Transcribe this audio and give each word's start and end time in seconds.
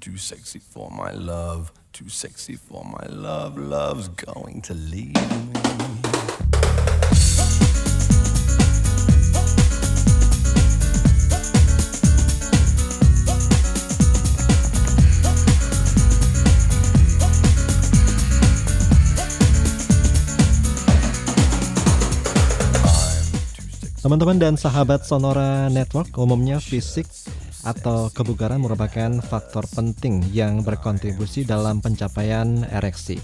too 0.00 0.16
sexy 0.16 0.58
for 0.58 0.90
my 0.90 1.12
love, 1.12 1.72
too 1.92 2.08
sexy 2.08 2.56
for 2.56 2.82
my 2.84 3.06
love, 3.12 3.58
love's 3.58 4.08
going 4.08 4.62
to 4.62 4.72
leave 4.72 5.12
me. 5.12 5.60
Teman-teman 24.00 24.40
dan 24.40 24.56
sahabat 24.56 25.04
Sonora 25.04 25.68
Network, 25.68 26.16
umumnya 26.16 26.56
fisik 26.56 27.04
atau 27.64 28.08
kebugaran 28.12 28.60
merupakan 28.60 29.20
faktor 29.20 29.68
penting 29.70 30.24
yang 30.32 30.64
berkontribusi 30.64 31.44
dalam 31.44 31.84
pencapaian 31.84 32.64
ereksi. 32.72 33.20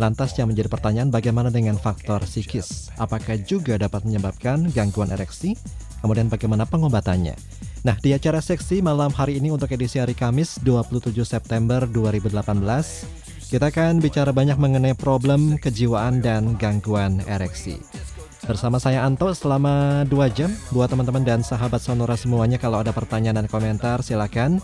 Lantas 0.00 0.34
yang 0.34 0.50
menjadi 0.50 0.66
pertanyaan 0.66 1.14
bagaimana 1.14 1.52
dengan 1.52 1.78
faktor 1.78 2.24
psikis? 2.26 2.90
Apakah 2.98 3.38
juga 3.38 3.78
dapat 3.78 4.02
menyebabkan 4.02 4.66
gangguan 4.74 5.14
ereksi? 5.14 5.54
Kemudian 6.02 6.26
bagaimana 6.26 6.66
pengobatannya? 6.66 7.36
Nah, 7.80 7.96
di 7.96 8.12
acara 8.12 8.44
seksi 8.44 8.84
malam 8.84 9.08
hari 9.12 9.40
ini 9.40 9.48
untuk 9.52 9.72
edisi 9.72 9.96
hari 9.96 10.12
Kamis 10.12 10.60
27 10.60 11.16
September 11.24 11.88
2018, 11.88 13.48
kita 13.50 13.66
akan 13.72 14.04
bicara 14.04 14.30
banyak 14.36 14.60
mengenai 14.60 14.92
problem 14.92 15.56
kejiwaan 15.56 16.20
dan 16.20 16.60
gangguan 16.60 17.24
ereksi. 17.24 17.80
Bersama 18.50 18.82
saya 18.82 19.06
Anto 19.06 19.30
selama 19.30 20.02
2 20.10 20.34
jam 20.34 20.50
Buat 20.74 20.90
teman-teman 20.90 21.22
dan 21.22 21.38
sahabat 21.38 21.78
Sonora 21.78 22.18
semuanya 22.18 22.58
Kalau 22.58 22.82
ada 22.82 22.90
pertanyaan 22.90 23.38
dan 23.38 23.46
komentar 23.46 24.02
silakan. 24.02 24.58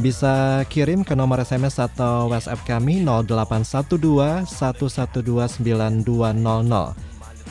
Bisa 0.00 0.64
kirim 0.72 1.04
ke 1.04 1.12
nomor 1.12 1.44
SMS 1.44 1.76
atau 1.76 2.32
WhatsApp 2.32 2.64
kami 2.64 3.04
0812 3.04 4.48
112 4.48 5.60
9200 5.60 6.96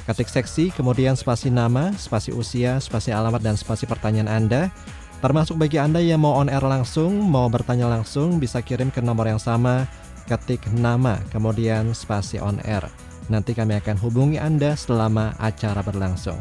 Ketik 0.08 0.32
seksi, 0.32 0.66
kemudian 0.72 1.20
spasi 1.20 1.52
nama, 1.52 1.92
spasi 2.00 2.32
usia, 2.32 2.80
spasi 2.80 3.12
alamat, 3.12 3.44
dan 3.44 3.60
spasi 3.60 3.84
pertanyaan 3.84 4.32
Anda. 4.32 4.72
Termasuk 5.20 5.60
bagi 5.60 5.76
Anda 5.76 6.00
yang 6.00 6.24
mau 6.24 6.40
on 6.40 6.48
air 6.48 6.64
langsung, 6.64 7.28
mau 7.28 7.52
bertanya 7.52 7.92
langsung, 7.92 8.40
bisa 8.40 8.64
kirim 8.64 8.88
ke 8.88 9.04
nomor 9.04 9.28
yang 9.28 9.44
sama, 9.44 9.84
ketik 10.32 10.64
nama, 10.72 11.20
kemudian 11.28 11.92
spasi 11.92 12.40
on 12.40 12.64
air. 12.64 12.88
Nanti 13.28 13.52
kami 13.52 13.76
akan 13.80 14.00
hubungi 14.00 14.40
Anda 14.40 14.76
selama 14.80 15.36
acara 15.36 15.84
berlangsung. 15.84 16.40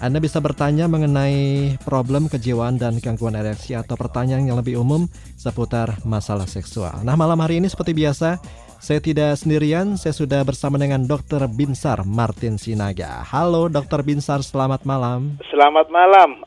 Anda 0.00 0.16
bisa 0.16 0.40
bertanya 0.40 0.88
mengenai 0.88 1.76
problem 1.84 2.24
kejiwaan 2.28 2.80
dan 2.80 2.96
gangguan 3.04 3.36
ereksi 3.36 3.76
atau 3.76 4.00
pertanyaan 4.00 4.48
yang 4.48 4.56
lebih 4.56 4.80
umum 4.80 5.04
seputar 5.36 6.00
masalah 6.08 6.48
seksual. 6.48 7.04
Nah, 7.04 7.20
malam 7.20 7.36
hari 7.36 7.60
ini 7.60 7.68
seperti 7.68 7.92
biasa, 7.92 8.40
saya 8.80 8.96
tidak 8.96 9.36
sendirian, 9.36 10.00
saya 10.00 10.16
sudah 10.16 10.40
bersama 10.40 10.80
dengan 10.80 11.04
Dr. 11.04 11.44
Binsar 11.52 12.00
Martin 12.08 12.56
Sinaga. 12.56 13.20
Halo 13.28 13.68
Dr. 13.68 14.00
Binsar, 14.00 14.40
selamat 14.40 14.88
malam. 14.88 15.36
Selamat 15.52 15.92
malam, 15.92 16.40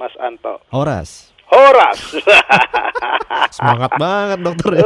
Mas 0.00 0.16
Anto. 0.16 0.64
Horas. 0.72 1.33
Horas. 1.54 1.98
Semangat 3.56 3.92
banget 3.96 4.38
dokter 4.42 4.70
ya. 4.78 4.82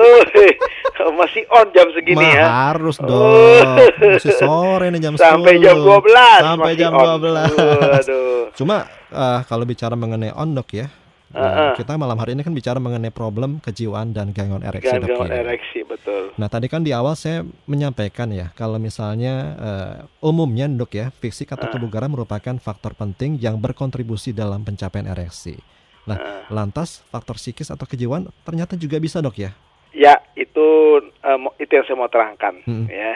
Masih 1.09 1.43
on 1.51 1.67
jam 1.73 1.89
segini 1.97 2.21
Ma, 2.21 2.37
ya. 2.37 2.45
Harus 2.71 2.97
dong. 3.01 3.65
Masih 3.97 4.35
sore 4.37 4.93
nih 4.93 5.01
jam 5.03 5.15
Sampai 5.17 5.57
10. 5.59 5.65
jam 5.65 5.77
12. 5.81 6.45
Sampai 6.45 6.73
jam 6.77 6.93
on. 6.93 7.19
12. 7.19 8.05
Aduh. 8.05 8.43
Cuma 8.55 8.77
uh, 9.11 9.41
kalau 9.49 9.65
bicara 9.65 9.95
mengenai 9.97 10.31
on 10.37 10.53
dok 10.53 10.69
ya. 10.75 10.87
Uh 11.29 11.45
-uh. 11.45 11.71
Kita 11.77 11.93
malam 12.01 12.17
hari 12.17 12.33
ini 12.33 12.41
kan 12.41 12.57
bicara 12.57 12.81
mengenai 12.81 13.13
problem 13.13 13.61
kejiwaan 13.61 14.17
dan 14.17 14.33
gangguan 14.33 14.65
ereksi 14.65 14.97
Gangguan 14.97 15.29
ya. 15.29 15.45
ereksi 15.45 15.85
betul. 15.85 16.33
Nah 16.41 16.49
tadi 16.49 16.73
kan 16.73 16.81
di 16.81 16.97
awal 16.97 17.21
saya 17.21 17.45
menyampaikan 17.69 18.33
ya 18.33 18.49
kalau 18.57 18.81
misalnya 18.81 19.35
uh, 19.61 19.95
umumnya 20.25 20.65
dok 20.73 20.93
ya 20.97 21.07
fisik 21.21 21.53
atau 21.53 21.69
Uh. 21.69 21.73
kebugaran 21.77 22.09
merupakan 22.09 22.57
faktor 22.57 22.97
penting 22.97 23.37
yang 23.37 23.61
berkontribusi 23.61 24.33
dalam 24.33 24.65
pencapaian 24.65 25.05
ereksi. 25.05 25.61
Nah 26.09 26.17
Uh. 26.17 26.43
lantas 26.49 27.05
faktor 27.13 27.37
psikis 27.37 27.69
atau 27.69 27.85
kejiwaan 27.85 28.33
ternyata 28.43 28.73
juga 28.81 28.97
bisa 28.97 29.21
dok 29.21 29.37
ya. 29.37 29.53
Ya, 29.93 30.17
itu 30.33 30.67
eh, 31.05 31.39
itu 31.61 31.71
yang 31.77 31.85
saya 31.85 31.97
mau 32.01 32.09
terangkan 32.09 32.65
Hmm. 32.65 32.89
ya. 32.89 33.15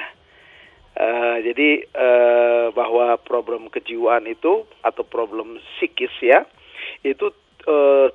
Eh, 0.92 1.36
jadi 1.48 1.69
eh, 1.88 2.66
bahwa 2.76 3.16
problem 3.25 3.72
kejiwaan 3.72 4.28
itu 4.28 4.69
atau 4.84 5.03
problem 5.03 5.56
psikis 5.80 6.12
ya 6.20 6.44
itu 7.00 7.32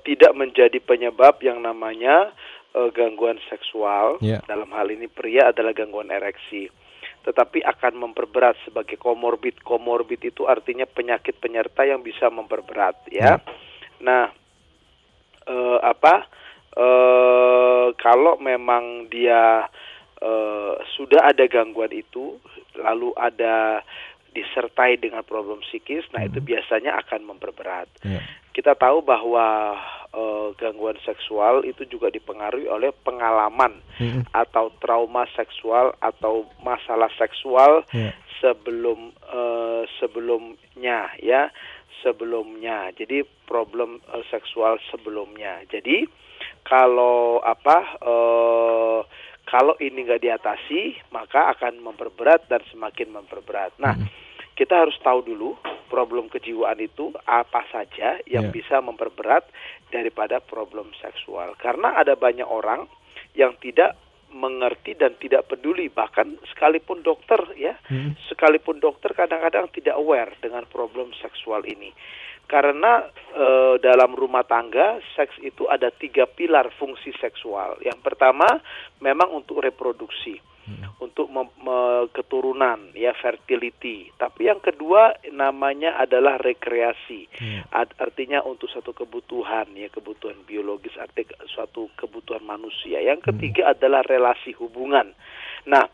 tidak 0.03 0.35
menjadi 0.35 0.75
penyebab 0.83 1.39
yang 1.39 1.63
namanya 1.63 2.35
gangguan 2.91 3.39
seksual. 3.47 4.19
Ya. 4.19 4.43
Dalam 4.43 4.67
hal 4.75 4.91
ini 4.91 5.07
pria 5.07 5.55
adalah 5.55 5.71
gangguan 5.71 6.11
ereksi. 6.11 6.67
Tetapi 7.23 7.63
akan 7.63 7.95
memperberat 7.95 8.59
sebagai 8.67 8.99
komorbid. 8.99 9.63
Komorbid 9.63 10.19
itu 10.19 10.43
artinya 10.51 10.83
penyakit 10.83 11.39
penyerta 11.39 11.87
yang 11.87 12.03
bisa 12.03 12.27
memperberat 12.27 13.07
ya. 13.07 13.39
Nah, 14.03 14.35
eh, 15.47 15.79
apa? 15.81 16.27
eh 16.77 17.87
kalau 17.97 18.37
memang 18.37 19.09
dia 19.09 19.65
eh, 20.21 20.73
sudah 20.93 21.31
ada 21.31 21.45
gangguan 21.49 21.89
itu, 21.89 22.37
lalu 22.77 23.13
ada 23.17 23.81
disertai 24.33 25.01
dengan 25.01 25.25
problem 25.25 25.65
psikis, 25.65 26.05
nah 26.13 26.21
itu 26.21 26.37
biasanya 26.37 26.93
akan 27.01 27.25
memperberat. 27.25 27.89
Ya. 28.05 28.21
Kita 28.53 28.77
tahu 28.77 29.01
bahwa 29.01 29.77
eh, 30.13 30.47
gangguan 30.57 30.97
seksual 31.01 31.65
itu 31.65 31.85
juga 31.89 32.13
dipengaruhi 32.13 32.69
oleh 32.69 32.93
pengalaman 33.01 33.81
Mm-mm. 33.97 34.25
atau 34.33 34.69
trauma 34.77 35.25
seksual 35.33 35.97
atau 36.01 36.45
masalah 36.61 37.09
seksual 37.17 37.81
Ya. 37.93 38.13
sebelum 38.37 39.09
eh, 39.33 39.83
sebelumnya 39.97 41.09
ya 41.21 41.49
sebelumnya. 42.03 42.91
Jadi 42.93 43.23
problem 43.45 43.99
eh, 44.13 44.25
seksual 44.29 44.77
sebelumnya. 44.91 45.63
Jadi 45.69 46.07
kalau 46.63 47.39
apa 47.41 47.77
eh, 48.01 48.99
kalau 49.47 49.73
ini 49.79 50.03
nggak 50.03 50.23
diatasi 50.23 51.11
maka 51.15 51.55
akan 51.55 51.79
memperberat 51.79 52.51
dan 52.51 52.61
semakin 52.71 53.15
memperberat. 53.15 53.79
Nah 53.79 53.95
kita 54.57 54.73
harus 54.85 54.97
tahu 55.05 55.21
dulu 55.21 55.53
problem 55.87 56.27
kejiwaan 56.33 56.81
itu 56.81 57.13
apa 57.29 57.63
saja 57.69 58.17
yang 58.25 58.49
Ya. 58.49 58.53
bisa 58.53 58.81
memperberat 58.81 59.45
daripada 59.93 60.41
problem 60.41 60.91
seksual. 60.97 61.53
Karena 61.61 61.95
ada 61.95 62.17
banyak 62.17 62.45
orang 62.45 62.89
yang 63.37 63.53
tidak 63.61 63.95
mengerti 64.33 64.93
dan 64.93 65.15
tidak 65.17 65.47
peduli 65.47 65.87
bahkan 65.87 66.35
sekalipun 66.51 67.01
dokter 67.01 67.39
ya 67.55 67.79
Mm. 67.87 68.19
sekalipun 68.27 68.83
dokter 68.83 69.15
kadang-kadang 69.15 69.71
tidak 69.71 69.95
aware 69.95 70.35
dengan 70.43 70.67
problem 70.67 71.15
seksual 71.15 71.63
ini. 71.63 71.95
Karena 72.47 73.03
eh, 73.35 73.75
dalam 73.83 74.15
rumah 74.15 74.43
tangga 74.47 75.03
seks 75.15 75.35
itu 75.43 75.67
ada 75.67 75.91
tiga 75.91 76.27
pilar 76.27 76.71
fungsi 76.79 77.11
seksual. 77.19 77.79
Yang 77.83 77.99
pertama 78.03 78.47
memang 79.03 79.31
untuk 79.35 79.59
reproduksi 79.59 80.39
untuk 80.99 81.31
mem- 81.31 81.55
me- 81.63 82.07
keturunan 82.11 82.91
ya 82.93 83.15
fertility. 83.15 84.11
Tapi 84.15 84.51
yang 84.51 84.59
kedua 84.59 85.15
namanya 85.31 85.95
adalah 85.97 86.35
rekreasi. 86.37 87.27
Ya. 87.39 87.63
Art- 87.71 87.95
artinya 87.97 88.43
untuk 88.43 88.67
satu 88.71 88.91
kebutuhan 88.91 89.71
ya 89.73 89.87
kebutuhan 89.87 90.43
biologis 90.43 90.95
arti 90.99 91.23
suatu 91.47 91.87
kebutuhan 91.95 92.43
manusia. 92.43 92.99
Yang 92.99 93.31
ketiga 93.33 93.73
adalah 93.73 94.03
relasi 94.03 94.51
hubungan. 94.59 95.15
Nah 95.67 95.87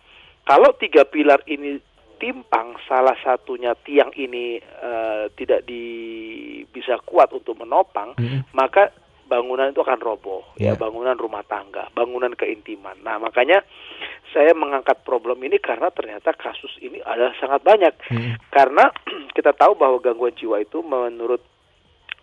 kalau 0.44 0.76
tiga 0.76 1.08
pilar 1.08 1.40
ini 1.48 1.80
timpang 2.24 2.80
salah 2.88 3.20
satunya 3.20 3.76
tiang 3.84 4.12
ini 4.16 4.56
eh, 4.60 5.26
tidak 5.36 5.68
di 5.68 5.84
bisa 6.72 6.96
kuat 7.04 7.36
untuk 7.36 7.60
menopang 7.60 8.16
Mm-mm. 8.16 8.48
maka 8.56 8.96
bangunan 9.34 9.74
itu 9.74 9.82
akan 9.82 9.98
roboh 9.98 10.46
Ya. 10.56 10.72
ya 10.72 10.74
bangunan 10.78 11.18
rumah 11.18 11.42
tangga 11.44 11.90
bangunan 11.92 12.30
keintiman 12.34 13.02
nah 13.02 13.18
makanya 13.18 13.66
saya 14.30 14.54
mengangkat 14.54 15.02
problem 15.02 15.42
ini 15.42 15.58
karena 15.58 15.90
ternyata 15.90 16.34
kasus 16.34 16.70
ini 16.80 17.02
adalah 17.02 17.34
sangat 17.36 17.62
banyak 17.62 17.94
Mm. 18.10 18.38
karena 18.50 18.94
kita 19.36 19.52
tahu 19.52 19.74
bahwa 19.74 19.98
gangguan 19.98 20.34
jiwa 20.34 20.62
itu 20.62 20.80
menurut 20.80 21.42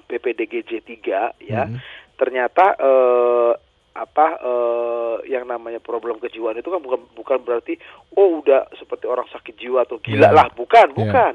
PPDGJ 0.07 0.71
3 0.83 1.35
ya 1.43 1.67
Mm. 1.67 1.79
ternyata 2.15 2.79
eh, 2.79 3.53
apa 3.91 4.27
eh, 4.39 5.17
yang 5.29 5.45
namanya 5.45 5.83
problem 5.83 6.23
kejiwaan 6.23 6.55
itu 6.55 6.71
kan 6.71 6.79
bukan 6.79 7.01
bukan 7.11 7.39
berarti 7.43 7.75
oh 8.15 8.39
udah 8.39 8.71
seperti 8.79 9.11
orang 9.11 9.27
sakit 9.27 9.59
jiwa 9.59 9.83
atau 9.83 9.99
gila 9.99 10.31
Iya. 10.31 10.37
lah 10.37 10.47
bukan 10.53 10.95
Iya. 10.95 10.97
bukan 10.97 11.35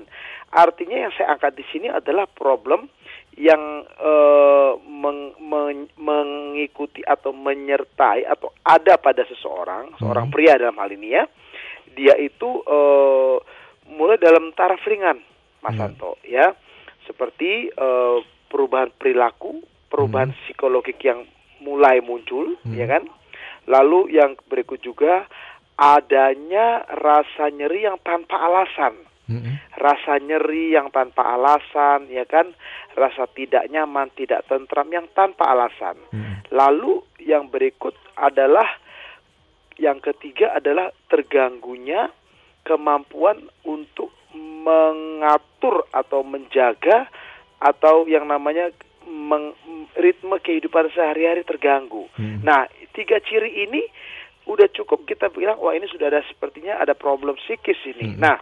artinya 0.56 0.98
yang 1.04 1.12
saya 1.14 1.36
angkat 1.36 1.52
di 1.56 1.66
sini 1.68 1.92
adalah 1.92 2.24
problem 2.28 2.88
yang 3.36 3.64
eh, 3.84 4.72
meng- 4.88 5.36
men- 5.38 5.92
mengikuti 6.00 7.04
atau 7.04 7.36
menyertai 7.36 8.24
atau 8.24 8.56
ada 8.64 8.96
pada 8.96 9.28
seseorang 9.28 9.92
seorang 10.00 10.32
Hmm. 10.32 10.34
pria 10.34 10.56
dalam 10.56 10.80
hal 10.80 10.92
ini 10.92 11.12
ya 11.12 11.24
dia 11.92 12.16
itu 12.16 12.64
eh, 12.64 13.38
mulai 13.92 14.16
dalam 14.18 14.52
taraf 14.52 14.80
ringan 14.84 15.20
Mas 15.60 15.76
Hmm. 15.76 16.16
Ya 16.24 16.56
seperti 17.04 17.70
eh, 17.70 18.18
perubahan 18.48 18.96
perilaku 18.96 19.60
perubahan 19.92 20.32
psikologik 20.44 21.00
yang 21.04 21.28
mulai 21.60 22.00
muncul 22.00 22.56
Hmm. 22.64 22.76
ya 22.76 22.88
kan 22.88 23.04
Lalu 23.66 24.14
yang 24.14 24.38
berikut 24.46 24.78
juga 24.78 25.26
adanya 25.76 26.86
rasa 26.86 27.50
nyeri 27.50 27.84
yang 27.84 27.98
tanpa 28.00 28.38
alasan. 28.38 28.94
Rasa 29.76 30.22
nyeri 30.22 30.78
yang 30.78 30.94
tanpa 30.94 31.34
alasan, 31.34 32.10
ya 32.14 32.26
kan? 32.30 32.54
Rasa 32.94 33.26
tidak 33.34 33.66
nyaman, 33.74 34.14
tidak 34.14 34.46
tentram 34.46 34.88
yang 34.94 35.10
tanpa 35.18 35.50
alasan. 35.50 35.98
Mm-mm. 36.14 36.46
Lalu 36.54 37.02
yang 37.26 37.50
berikut 37.50 37.98
adalah 38.16 38.70
yang 39.76 40.00
ketiga 40.00 40.56
adalah 40.56 40.94
terganggunya 41.12 42.08
kemampuan 42.64 43.50
untuk 43.68 44.14
mengatur 44.36 45.86
atau 45.92 46.26
menjaga 46.26 47.08
atau 47.60 48.08
yang 48.10 48.26
namanya 48.28 48.72
meng- 49.06 49.56
ritme 49.96 50.36
kehidupan 50.42 50.92
sehari-hari 50.92 51.46
terganggu. 51.48 52.10
Hmm. 52.20 52.44
Nah, 52.44 52.68
tiga 52.92 53.22
ciri 53.24 53.64
ini 53.68 53.86
udah 54.46 54.70
cukup 54.70 55.10
kita 55.10 55.32
bilang 55.34 55.58
wah 55.58 55.74
ini 55.74 55.90
sudah 55.90 56.12
ada 56.14 56.22
sepertinya 56.30 56.78
ada 56.78 56.94
problem 56.94 57.40
psikis 57.40 57.80
ini. 57.86 58.14
Hmm. 58.16 58.20
Nah, 58.22 58.38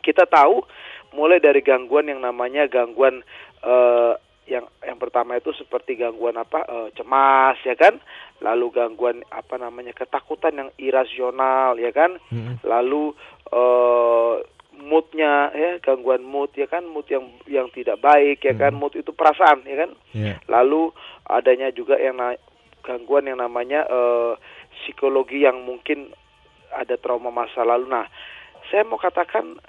kita 0.00 0.26
tahu 0.26 0.64
mulai 1.12 1.38
dari 1.38 1.60
gangguan 1.60 2.08
yang 2.08 2.20
namanya 2.20 2.66
gangguan 2.66 3.22
eh, 3.60 4.12
yang 4.50 4.66
yang 4.82 4.98
pertama 4.98 5.38
itu 5.38 5.54
seperti 5.54 5.94
gangguan 5.94 6.34
apa 6.34 6.66
eh, 6.66 6.88
cemas 6.94 7.54
ya 7.62 7.78
kan, 7.78 8.02
lalu 8.40 8.74
gangguan 8.74 9.22
apa 9.30 9.54
namanya 9.54 9.94
ketakutan 9.94 10.58
yang 10.58 10.70
irasional 10.74 11.78
ya 11.78 11.94
kan, 11.94 12.18
Mm-mm. 12.28 12.58
lalu 12.66 13.14
eh 13.50 14.36
moodnya 14.80 15.52
ya 15.52 15.76
gangguan 15.78 16.24
mood 16.24 16.56
ya 16.56 16.64
kan 16.64 16.88
mood 16.88 17.04
yang 17.06 17.28
yang 17.44 17.68
tidak 17.68 18.00
baik 18.00 18.40
ya 18.40 18.56
kan 18.56 18.72
Hmm. 18.72 18.80
mood 18.80 18.96
itu 18.96 19.12
perasaan 19.12 19.60
ya 19.68 19.76
kan 19.76 19.90
Ya. 20.16 20.40
lalu 20.48 20.88
adanya 21.28 21.68
juga 21.68 22.00
yang 22.00 22.16
na- 22.16 22.40
gangguan 22.80 23.28
yang 23.28 23.36
namanya 23.36 23.84
eh, 23.84 24.32
psikologi 24.80 25.44
yang 25.44 25.60
mungkin 25.68 26.16
ada 26.72 26.96
trauma 26.96 27.28
masa 27.28 27.60
lalu 27.60 27.92
nah 27.92 28.08
saya 28.72 28.88
mau 28.88 28.96
katakan 28.96 29.60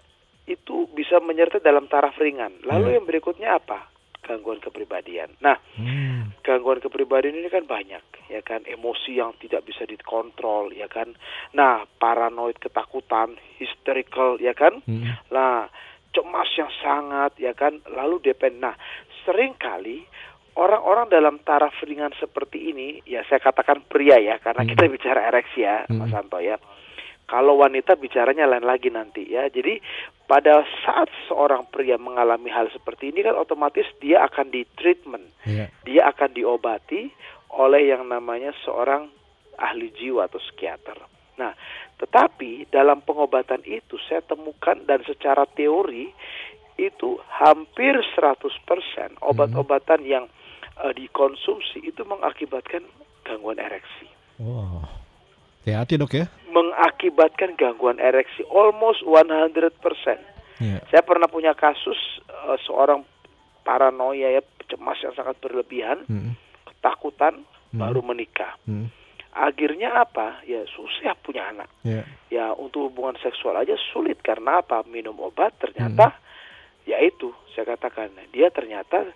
itu 0.43 0.89
bisa 0.91 1.17
menyertai 1.17 1.61
dalam 1.61 1.85
taraf 1.85 2.17
ringan 2.17 2.51
lalu 2.63 2.91
Ya. 2.91 2.95
yang 2.97 3.05
berikutnya 3.05 3.49
apa 3.55 3.87
gangguan 4.21 4.57
kepribadian 4.57 5.33
nah 5.37 5.57
Hmm. 5.75 6.33
gangguan 6.41 6.77
kepribadian 6.77 7.35
ini 7.35 7.47
kan 7.47 7.63
banyak 7.63 8.01
ya 8.27 8.41
kan 8.41 8.61
emosi 8.63 9.17
yang 9.17 9.33
tidak 9.37 9.63
bisa 9.63 9.83
dikontrol 9.83 10.69
ya 10.71 10.85
kan 10.85 11.13
nah 11.51 11.83
paranoid 11.95 12.57
ketakutan 12.57 13.35
hysterical 13.57 14.37
ya 14.37 14.53
kan 14.53 14.81
Mm-mm. 14.83 15.09
nah 15.29 15.69
cemas 16.11 16.49
yang 16.53 16.71
sangat 16.77 17.37
ya 17.37 17.53
kan 17.53 17.79
lalu 17.87 18.19
depend 18.23 18.59
nah 18.59 18.75
sering 19.23 19.53
kali 19.53 20.03
orang-orang 20.53 21.07
dalam 21.07 21.39
taraf 21.39 21.71
ringan 21.81 22.11
seperti 22.13 22.69
ini 22.69 22.99
ya 23.05 23.23
saya 23.23 23.39
katakan 23.39 23.81
pria 23.83 24.17
ya 24.17 24.35
karena 24.37 24.61
Hmm. 24.63 24.69
kita 24.69 24.83
bicara 24.87 25.21
ereksi 25.25 25.61
ya 25.61 25.87
Hmm. 25.87 25.97
Mas 25.97 26.11
Santo 26.11 26.37
ya 26.37 26.59
kalau 27.31 27.63
wanita 27.63 27.95
bicaranya 27.95 28.43
lain 28.43 28.67
lagi 28.67 28.91
nanti 28.91 29.23
ya. 29.23 29.47
Jadi 29.47 29.79
pada 30.27 30.67
saat 30.83 31.07
seorang 31.31 31.63
pria 31.71 31.95
mengalami 31.95 32.51
hal 32.51 32.67
seperti 32.75 33.15
ini 33.15 33.23
kan 33.23 33.39
otomatis 33.39 33.87
dia 34.03 34.27
akan 34.27 34.51
di 34.51 34.67
treatment, 34.75 35.23
Ya. 35.47 35.71
dia 35.87 36.11
akan 36.11 36.35
diobati 36.35 37.07
oleh 37.55 37.87
yang 37.87 38.11
namanya 38.11 38.51
seorang 38.67 39.07
ahli 39.55 39.95
jiwa 39.95 40.27
atau 40.27 40.43
psikiater. 40.43 40.99
Nah, 41.39 41.55
tetapi 42.03 42.67
dalam 42.67 42.99
pengobatan 42.99 43.63
itu 43.63 43.95
saya 44.11 44.19
temukan 44.27 44.75
dan 44.83 44.99
secara 45.07 45.47
teori 45.47 46.11
itu 46.75 47.15
hampir 47.31 47.95
100% 47.95 49.23
obat-obatan 49.23 50.03
yang 50.03 50.27
eh, 50.83 50.93
dikonsumsi 50.99 51.79
itu 51.87 52.03
mengakibatkan 52.03 52.83
gangguan 53.23 53.63
ereksi. 53.63 54.11
Wow. 54.35 54.83
Hati-hati 55.61 55.93
dok 56.01 56.13
ya. 56.17 56.25
mengakibatkan 56.51 57.55
gangguan 57.55 58.01
ereksi 58.01 58.43
almost 58.49 59.05
100%. 59.05 59.71
Ya. 60.59 60.81
Saya 60.89 61.01
pernah 61.05 61.29
punya 61.29 61.53
kasus 61.55 61.97
eh, 62.27 62.57
seorang 62.65 63.05
paranoia 63.61 64.35
ya 64.35 64.41
cemas 64.67 64.97
yang 65.05 65.13
sangat 65.13 65.37
berlebihan, 65.39 66.03
Mm-mm. 66.09 66.33
ketakutan 66.65 67.45
Hmm. 67.71 67.79
baru 67.79 68.03
menikah. 68.03 68.59
Mm. 68.67 68.91
Akhirnya 69.31 70.03
apa? 70.03 70.43
Ya 70.43 70.67
susah 70.75 71.15
punya 71.23 71.47
anak. 71.55 71.71
Ya. 71.87 72.03
Ya 72.27 72.51
untuk 72.51 72.91
hubungan 72.91 73.15
seksual 73.23 73.55
aja 73.55 73.79
sulit 73.95 74.19
karena 74.19 74.59
apa? 74.59 74.83
Minum 74.83 75.15
obat 75.23 75.55
ternyata 75.55 76.19
ya 76.83 76.99
itu 76.99 77.31
saya 77.55 77.71
katakan 77.71 78.11
dia 78.35 78.51
ternyata 78.51 79.07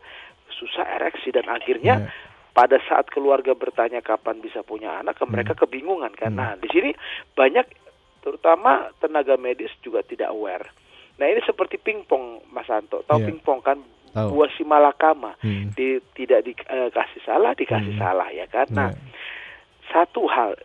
susah 0.55 0.87
ereksi 0.95 1.35
dan 1.35 1.51
akhirnya 1.51 2.07
Ya. 2.07 2.11
Pada 2.55 2.79
saat 2.87 3.11
keluarga 3.11 3.51
bertanya 3.51 3.99
kapan 3.99 4.39
bisa 4.39 4.63
punya 4.63 5.03
anak, 5.03 5.19
ke 5.19 5.25
mereka 5.27 5.51
kebingungan 5.53 6.15
kan. 6.15 6.31
Hmm. 6.31 6.39
Nah, 6.39 6.51
di 6.55 6.71
sini 6.71 6.95
banyak 7.35 7.67
terutama 8.23 8.95
tenaga 9.03 9.35
medis 9.35 9.69
juga 9.83 9.99
tidak 10.07 10.31
aware. 10.31 10.71
Nah, 11.19 11.27
ini 11.27 11.43
seperti 11.43 11.75
pingpong 11.75 12.47
Mas 12.55 12.71
Anto. 12.71 13.03
Tahu 13.03 13.19
Iya. 13.19 13.27
pingpong 13.27 13.59
kan? 13.59 13.77
Tahu. 14.15 14.39
Buah 14.39 14.49
si 14.55 14.63
malakama. 14.63 15.35
Hmm. 15.43 15.75
Di, 15.75 15.99
tidak 16.15 16.47
dikasih 16.47 17.21
salah, 17.27 17.51
dikasih 17.51 17.99
Hmm. 17.99 18.01
salah 18.01 18.27
ya 18.31 18.47
kan. 18.47 18.67
Nah, 18.71 18.89
Ya. 18.95 18.99
satu 19.91 20.23
hal 20.31 20.55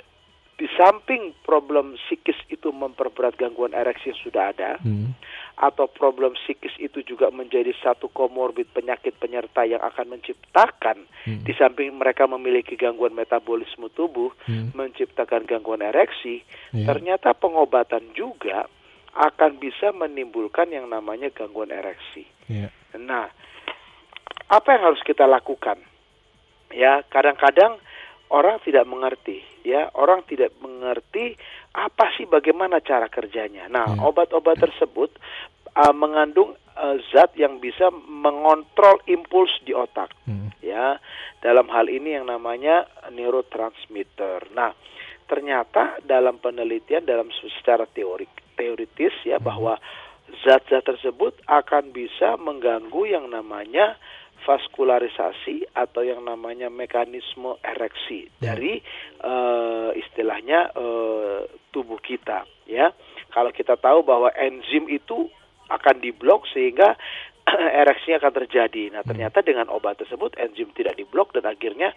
di 0.54 0.70
samping 0.76 1.32
problem 1.42 1.96
psikis 2.06 2.36
itu 2.52 2.68
memperberat 2.70 3.34
gangguan 3.34 3.72
ereksi 3.74 4.12
yang 4.14 4.20
sudah 4.20 4.44
ada, 4.54 4.76
Hmm. 4.84 5.16
Atau 5.60 5.84
problem 5.92 6.32
psikis 6.40 6.72
itu 6.80 7.04
juga 7.04 7.28
menjadi 7.28 7.76
satu 7.84 8.08
komorbid 8.08 8.72
penyakit 8.72 9.12
penyerta 9.20 9.68
yang 9.68 9.84
akan 9.84 10.16
menciptakan 10.16 11.04
Hmm. 11.20 11.44
di 11.44 11.52
samping 11.52 11.92
mereka 12.00 12.24
memiliki 12.24 12.80
gangguan 12.80 13.12
metabolisme 13.12 13.92
tubuh, 13.92 14.32
Hmm. 14.48 14.72
menciptakan 14.72 15.44
gangguan 15.44 15.84
ereksi, 15.84 16.40
Ya. 16.72 16.88
ternyata 16.88 17.36
pengobatan 17.36 18.16
juga 18.16 18.64
akan 19.12 19.60
bisa 19.60 19.92
menimbulkan 19.92 20.72
yang 20.72 20.88
namanya 20.88 21.28
gangguan 21.28 21.68
ereksi. 21.68 22.24
Ya. 22.48 22.72
Nah, 22.96 23.28
apa 24.48 24.68
yang 24.72 24.88
harus 24.88 25.02
kita 25.04 25.28
lakukan? 25.28 25.76
Ya, 26.72 27.04
kadang-kadang 27.12 27.76
orang 28.30 28.62
tidak 28.62 28.86
mengerti, 28.86 29.42
ya, 29.66 29.90
orang 29.94 30.22
tidak 30.26 30.54
mengerti 30.62 31.34
apa 31.74 32.14
sih 32.14 32.26
bagaimana 32.30 32.78
cara 32.82 33.06
kerjanya. 33.10 33.66
Nah, 33.66 33.86
Ya. 33.90 33.98
obat-obat 34.06 34.58
tersebut 34.58 35.10
uh, 35.74 35.94
mengandung 35.94 36.54
uh, 36.74 36.96
zat 37.10 37.34
yang 37.38 37.58
bisa 37.58 37.90
mengontrol 37.90 38.98
impuls 39.06 39.50
di 39.66 39.74
otak 39.74 40.10
Hmm. 40.26 40.50
ya 40.62 40.98
dalam 41.42 41.66
hal 41.70 41.90
ini 41.90 42.14
yang 42.18 42.26
namanya 42.30 42.86
neurotransmitter. 43.10 44.50
Nah, 44.54 44.74
ternyata 45.26 45.98
dalam 46.02 46.38
penelitian 46.38 47.06
dalam 47.06 47.30
secara 47.34 47.86
teorik 47.86 48.30
teoritis 48.58 49.14
ya 49.26 49.38
bahwa 49.38 49.78
zat-zat 50.46 50.86
tersebut 50.86 51.34
akan 51.46 51.90
bisa 51.90 52.38
mengganggu 52.38 53.02
yang 53.10 53.26
namanya 53.30 53.98
vaskularisasi 54.46 55.76
atau 55.76 56.02
yang 56.04 56.24
namanya 56.24 56.72
mekanisme 56.72 57.60
ereksi 57.60 58.32
dari 58.40 58.80
eh, 59.20 59.90
istilahnya 59.96 60.72
eh, 60.74 61.40
tubuh 61.70 62.00
kita 62.00 62.48
ya. 62.66 62.90
Kalau 63.30 63.54
kita 63.54 63.78
tahu 63.78 64.02
bahwa 64.02 64.32
enzim 64.34 64.90
itu 64.90 65.30
akan 65.70 66.02
diblok 66.02 66.50
sehingga 66.50 66.98
ereksinya 67.82 68.18
akan 68.18 68.34
terjadi. 68.42 68.90
Nah, 68.90 69.02
ternyata 69.06 69.40
dengan 69.40 69.70
obat 69.70 70.02
tersebut 70.02 70.34
enzim 70.38 70.74
tidak 70.74 70.98
diblok 70.98 71.30
dan 71.34 71.46
akhirnya 71.46 71.94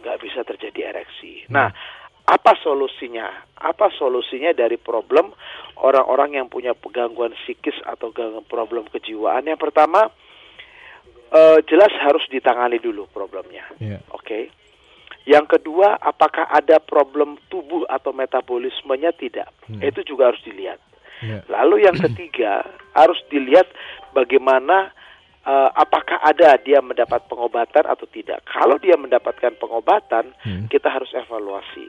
nggak 0.00 0.18
bisa 0.20 0.40
terjadi 0.42 0.96
ereksi. 0.96 1.44
Nah, 1.52 1.70
apa 2.30 2.52
solusinya? 2.62 3.26
Apa 3.58 3.90
solusinya 3.94 4.54
dari 4.54 4.78
problem 4.78 5.34
orang-orang 5.82 6.40
yang 6.40 6.46
punya 6.46 6.72
gangguan 6.78 7.34
psikis 7.44 7.76
atau 7.82 8.14
gangguan 8.14 8.46
problem 8.46 8.86
kejiwaan? 8.88 9.50
Yang 9.50 9.70
pertama, 9.70 10.08
eh, 11.30 11.58
jelas 11.66 11.92
harus 12.02 12.22
ditangani 12.30 12.78
dulu 12.78 13.06
problemnya. 13.10 13.66
Ya. 13.78 13.98
Oke. 14.10 14.50
Yang 15.28 15.58
kedua, 15.60 16.00
apakah 16.00 16.48
ada 16.48 16.80
problem 16.80 17.36
tubuh 17.52 17.84
atau 17.86 18.10
metabolismenya 18.10 19.12
tidak? 19.14 19.52
Hmm. 19.68 19.78
Itu 19.84 20.00
juga 20.02 20.32
harus 20.32 20.40
dilihat. 20.42 20.80
Ya. 21.20 21.44
Lalu 21.46 21.86
yang 21.86 21.96
ketiga 22.08 22.64
harus 22.96 23.20
dilihat 23.28 23.68
bagaimana 24.16 24.90
eh, 25.44 25.70
apakah 25.76 26.18
ada 26.24 26.56
dia 26.58 26.80
mendapat 26.80 27.24
pengobatan 27.28 27.84
atau 27.84 28.08
tidak. 28.08 28.42
Kalau 28.48 28.80
dia 28.80 28.96
mendapatkan 28.96 29.54
pengobatan, 29.60 30.32
Hmm. 30.42 30.66
kita 30.72 30.88
harus 30.88 31.12
evaluasi. 31.12 31.88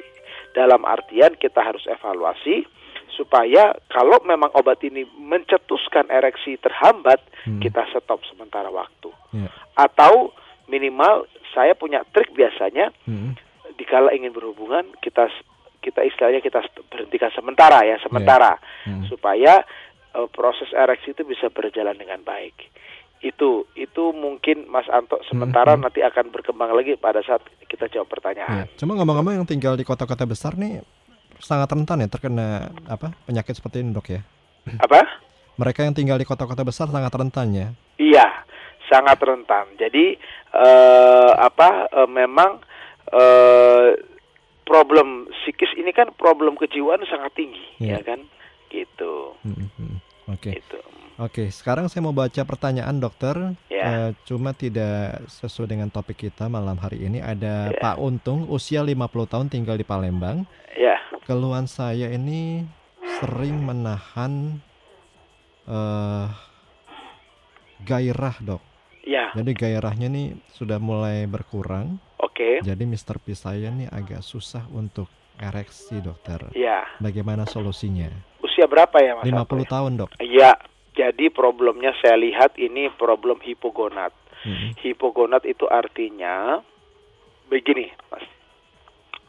Dalam 0.52 0.84
artian 0.84 1.32
kita 1.40 1.64
harus 1.64 1.88
evaluasi 1.88 2.68
supaya 3.12 3.76
kalau 3.88 4.24
memang 4.24 4.50
obat 4.54 4.80
ini 4.82 5.04
mencetuskan 5.16 6.08
ereksi 6.08 6.56
terhambat, 6.58 7.20
Hmm. 7.44 7.60
kita 7.60 7.86
stop 7.90 8.22
sementara 8.28 8.70
waktu. 8.70 9.10
Ya. 9.34 9.50
Atau 9.76 10.32
minimal 10.68 11.28
saya 11.52 11.76
punya 11.76 12.06
trik 12.12 12.32
biasanya 12.32 12.96
Hmm. 13.04 13.36
dikala 13.76 14.14
ingin 14.14 14.32
berhubungan 14.32 14.88
kita 15.02 15.28
kita 15.82 16.06
istilahnya 16.06 16.40
kita 16.40 16.62
berhentikan 16.88 17.34
sementara 17.34 17.82
ya 17.82 17.98
sementara 18.00 18.62
Hmm. 18.86 19.04
supaya 19.10 19.66
eh, 20.12 20.28
proses 20.30 20.68
ereksi 20.76 21.16
itu 21.16 21.24
bisa 21.24 21.48
berjalan 21.48 21.96
dengan 21.96 22.20
baik. 22.22 22.54
Itu 23.22 23.64
itu 23.74 24.12
mungkin 24.12 24.68
Mas 24.68 24.86
Anto 24.92 25.24
sementara 25.26 25.80
Hmm. 25.80 25.88
nanti 25.88 26.04
akan 26.04 26.30
berkembang 26.30 26.76
lagi 26.76 27.00
pada 27.00 27.24
saat 27.24 27.40
kita 27.66 27.88
jawab 27.88 28.12
pertanyaan. 28.12 28.68
Ya. 28.68 28.76
Cuma 28.76 28.94
ngomong-ngomong 29.00 29.40
yang 29.40 29.48
tinggal 29.48 29.80
di 29.80 29.88
kota-kota 29.88 30.28
besar 30.28 30.60
nih 30.60 30.84
sangat 31.42 31.68
rentan 31.68 32.00
ya 32.00 32.08
terkena 32.08 32.48
apa 32.86 33.12
penyakit 33.26 33.58
seperti 33.58 33.82
ini 33.82 33.92
dok 33.92 34.08
ya. 34.10 34.22
Apa? 34.78 35.02
Mereka 35.58 35.84
yang 35.84 35.94
tinggal 35.94 36.16
di 36.16 36.26
kota-kota 36.26 36.62
besar 36.62 36.88
sangat 36.88 37.12
rentan 37.12 37.52
ya. 37.52 37.68
Iya, 37.98 38.26
sangat 38.88 39.20
rentan. 39.20 39.74
Jadi 39.76 40.16
eh, 40.54 41.32
apa 41.36 41.90
eh, 41.92 42.10
memang 42.10 42.62
eh, 43.12 43.90
problem 44.64 45.28
psikis 45.44 45.76
ini 45.76 45.92
kan 45.92 46.14
problem 46.16 46.56
kejiwaan 46.56 47.04
sangat 47.06 47.36
tinggi, 47.36 47.66
Iya. 47.78 48.00
ya 48.00 48.02
kan? 48.06 48.20
Gitu. 48.72 49.14
Hmm, 49.44 49.68
hmm. 49.76 49.96
Oke. 50.32 50.56
Gitu. 50.56 50.80
Oke, 51.20 51.54
sekarang 51.54 51.86
saya 51.86 52.02
mau 52.02 52.16
baca 52.16 52.42
pertanyaan 52.42 52.98
dokter. 52.98 53.36
Ya. 53.70 53.84
Eh, 53.84 54.10
cuma 54.26 54.56
tidak 54.56 55.22
sesuai 55.28 55.70
dengan 55.70 55.90
topik 55.92 56.18
kita 56.18 56.48
malam 56.48 56.80
hari 56.80 57.04
ini. 57.04 57.22
Ada 57.22 57.70
Ya. 57.70 57.78
Pak 57.78 57.98
Untung, 58.00 58.50
usia 58.50 58.82
50 58.82 58.98
tahun 59.28 59.46
tinggal 59.46 59.78
di 59.78 59.86
Palembang. 59.86 60.48
Ya. 60.74 60.91
Keluhan 61.32 61.64
saya 61.64 62.12
ini 62.12 62.68
sering 63.24 63.64
menahan 63.64 64.60
eh 65.64 66.28
gairah, 67.88 68.36
Dok. 68.44 68.60
Ya. 69.08 69.32
Jadi 69.40 69.56
gairahnya 69.56 70.12
nih 70.12 70.36
sudah 70.52 70.76
mulai 70.76 71.32
berkurang. 71.32 72.04
Oke. 72.20 72.60
Jadi 72.60 72.84
Mr. 72.84 73.24
P 73.24 73.32
saya 73.32 73.72
nih 73.72 73.88
agak 73.88 74.28
susah 74.28 74.68
untuk 74.76 75.08
ereksi, 75.40 76.04
dokter. 76.04 76.52
Ya. 76.52 76.84
Bagaimana 77.00 77.48
solusinya? 77.48 78.12
Usia 78.44 78.68
berapa 78.68 79.00
ya, 79.00 79.16
Mas? 79.16 79.24
50 79.24 79.32
Anto? 79.40 79.56
tahun, 79.72 79.92
Dok. 80.04 80.12
Ya. 80.20 80.60
Jadi 81.00 81.32
problemnya 81.32 81.96
saya 82.04 82.20
lihat 82.20 82.60
ini 82.60 82.92
problem 83.00 83.40
hipogonad. 83.40 84.12
Mm, 84.44 84.76
Hipogonad 84.84 85.48
itu 85.48 85.64
artinya 85.72 86.60
begini, 87.48 87.88
Mas. 88.12 88.28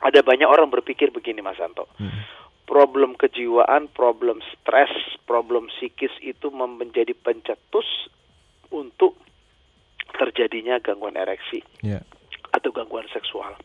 Ada 0.03 0.27
banyak 0.27 0.49
orang 0.51 0.69
berpikir 0.69 1.15
begini, 1.15 1.41
Mas 1.41 1.63
Anto. 1.63 1.87
mm, 1.97 2.43
problem 2.67 3.15
kejiwaan, 3.15 3.91
problem 3.93 4.43
stres, 4.55 4.91
problem 5.29 5.69
psikis 5.79 6.15
itu 6.23 6.51
menjadi 6.51 7.13
pencetus 7.15 7.87
untuk 8.73 9.19
terjadinya 10.17 10.81
gangguan 10.81 11.17
ereksi 11.17 11.61
Ya. 11.85 12.01
atau 12.53 12.73
gangguan 12.73 13.07
seksual. 13.13 13.57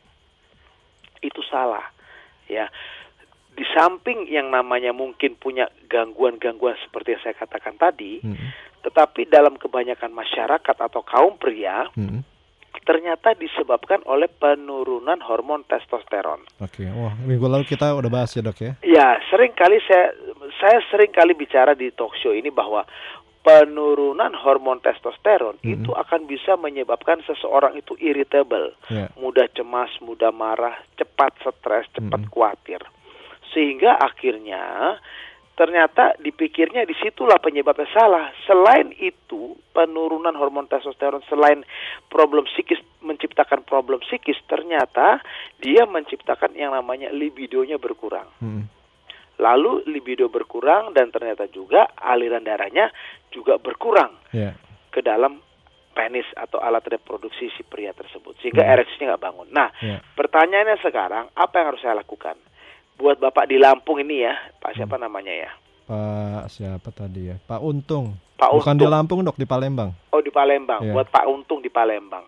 Itu 1.24 1.42
salah. 1.48 1.84
Ya. 2.48 2.68
Di 3.58 3.66
samping 3.74 4.30
yang 4.30 4.54
namanya 4.54 4.94
mungkin 4.94 5.34
punya 5.40 5.66
gangguan-gangguan 5.90 6.78
seperti 6.86 7.18
yang 7.18 7.22
saya 7.26 7.36
katakan 7.36 7.76
tadi, 7.80 8.22
mm, 8.22 8.38
tetapi 8.86 9.26
dalam 9.28 9.58
kebanyakan 9.58 10.14
masyarakat 10.14 10.78
atau 10.78 11.02
kaum 11.02 11.36
pria 11.42 11.90
mm. 11.98 12.22
Ternyata 12.88 13.36
disebabkan 13.36 14.00
oleh 14.08 14.32
penurunan 14.32 15.20
hormon 15.20 15.68
testosteron. 15.68 16.40
Oke, 16.64 16.88
wah 16.88 17.12
minggu 17.20 17.44
lalu 17.44 17.68
kita 17.68 17.92
udah 17.92 18.08
bahas 18.08 18.32
ya 18.32 18.40
dok 18.40 18.64
ya. 18.64 18.72
Ya, 18.80 19.20
sering 19.28 19.52
kali 19.52 19.84
saya 19.84 20.16
saya 20.56 20.80
sering 20.88 21.12
kali 21.12 21.36
bicara 21.36 21.76
di 21.76 21.92
talk 21.92 22.16
show 22.16 22.32
ini 22.32 22.48
bahwa 22.48 22.88
penurunan 23.44 24.32
hormon 24.36 24.80
testosteron 24.80 25.60
Mhm. 25.64 25.84
itu 25.84 25.92
akan 25.92 26.28
bisa 26.28 26.56
menyebabkan 26.56 27.20
seseorang 27.28 27.76
itu 27.76 27.96
irritable, 28.00 28.76
Ya, 28.88 29.12
mudah 29.20 29.48
cemas, 29.52 29.92
mudah 30.00 30.32
marah, 30.32 30.76
cepat 30.96 31.36
stres, 31.44 31.88
cepat 31.92 32.24
Mhm. 32.24 32.32
khawatir. 32.32 32.82
Sehingga 33.56 33.96
akhirnya 34.00 34.96
ternyata 35.58 36.14
dipikirnya 36.22 36.86
di 36.86 36.94
situlah 37.02 37.42
penyebabnya 37.42 37.90
salah. 37.90 38.30
Selain 38.46 38.94
itu, 39.02 39.58
penurunan 39.74 40.38
hormon 40.38 40.70
testosteron 40.70 41.26
selain 41.26 41.66
problem 42.14 42.46
psikis 42.46 42.78
menciptakan 43.02 43.66
problem 43.66 43.98
psikis, 44.06 44.38
ternyata 44.46 45.18
dia 45.58 45.90
menciptakan 45.90 46.54
yang 46.54 46.78
namanya 46.78 47.10
libidonya 47.10 47.82
berkurang. 47.82 48.30
mm, 48.38 48.64
Lalu 49.38 49.86
libido 49.90 50.30
berkurang 50.30 50.94
dan 50.98 51.10
ternyata 51.14 51.46
juga 51.50 51.90
aliran 51.94 52.42
darahnya 52.42 52.90
juga 53.30 53.62
berkurang 53.62 54.14
ya, 54.34 54.54
ke 54.90 55.02
dalam 55.06 55.42
penis 55.94 56.26
atau 56.38 56.58
alat 56.62 56.86
reproduksi 56.86 57.50
si 57.54 57.62
pria 57.66 57.94
tersebut 57.94 58.38
sehingga 58.42 58.66
Hmm. 58.66 58.74
ereksinya 58.78 59.14
nggak 59.14 59.26
bangun. 59.26 59.48
Nah, 59.50 59.70
ya. 59.82 59.98
pertanyaannya 60.14 60.78
sekarang 60.82 61.30
apa 61.34 61.54
yang 61.58 61.68
harus 61.74 61.82
saya 61.82 61.98
lakukan? 61.98 62.38
Buat 62.98 63.22
bapak 63.22 63.46
di 63.46 63.62
Lampung 63.62 64.02
ini 64.02 64.26
ya, 64.26 64.34
Pak 64.58 64.74
siapa 64.74 64.98
namanya 64.98 65.30
ya? 65.30 65.52
Pak 65.86 66.50
siapa 66.50 66.90
tadi 66.90 67.30
ya? 67.30 67.38
Pak 67.40 67.62
Untung. 67.62 68.18
Pak 68.36 68.50
Bukan 68.52 68.74
di 68.74 68.84
Untung. 68.84 68.94
Lampung 68.94 69.20
dok, 69.22 69.38
di 69.38 69.46
Palembang. 69.46 69.94
Oh 70.10 70.20
di 70.20 70.34
Palembang. 70.34 70.82
Iya. 70.82 70.94
Buat 70.94 71.08
Pak 71.08 71.26
Untung 71.26 71.62
di 71.62 71.70
Palembang. 71.70 72.26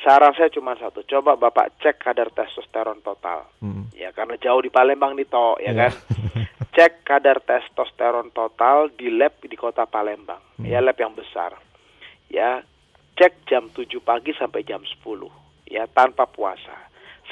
Saran 0.00 0.36
saya 0.36 0.52
cuma 0.52 0.76
satu, 0.76 1.00
coba 1.02 1.32
bapak 1.32 1.80
cek 1.80 1.96
kadar 1.96 2.28
testosteron 2.28 3.00
total. 3.00 3.48
Mm, 3.64 3.88
Ya 3.96 4.12
karena 4.12 4.36
jauh 4.36 4.60
di 4.60 4.68
Palembang 4.68 5.16
nih 5.16 5.24
toh, 5.24 5.56
ya 5.56 5.72
Iya. 5.72 5.88
kan? 5.88 5.92
Cek 6.74 7.06
kadar 7.06 7.38
testosteron 7.38 8.34
total 8.34 8.90
di 8.90 9.06
lab 9.06 9.38
di 9.38 9.54
kota 9.54 9.86
Palembang. 9.86 10.42
Hmm. 10.58 10.66
Ya 10.66 10.82
lab 10.82 10.98
yang 10.98 11.14
besar. 11.14 11.54
Ya, 12.26 12.66
cek 13.14 13.46
jam 13.46 13.70
7 13.70 14.02
pagi 14.02 14.34
sampai 14.34 14.66
jam 14.66 14.82
10. 14.82 15.30
Ya, 15.70 15.86
tanpa 15.86 16.26
puasa. 16.26 16.74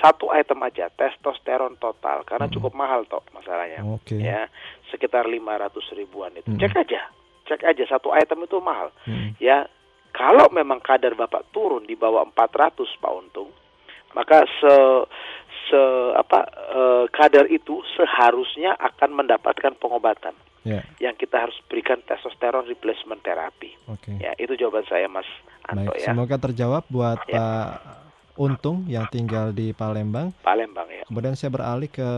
Satu 0.02 0.26
item 0.28 0.59
aja 0.61 0.90
testosteron 0.90 1.78
total 1.78 2.21
karena 2.23 2.44
Hmm. 2.44 2.52
cukup 2.52 2.75
mahal 2.75 3.06
toh 3.06 3.23
masalahnya. 3.30 3.87
Oke. 3.87 4.18
Ya, 4.18 4.50
sekitar 4.90 5.25
500 5.25 5.62
ribuan 5.92 6.35
itu. 6.35 6.44
Hmm. 6.44 6.59
Cek 6.59 6.75
aja. 6.76 7.06
Cek 7.44 7.62
aja 7.62 7.85
satu 7.87 8.11
item 8.12 8.42
itu 8.42 8.59
mahal. 8.59 8.90
mm, 9.04 9.38
Ya, 9.38 9.71
kalau 10.11 10.50
memang 10.50 10.78
kadar 10.78 11.14
Bapak 11.14 11.49
turun 11.49 11.82
di 11.82 11.94
bawah 11.94 12.26
400 12.26 12.66
Pak 12.97 13.12
Untung, 13.12 13.54
maka 14.12 14.42
se 14.52 14.75
se 15.64 15.80
apa 16.12 16.42
eh, 16.68 17.04
kadar 17.09 17.47
itu 17.49 17.78
seharusnya 17.92 18.75
akan 18.76 19.14
mendapatkan 19.16 19.73
pengobatan 19.75 20.35
ya, 20.62 20.82
yang 20.99 21.14
kita 21.14 21.38
harus 21.40 21.56
berikan 21.64 22.02
testosteron 22.02 22.66
replacement 22.66 23.23
therapy. 23.23 23.73
oke. 23.87 24.18
Ya, 24.18 24.35
itu 24.37 24.52
jawaban 24.54 24.85
saya 24.85 25.06
Mas 25.06 25.26
Anto 25.64 25.88
Baik, 25.88 25.99
ya. 25.99 26.11
semoga 26.11 26.37
terjawab 26.37 26.82
buat 26.88 27.23
Ya. 27.25 27.38
Pak 27.38 27.71
Untung 28.35 28.85
yang 28.87 29.05
tinggal 29.07 29.51
di 29.51 29.71
Palembang. 29.71 30.33
Palembang 30.41 30.89
ya. 30.89 31.05
Kemudian 31.05 31.35
saya 31.35 31.51
beralih 31.51 31.87
ke 31.87 32.09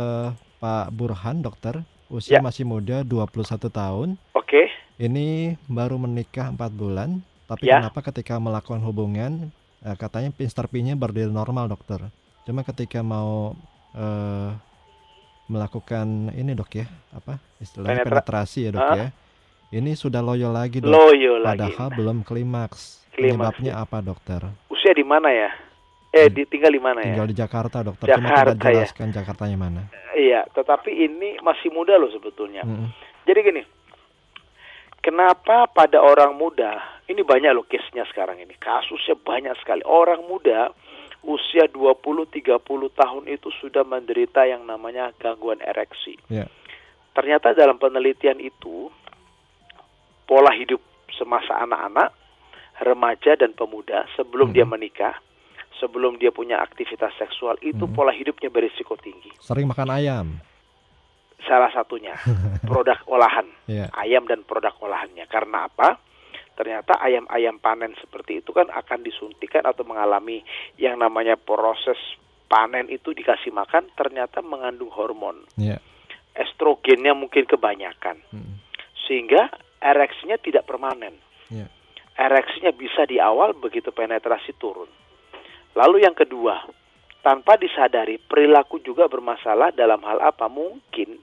Pak 0.58 0.90
Burhan, 0.90 1.42
dokter. 1.42 1.82
Usia 2.06 2.38
Ya. 2.38 2.40
masih 2.40 2.62
muda, 2.62 3.02
21 3.02 3.66
tahun. 3.66 4.14
Oke. 4.32 4.70
Ini 4.94 5.58
baru 5.66 5.98
menikah 5.98 6.48
4 6.48 6.70
bulan, 6.70 7.18
tapi 7.44 7.66
Ya. 7.66 7.82
kenapa 7.82 7.98
ketika 8.04 8.38
melakukan 8.38 8.78
hubungan 8.80 9.50
eh, 9.82 9.96
katanya. 9.96 10.30
P-nya 10.30 10.94
berdiri 10.94 11.28
normal, 11.28 11.68
dokter. 11.68 12.00
Cuma 12.44 12.62
ketika 12.62 13.00
mau 13.00 13.52
eh, 13.92 14.50
melakukan 15.44 16.32
ini, 16.32 16.54
Dok 16.54 16.72
ya, 16.74 16.86
apa 17.10 17.36
istilahnya 17.58 18.00
Penetra- 18.00 18.24
penetrasi 18.24 18.58
ya, 18.64 18.70
Dok 18.72 18.80
Hah? 18.82 18.96
ya. 18.96 19.08
Ini 19.70 19.90
sudah 19.92 20.18
loyo 20.18 20.48
lagi, 20.48 20.78
Dok. 20.78 20.88
Loyo 20.88 21.36
lagi. 21.36 21.58
Padahal 21.60 21.88
belum 21.92 22.22
klimaks. 22.22 23.02
Klimaks, 23.10 23.58
Penyebabnya 23.58 23.72
ya. 23.72 23.82
apa, 23.82 23.98
dokter? 24.00 24.40
Usia 24.66 24.90
di 24.90 25.02
mana 25.02 25.28
ya? 25.28 25.50
Eh, 26.14 26.30
Hmm. 26.30 26.34
di, 26.34 26.42
tinggal 26.46 26.70
di 26.70 26.78
mana 26.78 27.02
Tinggal 27.02 27.26
ya? 27.26 27.30
di 27.34 27.36
Jakarta, 27.36 27.82
dokter. 27.82 28.06
Cuma 28.06 28.22
Jakarta, 28.22 28.70
ya. 28.70 28.86
jelaskan 28.86 29.10
Jakartanya 29.10 29.58
mana. 29.58 29.82
Iya, 30.14 30.46
tetapi 30.54 30.94
ini 30.94 31.42
masih 31.42 31.74
muda 31.74 31.98
loh 31.98 32.06
sebetulnya. 32.06 32.62
Mm-mm. 32.62 32.86
Jadi 33.26 33.38
gini, 33.42 33.62
kenapa 35.02 35.66
pada 35.66 35.98
orang 35.98 36.38
muda, 36.38 36.78
ini 37.06 37.20
banyak 37.20 37.50
loh 37.50 37.66
case-nya 37.66 38.06
sekarang 38.08 38.38
ini, 38.38 38.54
kasusnya 38.54 39.18
banyak 39.18 39.58
sekali. 39.58 39.82
Orang 39.82 40.24
muda 40.24 40.70
usia 41.24 41.66
20-30 41.66 42.62
tahun 42.92 43.24
itu 43.26 43.48
sudah 43.58 43.82
menderita 43.82 44.44
yang 44.44 44.62
namanya 44.64 45.10
gangguan 45.16 45.58
ereksi. 45.58 46.14
Ya. 46.28 46.46
Ternyata 47.10 47.54
dalam 47.54 47.74
penelitian 47.74 48.38
itu, 48.38 48.86
pola 50.24 50.52
hidup 50.52 50.78
semasa 51.10 51.58
anak-anak, 51.58 52.10
remaja 52.82 53.34
dan 53.34 53.50
pemuda 53.50 54.04
sebelum 54.14 54.50
dia 54.50 54.62
Mhm. 54.62 54.72
menikah, 54.72 55.14
sebelum 55.84 56.16
dia 56.16 56.32
punya 56.32 56.64
aktivitas 56.64 57.12
seksual, 57.20 57.60
itu 57.60 57.84
Mhm. 57.84 57.92
pola 57.92 58.16
hidupnya 58.16 58.48
berisiko 58.48 58.96
tinggi. 58.96 59.28
Sering 59.44 59.68
makan 59.68 59.92
ayam. 59.92 60.26
Salah 61.44 61.68
satunya, 61.68 62.16
produk 62.64 62.96
olahan. 63.12 63.44
Ya. 63.68 63.92
ayam 63.92 64.24
dan 64.24 64.40
produk 64.48 64.72
olahannya. 64.80 65.28
Karena 65.28 65.68
apa? 65.68 66.00
Ternyata 66.56 66.96
ayam-ayam 67.04 67.60
panen 67.60 67.92
seperti 68.00 68.40
itu 68.40 68.56
kan 68.56 68.72
akan 68.72 69.04
disuntikan 69.04 69.68
atau 69.68 69.84
mengalami 69.84 70.40
yang 70.80 70.96
namanya 70.96 71.36
proses 71.36 71.98
panen 72.48 72.88
itu 72.88 73.12
dikasih 73.12 73.52
makan 73.52 73.92
ternyata 73.92 74.40
mengandung 74.40 74.88
hormon. 74.88 75.44
Ya. 75.60 75.82
Estrogennya 76.32 77.12
mungkin 77.12 77.44
kebanyakan. 77.44 78.22
Mm. 78.32 78.62
Sehingga 79.04 79.50
ereksinya 79.82 80.38
tidak 80.40 80.64
permanen. 80.64 81.18
Ya. 81.52 81.68
Ereksinya 82.14 82.70
bisa 82.70 83.04
di 83.04 83.18
awal 83.18 83.52
begitu 83.58 83.90
penetrasi 83.90 84.54
turun. 84.56 84.88
Lalu 85.74 86.06
yang 86.06 86.14
kedua, 86.14 86.62
tanpa 87.26 87.58
disadari 87.58 88.20
perilaku 88.20 88.78
juga 88.84 89.10
bermasalah 89.10 89.74
dalam 89.74 89.98
hal 90.06 90.22
apa? 90.22 90.46
Mungkin 90.46 91.18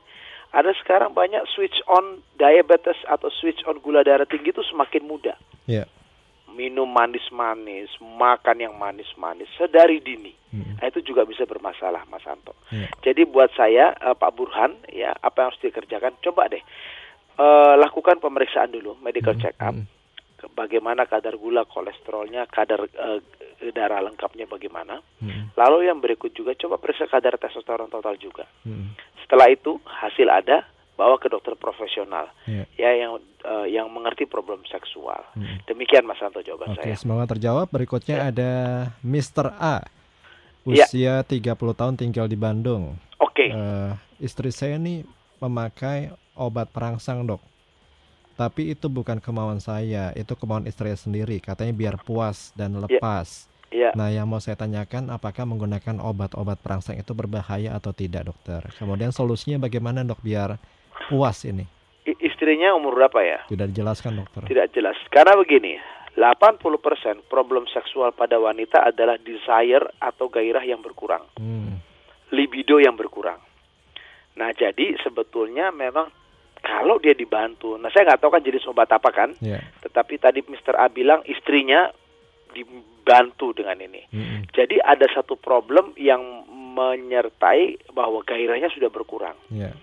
ada 0.52 0.76
sekarang 0.76 1.16
banyak 1.16 1.48
switch 1.48 1.80
on 1.88 2.20
diabetes 2.36 3.00
atau 3.08 3.32
switch 3.32 3.64
on 3.64 3.80
gula 3.80 4.04
darah 4.04 4.28
tinggi 4.28 4.52
itu 4.52 4.64
semakin 4.68 5.04
muda. 5.08 5.36
Ya. 5.70 5.88
minum 6.52 6.84
manis-manis, 6.84 7.88
makan 8.04 8.60
yang 8.60 8.76
manis-manis 8.76 9.48
sedari 9.56 10.04
dini. 10.04 10.36
Hmm. 10.52 10.76
Nah, 10.84 10.92
itu 10.92 11.00
juga 11.00 11.24
bisa 11.24 11.48
bermasalah, 11.48 12.04
Mas 12.12 12.28
Anto. 12.28 12.52
Iya. 12.76 12.92
Jadi 13.08 13.24
buat 13.24 13.56
saya 13.56 13.96
eh, 13.96 14.12
Pak 14.12 14.36
Burhan, 14.36 14.76
ya 14.92 15.16
apa 15.16 15.36
yang 15.40 15.48
harus 15.48 15.64
dikerjakan? 15.64 16.20
Coba 16.20 16.52
deh 16.52 16.60
eh, 17.40 17.74
lakukan 17.80 18.20
pemeriksaan 18.20 18.76
dulu, 18.76 19.00
medical 19.00 19.32
check 19.40 19.56
up. 19.64 19.72
hmm. 19.72 19.88
Bagaimana 20.52 21.08
kadar 21.08 21.40
gula, 21.40 21.64
kolesterolnya, 21.64 22.52
kadar 22.52 22.84
eh, 22.84 23.20
darah 23.70 24.02
lengkapnya 24.02 24.50
bagaimana. 24.50 25.06
Hmm. 25.22 25.54
Lalu 25.54 25.86
yang 25.94 26.02
berikut 26.02 26.34
juga 26.34 26.58
coba 26.58 26.82
periksa 26.82 27.06
kadar 27.06 27.38
testosteron 27.38 27.94
total 27.94 28.18
juga. 28.18 28.50
Hmm. 28.66 28.98
Setelah 29.22 29.54
itu 29.54 29.78
hasil 29.86 30.26
ada, 30.26 30.66
bawa 31.02 31.18
ke 31.18 31.34
dokter 31.34 31.58
profesional 31.58 32.30
Iya. 32.46 32.66
ya 32.78 32.92
yang 32.94 33.12
eh, 33.42 33.68
yang 33.74 33.90
mengerti 33.90 34.30
problem 34.30 34.62
seksual. 34.70 35.22
Hmm. 35.34 35.58
Demikian 35.66 36.06
Mas 36.06 36.22
Santo 36.22 36.46
jawaban 36.46 36.78
Oke, 36.78 36.94
saya. 36.94 36.98
semoga 36.98 37.26
terjawab. 37.30 37.70
Berikutnya 37.74 38.30
ada 38.30 38.52
Mr. 39.02 39.50
A. 39.58 39.82
Ya. 40.62 40.86
Usia 40.86 41.14
30 41.26 41.74
tahun 41.74 41.98
tinggal 41.98 42.30
di 42.30 42.38
Bandung. 42.38 43.02
Oke. 43.18 43.50
Eh, 43.50 43.92
istri 44.22 44.54
saya 44.54 44.78
nih 44.78 45.02
memakai 45.42 46.14
obat 46.38 46.70
perangsang, 46.70 47.26
Dok. 47.26 47.42
Tapi 48.38 48.74
itu 48.74 48.86
bukan 48.90 49.18
kemauan 49.18 49.58
saya, 49.58 50.14
itu 50.14 50.34
kemauan 50.38 50.70
istri 50.70 50.94
saya 50.94 51.02
sendiri. 51.02 51.42
Katanya 51.42 51.74
biar 51.74 51.96
puas 52.02 52.54
dan 52.54 52.78
lepas. 52.78 53.50
Ya. 53.72 53.96
Nah, 53.96 54.12
yang 54.12 54.28
mau 54.28 54.38
saya 54.38 54.54
tanyakan 54.54 55.08
apakah 55.10 55.48
menggunakan 55.48 56.04
obat-obat 56.04 56.60
perangsang 56.60 57.00
itu 57.00 57.16
berbahaya 57.16 57.72
atau 57.72 57.96
tidak, 57.96 58.28
Dokter? 58.28 58.68
Kemudian 58.76 59.16
solusinya 59.16 59.64
bagaimana, 59.64 60.04
Dok, 60.04 60.20
biar 60.20 60.60
puas 61.08 61.48
ini? 61.48 61.64
I- 62.04 62.20
istrinya 62.20 62.76
umur 62.76 63.00
berapa 63.00 63.24
ya? 63.24 63.40
Tidak 63.48 63.72
dijelaskan, 63.72 64.20
Dokter. 64.20 64.44
Tidak 64.44 64.76
jelas. 64.76 65.00
Karena 65.08 65.40
begini, 65.40 65.80
80% 66.20 66.60
problem 67.26 67.64
seksual 67.66 68.12
pada 68.12 68.36
wanita 68.36 68.84
adalah 68.84 69.16
desire 69.16 69.88
atau 69.98 70.28
gairah 70.28 70.62
yang 70.62 70.84
berkurang, 70.84 71.24
Hmm. 71.40 71.80
libido 72.30 72.76
yang 72.78 73.00
berkurang. 73.00 73.40
Nah, 74.36 74.52
jadi 74.52 75.00
sebetulnya 75.00 75.72
memang 75.72 76.12
kalau 76.60 77.00
dia 77.00 77.16
dibantu, 77.16 77.76
nah 77.76 77.90
saya 77.90 78.06
nggak 78.06 78.20
tahu 78.20 78.32
kan 78.32 78.44
jenis 78.44 78.68
obat 78.68 78.92
apa 78.92 79.10
kan, 79.10 79.30
Ya. 79.40 79.64
tetapi 79.82 80.20
tadi 80.20 80.44
Mr. 80.44 80.76
A 80.76 80.88
bilang 80.88 81.24
istrinya 81.24 81.90
dibantu 82.54 83.56
dengan 83.56 83.80
ini. 83.82 84.02
Mm-mm. 84.12 84.40
Jadi 84.52 84.78
ada 84.80 85.08
satu 85.12 85.40
problem 85.40 85.96
yang 85.98 86.22
menyertai 86.72 87.92
bahwa 87.92 88.24
gairahnya 88.24 88.72
sudah 88.72 88.88
berkurang. 88.88 89.36
Ya. 89.52 89.76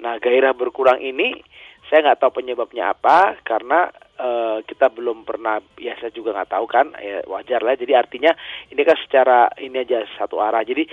Nah, 0.00 0.20
gairah 0.20 0.52
berkurang 0.52 1.00
ini 1.00 1.40
saya 1.88 2.04
nggak 2.10 2.20
tahu 2.20 2.40
penyebabnya 2.40 2.92
apa 2.96 3.40
karena 3.44 3.88
eh, 4.16 4.58
kita 4.64 4.92
belum 4.92 5.24
pernah, 5.24 5.60
ya 5.80 5.96
saya 6.00 6.12
juga 6.12 6.36
nggak 6.36 6.52
tahu 6.52 6.66
kan, 6.68 6.92
ya 7.00 7.24
wajar 7.28 7.64
lah. 7.64 7.76
Jadi 7.76 7.92
artinya 7.96 8.32
ini 8.68 8.82
kan 8.84 8.96
secara 9.00 9.48
ini 9.60 9.80
aja 9.80 10.04
satu 10.18 10.40
arah. 10.40 10.60
Jadi 10.64 10.84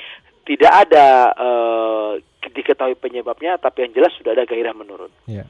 tidak 0.47 0.71
ada 0.87 1.07
eh, 1.35 2.11
diketahui 2.51 2.95
penyebabnya, 2.99 3.59
tapi 3.59 3.87
yang 3.87 3.93
jelas 3.95 4.15
sudah 4.15 4.31
ada 4.35 4.47
gairah 4.47 4.75
menurun. 4.75 5.11
Ya. 5.27 5.43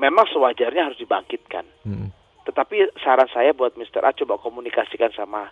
Memang 0.00 0.26
sewajarnya 0.32 0.90
harus 0.90 0.98
dibangkitkan. 0.98 1.64
Mm-mm. 1.86 2.23
Tetapi 2.44 2.74
saran 2.98 3.28
saya 3.28 3.50
buat 3.50 3.72
Mr. 3.72 4.00
A 4.00 4.12
coba 4.12 4.36
komunikasikan 4.36 5.10
sama 5.10 5.48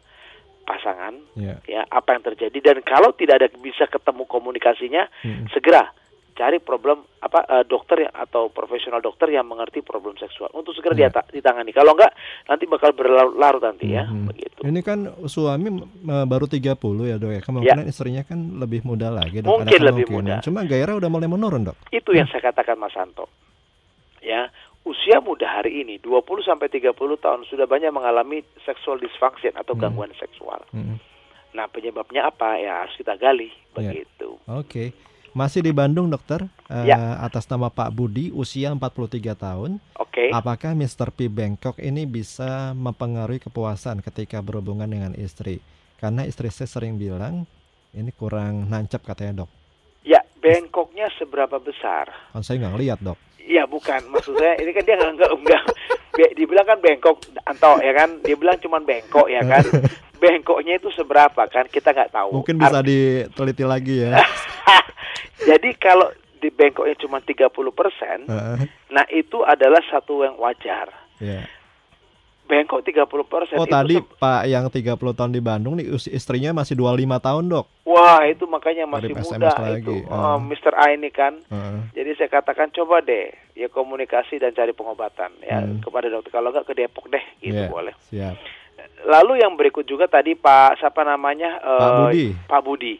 pasangan 0.62 1.18
Ya. 1.34 1.58
ya 1.64 1.82
apa 1.88 2.12
yang 2.12 2.22
terjadi 2.24 2.58
dan 2.62 2.76
kalau 2.82 3.10
tidak 3.12 3.34
ada 3.36 3.48
bisa 3.56 3.84
ketemu 3.84 4.22
komunikasinya 4.24 5.10
Mm-mm. 5.20 5.50
segera 5.50 5.90
cari 6.32 6.56
problem 6.58 7.02
apa 7.18 7.44
eh, 7.44 7.64
dokter 7.66 8.00
yang 8.00 8.14
atau 8.14 8.48
profesional 8.48 8.98
dokter 8.98 9.28
yang 9.28 9.44
mengerti 9.44 9.80
problem 9.80 10.14
seksual 10.14 10.48
untuk 10.52 10.72
segera 10.72 10.94
Ya. 10.94 10.98
diata- 11.04 11.28
ditangani 11.28 11.70
kalau 11.70 11.92
enggak 11.92 12.14
nanti 12.46 12.64
bakal 12.64 12.94
berlarut-larut 12.94 13.60
nanti 13.60 13.90
ya 13.90 14.06
Mhm. 14.06 14.24
begitu 14.24 14.60
Ini 14.62 14.80
kan 14.80 14.98
suami 15.26 15.68
eh, 15.82 16.24
baru 16.24 16.46
30 16.46 16.78
ya 17.04 17.16
dok 17.16 17.32
ya. 17.32 17.40
Kemungkinan 17.42 17.84
istrinya 17.84 18.22
kan 18.22 18.38
lebih 18.56 18.80
muda 18.82 19.10
lagi 19.10 19.42
dok. 19.42 19.50
Mungkin 19.50 19.80
lebih 19.82 20.06
muda. 20.08 20.38
Cuma 20.40 20.62
gairah 20.62 20.94
udah 20.94 21.10
mulai 21.10 21.26
menurun 21.26 21.66
dok. 21.66 21.76
itu 21.90 22.10
yang 22.12 22.30
saya 22.30 22.40
katakan 22.44 22.76
Mas 22.76 22.94
Santo 22.94 23.26
ya 24.20 24.46
usia 24.82 25.18
muda 25.18 25.46
hari 25.46 25.80
ini 25.80 25.96
20 25.96 26.20
sampai 26.42 26.66
30 26.66 26.90
tahun 27.16 27.46
sudah 27.46 27.64
banyak 27.64 27.90
mengalami 27.90 28.42
sexual 28.60 28.96
dysfunction 28.96 29.54
atau 29.54 29.72
Hmm. 29.72 29.82
gangguan 29.82 30.10
seksual 30.14 30.58
Mm-mm. 30.70 30.98
nah 31.52 31.66
penyebabnya 31.66 32.26
apa 32.26 32.56
ya 32.56 32.82
harus 32.82 32.94
kita 32.94 33.14
gali 33.14 33.50
Ya. 33.72 33.92
begitu 33.94 34.36
Oke. 34.44 34.92
Masih 35.32 35.60
di 35.60 35.72
Bandung 35.72 36.06
dokter. 36.06 36.44
Eh, 36.68 36.84
Ya. 36.84 37.16
Atas 37.18 37.48
nama 37.48 37.68
Pak 37.68 37.88
Budi 37.90 38.28
usia 38.30 38.68
43 38.68 39.32
tahun. 39.32 39.80
oke 39.94 40.28
Apakah 40.28 40.74
Mr. 40.74 41.08
P 41.08 41.24
Bangkok 41.26 41.78
ini 41.78 42.04
bisa 42.04 42.76
mempengaruhi 42.76 43.40
kepuasan 43.40 44.02
ketika 44.02 44.38
berhubungan 44.38 44.84
dengan 44.84 45.12
istri? 45.14 45.64
Karena 45.96 46.22
istri 46.22 46.48
saya 46.48 46.68
sering 46.68 46.96
bilang 46.96 47.48
ini 47.92 48.10
kurang 48.10 48.68
nancep 48.68 49.00
katanya 49.00 49.38
dok. 49.38 49.50
ya 50.02 50.20
bengkoknya 50.36 51.08
seberapa 51.14 51.56
besar 51.56 52.12
Kan 52.28 52.42
saya 52.42 52.58
nggak 52.58 52.74
ngeliat 52.74 52.98
dok. 53.00 53.16
Iya 53.42 53.66
bukan, 53.66 54.06
maksud 54.08 54.34
saya 54.34 54.54
ini 54.56 54.70
kan 54.70 54.82
dia 54.82 54.94
nggak 54.94 55.12
nggak 55.12 55.32
nggak 55.36 55.62
be- 56.12 56.34
dibilang 56.34 56.62
kan 56.62 56.78
bengkok 56.78 57.16
Anto 57.42 57.82
ya 57.82 57.92
kan, 57.92 58.22
dia 58.22 58.34
bilang 58.34 58.56
cuman 58.56 58.82
bengkok 58.82 59.26
ya 59.26 59.42
kan, 59.42 59.64
bengkoknya 60.22 60.78
itu 60.78 60.88
seberapa 60.90 61.42
kan 61.46 61.66
kita 61.66 61.90
nggak 61.90 62.12
tahu. 62.12 62.38
Mungkin 62.38 62.56
bisa 62.56 62.78
Art- 62.78 62.86
diteliti 62.86 63.64
lagi 63.66 64.06
ya. 64.06 64.22
Jadi 65.48 65.74
kalau 65.74 66.06
di 66.38 66.48
bengkoknya 66.48 66.94
cuma 66.96 67.18
30 67.18 67.50
persen, 67.72 68.18
Heeh, 68.26 68.56
nah 68.88 69.06
itu 69.10 69.42
adalah 69.42 69.82
satu 69.86 70.22
yang 70.22 70.38
wajar. 70.38 70.90
ya. 71.18 71.42
Bengkok 72.52 72.84
30 72.84 73.08
persen 73.24 73.56
Oh 73.56 73.64
itu 73.64 73.72
tadi 73.72 73.96
se- 73.96 74.04
Pak 74.14 74.44
yang 74.44 74.68
30 74.68 74.92
tahun 75.16 75.32
di 75.32 75.40
Bandung 75.40 75.72
nih 75.74 75.88
istrinya 76.10 76.52
masih 76.52 76.76
25 76.76 76.92
tahun 77.18 77.48
dok. 77.48 77.64
wah 77.82 78.20
itu 78.22 78.44
makanya 78.44 78.84
masih 78.84 79.08
Dari 79.08 79.16
muda 79.16 79.24
SMS 79.48 79.56
lagi, 79.56 79.80
itu. 79.80 79.94
Oh, 80.06 80.36
Mr. 80.38 80.72
A 80.74 80.84
ini 80.90 81.08
kan. 81.08 81.40
Heeh. 81.42 81.76
Jadi 81.92 82.10
saya 82.14 82.28
katakan 82.30 82.68
coba 82.70 83.00
deh 83.00 83.26
ya 83.52 83.66
komunikasi 83.66 84.36
dan 84.36 84.52
cari 84.52 84.70
pengobatan 84.70 85.32
ya 85.40 85.58
Hmm. 85.58 85.80
kepada 85.80 86.06
dokter. 86.06 86.28
Kalau 86.30 86.52
nggak 86.52 86.66
ke 86.66 86.74
Depok 86.74 87.08
deh, 87.08 87.24
gitu 87.40 87.56
Iya, 87.56 87.68
boleh. 87.68 87.96
Siap. 88.06 88.36
Lalu 89.02 89.40
yang 89.40 89.56
berikut 89.56 89.82
juga 89.82 90.04
tadi 90.06 90.34
Pak 90.34 90.76
siapa 90.78 91.02
namanya 91.02 91.56
Pak 91.56 91.80
eh, 91.80 91.96
Budi. 91.98 92.26
Pak 92.44 92.62
Budi. 92.62 92.94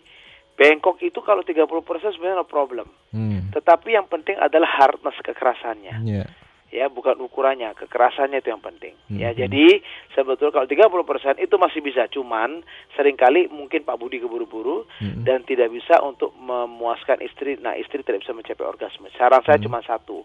Bengkok 0.53 1.01
itu 1.01 1.19
kalau 1.19 1.41
30% 1.41 1.65
sebenarnya 2.11 2.39
no 2.39 2.47
problem. 2.47 2.89
Hmm. 3.11 3.49
Tetapi 3.51 3.93
yang 3.93 4.07
penting 4.07 4.37
adalah 4.37 4.69
hardness 4.71 5.17
kekerasannya. 5.21 6.05
Ya. 6.05 6.25
Ya, 6.73 6.89
bukan 6.89 7.21
ukurannya, 7.21 7.77
kekerasannya 7.77 8.41
itu 8.41 8.49
yang 8.49 8.65
penting. 8.65 8.97
Ya, 9.13 9.31
Mhm. 9.31 9.45
jadi 9.45 9.85
sebetulnya 10.17 10.57
kalau 10.57 10.65
30% 10.65 11.37
itu 11.37 11.53
masih 11.61 11.85
bisa, 11.85 12.09
cuman 12.09 12.65
sering 12.97 13.13
kali 13.13 13.45
mungkin 13.53 13.85
Pak 13.85 14.01
Budi 14.01 14.17
keburu-buru 14.17 14.89
Mhm. 14.97 15.29
dan 15.29 15.45
tidak 15.45 15.69
bisa 15.69 16.01
untuk 16.01 16.33
memuaskan 16.33 17.21
istri. 17.21 17.61
Nah, 17.61 17.77
istri 17.77 18.01
tidak 18.01 18.25
bisa 18.25 18.33
mencapai 18.33 18.65
orgasme. 18.65 19.13
Saran 19.15 19.45
saya 19.45 19.61
Mhm. 19.61 19.65
cuma 19.69 19.85
satu. 19.85 20.25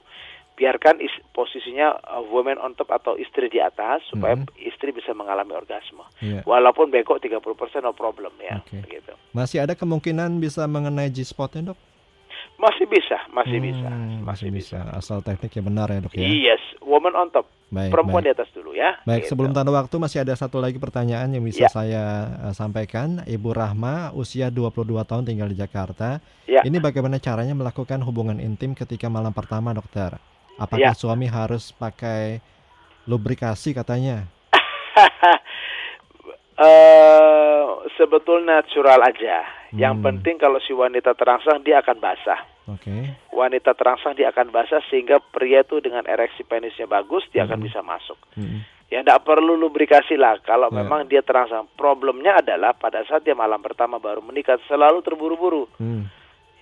Biarkan 0.56 1.04
is- 1.04 1.22
posisinya 1.36 2.00
uh, 2.02 2.24
woman 2.34 2.58
on 2.58 2.74
top 2.74 2.90
atau 2.90 3.14
istri 3.14 3.46
di 3.46 3.62
atas 3.62 4.02
supaya 4.08 4.40
Mhm. 4.40 4.48
istri 4.66 4.90
bisa 4.90 5.12
mengalami 5.14 5.54
orgasme. 5.54 6.02
Ya. 6.18 6.42
Walaupun 6.48 6.90
bengkok 6.90 7.22
30% 7.22 7.84
no 7.84 7.94
problem 7.94 8.32
ya, 8.42 8.64
Oke. 8.64 8.82
begitu. 8.82 9.14
Masih 9.36 9.62
ada 9.62 9.76
kemungkinan 9.76 10.40
bisa 10.40 10.64
mengenai 10.66 11.12
G-spotnya 11.12 11.76
dok? 11.76 11.80
Masih 12.58 12.90
bisa, 12.90 13.22
masih 13.30 13.62
bisa, 13.62 13.86
Hmm, 13.86 14.26
masih 14.26 14.50
bisa. 14.50 14.82
Asal 14.90 15.22
tekniknya 15.22 15.62
benar 15.62 15.88
ya 15.94 16.02
dok 16.02 16.18
ya. 16.18 16.26
Yes, 16.26 16.58
woman 16.82 17.14
on 17.14 17.30
top, 17.30 17.46
Baik, 17.70 17.94
perempuan 17.94 18.26
baik. 18.26 18.34
di 18.34 18.34
atas 18.34 18.50
dulu 18.50 18.74
ya. 18.74 18.98
Baik, 19.06 19.30
gitu. 19.30 19.38
sebelum 19.38 19.54
tanda 19.54 19.70
waktu 19.70 19.94
masih 19.96 20.26
ada 20.26 20.34
satu 20.34 20.58
lagi 20.58 20.82
pertanyaan 20.82 21.30
yang 21.30 21.46
bisa 21.46 21.66
Ya. 21.66 21.70
saya 21.70 22.04
eh, 22.50 22.54
sampaikan. 22.58 23.22
Ibu 23.30 23.54
Rahma, 23.54 24.10
usia 24.18 24.50
22 24.50 25.06
tahun 25.06 25.30
tinggal 25.30 25.54
di 25.54 25.58
Jakarta. 25.58 26.18
Ya. 26.50 26.66
Ini 26.66 26.82
bagaimana 26.82 27.22
caranya 27.22 27.54
melakukan 27.54 28.02
hubungan 28.02 28.42
intim 28.42 28.74
ketika 28.74 29.06
malam 29.06 29.38
pertama, 29.38 29.70
dokter? 29.78 30.18
Apakah 30.58 30.92
Ya. 30.92 30.98
suami 30.98 31.30
harus 31.30 31.70
pakai 31.70 32.42
lubrikasi 33.06 33.78
katanya? 33.78 34.26
Eh, 36.58 37.64
sebetulnya 37.94 38.66
natural 38.66 39.06
aja. 39.06 39.46
Yang 39.72 39.96
Hmm. 40.00 40.06
penting 40.06 40.36
kalau 40.38 40.60
si 40.60 40.72
wanita 40.72 41.12
terangsang 41.12 41.60
dia 41.60 41.80
akan 41.80 41.98
basah. 41.98 42.40
Oke. 42.68 43.16
Wanita 43.30 43.74
terangsang 43.74 44.16
dia 44.16 44.30
akan 44.30 44.48
basah 44.48 44.80
sehingga 44.88 45.20
pria 45.20 45.64
tuh 45.64 45.80
dengan 45.80 46.04
ereksi 46.04 46.44
penisnya 46.44 46.86
bagus 46.86 47.28
dia 47.30 47.44
akan 47.44 47.60
Hmm. 47.60 47.68
bisa 47.68 47.80
masuk. 47.82 48.20
Mm, 48.36 48.64
Ya 48.88 49.04
tidak 49.04 49.28
perlu 49.28 49.60
lubrikasi 49.60 50.16
lah 50.16 50.40
kalau 50.40 50.72
Ya. 50.72 50.80
memang 50.80 51.04
dia 51.06 51.20
terangsang. 51.20 51.68
Problemnya 51.76 52.40
adalah 52.40 52.72
pada 52.72 53.04
saat 53.04 53.20
dia 53.20 53.36
malam 53.36 53.60
pertama 53.60 54.00
baru 54.00 54.24
menikah 54.24 54.56
selalu 54.64 55.04
terburu-buru, 55.04 55.68
mm, 55.76 56.08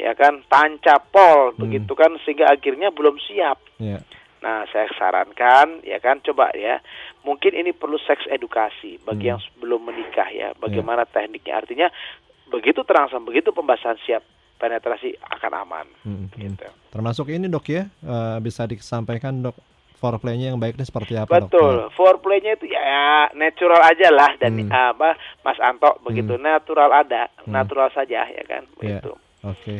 ya 0.02 0.18
kan 0.18 0.42
tancapol 0.50 1.54
Hmm. 1.54 1.62
begitu 1.62 1.94
kan 1.94 2.18
sehingga 2.26 2.50
akhirnya 2.50 2.90
belum 2.90 3.22
siap. 3.22 3.62
ya. 3.78 4.02
Nah, 4.42 4.66
saya 4.70 4.90
sarankan 4.94 5.82
ya 5.82 5.98
kan 6.00 6.18
coba 6.22 6.50
ya. 6.54 6.82
Mungkin 7.22 7.54
ini 7.54 7.74
perlu 7.74 7.98
seks 7.98 8.26
edukasi 8.26 8.98
bagi 9.02 9.26
Hmm. 9.26 9.38
yang 9.38 9.42
belum 9.58 9.86
menikah 9.86 10.30
ya. 10.30 10.54
Bagaimana 10.56 11.06
tekniknya? 11.06 11.58
Artinya 11.58 11.88
begitu 12.48 12.82
terangsang, 12.82 13.22
begitu 13.22 13.50
pembahasan 13.50 13.98
siap, 14.02 14.22
penetrasi 14.56 15.14
akan 15.20 15.52
aman 15.58 15.86
Mm, 16.02 16.16
mm. 16.16 16.28
gitu. 16.38 16.68
Termasuk 16.90 17.26
ini 17.28 17.46
dok 17.46 17.66
ya, 17.66 17.84
eh, 17.86 18.38
bisa 18.40 18.64
disampaikan 18.64 19.42
dok 19.42 19.56
foreplaynya 19.96 20.52
yang 20.52 20.60
baik 20.60 20.76
ini 20.76 20.84
seperti 20.84 21.16
apa 21.16 21.40
Betul, 21.40 21.50
dokter? 21.82 21.96
foreplaynya 21.96 22.52
itu 22.54 22.68
ya 22.68 23.32
natural 23.34 23.82
aja 23.82 24.12
lah 24.12 24.32
dan 24.38 24.54
Hmm. 24.54 24.70
apa 24.70 25.16
Mas 25.42 25.58
Anto 25.58 25.98
begitu 26.02 26.36
natural 26.36 26.92
ada, 26.94 27.32
Hmm. 27.42 27.52
natural 27.52 27.90
saja 27.90 28.24
ya 28.24 28.44
kan 28.44 28.64
Iya. 28.78 29.02
begitu. 29.02 29.12
Oke. 29.42 29.76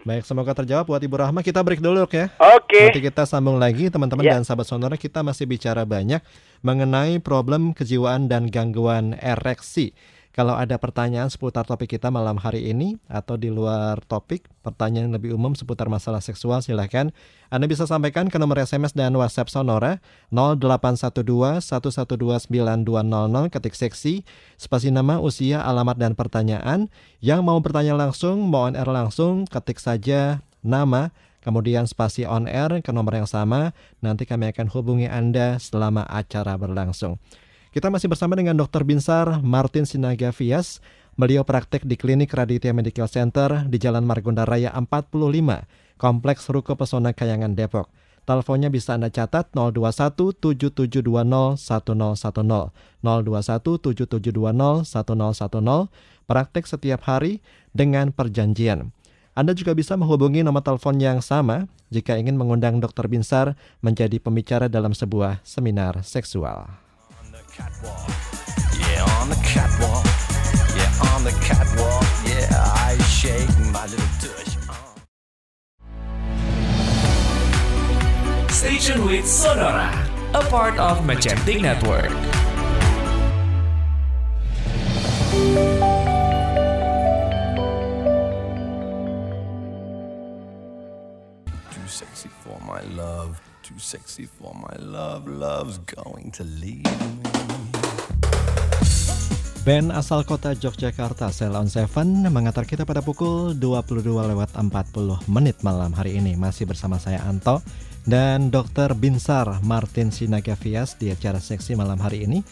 Baik, 0.00 0.24
semoga 0.24 0.56
terjawab 0.56 0.88
buat 0.88 0.96
Ibu 0.98 1.12
Rahma. 1.14 1.40
Kita 1.40 1.60
break 1.60 1.78
dulu 1.78 2.02
dok 2.02 2.14
ya. 2.14 2.32
Oke. 2.56 2.88
Nanti 2.88 3.04
kita 3.04 3.28
sambung 3.28 3.60
lagi 3.60 3.86
teman-teman 3.86 4.24
Ya. 4.24 4.32
dan 4.32 4.42
sahabat 4.42 4.64
sonora 4.64 4.96
kita 4.96 5.20
masih 5.20 5.44
bicara 5.44 5.84
banyak 5.84 6.24
mengenai 6.60 7.18
problem 7.18 7.70
kejiwaan 7.70 8.24
dan 8.24 8.48
gangguan 8.48 9.12
ereksi. 9.14 9.92
Kalau 10.30 10.54
ada 10.54 10.78
pertanyaan 10.78 11.26
seputar 11.26 11.66
topik 11.66 11.98
kita 11.98 12.06
malam 12.06 12.38
hari 12.38 12.70
ini 12.70 13.02
atau 13.10 13.34
di 13.34 13.50
luar 13.50 13.98
topik, 14.06 14.46
pertanyaan 14.62 15.10
yang 15.10 15.14
lebih 15.18 15.34
umum 15.34 15.58
seputar 15.58 15.90
masalah 15.90 16.22
seksual 16.22 16.62
silahkan 16.62 17.10
Anda 17.50 17.66
bisa 17.66 17.82
sampaikan 17.82 18.30
ke 18.30 18.38
nomor 18.38 18.62
SMS 18.62 18.94
dan 18.94 19.10
WhatsApp 19.18 19.50
Sonora 19.50 19.98
0812 20.30 21.66
112 21.66 22.46
9200 22.46 23.50
ketik 23.50 23.74
seksi 23.74 24.22
spasi 24.54 24.94
nama, 24.94 25.18
usia, 25.18 25.66
alamat 25.66 25.98
dan 25.98 26.14
pertanyaan. 26.14 26.86
Yang 27.18 27.40
mau 27.42 27.58
bertanya 27.58 27.98
langsung, 27.98 28.46
mau 28.46 28.70
on 28.70 28.78
air 28.78 28.86
langsung, 28.86 29.50
ketik 29.50 29.82
saja 29.82 30.46
nama 30.62 31.10
kemudian 31.40 31.88
spasi 31.88 32.28
on 32.28 32.46
air 32.46 32.70
ke 32.84 32.90
nomor 32.94 33.16
yang 33.16 33.26
sama. 33.28 33.72
Nanti 33.98 34.28
kami 34.28 34.52
akan 34.52 34.70
hubungi 34.70 35.08
Anda 35.10 35.58
selama 35.58 36.06
acara 36.06 36.54
berlangsung. 36.54 37.18
Kita 37.70 37.86
masih 37.86 38.10
bersama 38.10 38.34
dengan 38.34 38.58
Dr. 38.58 38.82
Binsar 38.82 39.38
Martin 39.46 39.86
Sinaga 39.86 40.34
Vias. 40.34 40.82
Beliau 41.14 41.46
praktek 41.46 41.86
di 41.86 41.94
Klinik 41.94 42.34
Raditya 42.34 42.74
Medical 42.74 43.06
Center 43.06 43.62
di 43.70 43.78
Jalan 43.78 44.02
Margonda 44.02 44.42
Raya 44.42 44.74
45, 44.74 45.70
Kompleks 45.94 46.50
Ruko 46.50 46.74
Pesona 46.74 47.14
Kayangan 47.14 47.54
Depok. 47.54 47.86
Teleponnya 48.26 48.74
bisa 48.74 48.98
Anda 48.98 49.06
catat 49.14 49.54
021 49.54 49.86
7720 49.86 51.54
1010 51.62 52.74
021 53.06 53.78
7720 53.78 54.82
1010 54.90 56.26
praktek 56.26 56.64
setiap 56.66 57.06
hari 57.06 57.38
dengan 57.70 58.10
perjanjian. 58.10 58.90
Anda 59.38 59.54
juga 59.54 59.78
bisa 59.78 59.94
menghubungi 59.94 60.42
nomor 60.42 60.66
telepon 60.66 60.98
yang 60.98 61.22
sama 61.22 61.70
jika 61.94 62.18
ingin 62.18 62.34
mengundang 62.34 62.82
Dr. 62.82 63.06
Binsar 63.06 63.54
menjadi 63.78 64.18
pembicara 64.18 64.66
dalam 64.66 64.90
sebuah 64.90 65.38
seminar 65.46 66.02
seksual. 66.02 66.89
On 67.60 67.68
the 67.68 67.74
catwalk. 67.74 68.08
Yeah, 68.78 69.20
on 69.20 69.28
the 69.28 69.36
catwalk. 69.44 70.04
Yeah, 70.76 71.12
on 71.12 71.24
the 71.24 71.32
catwalk. 71.42 72.04
Yeah, 72.24 72.48
I 72.76 72.96
shake 73.04 73.48
my 73.72 73.84
little 73.86 74.06
tush. 74.20 74.56
Station 78.50 79.04
with 79.04 79.26
Sonora, 79.26 79.90
a 80.34 80.42
part 80.44 80.78
of 80.78 81.00
Magentic 81.04 81.60
Network. 81.60 82.10
Too 91.70 91.86
sexy 91.86 92.28
for 92.40 92.58
my 92.66 92.80
love. 92.94 93.40
Too 93.62 93.78
sexy 93.78 94.26
for 94.26 94.54
my 94.54 94.76
love. 94.78 95.28
Love's 95.28 95.78
going 95.78 96.30
to 96.32 96.44
leave 96.44 96.84
me. 97.22 97.39
Band 99.70 99.94
asal 99.94 100.26
kota 100.26 100.50
Yogyakarta, 100.50 101.30
Cell 101.30 101.54
on 101.54 101.70
Seven, 101.70 102.26
mengantar 102.26 102.66
kita 102.66 102.82
pada 102.82 103.06
pukul 103.06 103.54
22 103.54 104.02
lewat 104.02 104.58
40 104.58 104.66
menit 105.30 105.62
malam 105.62 105.94
hari 105.94 106.18
ini. 106.18 106.34
Masih 106.34 106.66
bersama 106.66 106.98
saya 106.98 107.22
Anto 107.22 107.62
dan 108.02 108.50
Dr. 108.50 108.98
Binsar 108.98 109.62
Martin 109.62 110.10
Sinagavias 110.10 110.98
di 110.98 111.14
acara 111.14 111.38
seksi 111.38 111.78
malam 111.78 112.02
hari 112.02 112.26
ini. 112.26 112.42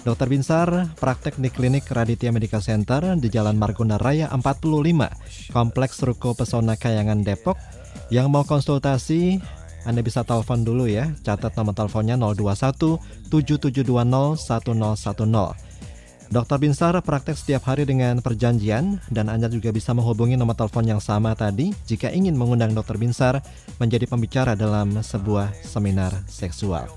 Dr. 0.00 0.32
Binsar 0.32 0.96
praktek 0.96 1.36
di 1.36 1.52
klinik 1.52 1.84
Raditya 1.92 2.32
Medical 2.32 2.64
Center 2.64 3.20
di 3.20 3.28
Jalan 3.28 3.60
Margonda 3.60 4.00
Raya 4.00 4.32
45, 4.32 5.52
Kompleks 5.52 6.00
Ruko 6.00 6.32
Pesona 6.32 6.80
Kayangan 6.80 7.20
Depok. 7.20 7.60
Yang 8.08 8.32
mau 8.32 8.48
konsultasi, 8.48 9.44
Anda 9.84 10.00
bisa 10.00 10.24
telepon 10.24 10.64
dulu 10.64 10.88
ya. 10.88 11.12
Catat 11.20 11.52
nomor 11.52 11.76
teleponnya 11.76 12.16
021 12.16 12.96
7720 13.28 14.40
1010. 14.40 15.71
Dr. 16.32 16.56
Binsar 16.56 16.96
praktek 17.04 17.36
setiap 17.36 17.68
hari 17.68 17.84
dengan 17.84 18.24
perjanjian 18.24 19.04
dan 19.12 19.28
Anda 19.28 19.52
juga 19.52 19.68
bisa 19.68 19.92
menghubungi 19.92 20.32
nomor 20.40 20.56
telepon 20.56 20.88
yang 20.88 20.96
sama 20.96 21.36
tadi 21.36 21.76
jika 21.84 22.08
ingin 22.08 22.32
mengundang 22.40 22.72
Dr. 22.72 22.96
Binsar 22.96 23.44
menjadi 23.76 24.08
pembicara 24.08 24.56
dalam 24.56 24.96
sebuah 25.04 25.52
seminar 25.60 26.24
seksual. 26.32 26.88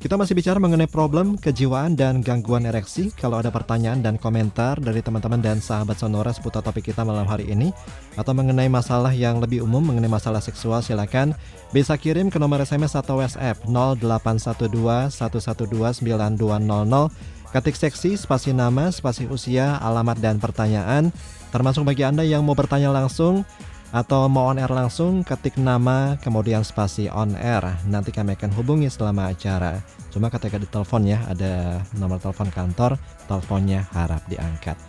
Kita 0.00 0.16
masih 0.16 0.34
bicara 0.34 0.56
mengenai 0.56 0.88
problem 0.88 1.36
kejiwaan 1.36 1.94
dan 2.00 2.24
gangguan 2.24 2.64
ereksi. 2.64 3.12
Kalau 3.12 3.38
ada 3.44 3.52
pertanyaan 3.52 4.00
dan 4.00 4.16
komentar 4.16 4.80
dari 4.80 5.04
teman-teman 5.04 5.38
dan 5.38 5.60
sahabat 5.60 6.00
Sonora 6.00 6.32
seputar 6.32 6.64
topik 6.64 6.90
kita 6.90 7.04
malam 7.04 7.28
hari 7.28 7.52
ini 7.52 7.76
atau 8.16 8.32
mengenai 8.32 8.72
masalah 8.72 9.12
yang 9.12 9.36
lebih 9.38 9.62
umum 9.62 9.84
mengenai 9.84 10.08
masalah 10.08 10.40
seksual 10.40 10.80
silakan 10.80 11.36
bisa 11.76 11.94
kirim 12.00 12.32
ke 12.32 12.40
nomor 12.40 12.64
SMS 12.64 12.96
atau 12.96 13.20
WhatsApp 13.20 13.62
0812 13.68 15.12
112 15.12 16.02
9200 16.02 17.41
Ketik 17.52 17.76
seksi, 17.76 18.16
spasi 18.16 18.56
nama, 18.56 18.88
spasi 18.88 19.28
usia, 19.28 19.76
alamat 19.84 20.16
dan 20.24 20.40
pertanyaan. 20.40 21.12
Termasuk 21.52 21.84
bagi 21.84 22.00
Anda 22.00 22.24
yang 22.24 22.40
mau 22.48 22.56
bertanya 22.56 22.88
langsung 22.88 23.44
atau 23.92 24.24
mau 24.24 24.48
on 24.48 24.56
air 24.56 24.72
langsung, 24.72 25.20
ketik 25.20 25.60
nama 25.60 26.16
kemudian 26.24 26.64
spasi 26.64 27.12
on 27.12 27.36
air. 27.36 27.60
Nanti 27.84 28.08
kami 28.08 28.40
akan 28.40 28.56
hubungi 28.56 28.88
selama 28.88 29.28
acara. 29.28 29.84
Cuma 30.08 30.32
ketika 30.32 30.56
di 30.56 30.64
telepon 30.64 31.04
ya, 31.04 31.20
ada 31.28 31.84
nomor 32.00 32.16
telepon 32.24 32.48
kantor, 32.48 32.96
teleponnya 33.28 33.84
harap 33.92 34.24
diangkat. 34.32 34.80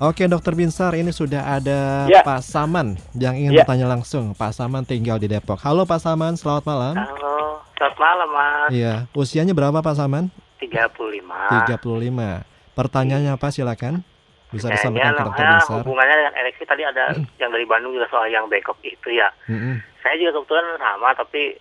Oke, 0.00 0.24
Dokter 0.24 0.56
Binsar, 0.56 0.96
ini 0.96 1.12
sudah 1.12 1.60
ada 1.60 2.08
Ya. 2.08 2.24
Pak 2.24 2.40
Saman 2.40 2.96
yang 3.12 3.36
ingin 3.36 3.60
Ya. 3.60 3.64
bertanya 3.64 3.92
langsung. 3.92 4.32
Pak 4.32 4.56
Saman 4.56 4.88
tinggal 4.88 5.20
di 5.20 5.28
Depok. 5.28 5.60
Halo 5.60 5.84
Pak 5.84 6.00
Saman, 6.00 6.32
selamat 6.32 6.64
malam. 6.64 6.96
Halo, 6.96 7.60
selamat 7.76 7.96
malam 8.00 8.28
Mas. 8.32 8.68
Iya, 8.72 8.94
usianya 9.12 9.52
berapa 9.52 9.84
Pak 9.84 10.00
Saman? 10.00 10.32
35. 10.60 11.22
35. 11.22 12.76
Pertanyaannya 12.76 13.32
apa 13.32 13.48
silakan? 13.48 14.04
Bisa 14.52 14.70
disampaikan 14.70 15.12
ke 15.18 15.22
Dokter 15.26 15.46
hubungannya 15.82 16.14
dengan 16.22 16.34
ereksi 16.38 16.62
tadi 16.62 16.86
ada 16.86 17.10
yang 17.42 17.50
dari 17.50 17.66
Bandung 17.66 17.90
juga 17.92 18.06
soal 18.06 18.30
yang 18.30 18.46
bengkok 18.46 18.78
itu 18.86 19.10
ya. 19.10 19.26
Mm-mm. 19.50 19.82
Saya 20.00 20.14
juga 20.22 20.38
kebetulan 20.38 20.78
sama 20.78 21.10
tapi 21.18 21.58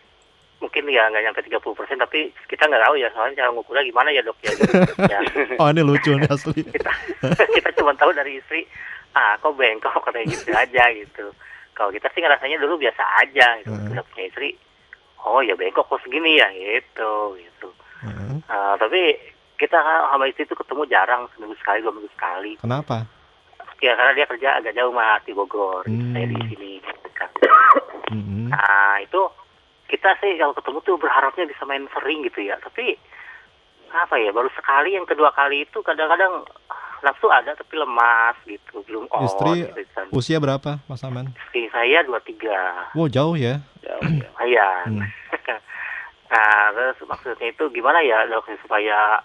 mungkin 0.61 0.87
ya 0.87 1.09
nggak 1.11 1.23
nyampe 1.27 1.41
30% 1.43 1.61
tapi 1.99 2.31
kita 2.47 2.63
nggak 2.65 2.83
tahu 2.87 2.95
ya 2.95 3.09
soalnya 3.11 3.43
cara 3.43 3.49
ngukurnya 3.51 3.83
gimana 3.89 4.09
ya 4.13 4.21
dok 4.23 4.37
ya. 4.45 4.51
ya. 5.13 5.19
Oh 5.59 5.67
ini 5.73 5.81
lucu 5.83 6.13
nih 6.15 6.29
asli. 6.29 6.61
Kita 6.75 6.91
kita 7.57 7.69
cuma 7.81 7.91
tahu 7.97 8.15
dari 8.15 8.39
istri 8.39 8.63
ah 9.17 9.35
kok 9.39 9.55
bengkok 9.57 9.95
katanya 10.05 10.25
gitu 10.31 10.51
aja 10.53 10.83
gitu. 10.93 11.25
Kalau 11.75 11.91
kita 11.91 12.07
sih 12.15 12.23
ngerasanya 12.23 12.57
dulu 12.61 12.79
biasa 12.79 13.03
aja 13.25 13.47
gitu. 13.65 13.73
Hmm. 13.75 13.91
Udah 13.91 14.05
punya 14.13 14.23
istri 14.29 14.55
oh 15.25 15.41
ya 15.41 15.57
bengkok 15.57 15.89
kok 15.89 15.99
segini 16.05 16.37
ya 16.39 16.47
gitu 16.53 17.35
gitu. 17.41 17.67
Ah, 18.45 18.75
tapi 18.75 19.17
kita 19.55 19.77
sama 20.05 20.25
istri 20.25 20.43
itu 20.43 20.53
ketemu 20.53 20.83
jarang 20.85 21.25
seminggu 21.31 21.55
sekali 21.55 21.79
dua 21.79 21.91
minggu 21.91 22.11
sekali 22.11 22.51
Kenapa? 22.57 23.07
ya 23.77 23.93
karena 23.93 24.13
dia 24.13 24.25
kerja 24.25 24.49
agak 24.55 24.73
jauh 24.73 24.89
mah 24.89 25.19
di 25.21 25.31
Bogor 25.31 25.83
Hmm. 25.83 26.11
saya 26.11 26.25
di 26.25 26.37
sini 26.47 26.71
kan. 27.11 27.29
Mm-mm. 28.09 28.47
nah 28.47 28.97
itu 28.97 29.21
kita 29.85 30.15
sih 30.17 30.35
kalau 30.35 30.51
ketemu 30.51 30.79
tuh 30.81 30.95
berharapnya 30.95 31.45
bisa 31.45 31.63
main 31.63 31.85
sering 31.91 32.23
gitu 32.23 32.41
ya 32.41 32.57
tapi 32.57 32.97
apa 33.91 34.15
ya 34.15 34.29
baru 34.29 34.49
sekali 34.51 34.91
yang 34.91 35.05
kedua 35.05 35.31
kali 35.31 35.63
itu 35.63 35.79
kadang-kadang 35.79 36.43
nafsu 37.01 37.27
ada 37.27 37.53
tapi 37.53 37.75
lemas 37.75 38.35
gitu 38.43 38.81
belum 38.83 39.05
on 39.07 39.23
Istri 39.23 39.51
gitu 39.63 39.81
kan. 39.93 40.05
usia 40.09 40.37
berapa 40.37 40.81
Mas 40.83 40.99
Saman? 40.99 41.31
istri 41.37 41.69
saya 41.69 42.01
dua 42.01 42.19
tiga 42.19 42.89
Wow 42.91 43.07
jauh 43.07 43.35
ya. 43.35 43.61
Jauh, 43.79 44.01
ya. 44.43 44.67
Hmm. 44.83 45.05
nah 46.35 46.75
terus 46.75 46.99
maksudnya 47.07 47.47
itu 47.47 47.63
gimana 47.71 48.03
ya 48.03 48.27
dok 48.27 48.43
supaya 48.59 49.23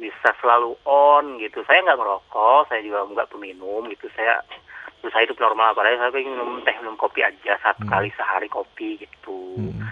bisa 0.00 0.32
selalu 0.40 0.72
on 0.88 1.36
gitu 1.36 1.60
saya 1.68 1.84
nggak 1.84 2.00
ngerokok 2.00 2.72
saya 2.72 2.80
juga 2.80 3.04
nggak 3.04 3.28
peminum 3.28 3.84
gitu 3.92 4.08
saya 4.16 4.40
berusaha 5.04 5.28
hidup 5.28 5.36
normal 5.36 5.76
padahal 5.76 6.00
saya 6.00 6.14
pengen 6.14 6.32
minum 6.32 6.64
teh 6.64 6.72
minum 6.80 6.96
kopi 6.96 7.20
aja 7.20 7.60
satu 7.60 7.84
Hmm. 7.84 7.92
kali 7.92 8.08
sehari 8.16 8.48
kopi 8.48 8.96
gitu 8.96 9.60
Mm. 9.60 9.84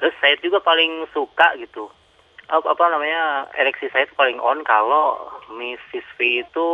terus 0.00 0.14
saya 0.24 0.40
juga 0.40 0.64
paling 0.64 1.04
suka 1.12 1.52
gitu 1.60 1.92
apa, 2.48 2.64
apa 2.64 2.84
namanya 2.88 3.44
ereksi 3.52 3.92
saya 3.92 4.08
itu 4.08 4.16
paling 4.16 4.40
on 4.40 4.64
kalau 4.64 5.20
Mrs. 5.52 6.06
V 6.16 6.40
itu 6.40 6.68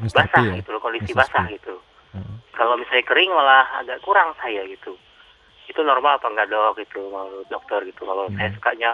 Mr. 0.00 0.24
P 0.24 0.32
basah 0.32 0.44
ya? 0.44 0.54
gitu 0.62 0.68
loh, 0.72 0.80
kondisi 0.80 1.12
Mrs. 1.12 1.18
basah 1.20 1.44
gitu 1.52 1.74
kalau 2.56 2.74
misalnya 2.74 3.04
kering 3.06 3.30
malah 3.30 3.68
agak 3.78 4.02
kurang 4.02 4.34
saya 4.40 4.64
gitu 4.66 4.96
itu 5.78 5.86
normal 5.86 6.18
apa 6.18 6.26
enggak 6.26 6.50
dok 6.50 6.74
gitu 6.76 7.06
menurut 7.06 7.46
dokter 7.46 7.78
gitu 7.84 8.02
kalau 8.02 8.26
Hmm. 8.26 8.34
saya 8.34 8.50
sukanya 8.50 8.90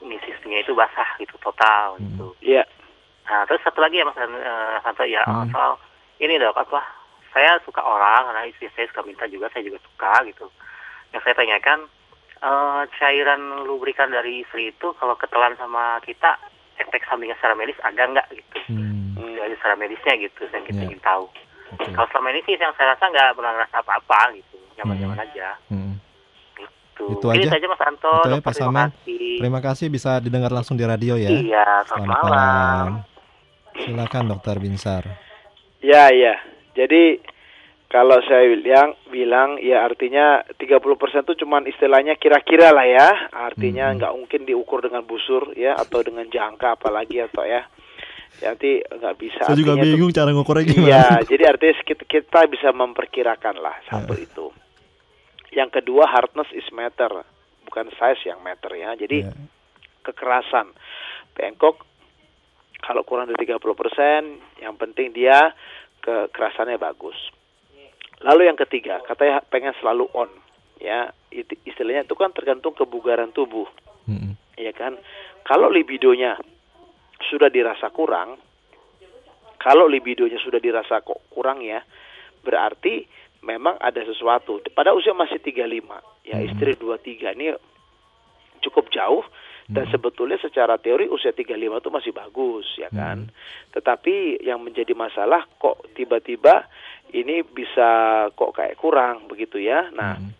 misisnya 0.00 0.58
itu 0.58 0.74
basah 0.74 1.06
gitu 1.16 1.38
total 1.38 1.94
Hmm. 1.94 2.02
gitu 2.04 2.26
Iya. 2.42 2.66
nah 3.22 3.46
terus 3.46 3.62
satu 3.62 3.78
lagi 3.78 3.96
ya 3.96 4.04
mas 4.04 4.18
eh, 4.18 4.26
Santo 4.82 5.06
ya 5.06 5.22
Hmm. 5.22 5.46
soal 5.48 5.78
ini 6.18 6.34
dok 6.36 6.58
apa 6.58 6.82
saya 7.30 7.54
suka 7.62 7.78
orang 7.78 8.26
karena 8.26 8.50
istri 8.50 8.66
saya 8.74 8.90
suka 8.90 9.06
minta 9.06 9.24
juga 9.24 9.46
saya 9.48 9.62
juga 9.62 9.78
suka 9.80 10.26
gitu 10.26 10.50
yang 11.14 11.22
saya 11.22 11.34
tanyakan 11.36 11.86
eh, 12.38 12.82
cairan 12.96 13.40
lubrikan 13.62 14.10
dari 14.10 14.42
istri 14.42 14.70
itu 14.70 14.90
kalau 14.92 15.14
ketelan 15.14 15.54
sama 15.54 16.02
kita 16.02 16.34
efek 16.76 17.02
sampingnya 17.04 17.34
secara 17.36 17.54
medis 17.54 17.78
ada 17.80 18.02
nggak 18.04 18.26
gitu 18.32 18.58
Hmm, 18.66 19.14
dari 19.34 19.54
secara 19.54 19.74
medisnya 19.74 20.14
gitu 20.16 20.42
yang 20.48 20.62
kita 20.64 20.78
Iya. 20.80 20.86
ingin 20.88 21.00
tahu 21.00 21.26
oke. 21.76 21.90
kalau 21.92 22.06
selama 22.08 22.30
ini 22.32 22.42
sih 22.42 22.54
yang 22.54 22.74
saya 22.74 22.94
rasa 22.94 23.06
nggak 23.06 23.34
pernah 23.34 23.54
ngerasa 23.54 23.76
apa-apa 23.78 24.34
gitu 24.34 24.58
nyaman-nyaman 24.74 25.18
aja 25.20 25.54
Hmm. 25.68 25.97
Gitu 27.00 27.14
Itu 27.14 27.26
aja. 27.30 27.48
saja 27.48 27.66
Mas 27.66 27.80
Anto 27.80 28.10
Itu 28.10 28.28
ya, 28.28 28.32
dokter, 28.32 28.42
Pak 28.42 28.52
terima 28.52 28.72
kasih 28.84 29.16
Terima 29.38 29.60
kasih 29.60 29.86
bisa 29.88 30.10
didengar 30.18 30.50
langsung 30.50 30.74
di 30.74 30.82
radio 30.82 31.14
ya. 31.14 31.30
iya 31.30 31.66
selamat, 31.84 32.10
malam. 32.26 32.86
Silakan 33.76 34.24
Dokter 34.28 34.58
Binsar. 34.58 35.06
Ya, 35.78 36.10
ya. 36.10 36.34
Jadi 36.74 37.22
kalau 37.86 38.18
saya 38.20 38.50
bilang 38.52 38.98
bilang 39.06 39.50
ya 39.56 39.80
artinya 39.80 40.42
30% 40.52 40.82
itu 41.22 41.38
cuman 41.38 41.64
istilahnya 41.64 42.14
kira-kira 42.14 42.68
lah 42.68 42.82
ya. 42.82 43.08
Artinya 43.30 43.88
Hmm. 43.88 43.96
nggak 43.96 44.12
mungkin 44.12 44.40
diukur 44.44 44.82
dengan 44.82 45.02
busur 45.02 45.54
ya 45.54 45.72
atau 45.72 46.02
dengan 46.02 46.26
jangka 46.26 46.74
apalagi 46.74 47.22
atau 47.22 47.46
ya. 47.46 47.62
Ya, 48.38 48.52
nanti 48.52 48.82
nggak 48.82 49.14
bisa. 49.16 49.40
Saya 49.40 49.54
juga 49.54 49.72
Artinya 49.72 49.82
itu- 49.84 49.94
bingung 49.94 50.12
cara 50.12 50.30
ngukurnya 50.30 50.64
gimana. 50.64 50.86
Iya, 50.90 51.06
jadi 51.24 51.44
artinya 51.48 51.74
kita, 51.80 52.02
kita 52.04 52.40
bisa 52.48 52.68
memperkirakan 52.72 53.56
lah 53.56 53.76
satu 53.84 54.14
Ya. 54.14 54.20
itu. 54.20 54.46
Yang 55.52 55.80
kedua 55.80 56.04
hardness 56.08 56.52
is 56.52 56.68
matter, 56.74 57.24
bukan 57.64 57.88
size 57.96 58.28
yang 58.28 58.40
matter 58.44 58.72
ya. 58.76 58.92
Jadi 58.96 59.24
Ya. 59.24 59.32
kekerasan. 60.04 60.72
Bangkok 61.36 61.84
kalau 62.78 63.02
kurang 63.02 63.26
dari 63.26 63.42
30%, 63.42 64.62
yang 64.62 64.78
penting 64.78 65.10
dia 65.10 65.52
kekerasannya 66.00 66.78
bagus. 66.78 67.16
Lalu 68.22 68.50
yang 68.50 68.58
ketiga, 68.58 69.02
katanya 69.02 69.42
pengen 69.46 69.74
selalu 69.78 70.10
on. 70.14 70.30
Ya, 70.78 71.10
istilahnya 71.66 72.06
itu 72.06 72.14
kan 72.14 72.30
tergantung 72.30 72.70
kebugaran 72.70 73.34
tubuh, 73.34 73.66
Mm-mm. 74.06 74.38
ya 74.54 74.70
kan? 74.70 74.94
Kalau 75.42 75.66
libidonya 75.66 76.38
sudah 77.26 77.50
dirasa 77.50 77.90
kurang, 77.90 78.38
kalau 79.58 79.90
libidonya 79.90 80.38
sudah 80.38 80.62
dirasa 80.62 81.02
kok 81.02 81.26
kurang 81.34 81.66
ya, 81.66 81.82
berarti 82.46 83.02
memang 83.42 83.78
ada 83.78 84.02
sesuatu. 84.02 84.60
Pada 84.74 84.94
usia 84.94 85.14
masih 85.14 85.38
35, 85.38 86.02
ya 86.26 86.38
Hmm. 86.38 86.46
istri 86.48 86.74
23 86.74 87.34
ini 87.34 87.54
cukup 88.58 88.90
jauh 88.90 89.22
dan 89.68 89.84
sebetulnya 89.92 90.40
secara 90.40 90.80
teori 90.80 91.06
usia 91.12 91.30
35 91.30 91.78
itu 91.78 91.90
masih 91.92 92.12
bagus 92.16 92.66
ya 92.80 92.88
kan. 92.88 93.28
Tetapi 93.76 94.40
yang 94.40 94.64
menjadi 94.64 94.96
masalah 94.96 95.44
kok 95.60 95.92
tiba-tiba 95.92 96.64
ini 97.12 97.44
bisa 97.44 98.26
kok 98.32 98.56
kayak 98.56 98.80
kurang 98.80 99.28
begitu 99.28 99.60
ya. 99.60 99.92
Nah, 99.92 100.16
Mm. 100.18 100.32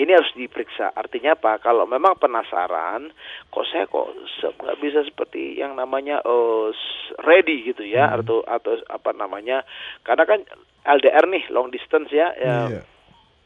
Ini 0.00 0.10
harus 0.10 0.32
diperiksa. 0.32 0.90
Artinya 0.90 1.36
apa? 1.36 1.60
Kalau 1.60 1.84
memang 1.84 2.16
penasaran, 2.16 3.12
kok 3.46 3.66
saya 3.68 3.84
kok 3.84 4.16
nggak 4.40 4.80
bisa 4.80 5.04
seperti 5.04 5.54
yang 5.54 5.76
namanya 5.76 6.24
s- 6.66 7.12
ready 7.20 7.60
gitu 7.62 7.84
ya, 7.84 8.08
atau 8.16 8.40
atau 8.42 8.80
apa 8.88 9.12
namanya? 9.12 9.60
Karena 10.00 10.24
kan 10.24 10.40
LDR 10.82 11.28
nih 11.28 11.44
long 11.48 11.68
distance 11.68 12.08
ya, 12.08 12.32
ya 12.34 12.56
Iya. 12.66 12.82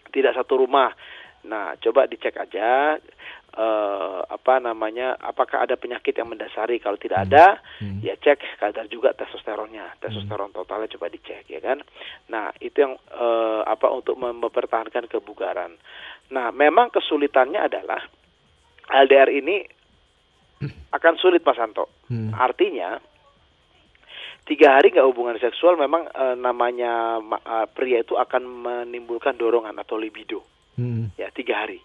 tidak 0.09 0.33
satu 0.33 0.55
rumah. 0.57 0.95
Nah, 1.45 1.77
coba 1.77 2.07
dicek 2.07 2.39
aja 2.39 2.97
eh, 3.55 4.21
apa 4.27 4.59
namanya? 4.59 5.15
Apakah 5.15 5.63
ada 5.63 5.79
penyakit 5.79 6.11
yang 6.11 6.27
mendasari? 6.27 6.83
Kalau 6.83 6.99
tidak 6.99 7.23
ada, 7.23 7.63
Hmm. 7.79 8.03
ya 8.03 8.17
cek 8.17 8.59
kadar 8.59 8.83
juga 8.89 9.15
testosteronnya, 9.15 9.95
testosteron 10.01 10.51
totalnya 10.51 10.91
coba 10.91 11.07
dicek 11.07 11.47
ya 11.47 11.63
kan. 11.63 11.79
Nah, 12.27 12.51
itu 12.59 12.75
yang 12.75 12.99
eh, 12.99 13.63
apa 13.63 13.87
untuk 13.91 14.19
mem- 14.19 14.43
mempertahankan 14.43 15.07
kebugaran. 15.07 15.79
Nah, 16.27 16.49
memang 16.51 16.89
kesulitannya 16.89 17.61
adalah 17.61 18.01
LDR 18.87 19.29
ini 19.29 19.61
akan 20.91 21.15
sulit 21.17 21.43
Mas 21.43 21.57
Santo. 21.57 21.91
Hmm. 22.07 22.33
Artinya 22.33 22.97
tiga 24.45 24.77
hari 24.77 24.93
nggak 24.93 25.05
hubungan 25.05 25.37
seksual 25.39 25.75
memang 25.75 26.05
eh, 26.07 26.37
namanya 26.37 27.17
ma- 27.19 27.41
eh, 27.41 27.67
pria 27.67 28.01
itu 28.01 28.15
akan 28.15 28.43
menimbulkan 28.45 29.35
dorongan 29.35 29.77
atau 29.79 29.97
libido 29.97 30.45
Mm. 30.75 31.15
ya 31.15 31.31
tiga 31.31 31.63
hari. 31.63 31.79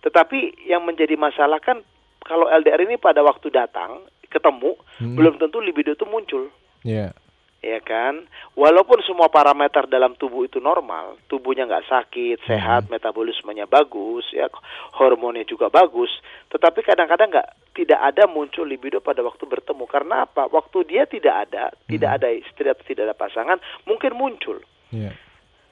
Tetapi 0.00 0.68
yang 0.68 0.84
menjadi 0.84 1.16
masalah 1.16 1.56
kan 1.58 1.80
kalau 2.20 2.44
LDR 2.46 2.84
ini 2.84 3.00
pada 3.00 3.24
waktu 3.24 3.48
datang 3.48 4.04
ketemu 4.28 4.76
Hmm. 5.00 5.16
belum 5.16 5.38
tentu 5.38 5.58
libido 5.58 5.90
itu 5.90 6.04
muncul 6.04 6.52
Iya. 6.84 7.16
Ya 7.64 7.80
kan? 7.80 8.28
Walaupun 8.52 9.00
semua 9.08 9.32
parameter 9.32 9.88
dalam 9.88 10.12
tubuh 10.20 10.44
itu 10.44 10.60
normal 10.60 11.16
tubuhnya 11.26 11.64
nggak 11.64 11.88
sakit 11.88 12.44
sehat 12.44 12.92
metabolismenya 12.92 13.64
bagus 13.64 14.28
ya 14.30 14.52
hormonnya 15.00 15.48
juga 15.48 15.72
bagus 15.72 16.12
tetapi 16.52 16.84
kadang-kadang 16.86 17.32
nggak 17.32 17.48
tidak 17.74 18.00
ada 18.00 18.30
muncul 18.30 18.62
libido 18.62 19.02
pada 19.02 19.20
waktu 19.26 19.44
bertemu. 19.50 19.84
Karena 19.90 20.22
apa? 20.22 20.46
Waktu 20.46 20.86
dia 20.86 21.04
tidak 21.10 21.50
ada 21.50 21.74
tidak 21.90 22.22
ada 22.22 22.28
istri 22.30 22.70
atau 22.70 22.86
tidak 22.86 23.10
ada 23.10 23.16
pasangan 23.18 23.58
mungkin 23.82 24.14
muncul. 24.14 24.62
Iya. 24.94 25.10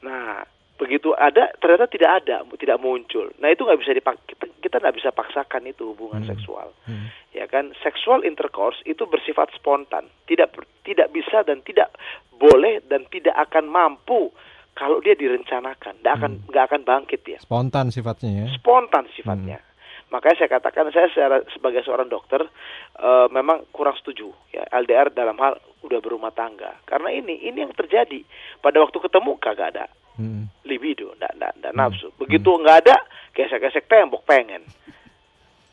Nah, 0.02 0.42
begitu 0.80 1.12
ada 1.14 1.52
ternyata 1.60 1.86
tidak 1.86 2.10
ada, 2.24 2.36
tidak 2.58 2.78
muncul. 2.80 3.28
Nah, 3.38 3.52
itu 3.52 3.62
nggak 3.62 3.80
bisa 3.80 3.92
dipak 3.94 4.16
kita 4.62 4.80
nggak 4.80 4.96
bisa 4.96 5.10
paksakan 5.12 5.68
itu 5.68 5.92
hubungan 5.92 6.24
seksual. 6.24 6.72
Hmm. 6.88 7.12
Ya 7.36 7.44
kan? 7.46 7.76
Sexual 7.84 8.24
intercourse 8.24 8.80
itu 8.88 9.04
bersifat 9.04 9.52
spontan, 9.52 10.08
tidak 10.26 10.56
tidak 10.82 11.12
bisa 11.12 11.44
dan 11.44 11.60
tidak 11.62 11.92
boleh 12.34 12.82
dan 12.88 13.06
tidak 13.12 13.36
akan 13.36 13.68
mampu 13.68 14.32
kalau 14.72 15.04
dia 15.04 15.12
direncanakan, 15.12 16.00
nggak 16.00 16.14
akan 16.16 16.32
nggak 16.48 16.64
akan 16.72 16.80
bangkit 16.82 17.20
ya. 17.28 17.38
Spontan 17.44 17.92
sifatnya 17.92 18.30
ya. 18.32 18.46
Spontan 18.56 19.04
sifatnya. 19.12 19.60
Makanya 20.12 20.44
saya 20.44 20.50
katakan 20.60 20.92
saya 20.92 21.08
secara, 21.08 21.40
sebagai 21.56 21.80
seorang 21.84 22.08
dokter 22.08 22.44
eh, 23.00 23.26
memang 23.32 23.68
kurang 23.72 23.96
setuju 23.96 24.28
ya 24.52 24.64
LDR 24.72 25.08
dalam 25.12 25.36
hal 25.40 25.56
udah 25.84 26.00
berumah 26.00 26.32
tangga. 26.32 26.80
Karena 26.84 27.12
ini 27.12 27.44
ini 27.44 27.64
yang 27.64 27.72
terjadi. 27.76 28.20
Pada 28.60 28.80
waktu 28.80 28.96
ketemu 29.00 29.36
kagak 29.40 29.76
ada 29.76 29.86
Mm. 30.22 30.46
libido, 30.62 31.10
ndak 31.18 31.34
ndak 31.34 31.52
ndak 31.58 31.72
nafsu. 31.74 32.14
Begitu 32.16 32.46
nggak 32.48 32.76
ada, 32.80 32.96
gesek-gesek 33.32 33.84
tembok 33.84 34.22
pengen. 34.22 34.62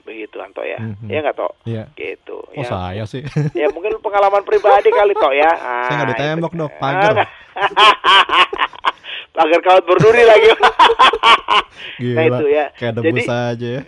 Begitu 0.01 0.41
Anto 0.41 0.65
ya. 0.65 0.81
Mhm. 0.81 1.05
Ya 1.05 1.21
nggak 1.21 1.37
toh? 1.37 1.53
Iya. 1.63 1.85
Gitu. 1.93 2.33
Oh 2.33 2.57
ya. 2.57 2.65
saya 2.65 3.03
sih. 3.05 3.21
ya 3.53 3.69
mungkin 3.69 4.01
pengalaman 4.01 4.41
pribadi 4.41 4.89
kali 4.89 5.13
toh 5.13 5.29
ya. 5.29 5.53
Ah, 5.53 5.85
Saya 5.85 5.95
nggak 5.95 6.07
itu. 6.07 6.13
ditembok, 6.17 6.51
Dok, 6.55 6.71
pagar. 6.75 7.13
Ah, 7.13 7.29
pagar 9.35 9.59
kawat 9.61 9.83
berduri 9.85 10.23
lagi. 10.23 10.49
Gila. 12.01 12.15
Nah, 12.15 12.25
itu 12.25 12.45
ya. 12.49 12.65
Kayak 12.73 12.93
Jadi- 12.95 13.05
debus 13.05 13.29
aja 13.29 13.67
ya. 13.69 13.81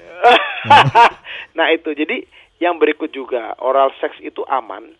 nah 1.51 1.67
itu 1.67 1.89
jadi 1.91 2.21
yang 2.61 2.77
berikut 2.77 3.09
juga 3.09 3.57
oral 3.57 3.89
seks 3.97 4.21
itu 4.21 4.45
aman, 4.45 4.93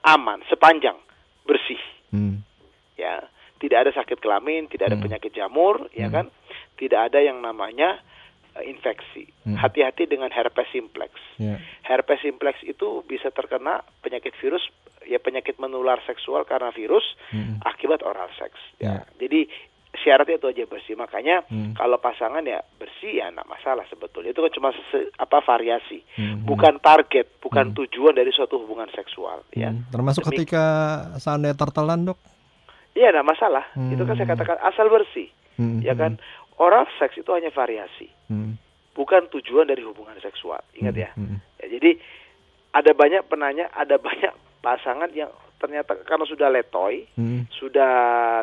aman 0.00 0.38
sepanjang 0.46 0.94
bersih, 1.42 1.80
Hmm. 2.08 2.46
ya 2.94 3.18
tidak 3.60 3.78
ada 3.86 3.92
sakit 3.92 4.18
kelamin, 4.18 4.66
tidak 4.66 4.88
ada 4.90 4.96
Hmm. 4.96 5.04
penyakit 5.04 5.30
jamur, 5.30 5.86
ya 5.92 6.08
Hmm. 6.08 6.14
kan, 6.16 6.26
tidak 6.74 7.12
ada 7.12 7.20
yang 7.20 7.38
namanya 7.38 8.00
eh, 8.50 8.66
infeksi. 8.66 9.30
Hmm. 9.46 9.54
Hati-hati 9.54 10.10
dengan 10.10 10.26
herpes 10.26 10.66
simplex. 10.74 11.14
Ya. 11.38 11.62
Herpes 11.86 12.18
simplex 12.18 12.58
itu 12.66 13.06
bisa 13.06 13.30
terkena 13.30 13.78
penyakit 14.02 14.34
virus, 14.42 14.66
ya 15.06 15.22
penyakit 15.22 15.54
menular 15.62 16.02
seksual 16.02 16.42
karena 16.42 16.74
virus 16.74 17.06
Hmm. 17.30 17.62
akibat 17.62 18.02
oral 18.02 18.26
seks. 18.34 18.58
Ya. 18.82 18.90
Ya. 18.90 19.00
Jadi 19.22 19.46
syaratnya 20.02 20.42
itu 20.42 20.50
aja 20.50 20.64
bersih. 20.66 20.98
Makanya 20.98 21.46
Hmm. 21.46 21.78
kalau 21.78 22.02
pasangan 22.02 22.42
ya 22.42 22.58
bersih 22.74 23.22
ya 23.22 23.30
enggak 23.30 23.46
masalah 23.46 23.86
sebetulnya. 23.86 24.34
Itu 24.34 24.42
kan 24.42 24.50
cuma 24.50 24.70
se- 24.90 25.14
apa 25.14 25.38
variasi, 25.46 26.02
Hmm. 26.18 26.42
bukan 26.42 26.82
target, 26.82 27.38
bukan 27.38 27.70
Hmm. 27.70 27.76
tujuan 27.78 28.18
dari 28.18 28.34
suatu 28.34 28.58
hubungan 28.58 28.90
seksual. 28.90 29.46
Ya, 29.54 29.70
Hmm. 29.70 29.86
Termasuk 29.94 30.26
Demi- 30.26 30.42
ketika 30.42 30.64
seandainya 31.22 31.54
tertelan 31.54 32.02
dok. 32.02 32.18
Iya, 32.92 33.14
enggak 33.14 33.28
masalah. 33.28 33.64
Hmm. 33.72 33.94
Itu 33.94 34.02
kan 34.02 34.18
saya 34.18 34.28
katakan 34.28 34.58
asal 34.66 34.90
bersih, 34.90 35.30
Hmm. 35.56 35.78
ya 35.80 35.94
kan. 35.94 36.18
Oral 36.60 36.84
seks 37.00 37.16
itu 37.16 37.30
hanya 37.32 37.48
variasi, 37.48 38.10
Hmm. 38.28 38.60
bukan 38.92 39.32
tujuan 39.32 39.64
dari 39.64 39.80
hubungan 39.80 40.18
seksual. 40.20 40.60
Ingat 40.76 40.94
Hmm. 40.94 41.02
ya. 41.02 41.10
Hmm. 41.16 41.36
Ya, 41.62 41.66
jadi 41.78 41.90
ada 42.76 42.92
banyak 42.92 43.22
penanya, 43.26 43.70
ada 43.72 43.96
banyak 43.96 44.32
pasangan 44.60 45.08
yang 45.16 45.30
ternyata 45.60 45.92
karena 46.04 46.24
sudah 46.24 46.48
letoy, 46.48 47.04
Hmm. 47.16 47.44
sudah 47.52 47.92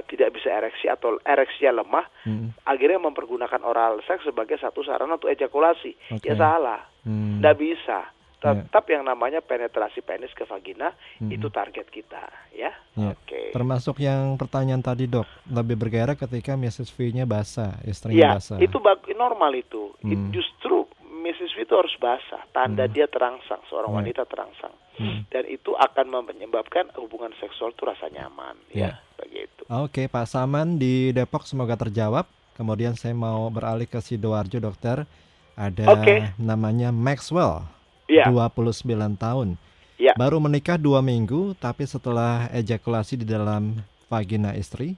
tidak 0.06 0.38
bisa 0.38 0.54
ereksi 0.54 0.86
atau 0.86 1.18
ereksinya 1.22 1.82
lemah, 1.82 2.06
Hmm. 2.26 2.54
akhirnya 2.62 3.02
mempergunakan 3.02 3.62
oral 3.66 4.02
seks 4.06 4.26
sebagai 4.26 4.58
satu 4.58 4.86
sarana 4.86 5.18
untuk 5.18 5.30
ejakulasi. 5.30 5.94
Oke. 6.14 6.30
Ya 6.30 6.38
salah, 6.38 6.86
Hmm. 7.06 7.42
tidak 7.42 7.58
bisa. 7.58 8.00
Ya. 8.38 8.54
Tetap 8.54 8.86
yang 8.86 9.02
namanya 9.02 9.42
penetrasi 9.42 10.06
penis 10.06 10.30
ke 10.32 10.46
vagina 10.46 10.94
Hmm. 11.18 11.34
itu 11.34 11.50
target 11.50 11.90
kita, 11.90 12.22
ya. 12.54 12.70
Ya. 12.94 13.10
Oke. 13.10 13.50
Termasuk 13.50 13.98
yang 13.98 14.38
pertanyaan 14.38 14.86
tadi 14.86 15.10
dok, 15.10 15.26
lebih 15.50 15.74
bergairah 15.74 16.14
ketika 16.14 16.54
Mrs. 16.54 16.94
V-nya 16.94 17.26
basah, 17.26 17.82
istrinya 17.82 18.18
Ya, 18.18 18.32
basah. 18.38 18.62
itu 18.62 18.78
normal 19.18 19.58
itu. 19.58 19.90
It- 20.06 20.14
Hmm. 20.14 20.30
justru 20.30 20.86
Mrs. 21.18 21.58
V 21.58 21.66
itu 21.66 21.74
harus 21.74 21.92
basah, 21.98 22.46
tanda 22.54 22.86
Hmm. 22.86 22.94
dia 22.94 23.10
terangsang, 23.10 23.60
seorang 23.68 23.90
Ya. 23.90 23.98
wanita 24.06 24.24
terangsang. 24.30 24.74
Hmm. 25.02 25.26
Dan 25.30 25.44
itu 25.50 25.74
akan 25.74 26.06
menyebabkan 26.24 26.94
hubungan 26.96 27.34
seksual 27.38 27.74
itu 27.74 27.84
rasa 27.84 28.06
nyaman, 28.08 28.54
Ya. 28.70 28.78
ya, 28.78 28.92
begitu. 29.18 29.66
Oke 29.68 30.06
Pak 30.06 30.30
Saman 30.30 30.78
di 30.78 31.10
Depok 31.10 31.44
semoga 31.44 31.74
terjawab. 31.74 32.30
Kemudian 32.54 32.94
saya 32.94 33.14
mau 33.14 33.50
beralih 33.50 33.86
ke 33.86 33.98
Sidoarjo 33.98 34.58
dokter. 34.58 35.06
Ada 35.54 35.90
Oke. 35.90 36.38
namanya 36.38 36.94
Maxwell, 36.94 37.66
Iya. 38.08 38.32
29 38.32 38.88
tahun. 39.20 39.60
Ya. 39.98 40.14
Baru 40.16 40.40
menikah 40.40 40.80
dua 40.80 41.04
minggu, 41.04 41.58
tapi 41.60 41.84
setelah 41.84 42.48
ejakulasi 42.54 43.22
di 43.22 43.26
dalam 43.28 43.82
vagina 44.08 44.56
istri, 44.56 44.96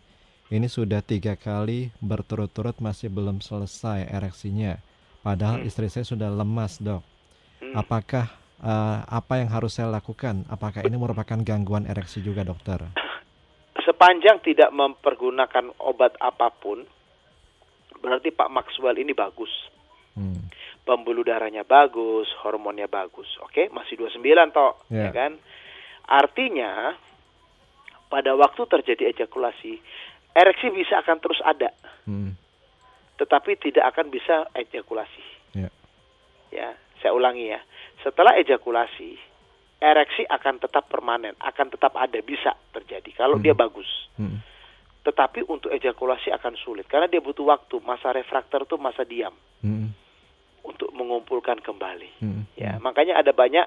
ini 0.49 0.67
sudah 0.67 0.99
tiga 1.01 1.37
kali 1.37 1.93
berturut-turut 2.01 2.77
masih 2.81 3.09
belum 3.09 3.41
selesai 3.41 4.09
ereksinya. 4.09 4.77
Padahal 5.23 5.63
istri 5.63 5.87
saya 5.87 6.03
sudah 6.03 6.27
lemas, 6.27 6.81
dok. 6.83 7.05
Hmm. 7.63 7.75
Apakah 7.79 8.27
eh, 8.59 8.99
apa 9.07 9.39
yang 9.39 9.49
harus 9.51 9.77
saya 9.77 9.87
lakukan? 9.87 10.43
Apakah 10.51 10.83
ini 10.83 10.95
merupakan 10.99 11.39
gangguan 11.43 11.87
ereksi 11.87 12.19
juga, 12.19 12.43
dokter? 12.43 12.81
Sepanjang 13.85 14.43
tidak 14.43 14.69
mempergunakan 14.75 15.75
obat 15.79 16.19
apa 16.19 16.51
pun, 16.51 16.83
berarti 18.03 18.31
Pak 18.35 18.49
Maxwell 18.51 18.99
ini 18.99 19.15
bagus. 19.15 19.51
Hmm. 20.17 20.51
Pembuluh 20.89 21.21
darahnya 21.21 21.61
bagus, 21.61 22.25
hormonnya 22.41 22.89
bagus. 22.89 23.29
Oke, 23.45 23.69
masih 23.69 23.93
29 23.93 24.49
toh, 24.49 24.73
Ya. 24.89 25.05
ya 25.05 25.09
kan? 25.13 25.37
Artinya 26.09 26.97
pada 28.09 28.33
waktu 28.33 28.65
terjadi 28.65 29.13
ejakulasi, 29.13 29.77
ereksi 30.33 30.73
bisa 30.73 30.97
akan 31.05 31.21
terus 31.21 31.37
ada, 31.45 31.69
Hmm. 32.09 32.33
tetapi 33.21 33.61
tidak 33.61 33.85
akan 33.93 34.09
bisa 34.09 34.49
ejakulasi. 34.57 35.21
Ya. 35.53 35.69
Ya, 36.49 36.73
saya 37.05 37.13
ulangi 37.13 37.53
ya. 37.53 37.61
Setelah 38.01 38.41
ejakulasi, 38.41 39.13
ereksi 39.77 40.25
akan 40.25 40.57
tetap 40.57 40.89
permanen, 40.89 41.37
akan 41.37 41.69
tetap 41.69 41.93
ada, 42.01 42.17
bisa 42.25 42.57
terjadi 42.73 43.13
kalau 43.13 43.37
Hmm. 43.37 43.45
dia 43.45 43.53
bagus. 43.53 44.09
Hmm. 44.17 44.41
Tetapi 45.05 45.45
untuk 45.45 45.69
ejakulasi 45.69 46.33
akan 46.33 46.57
sulit 46.57 46.89
karena 46.89 47.05
dia 47.05 47.21
butuh 47.21 47.45
waktu. 47.45 47.77
Masa 47.85 48.09
refraktor 48.09 48.65
itu 48.65 48.73
masa 48.81 49.05
diam 49.05 49.37
Hmm. 49.61 49.93
Untuk 50.63 50.91
mengumpulkan 50.91 51.59
kembali. 51.59 52.09
Hmm. 52.19 52.43
Ya, 52.55 52.75
makanya 52.77 53.17
ada 53.17 53.31
banyak 53.31 53.65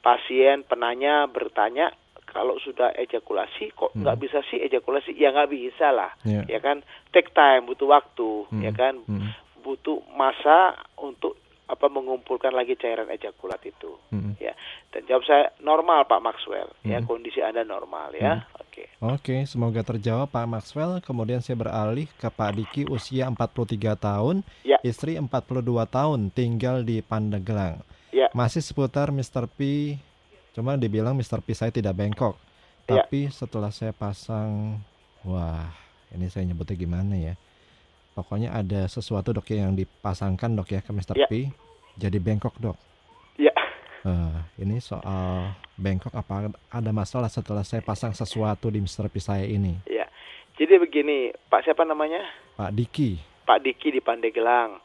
pasien 0.00 0.64
penanya 0.64 1.26
bertanya 1.26 1.92
kalau 2.24 2.56
sudah 2.62 2.94
ejakulasi 2.94 3.74
kok 3.74 3.90
Hmm. 3.92 4.06
nggak 4.06 4.18
bisa 4.18 4.38
sih 4.48 4.62
ejakulasi? 4.62 5.12
Ya 5.14 5.34
nggak 5.34 5.50
bisa 5.50 5.90
lah, 5.90 6.14
Ya. 6.22 6.46
ya 6.46 6.58
kan? 6.58 6.80
Take 7.10 7.34
time, 7.34 7.66
butuh 7.66 7.90
waktu, 7.90 8.46
Hmm. 8.48 8.62
ya 8.62 8.70
kan? 8.70 9.02
Hmm. 9.04 9.34
Butuh 9.60 10.00
masa 10.14 10.78
untuk 10.96 11.36
apa 11.66 11.86
mengumpulkan 11.86 12.50
lagi 12.50 12.74
cairan 12.74 13.06
ejakulat 13.08 13.62
itu. 13.62 13.94
Hmm. 14.10 14.34
Ya, 14.42 14.54
dan 14.90 15.06
jawab 15.06 15.22
saya 15.22 15.54
normal 15.60 16.06
Pak 16.06 16.18
Maxwell, 16.18 16.70
ya 16.82 16.98
Hmm. 16.98 17.06
kondisi 17.06 17.38
anda 17.38 17.62
normal 17.62 18.10
ya. 18.14 18.42
Oke. 18.70 18.86
Oke, 19.02 19.36
semoga 19.50 19.82
terjawab 19.82 20.30
Pak 20.30 20.46
Maxwell. 20.46 21.02
Kemudian 21.02 21.42
saya 21.42 21.58
beralih 21.58 22.06
ke 22.14 22.30
Pak 22.30 22.54
Diki 22.54 22.82
usia 22.86 23.26
43 23.26 23.98
tahun, 23.98 24.46
Ya. 24.62 24.78
istri 24.86 25.18
42 25.18 25.90
tahun, 25.90 26.30
tinggal 26.30 26.86
di 26.86 27.02
Pandeglang. 27.02 27.82
Ya. 28.14 28.30
Masih 28.30 28.62
seputar 28.62 29.10
Mr. 29.10 29.50
P. 29.50 29.98
Cuma 30.54 30.78
dibilang 30.78 31.18
Mr. 31.18 31.42
P 31.42 31.50
saya 31.50 31.74
tidak 31.74 31.98
bengkok. 31.98 32.38
Ya. 32.86 33.02
Tapi 33.02 33.26
setelah 33.34 33.74
saya 33.74 33.90
pasang 33.90 34.78
wah, 35.26 35.66
ini 36.14 36.30
saya 36.30 36.46
nyebutnya 36.46 36.78
gimana 36.78 37.14
ya? 37.18 37.34
Pokoknya 38.14 38.54
ada 38.54 38.86
sesuatu 38.86 39.34
dok 39.34 39.50
ya 39.50 39.66
yang 39.66 39.74
dipasangkan 39.74 40.54
dok 40.54 40.70
ya 40.70 40.80
ke 40.82 40.90
Mr. 40.94 41.18
Ya. 41.18 41.26
P. 41.26 41.50
Jadi 41.98 42.18
bengkok 42.22 42.54
dok. 42.62 42.78
Eh, 44.00 44.64
ini 44.64 44.80
soal 44.80 45.52
bengkok 45.76 46.16
apa 46.16 46.48
ada 46.72 46.90
masalah 46.90 47.28
setelah 47.28 47.60
saya 47.60 47.84
pasang 47.84 48.16
sesuatu 48.16 48.72
di 48.72 48.80
Mr. 48.80 49.12
P 49.12 49.20
saya 49.20 49.44
ini? 49.44 49.76
Ya. 49.84 50.08
Jadi 50.56 50.76
begini, 50.80 51.32
Pak 51.48 51.68
siapa 51.68 51.84
namanya? 51.84 52.20
Pak 52.56 52.72
Diki. 52.72 53.20
Pak 53.44 53.60
Diki 53.60 53.92
di 53.92 54.00
Pandeglang. 54.00 54.80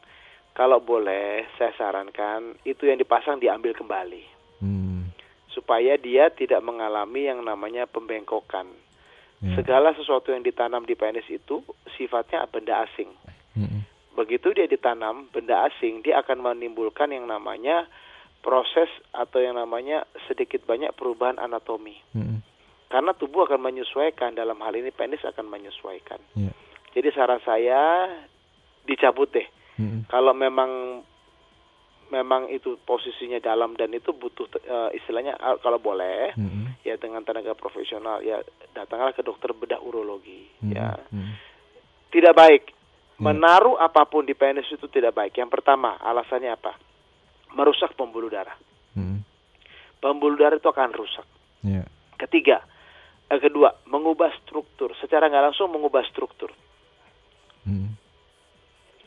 Kalau 0.56 0.80
boleh, 0.80 1.44
saya 1.60 1.72
sarankan 1.76 2.56
itu 2.64 2.88
yang 2.88 2.96
dipasang 2.96 3.36
diambil 3.36 3.76
kembali 3.76 4.24
Hmm, 4.56 5.12
supaya 5.52 6.00
dia 6.00 6.32
tidak 6.32 6.64
mengalami 6.64 7.28
yang 7.28 7.44
namanya 7.44 7.84
pembengkokan. 7.84 8.64
ya. 9.44 9.52
Segala 9.52 9.92
sesuatu 9.92 10.32
yang 10.32 10.40
ditanam 10.40 10.88
di 10.88 10.96
penis 10.96 11.28
itu 11.28 11.60
sifatnya 11.96 12.48
benda 12.48 12.88
asing. 12.88 13.12
Mm-mm. 13.52 13.84
Begitu 14.16 14.56
dia 14.56 14.64
ditanam 14.64 15.28
benda 15.28 15.68
asing, 15.68 16.00
dia 16.00 16.24
akan 16.24 16.40
menimbulkan 16.40 17.12
yang 17.12 17.28
namanya 17.28 17.84
proses 18.46 18.86
atau 19.10 19.42
yang 19.42 19.58
namanya 19.58 20.06
sedikit 20.30 20.62
banyak 20.62 20.94
perubahan 20.94 21.42
anatomi. 21.42 21.98
Mm-mm. 22.14 22.38
Karena 22.86 23.10
tubuh 23.18 23.50
akan 23.50 23.58
menyesuaikan 23.58 24.38
dalam 24.38 24.62
hal 24.62 24.70
ini 24.78 24.94
penis 24.94 25.26
akan 25.26 25.50
menyesuaikan. 25.50 26.22
Ya. 26.38 26.54
Jadi 26.94 27.10
saran 27.10 27.42
saya 27.42 28.06
dicabut 28.86 29.34
deh. 29.34 29.50
Mm-mm. 29.82 30.06
Kalau 30.06 30.30
memang 30.30 31.02
memang 32.14 32.46
itu 32.54 32.78
posisinya 32.86 33.42
dalam 33.42 33.74
dan 33.74 33.90
itu 33.90 34.14
butuh 34.14 34.46
eh, 34.62 34.94
istilahnya 34.94 35.34
eh, 35.34 35.58
kalau 35.58 35.82
boleh 35.82 36.38
Mm-mm. 36.38 36.78
ya 36.86 36.94
dengan 37.02 37.26
tenaga 37.26 37.58
profesional 37.58 38.22
ya 38.22 38.38
datanglah 38.70 39.10
ke 39.10 39.26
dokter 39.26 39.50
bedah 39.50 39.82
urologi 39.82 40.46
Mm-mm. 40.62 40.70
ya. 40.70 40.94
Mm-mm. 41.10 41.34
Tidak 42.14 42.30
baik 42.30 42.78
Ya. 43.16 43.32
menaruh 43.32 43.80
apa 43.80 44.04
pun 44.04 44.28
di 44.28 44.36
penis 44.36 44.68
itu 44.68 44.92
tidak 44.92 45.16
baik. 45.16 45.32
Yang 45.40 45.48
pertama, 45.48 45.96
alasannya 46.04 46.52
apa? 46.52 46.76
Merusak 47.56 47.96
pembuluh 47.96 48.28
darah. 48.28 48.52
Mm-mm. 49.00 49.24
Pembuluh 49.96 50.36
darah 50.36 50.60
itu 50.60 50.68
akan 50.68 50.92
rusak. 50.92 51.24
Ya. 51.64 51.88
Ketiga, 52.20 52.60
eh, 53.32 53.40
kedua, 53.40 53.72
mengubah 53.88 54.28
struktur. 54.44 54.92
Secara 55.00 55.32
nggak 55.32 55.52
langsung 55.52 55.72
mengubah 55.72 56.04
struktur. 56.04 56.52
Mm. 57.64 57.96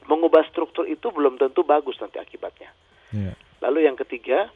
Mengubah 0.10 0.42
struktur 0.50 0.90
itu 0.90 1.14
belum 1.14 1.38
tentu 1.38 1.62
bagus 1.62 2.02
nanti 2.02 2.18
akibatnya. 2.18 2.74
Ya. 3.14 3.38
Lalu 3.62 3.86
yang 3.86 3.94
ketiga, 4.02 4.50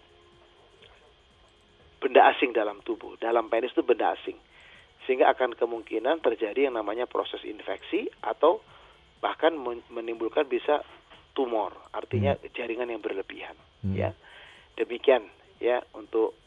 benda 2.01 2.25
asing 2.33 2.49
dalam 2.49 2.81
tubuh. 2.81 3.13
Dalam 3.21 3.45
penis 3.53 3.77
itu 3.77 3.85
benda 3.85 4.17
asing. 4.17 4.41
Sehingga 5.05 5.29
akan 5.37 5.53
kemungkinan 5.53 6.25
terjadi 6.25 6.65
yang 6.65 6.81
namanya 6.81 7.05
proses 7.05 7.45
infeksi 7.45 8.09
atau 8.25 8.57
bahkan 9.21 9.53
men- 9.53 9.85
menimbulkan 9.93 10.49
bisa 10.49 10.81
tumor. 11.33 11.73
Artinya 11.93 12.37
jaringan 12.53 12.89
yang 12.89 13.01
berlebihan. 13.01 13.57
Hmm. 13.83 13.93
Ya, 13.97 14.15
demikian 14.79 15.27
ya 15.59 15.81
untuk 15.93 16.37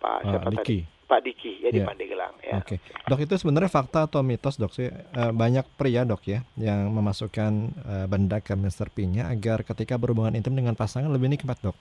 Pak 0.00 0.24
Pak 0.24 0.30
siapa 0.30 0.48
tadi? 0.52 0.64
Diki. 0.64 0.78
Pak 1.10 1.20
Diki 1.26 1.52
ya 1.58 1.74
di 1.74 1.82
Ya. 1.82 1.86
Pandeglang 1.90 2.34
ya. 2.38 2.62
Oke, 2.62 2.78
dok 3.10 3.18
itu 3.18 3.34
sebenarnya 3.34 3.66
fakta 3.66 4.06
atau 4.06 4.22
mitos 4.22 4.54
dok 4.54 4.70
sih 4.70 4.86
Eh, 4.86 5.32
banyak 5.34 5.66
pria 5.74 6.06
dok 6.06 6.22
ya 6.22 6.46
yang 6.54 6.86
memasukkan 6.94 7.52
eh, 7.82 8.06
benda 8.06 8.38
ke 8.38 8.54
Mr. 8.54 8.94
P-nya 8.94 9.26
agar 9.26 9.66
ketika 9.66 9.98
berhubungan 9.98 10.38
intim 10.38 10.54
dengan 10.54 10.78
pasangan 10.78 11.10
lebih 11.10 11.26
nikmat 11.34 11.58
dok. 11.58 11.74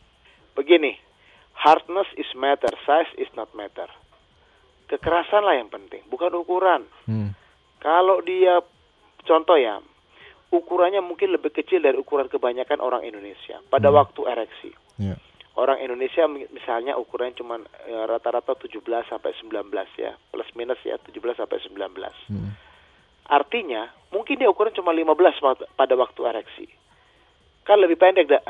Begini, 0.58 0.97
hardness 1.54 2.10
is 2.17 2.28
matter, 2.34 2.73
size 2.84 3.13
is 3.21 3.30
not 3.38 3.54
matter. 3.54 3.88
Kekerasan 4.89 5.45
lah 5.45 5.54
yang 5.54 5.69
penting, 5.69 6.02
bukan 6.10 6.34
ukuran. 6.34 6.89
Hmm. 7.06 7.38
Kalau 7.78 8.25
dia 8.25 8.60
contoh 9.23 9.56
ya, 9.56 9.78
ukurannya 10.49 10.99
mungkin 10.99 11.29
lebih 11.29 11.51
kecil 11.51 11.79
dari 11.79 11.95
ukuran 11.95 12.25
kebanyakan 12.25 12.79
orang 12.79 13.03
Indonesia 13.03 13.62
pada 13.67 13.89
Hmm. 13.89 13.97
waktu 13.97 14.21
ereksi. 14.25 14.71
Ya. 14.97 15.15
Orang 15.53 15.77
Indonesia 15.77 16.23
mi- 16.25 16.47
misalnya 16.49 16.95
ukurannya 16.95 17.35
cuma 17.35 17.59
eh, 17.85 18.03
rata-rata 18.05 18.55
17 18.55 18.79
sampai 19.05 19.35
19 19.35 19.89
ya, 19.95 20.15
plus 20.29 20.47
minus 20.55 20.79
ya 20.81 20.95
17 20.97 21.35
sampai 21.35 21.59
19. 21.59 22.15
Hmm. 22.27 22.55
Artinya 23.25 23.85
mungkin 24.09 24.39
dia 24.39 24.49
ukuran 24.49 24.73
cuma 24.73 24.89
15 24.89 25.38
pada- 25.38 25.69
pada 25.69 25.93
waktu 25.93 26.21
ereksi. 26.25 26.65
Kan 27.62 27.77
lebih 27.77 28.01
pendek 28.01 28.25
eh, 28.25 28.41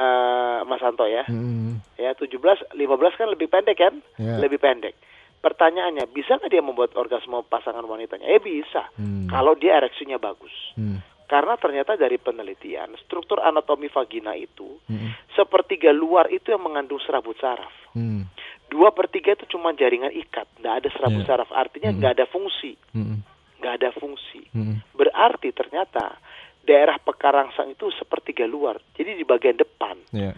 Mas 0.64 0.80
Anto 0.80 1.04
ya. 1.04 1.28
Hmm. 1.28 1.84
Ya 2.00 2.16
17 2.16 2.64
15 2.72 3.18
kan 3.18 3.28
lebih 3.28 3.52
pendek 3.52 3.76
kan? 3.76 4.00
Ya. 4.16 4.40
Lebih 4.40 4.56
pendek. 4.58 4.96
Pertanyaannya, 5.40 6.12
bisa 6.12 6.36
nggak 6.36 6.52
dia 6.52 6.60
membuat 6.60 6.96
orgasme 6.96 7.40
pasangan 7.48 7.84
wanitanya? 7.84 8.28
Eh 8.28 8.40
bisa. 8.40 8.88
Hmm. 8.96 9.28
Kalau 9.28 9.56
dia 9.56 9.80
ereksinya 9.80 10.16
bagus. 10.16 10.52
Hmm. 10.76 11.00
Karena 11.30 11.54
ternyata 11.62 11.94
dari 11.94 12.18
penelitian, 12.18 12.98
struktur 13.06 13.38
anatomi 13.38 13.86
vagina 13.86 14.34
itu 14.34 14.82
Hmm. 14.90 15.14
sepertiga 15.38 15.94
luar 15.94 16.26
itu 16.34 16.50
yang 16.50 16.66
mengandung 16.66 16.98
serabut 17.06 17.38
saraf. 17.38 17.70
Hmm. 17.94 18.26
Dua 18.66 18.90
per 18.90 19.14
tiga 19.14 19.38
itu 19.38 19.46
cuma 19.46 19.70
jaringan 19.72 20.10
ikat, 20.10 20.50
nggak 20.58 20.76
ada 20.82 20.90
serabut 20.90 21.22
Ya. 21.22 21.30
saraf. 21.30 21.50
Artinya 21.54 21.94
Hmm. 21.94 21.98
nggak 22.02 22.14
ada 22.18 22.26
fungsi, 22.26 22.74
Hmm. 22.98 23.22
nggak 23.62 23.74
ada 23.78 23.90
fungsi. 23.94 24.42
Hmm. 24.50 24.82
Berarti 24.98 25.54
ternyata 25.54 26.18
daerah 26.66 26.98
pekarangsang 26.98 27.78
itu 27.78 27.94
sepertiga 27.94 28.50
luar, 28.50 28.82
jadi 28.98 29.14
di 29.14 29.22
bagian 29.22 29.58
depan. 29.58 30.02
Ya. 30.10 30.34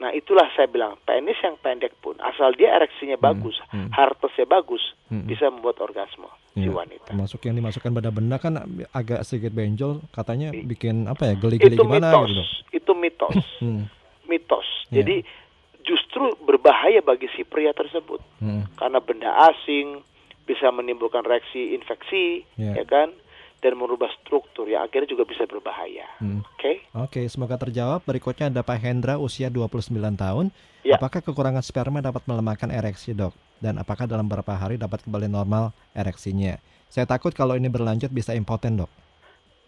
Nah 0.00 0.10
itulah 0.10 0.48
saya 0.56 0.64
bilang 0.64 0.96
penis 1.04 1.36
yang 1.38 1.60
pendek 1.60 1.92
pun 2.00 2.16
asal 2.18 2.56
dia 2.56 2.72
ereksinya 2.72 3.14
bagus, 3.14 3.60
hmm. 3.68 3.92
hartesnya 3.92 4.48
bagus, 4.48 4.80
Hmm. 5.06 5.28
bisa 5.28 5.46
membuat 5.46 5.76
orgasme 5.78 6.24
si 6.50 6.64
Ya. 6.64 6.72
wanita. 6.72 7.12
Termasuk 7.12 7.44
yang 7.44 7.54
dimasukkan 7.54 7.92
pada 7.92 8.08
benda 8.08 8.36
kan 8.36 8.56
agak 8.90 9.20
sedikit 9.22 9.52
benjol, 9.52 10.00
katanya 10.08 10.56
bikin 10.56 11.04
apa 11.04 11.28
ya 11.28 11.34
geli-geli 11.36 11.76
Itu 11.76 11.84
gimana 11.84 12.16
mitos, 12.16 12.32
gitu 12.32 12.42
itu 12.72 12.92
mitos, 12.96 13.36
Hmm. 13.62 13.84
mitos. 14.24 14.64
Ya. 14.88 15.04
Jadi 15.04 15.20
justru 15.82 16.32
berbahaya 16.40 17.00
bagi 17.00 17.28
si 17.30 17.44
pria 17.44 17.70
tersebut 17.70 18.24
Hmm. 18.40 18.64
karena 18.74 18.98
benda 18.98 19.30
asing 19.46 20.00
bisa 20.42 20.72
menimbulkan 20.72 21.22
reaksi 21.22 21.76
infeksi, 21.76 22.48
Ya. 22.56 22.72
ya 22.72 22.84
kan, 22.84 23.12
dan 23.60 23.76
merubah 23.76 24.08
struktur 24.18 24.64
yang 24.64 24.88
akhirnya 24.88 25.08
juga 25.08 25.28
bisa 25.28 25.44
berbahaya. 25.44 26.08
Hmm. 26.16 26.40
Oke? 26.56 26.80
Oke, 26.96 27.20
semoga 27.28 27.60
terjawab. 27.60 28.00
Berikutnya 28.02 28.48
ada 28.48 28.64
Pak 28.64 28.78
Hendra 28.80 29.20
usia 29.20 29.52
29 29.52 29.92
tahun. 30.16 30.48
Ya. 30.80 30.96
Apakah 30.96 31.20
kekurangan 31.20 31.60
sperma 31.60 32.00
dapat 32.00 32.24
melemahkan 32.24 32.72
ereksi, 32.72 33.12
Dok? 33.12 33.36
Dan 33.60 33.76
apakah 33.76 34.08
dalam 34.08 34.24
beberapa 34.24 34.56
hari 34.56 34.80
dapat 34.80 35.04
kembali 35.04 35.28
normal 35.28 35.76
ereksinya? 35.92 36.56
Saya 36.88 37.04
takut 37.04 37.36
kalau 37.36 37.52
ini 37.52 37.68
berlanjut 37.68 38.08
bisa 38.08 38.32
impoten, 38.32 38.80
Dok. 38.80 38.88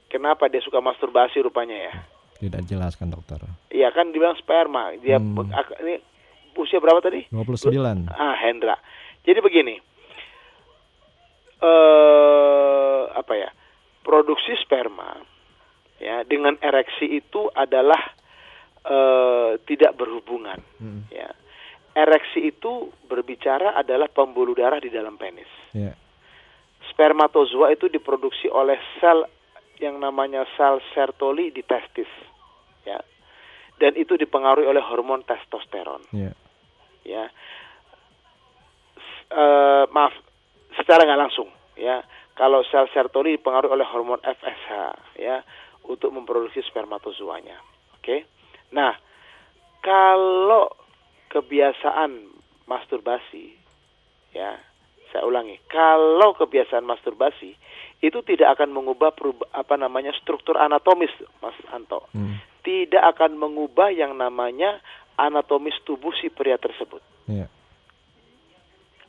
Kenapa 0.09 0.49
dia 0.49 0.65
suka 0.65 0.81
masturbasi 0.81 1.45
rupanya 1.45 1.77
ya? 1.77 1.93
Tidak 2.41 2.65
jelaskan, 2.65 3.13
Dokter. 3.13 3.45
Iya 3.69 3.93
kan 3.93 4.09
dibilang 4.09 4.35
sperma. 4.41 4.97
Dia 4.99 5.21
Hmm. 5.21 5.37
ini 5.85 6.01
usia 6.57 6.81
berapa 6.81 7.05
tadi? 7.05 7.29
29. 7.29 8.09
Ah, 8.09 8.35
Hendra. 8.41 8.81
Jadi 9.23 9.39
begini. 9.39 9.77
Eh 11.63 13.03
apa 13.15 13.33
ya? 13.37 13.49
Produksi 14.03 14.59
sperma 14.59 15.15
ya 16.03 16.27
dengan 16.27 16.59
ereksi 16.59 17.07
itu 17.07 17.47
adalah 17.55 18.03
eh 18.83 19.51
tidak 19.63 19.95
berhubungan 19.95 20.59
Hmm. 20.83 21.07
ya. 21.09 21.31
Ereksi 21.93 22.49
itu 22.49 22.89
berbicara 23.07 23.77
adalah 23.77 24.09
pembuluh 24.09 24.57
darah 24.57 24.81
di 24.81 24.89
dalam 24.89 25.15
penis. 25.15 25.47
Ya. 25.71 25.93
Spermatozoa 26.91 27.71
itu 27.71 27.87
diproduksi 27.87 28.49
oleh 28.49 28.81
sel 28.99 29.29
yang 29.79 30.01
namanya 30.01 30.43
sel 30.57 30.83
Sertoli 30.93 31.53
di 31.55 31.63
testis 31.63 32.09
ya. 32.83 32.99
Dan 33.79 33.95
itu 33.95 34.19
dipengaruhi 34.19 34.67
oleh 34.67 34.83
hormon 34.83 35.23
testosteron 35.23 36.03
Ya. 36.11 36.33
ya 37.03 37.25
eh, 39.33 39.85
maaf 39.91 40.13
secara 40.77 41.05
nggak 41.05 41.21
langsung 41.21 41.49
ya 41.75 42.01
kalau 42.35 42.65
sel 42.67 42.89
sertoli 42.93 43.37
dipengaruhi 43.37 43.77
oleh 43.77 43.87
hormon 43.89 44.21
FSH 44.23 44.69
ya 45.21 45.45
untuk 45.89 46.15
memproduksi 46.15 46.63
spermatozoanya 46.65 47.59
oke 47.99 48.17
nah 48.73 48.97
kalau 49.83 50.71
kebiasaan 51.29 52.31
masturbasi 52.69 53.53
ya 54.33 54.57
saya 55.13 55.29
ulangi 55.29 55.61
kalau 55.69 56.33
kebiasaan 56.33 56.89
masturbasi 56.89 57.53
itu 58.03 58.19
tidak 58.27 58.59
akan 58.59 58.75
mengubah 58.75 59.13
perub- 59.15 59.47
apa 59.53 59.77
namanya 59.77 60.11
struktur 60.17 60.57
anatomis 60.59 61.13
Mas 61.45 61.57
Anto 61.71 62.09
Hmm. 62.13 62.41
tidak 62.65 63.17
akan 63.17 63.37
mengubah 63.37 63.93
yang 63.93 64.17
namanya 64.17 64.81
anatomis 65.19 65.77
tubuh 65.85 66.11
si 66.17 66.33
pria 66.33 66.57
tersebut. 66.57 67.03
Ya. 67.29 67.47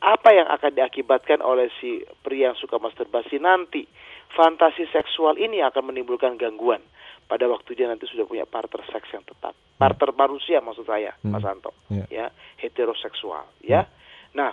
Apa 0.04 0.36
yang 0.36 0.52
akan 0.52 0.76
diakibatkan 0.76 1.40
oleh 1.40 1.72
si 1.80 2.04
pria 2.20 2.52
yang 2.52 2.58
suka 2.60 2.76
masturbasi 2.76 3.40
nanti? 3.40 3.88
Fantasi 4.36 4.84
seksual 4.92 5.40
ini 5.40 5.64
akan 5.64 5.94
menimbulkan 5.94 6.36
gangguan 6.36 6.84
pada 7.32 7.48
waktu 7.48 7.80
dia 7.80 7.88
nanti 7.88 8.04
sudah 8.12 8.28
punya 8.28 8.44
partner 8.44 8.84
seks 8.92 9.08
yang 9.16 9.24
tetap. 9.24 9.56
Partner 9.80 10.12
manusia 10.12 10.60
maksud 10.60 10.84
saya, 10.84 11.16
Hmm. 11.24 11.32
Mas 11.32 11.48
Anto. 11.48 11.72
Ya. 11.88 12.06
Ya, 12.12 12.26
heteroseksual, 12.60 13.48
ya. 13.64 13.88
Nah, 14.36 14.52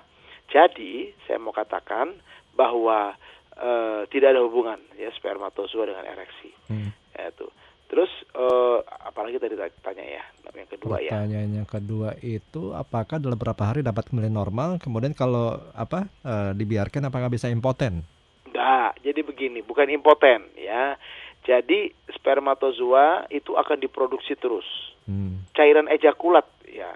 jadi 0.55 1.11
saya 1.27 1.43
mau 1.43 1.51
katakan 1.51 2.15
bahwa 2.55 3.19
eh, 3.59 4.03
tidak 4.09 4.39
ada 4.39 4.47
hubungan 4.47 4.79
ya 4.97 5.11
spermatozoa 5.19 5.91
dengan 5.91 6.07
ereksi. 6.07 6.55
Hmm. 6.71 6.95
Ya, 7.19 7.35
itu. 7.35 7.51
Terus 7.91 8.11
eh, 8.39 8.79
apalagi 9.03 9.43
tadi 9.43 9.59
tanya 9.83 10.05
ya, 10.07 10.23
yang 10.55 10.71
kedua 10.71 11.03
ya. 11.03 11.11
Pertanyaan 11.11 11.51
yang 11.59 11.67
kedua 11.67 12.15
itu 12.23 12.71
apakah 12.71 13.19
dalam 13.19 13.35
beberapa 13.35 13.67
hari 13.67 13.83
dapat 13.83 14.07
kembali 14.07 14.31
normal? 14.31 14.79
Kemudian 14.79 15.11
kalau 15.11 15.59
apa 15.75 16.07
eh, 16.23 16.55
dibiarkan 16.55 17.11
apakah 17.11 17.27
bisa 17.27 17.51
impoten? 17.51 18.07
Enggak, 18.47 18.95
jadi 19.03 19.21
begini, 19.27 19.67
bukan 19.67 19.91
impoten 19.91 20.55
ya. 20.55 20.95
Jadi 21.43 21.91
spermatozoa 22.15 23.27
itu 23.33 23.59
akan 23.59 23.83
diproduksi 23.83 24.39
terus. 24.39 24.67
Hmm. 25.11 25.43
Cairan 25.51 25.91
ejakulat 25.91 26.47
ya. 26.71 26.95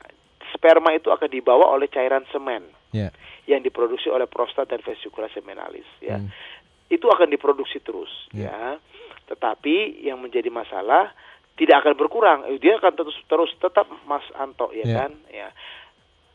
Sperma 0.55 0.95
itu 0.95 1.11
akan 1.11 1.27
dibawa 1.27 1.75
oleh 1.75 1.91
cairan 1.91 2.23
semen 2.31 2.63
Ya. 2.95 3.11
yang 3.51 3.59
diproduksi 3.67 4.07
oleh 4.07 4.31
prostat 4.31 4.71
dan 4.71 4.79
vesicula 4.79 5.27
seminalis 5.35 5.89
ya. 5.99 6.23
Hmm. 6.23 6.31
Itu 6.87 7.11
akan 7.11 7.27
diproduksi 7.27 7.83
terus 7.83 8.13
Ya. 8.31 8.47
ya. 8.47 8.59
Tetapi 9.35 10.07
yang 10.07 10.23
menjadi 10.23 10.47
masalah 10.47 11.11
tidak 11.59 11.83
akan 11.83 11.95
berkurang. 11.99 12.39
Eh, 12.47 12.63
Dia 12.63 12.79
akan 12.79 12.95
terus 12.95 13.19
terus 13.27 13.51
tetap 13.59 13.91
Mas 14.07 14.23
Anto 14.39 14.71
ya 14.71 14.87
Ya. 14.87 14.97
kan 15.03 15.13
ya. 15.27 15.51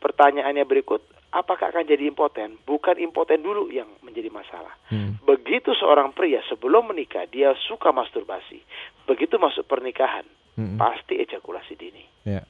Pertanyaannya 0.00 0.64
berikut, 0.64 1.00
apakah 1.28 1.72
akan 1.72 1.84
jadi 1.84 2.08
impoten? 2.08 2.56
Bukan 2.64 2.96
impoten 2.96 3.40
dulu 3.40 3.68
yang 3.68 3.88
menjadi 4.00 4.32
masalah. 4.32 4.72
Hmm. 4.88 5.16
Begitu 5.24 5.76
seorang 5.76 6.12
pria 6.12 6.40
sebelum 6.48 6.88
menikah 6.88 7.28
dia 7.28 7.52
suka 7.68 7.92
masturbasi, 7.92 8.60
begitu 9.04 9.36
masuk 9.36 9.64
pernikahan 9.64 10.24
Hmm. 10.56 10.76
pasti 10.76 11.20
ejakulasi 11.20 11.72
dini. 11.76 12.04
Ya. 12.24 12.44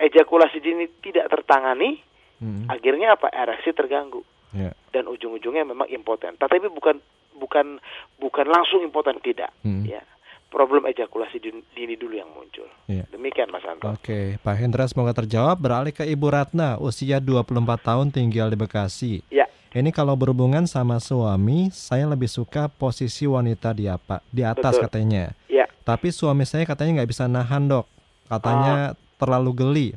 Ejakulasi 0.00 0.60
dini 0.60 0.88
tidak 1.04 1.28
tertangani, 1.28 2.00
Hmm. 2.40 2.64
akhirnya 2.68 3.16
apa? 3.16 3.28
Ereksi 3.28 3.72
terganggu 3.72 4.24
Ya. 4.52 4.72
dan 4.92 5.08
ujung-ujungnya 5.08 5.64
memang 5.64 5.88
impoten. 5.88 6.36
Tetapi 6.36 6.72
bukan 6.72 7.00
bukan 7.40 7.80
bukan 8.16 8.46
langsung 8.46 8.84
impoten 8.84 9.16
tidak, 9.18 9.48
Hmm. 9.60 9.82
ya. 9.82 10.04
Problem 10.46 10.82
ejakulasi 10.84 11.38
din- 11.38 11.62
dini 11.70 11.94
dulu 11.94 12.12
yang 12.12 12.26
muncul. 12.28 12.66
Ya. 12.84 13.06
Demikian 13.08 13.48
Mas 13.48 13.62
Anto. 13.62 13.86
Oke, 13.86 14.34
Pak 14.36 14.56
Hendra 14.56 14.82
semoga 14.84 15.14
terjawab. 15.14 15.54
Beralih 15.56 15.94
ke 15.94 16.02
Ibu 16.04 16.26
Ratna, 16.26 16.74
usia 16.76 17.16
24 17.16 17.78
tahun 17.80 18.10
tinggal 18.10 18.50
di 18.50 18.58
Bekasi. 18.58 19.22
Ya. 19.30 19.46
Ini 19.70 19.88
kalau 19.88 20.18
berhubungan 20.18 20.66
sama 20.66 20.98
suami, 20.98 21.70
saya 21.70 22.02
lebih 22.04 22.26
suka 22.26 22.66
posisi 22.66 23.22
wanita 23.24 23.70
di 23.70 23.86
apa? 23.86 24.18
Di 24.26 24.42
atas 24.42 24.74
Betul. 24.74 24.84
katanya. 24.84 25.24
Ya. 25.46 25.70
Tapi 25.80 26.10
suami 26.10 26.42
saya 26.42 26.66
katanya 26.66 26.98
nggak 26.98 27.10
bisa 27.10 27.30
nahan 27.30 27.70
dok. 27.70 27.86
Katanya 28.26 28.98
terlalu 29.16 29.50
geli 29.54 29.88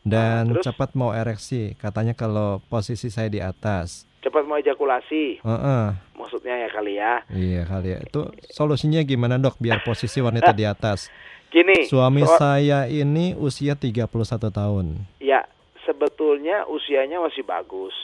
dan 0.00 0.46
Ah, 0.46 0.52
terus? 0.54 0.64
cepat 0.66 0.94
mau 0.94 1.10
ereksi. 1.10 1.74
Katanya 1.74 2.14
kalau 2.14 2.62
posisi 2.64 3.10
saya 3.10 3.26
di 3.26 3.38
atas. 3.38 4.06
Cepat 4.20 4.44
mau 4.44 4.56
ejakulasi, 4.56 5.40
Heeh, 5.40 5.84
maksudnya 6.12 6.52
ya 6.54 6.68
kali 6.68 6.92
ya. 6.94 7.24
iya 7.32 7.64
kali 7.64 7.88
ya. 7.90 7.98
Itu 8.00 8.28
solusinya 8.46 9.00
gimana 9.00 9.40
dok? 9.40 9.56
Biar 9.56 9.80
posisi 9.80 10.20
wanita 10.20 10.52
di 10.52 10.68
atas. 10.68 11.08
Gini, 11.54 11.88
Suami 11.88 12.22
soal- 12.22 12.38
saya 12.38 12.78
ini 12.84 13.32
usia 13.32 13.74
31 13.74 14.12
tahun. 14.52 15.08
Ya, 15.18 15.48
sebetulnya 15.82 16.68
usianya 16.68 17.18
masih 17.18 17.42
bagus. 17.42 17.96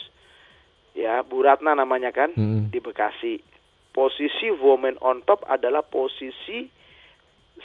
Ya, 0.97 1.21
Bu 1.21 1.45
Ratna 1.45 1.77
namanya 1.77 2.11
kan 2.11 2.33
Mm-mm. 2.33 2.73
di 2.73 2.81
Bekasi. 2.81 3.45
Posisi 3.93 4.49
woman 4.51 4.97
on 4.99 5.21
top 5.23 5.45
adalah 5.45 5.85
posisi 5.85 6.67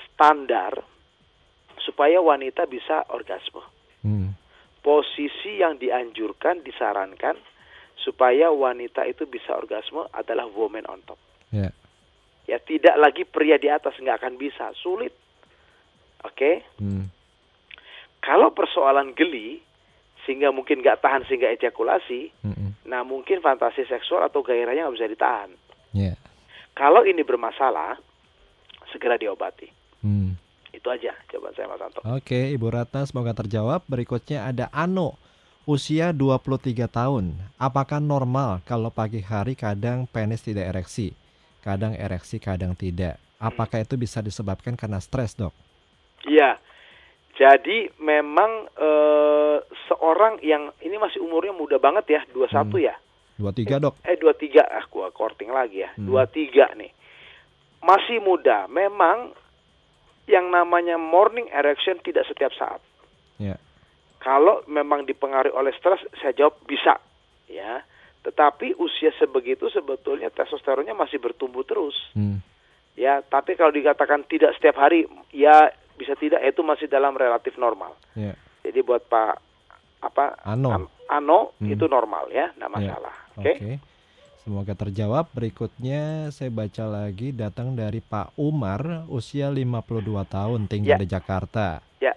standar 0.05 0.75
supaya 1.79 2.19
wanita 2.19 2.67
bisa 2.67 3.07
orgasme. 3.09 3.63
Hmm. 4.03 4.35
Posisi 4.81 5.59
yang 5.59 5.77
dianjurkan, 5.77 6.61
disarankan 6.61 7.35
supaya 8.01 8.49
wanita 8.49 9.05
itu 9.05 9.29
bisa 9.29 9.53
orgasme 9.53 10.05
adalah 10.11 10.49
woman 10.49 10.85
on 10.89 11.01
top. 11.05 11.17
Ya. 11.53 11.69
Ya, 12.49 12.57
tidak 12.57 12.97
lagi 12.97 13.23
pria 13.23 13.61
di 13.61 13.69
atas 13.69 13.95
nggak 14.01 14.17
akan 14.21 14.35
bisa, 14.35 14.73
sulit. 14.81 15.13
Oke? 16.25 16.65
Hmm. 16.81 17.07
Kalau 18.21 18.53
persoalan 18.53 19.13
geli 19.17 19.61
sehingga 20.25 20.53
mungkin 20.53 20.85
nggak 20.85 21.01
tahan 21.01 21.25
sehingga 21.25 21.49
ejakulasi, 21.49 22.29
Mm-mm. 22.45 22.77
nah 22.85 23.01
mungkin 23.01 23.41
fantasi 23.41 23.89
seksual 23.89 24.29
atau 24.29 24.45
gairahnya 24.45 24.85
nggak 24.85 24.97
bisa 25.01 25.09
ditahan. 25.09 25.51
Ya. 25.97 26.13
Kalau 26.77 27.01
ini 27.01 27.25
bermasalah, 27.25 27.97
segera 28.93 29.17
diobati. 29.17 29.69
Hmm. 30.05 30.37
Itu 30.71 30.87
aja 30.87 31.13
jawaban 31.29 31.53
saya 31.53 31.67
Mas 31.67 31.83
Anto. 31.83 31.99
Oke, 32.07 32.53
Ibu 32.53 32.67
Ratna 32.71 33.03
semoga 33.03 33.35
terjawab. 33.35 33.83
Berikutnya 33.85 34.47
ada 34.47 34.71
Ano, 34.71 35.19
usia 35.69 36.09
23 36.15 36.89
tahun. 36.89 37.37
Apakah 37.61 38.01
normal 38.01 38.65
kalau 38.65 38.89
pagi 38.89 39.21
hari 39.21 39.53
kadang 39.53 40.09
penis 40.09 40.41
tidak 40.41 40.73
ereksi? 40.73 41.13
Kadang 41.61 41.93
ereksi, 41.93 42.41
kadang 42.41 42.73
tidak. 42.73 43.21
Apakah 43.37 43.81
itu 43.81 43.97
bisa 43.97 44.21
disebabkan 44.21 44.73
karena 44.73 44.97
stres, 45.01 45.37
Dok? 45.37 45.53
Iya. 46.25 46.57
Jadi 47.37 47.89
memang 47.97 48.69
eh, 48.77 49.57
seorang 49.89 50.41
yang 50.45 50.69
ini 50.85 50.97
masih 51.01 51.25
umurnya 51.25 51.53
muda 51.53 51.81
banget 51.81 52.05
ya, 52.09 52.21
21 52.33 52.77
ya. 52.81 52.95
23, 53.41 53.81
Dok. 53.81 53.93
Eh 54.05 54.17
23, 54.17 54.61
ah 54.61 54.85
gua 54.89 55.09
korting 55.09 55.49
lagi 55.49 55.81
ya. 55.81 55.89
Hmm. 55.97 56.05
23 56.05 56.77
nih. 56.77 56.91
Masih 57.81 58.21
muda. 58.21 58.69
Memang 58.69 59.33
yang 60.29 60.53
namanya 60.53 61.01
morning 61.01 61.49
erection 61.49 61.97
tidak 62.05 62.29
setiap 62.29 62.53
saat. 62.53 62.81
Ya. 63.41 63.57
Kalau 64.21 64.61
memang 64.69 65.03
dipengaruhi 65.03 65.49
oleh 65.51 65.73
stres, 65.73 65.97
saya 66.21 66.29
jawab 66.37 66.61
bisa, 66.63 67.01
ya. 67.49 67.81
Tetapi 68.21 68.77
usia 68.77 69.09
sebegitu 69.17 69.65
sebetulnya 69.67 70.29
testosteronnya 70.29 70.93
masih 70.93 71.17
bertumbuh 71.17 71.65
terus, 71.65 71.97
Hmm. 72.13 72.37
ya. 72.93 73.25
Tapi 73.25 73.57
kalau 73.57 73.73
dikatakan 73.73 74.29
tidak 74.29 74.53
setiap 74.53 74.77
hari, 74.77 75.09
ya 75.33 75.73
bisa 75.97 76.13
tidak, 76.13 76.37
itu 76.45 76.61
masih 76.61 76.85
dalam 76.85 77.17
relatif 77.17 77.57
normal. 77.57 77.97
Ya. 78.13 78.37
Jadi 78.61 78.79
buat 78.85 79.01
Pak 79.09 79.41
apa 80.01 80.37
Ano. 80.45 80.89
Ano 81.09 81.57
Hmm. 81.57 81.73
itu 81.73 81.85
normal 81.89 82.29
ya, 82.29 82.53
tidak 82.53 82.69
Ya. 82.69 82.73
masalah. 82.73 83.15
Oke. 83.41 83.53
Oke. 83.57 83.71
Semoga 84.41 84.73
terjawab. 84.73 85.29
Berikutnya 85.37 86.29
saya 86.33 86.49
baca 86.49 86.85
lagi 86.85 87.29
datang 87.29 87.77
dari 87.77 88.01
Pak 88.01 88.33
Umar, 88.37 89.05
usia 89.05 89.53
52 89.53 90.25
tahun, 90.25 90.65
tinggal 90.65 90.97
Ya. 90.97 91.01
di 91.01 91.05
Jakarta. 91.05 91.81
Ya. 92.01 92.13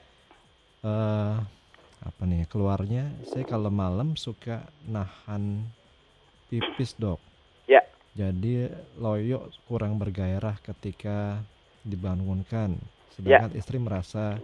Eh, 0.80 1.34
apa 2.04 2.22
nih 2.28 2.44
keluarnya? 2.46 3.08
Saya 3.24 3.48
kalau 3.48 3.72
malam 3.72 4.12
suka 4.14 4.68
nahan 4.84 5.64
pipis, 6.46 6.92
Dok. 6.94 7.18
Ya. 7.64 7.80
Jadi 8.14 8.68
loyo 9.00 9.48
kurang 9.64 9.96
bergairah 9.96 10.60
ketika 10.60 11.40
dibangunkan. 11.82 12.76
Sedangkan 13.16 13.56
istri 13.56 13.80
merasa 13.80 14.38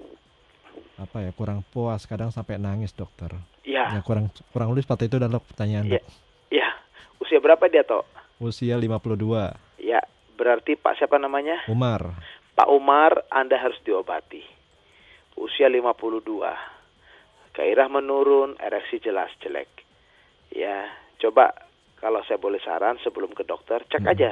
apa 0.96 1.24
ya 1.24 1.30
kurang 1.32 1.60
puas, 1.68 2.04
kadang 2.08 2.32
sampai 2.32 2.56
nangis, 2.56 2.96
dokter. 2.96 3.30
Ya, 3.64 3.92
Ya 3.92 4.00
kurang 4.00 4.32
kurang 4.50 4.72
lebih 4.72 4.88
seperti 4.88 5.08
itu 5.12 5.16
dan 5.20 5.32
dok 5.32 5.44
pertanyaan 5.48 5.86
Ya. 5.86 6.00
dok. 6.00 6.04
ya. 6.50 6.68
Usia 7.20 7.38
berapa 7.38 7.62
dia 7.68 7.84
toh? 7.84 8.02
Usia 8.40 8.80
52, 8.80 9.52
Ya, 9.76 10.00
berarti 10.34 10.72
Pak 10.74 10.96
siapa 10.96 11.20
namanya? 11.20 11.60
Umar. 11.68 12.16
Pak 12.56 12.68
Umar, 12.72 13.20
Anda 13.28 13.60
harus 13.60 13.76
diobati. 13.84 14.40
Usia 15.36 15.68
52. 15.68 16.52
Gairah 17.52 17.88
menurun, 17.88 18.54
ereksi 18.56 18.98
jelas 18.98 19.28
jelek. 19.38 19.68
Ya, 20.50 20.86
coba 21.18 21.50
kalau 21.96 22.22
saya 22.22 22.38
boleh 22.38 22.58
saran 22.58 22.96
sebelum 22.98 23.30
ke 23.30 23.42
dokter, 23.42 23.82
cek 23.84 24.00
Hmm. 24.00 24.12
aja 24.12 24.30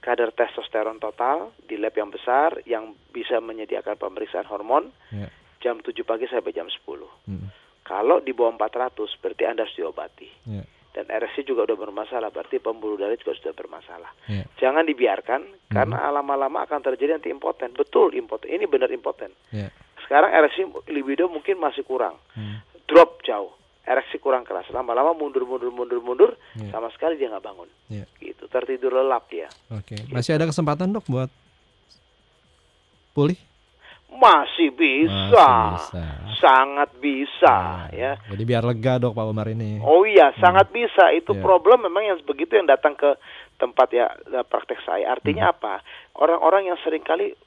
kadar 0.00 0.32
testosteron 0.32 0.96
total 0.96 1.52
di 1.60 1.76
lab 1.76 1.92
yang 1.92 2.08
besar 2.08 2.56
yang 2.64 2.96
bisa 3.10 3.36
menyediakan 3.36 3.96
pemeriksaan 3.96 4.46
hormon 4.46 4.88
Ya. 5.10 5.28
jam 5.60 5.76
7 5.78 6.04
pagi 6.04 6.24
sampai 6.24 6.50
jam 6.50 6.64
10. 6.66 7.04
Mm, 7.26 7.52
Kalau 7.82 8.16
di 8.18 8.32
bawah 8.32 8.54
400 8.54 9.12
berarti 9.18 9.44
Anda 9.44 9.66
harus 9.66 9.76
diobati. 9.76 10.28
ya, 10.46 10.64
Dan 10.90 11.06
ereksi 11.06 11.44
juga 11.44 11.62
udah 11.62 11.76
bermasalah, 11.76 12.30
berarti 12.30 12.58
pembuluh 12.58 12.96
darah 12.96 13.14
juga 13.14 13.30
sudah 13.32 13.52
bermasalah. 13.52 14.10
ya, 14.26 14.42
Jangan 14.56 14.82
dibiarkan 14.84 15.40
karena 15.68 16.10
lama-lama 16.10 16.64
akan 16.64 16.80
terjadi 16.82 17.14
nanti 17.14 17.28
impoten. 17.28 17.70
Betul 17.70 18.14
impoten. 18.14 18.48
Ini 18.48 18.64
benar 18.64 18.88
impoten. 18.88 19.30
ya. 19.50 19.68
Sekarang 20.10 20.34
ereksi 20.34 20.66
libido 20.88 21.30
mungkin 21.30 21.54
masih 21.56 21.86
kurang. 21.86 22.18
Hmm, 22.34 22.58
Drop 22.84 23.22
jauh. 23.22 23.54
Ereksi 23.80 24.18
kurang 24.18 24.42
keras. 24.42 24.66
Lama-lama 24.68 25.14
mundur 25.14 25.46
mundur 25.46 25.70
mundur 25.70 26.02
mundur 26.02 26.30
Ya. 26.52 26.66
sama 26.68 26.90
sekali 26.90 27.14
dia 27.14 27.30
nggak 27.30 27.40
bangun. 27.40 27.70
ya. 27.86 28.02
Gitu. 28.18 28.42
Tertidur 28.44 28.90
lelap 28.92 29.30
dia. 29.30 29.46
Oke. 29.70 29.94
Masih 30.10 30.34
ada 30.34 30.44
kesempatan 30.44 30.90
dok 30.90 31.06
buat 31.06 31.30
pulih? 33.12 33.38
Masih 34.10 34.74
bisa. 34.74 35.46
Masih 35.70 35.94
bisa. 35.94 36.04
Sangat 36.36 36.90
bisa 36.98 37.54
Nah, 37.54 37.86
ya. 37.92 38.12
Jadi 38.26 38.42
biar 38.42 38.64
lega 38.64 38.98
dok 38.98 39.14
Pak 39.14 39.22
Umar 39.24 39.46
ini. 39.46 39.78
Oh 39.78 40.02
iya, 40.02 40.34
sangat 40.36 40.68
bisa. 40.70 41.14
Itu 41.14 41.32
Ya. 41.32 41.40
problem 41.40 41.86
memang 41.86 42.02
yang 42.04 42.18
begitu 42.20 42.52
yang 42.52 42.66
datang 42.66 42.92
ke 42.94 43.14
tempat 43.56 43.86
ya 43.90 44.10
ya, 44.26 44.42
praktek 44.42 44.82
saya. 44.82 45.14
Artinya 45.14 45.46
Hmm. 45.46 45.54
apa? 45.54 45.74
Orang-orang 46.16 46.66
yang 46.66 46.78
sering 46.80 47.00
kali 47.00 47.38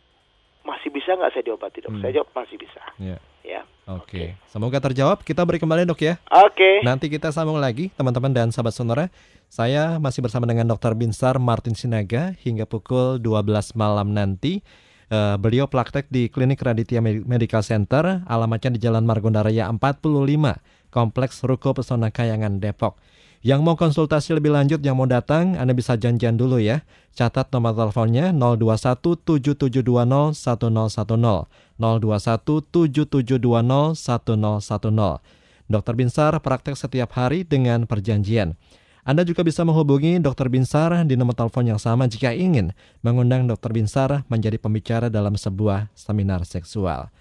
masih 0.64 0.90
bisa 0.90 1.14
nggak 1.14 1.32
saya 1.32 1.44
diobati 1.44 1.80
dok? 1.80 1.92
Hmm. 1.94 2.02
Saya 2.02 2.12
jawab 2.16 2.30
masih 2.34 2.58
bisa. 2.58 2.82
Ya. 2.98 3.18
Ya. 3.44 3.62
Oke. 3.84 4.40
Semoga 4.48 4.80
terjawab. 4.80 5.20
Kita 5.22 5.44
beri 5.44 5.60
kembali 5.60 5.84
dok 5.84 6.00
ya. 6.00 6.16
Oke. 6.32 6.80
Nanti 6.82 7.12
kita 7.12 7.30
sambung 7.30 7.60
lagi 7.60 7.92
teman-teman 7.94 8.32
dan 8.32 8.48
sahabat 8.50 8.72
sonora. 8.72 9.12
Saya 9.52 10.00
masih 10.00 10.24
bersama 10.24 10.48
dengan 10.48 10.64
Dr. 10.66 10.96
Binsar 10.96 11.36
Martin 11.38 11.76
Sinaga 11.76 12.32
hingga 12.42 12.64
pukul 12.64 13.20
12 13.20 13.76
malam 13.76 14.16
nanti. 14.16 14.64
Eh, 15.12 15.36
beliau 15.38 15.68
praktek 15.68 16.08
di 16.08 16.26
Klinik 16.26 16.58
Raditya 16.58 17.04
Med- 17.04 17.28
Medical 17.28 17.62
Center, 17.62 18.24
alamatnya 18.26 18.74
di 18.74 18.80
Jalan 18.82 19.04
Margonda 19.04 19.44
Raya 19.44 19.68
45, 19.70 20.58
Kompleks 20.90 21.44
Ruko 21.44 21.76
Pesona 21.76 22.10
Kayangan 22.10 22.58
Depok. 22.58 22.98
Yang 23.44 23.60
mau 23.60 23.76
konsultasi 23.76 24.40
lebih 24.40 24.56
lanjut, 24.56 24.80
yang 24.80 24.96
mau 24.96 25.04
datang, 25.04 25.60
Anda 25.60 25.76
bisa 25.76 26.00
janjian 26.00 26.40
dulu 26.40 26.64
ya. 26.64 26.88
Catat 27.12 27.52
nomor 27.52 27.76
teleponnya 27.76 28.32
021 28.32 29.20
7720 29.20 30.32
1010. 30.32 31.52
021 31.76 32.64
7720 32.72 34.00
1010. 34.00 35.20
Dr. 35.68 35.94
Binsar 36.00 36.32
praktek 36.40 36.80
setiap 36.80 37.12
hari 37.20 37.44
dengan 37.44 37.84
perjanjian. 37.84 38.56
Anda 39.04 39.28
juga 39.28 39.44
bisa 39.44 39.68
menghubungi 39.68 40.24
Dr. 40.24 40.48
Binsar 40.48 41.04
di 41.04 41.20
nomor 41.20 41.36
telepon 41.36 41.68
yang 41.68 41.84
sama 41.84 42.08
jika 42.08 42.32
ingin 42.32 42.72
mengundang 43.04 43.44
Dr. 43.44 43.76
Binsar 43.76 44.24
menjadi 44.32 44.56
pembicara 44.56 45.12
dalam 45.12 45.36
sebuah 45.36 45.92
seminar 45.92 46.48
seksual. 46.48 47.12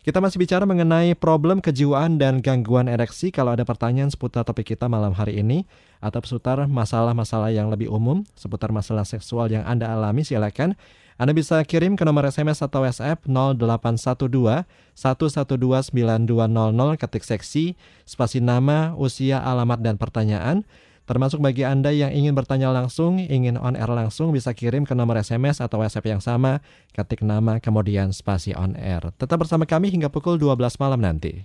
Kita 0.00 0.16
masih 0.16 0.40
bicara 0.40 0.64
mengenai 0.64 1.12
problem 1.12 1.60
kejiwaan 1.60 2.16
dan 2.16 2.40
gangguan 2.40 2.88
ereksi. 2.88 3.28
Kalau 3.28 3.52
ada 3.52 3.68
pertanyaan 3.68 4.08
seputar 4.08 4.48
topik 4.48 4.72
kita 4.72 4.88
malam 4.88 5.12
hari 5.12 5.44
ini 5.44 5.68
atau 6.00 6.24
seputar 6.24 6.64
masalah-masalah 6.64 7.52
yang 7.52 7.68
lebih 7.68 7.92
umum, 7.92 8.24
seputar 8.32 8.72
masalah 8.72 9.04
seksual 9.04 9.52
yang 9.52 9.60
Anda 9.68 9.92
alami, 9.92 10.24
silakan 10.24 10.72
Anda 11.20 11.36
bisa 11.36 11.60
kirim 11.68 12.00
ke 12.00 12.08
nomor 12.08 12.24
SMS 12.24 12.64
atau 12.64 12.80
WhatsApp 12.80 13.28
0812 13.28 14.64
112 14.96 15.92
9200 15.92 16.96
ketik 16.96 17.24
seksi, 17.28 17.64
spasi 18.08 18.40
nama, 18.40 18.96
usia, 18.96 19.44
alamat, 19.44 19.84
dan 19.84 20.00
pertanyaan. 20.00 20.64
Termasuk 21.08 21.42
bagi 21.42 21.66
Anda 21.66 21.90
yang 21.90 22.14
ingin 22.14 22.38
bertanya 22.38 22.70
langsung, 22.70 23.18
ingin 23.18 23.58
on 23.58 23.74
air 23.74 23.90
langsung, 23.90 24.30
bisa 24.30 24.54
kirim 24.54 24.86
ke 24.86 24.94
nomor 24.94 25.18
SMS 25.18 25.58
atau 25.58 25.82
WhatsApp 25.82 26.06
yang 26.06 26.22
sama, 26.22 26.62
ketik 26.94 27.26
nama, 27.26 27.58
kemudian 27.58 28.14
spasi 28.14 28.54
on 28.54 28.78
air. 28.78 29.02
Tetap 29.18 29.42
bersama 29.42 29.66
kami 29.66 29.90
hingga 29.90 30.06
pukul 30.06 30.38
12 30.38 30.78
malam 30.78 31.00
nanti. 31.02 31.44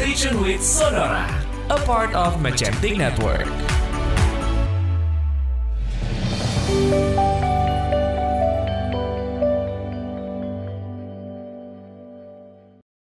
Station 0.00 0.40
with 0.40 0.64
Sonora, 0.64 1.28
a 1.68 1.76
part 1.84 2.16
of 2.16 2.40
Magentic 2.40 2.96
Network. 2.96 3.48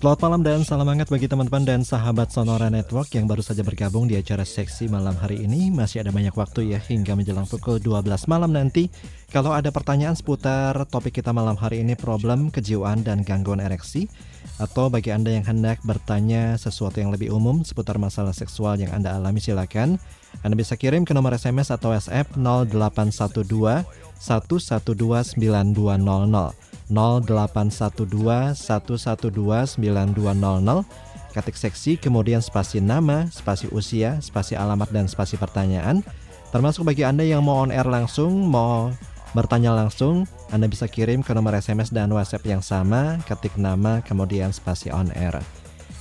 Selamat 0.00 0.20
malam 0.24 0.40
dan 0.40 0.64
salam 0.64 0.88
hangat 0.88 1.12
bagi 1.12 1.28
teman-teman 1.28 1.60
dan 1.60 1.84
sahabat 1.84 2.32
Sonora 2.32 2.72
Network 2.72 3.12
yang 3.12 3.28
baru 3.28 3.44
saja 3.44 3.60
bergabung 3.60 4.08
di 4.08 4.16
acara 4.16 4.48
seksi 4.48 4.88
malam 4.88 5.12
hari 5.12 5.44
ini. 5.44 5.68
Masih 5.68 6.00
ada 6.00 6.08
banyak 6.08 6.32
waktu 6.32 6.72
ya 6.72 6.80
hingga 6.80 7.12
menjelang 7.12 7.44
pukul 7.44 7.76
12 7.76 8.08
malam 8.24 8.48
nanti. 8.48 8.88
Kalau 9.28 9.52
ada 9.52 9.68
pertanyaan 9.68 10.16
seputar 10.16 10.72
topik 10.88 11.20
kita 11.20 11.36
malam 11.36 11.52
hari 11.52 11.84
ini 11.84 12.00
problem 12.00 12.48
kejiwaan 12.48 13.04
dan 13.04 13.20
gangguan 13.20 13.60
ereksi 13.60 14.08
atau 14.56 14.88
bagi 14.88 15.12
Anda 15.12 15.36
yang 15.36 15.44
hendak 15.44 15.84
bertanya 15.84 16.56
sesuatu 16.56 16.96
yang 16.96 17.12
lebih 17.12 17.28
umum 17.36 17.60
seputar 17.60 18.00
masalah 18.00 18.32
seksual 18.32 18.80
yang 18.80 18.96
Anda 18.96 19.20
alami 19.20 19.44
silakan. 19.44 20.00
Anda 20.40 20.56
bisa 20.56 20.80
kirim 20.80 21.04
ke 21.04 21.12
nomor 21.12 21.36
SMS 21.36 21.68
atau 21.68 21.92
WhatsApp 21.92 22.40
0812 22.40 23.84
112 24.16 25.36
9200. 25.36 26.69
0812 26.90 28.58
112 28.58 29.78
9200 29.78 31.10
ketik 31.30 31.56
seksi 31.56 31.94
kemudian 31.96 32.42
spasi 32.42 32.82
nama, 32.82 33.30
spasi 33.30 33.70
usia, 33.70 34.18
spasi 34.18 34.58
alamat 34.58 34.90
dan 34.90 35.06
spasi 35.06 35.38
pertanyaan. 35.38 36.02
Termasuk 36.50 36.82
bagi 36.82 37.06
Anda 37.06 37.22
yang 37.22 37.46
mau 37.46 37.62
on 37.62 37.70
air 37.70 37.86
langsung, 37.86 38.50
mau 38.50 38.90
bertanya 39.30 39.70
langsung, 39.70 40.26
Anda 40.50 40.66
bisa 40.66 40.90
kirim 40.90 41.22
ke 41.22 41.30
nomor 41.30 41.54
SMS 41.54 41.94
dan 41.94 42.10
WhatsApp 42.10 42.50
yang 42.50 42.62
sama, 42.62 43.22
ketik 43.30 43.54
nama 43.54 44.02
kemudian 44.02 44.50
spasi 44.50 44.90
on 44.90 45.14
air. 45.14 45.38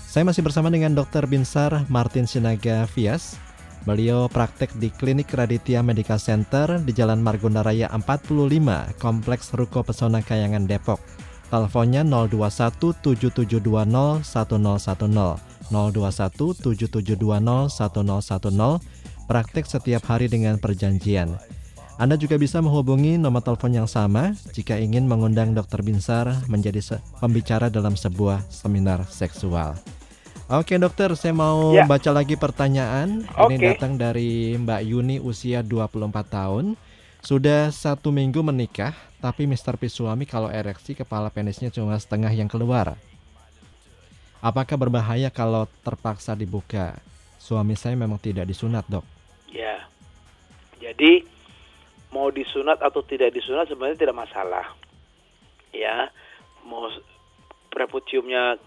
Saya 0.10 0.26
masih 0.26 0.42
bersama 0.42 0.74
dengan 0.74 0.98
Dr. 0.98 1.30
Binsar 1.30 1.86
Martin 1.86 2.26
Sinaga 2.26 2.90
Vias. 2.98 3.38
Beliau 3.88 4.28
praktek 4.28 4.76
di 4.76 4.92
Klinik 4.92 5.32
Raditya 5.32 5.80
Medical 5.80 6.20
Center 6.20 6.84
di 6.84 6.92
Jalan 6.92 7.24
Margonda 7.24 7.64
Raya 7.64 7.88
45, 7.88 9.00
Kompleks 9.00 9.56
Ruko 9.56 9.88
Pesona 9.88 10.20
Kayangan 10.20 10.68
Depok. 10.68 11.00
Teleponnya 11.48 12.04
021 12.04 12.94
7720 13.00 14.22
1010. 14.22 15.40
021 15.72 16.54
7720 16.60 17.72
1010. 17.72 19.28
Praktek 19.30 19.66
setiap 19.66 20.04
hari 20.10 20.28
dengan 20.28 20.60
perjanjian. 20.60 21.40
Anda 22.00 22.16
juga 22.16 22.40
bisa 22.40 22.64
menghubungi 22.64 23.20
nomor 23.20 23.44
telepon 23.44 23.76
yang 23.76 23.90
sama 23.90 24.32
jika 24.56 24.80
ingin 24.80 25.04
mengundang 25.04 25.52
Dr. 25.52 25.84
Binsar 25.84 26.32
menjadi 26.48 26.80
pembicara 27.20 27.68
dalam 27.68 28.00
sebuah 28.00 28.48
seminar 28.48 29.04
seksual. 29.12 29.76
Oke 30.50 30.82
dokter, 30.82 31.14
saya 31.14 31.30
mau 31.30 31.78
Ya. 31.78 31.86
baca 31.86 32.10
lagi 32.10 32.34
pertanyaan. 32.34 33.22
Ini 33.22 33.38
Oke. 33.62 33.66
datang 33.70 34.02
dari 34.02 34.58
Mbak 34.58 34.82
Yuni 34.82 35.22
usia 35.22 35.62
24 35.62 36.26
tahun. 36.26 36.74
Sudah 37.22 37.70
satu 37.70 38.10
minggu 38.10 38.42
menikah, 38.42 38.98
tapi 39.22 39.46
Mr. 39.46 39.78
P 39.78 39.86
suami 39.86 40.26
kalau 40.26 40.50
ereksi 40.50 40.98
kepala 40.98 41.30
penisnya 41.30 41.70
cuma 41.70 41.94
setengah 42.02 42.34
yang 42.34 42.50
keluar. 42.50 42.98
Apakah 44.42 44.74
berbahaya 44.74 45.30
kalau 45.30 45.70
terpaksa 45.86 46.34
dibuka? 46.34 46.98
Suami 47.38 47.78
saya 47.78 47.94
memang 47.94 48.18
tidak 48.18 48.50
disunat 48.50 48.90
dok. 48.90 49.06
Ya. 49.54 49.86
Jadi 50.82 51.30
mau 52.10 52.34
disunat 52.34 52.82
atau 52.82 53.06
tidak 53.06 53.38
disunat 53.38 53.70
sebenarnya 53.70 54.02
tidak 54.02 54.18
masalah. 54.18 54.74
Ya. 55.70 56.10
Mau 56.66 56.90
preputiumnya 57.70 58.58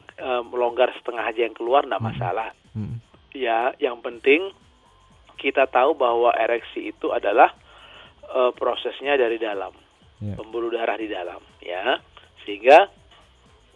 melonggar 0.42 0.94
setengah 0.94 1.24
aja 1.24 1.40
yang 1.42 1.52
keluar 1.52 1.82
tidak 1.82 2.02
masalah. 2.02 2.48
Hmm. 2.72 3.02
Ya, 3.32 3.72
yang 3.76 3.98
penting 3.98 4.52
kita 5.36 5.66
tahu 5.66 5.92
bahwa 5.92 6.30
ereksi 6.32 6.90
itu 6.90 7.10
adalah 7.10 7.50
eh, 8.24 8.52
prosesnya 8.54 9.18
dari 9.18 9.36
dalam, 9.36 9.74
Ya. 10.22 10.38
pembuluh 10.38 10.70
darah 10.70 10.94
di 10.94 11.10
dalam, 11.10 11.42
ya. 11.58 11.98
Sehingga 12.46 12.86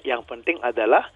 yang 0.00 0.22
penting 0.22 0.62
adalah 0.62 1.10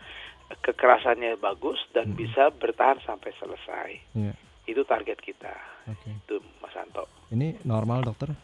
kekerasannya 0.51 1.39
bagus 1.39 1.79
dan 1.95 2.19
bisa 2.19 2.51
bertahan 2.51 2.99
sampai 3.07 3.31
selesai. 3.39 3.89
Ya. 4.19 4.35
Itu 4.67 4.83
target 4.83 5.23
kita. 5.23 5.55
Oke. 5.87 6.11
Itu 6.27 6.43
Mas 6.59 6.75
Anto. 6.75 7.07
Ini 7.31 7.63
normal 7.63 8.03
dokter? 8.03 8.35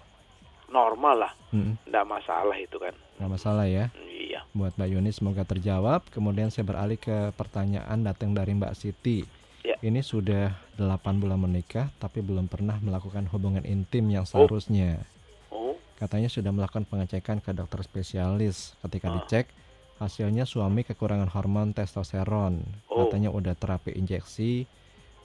Normal 0.70 1.16
lah, 1.18 1.32
Hmm. 1.50 1.74
tidak 1.82 2.06
masalah 2.06 2.54
itu 2.54 2.78
kan. 2.78 2.94
Nggak 3.16 3.30
masalah 3.30 3.66
ya. 3.66 3.88
Iya. 3.96 4.44
Buat 4.52 4.76
Mbak 4.76 4.88
Yuni 4.88 5.10
semoga 5.10 5.42
terjawab. 5.42 6.04
Kemudian 6.10 6.48
saya 6.48 6.64
beralih 6.64 6.96
ke 6.96 7.32
pertanyaan 7.32 8.00
datang 8.00 8.32
dari 8.32 8.52
Mbak 8.52 8.74
Siti. 8.74 9.24
Ya. 9.62 9.76
Ini 9.80 10.00
sudah 10.00 10.54
8 10.76 11.18
bulan 11.18 11.40
menikah 11.40 11.90
tapi 11.96 12.22
belum 12.22 12.46
pernah 12.46 12.78
melakukan 12.78 13.26
hubungan 13.28 13.64
intim 13.64 14.06
yang 14.08 14.22
seharusnya. 14.22 15.02
Oh, 15.50 15.74
Katanya 15.96 16.28
sudah 16.28 16.52
melakukan 16.52 16.84
pengecekan 16.84 17.40
ke 17.40 17.50
dokter 17.50 17.80
spesialis. 17.82 18.76
Ketika 18.78 19.10
Ah. 19.10 19.14
dicek, 19.18 19.48
hasilnya 19.96 20.44
suami 20.44 20.84
kekurangan 20.84 21.32
hormon 21.32 21.72
testosteron. 21.72 22.60
Oh. 22.86 23.08
Katanya 23.08 23.32
udah 23.32 23.56
terapi 23.56 23.96
injeksi, 23.96 24.68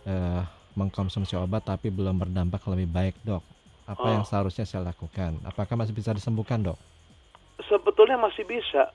eh, 0.05 0.41
mengkonsumsi 0.73 1.35
obat 1.35 1.67
tapi 1.67 1.91
belum 1.91 2.15
berdampak 2.17 2.63
lebih 2.71 2.87
baik 2.87 3.15
dok. 3.21 3.43
Apa 3.83 4.07
Oh. 4.07 4.13
yang 4.15 4.23
seharusnya 4.23 4.63
saya 4.63 4.87
lakukan? 4.87 5.37
Apakah 5.43 5.75
masih 5.75 5.91
bisa 5.91 6.15
disembuhkan 6.15 6.63
dok? 6.63 6.79
Sebetulnya 7.67 8.17
masih 8.17 8.45
bisa. 8.45 8.89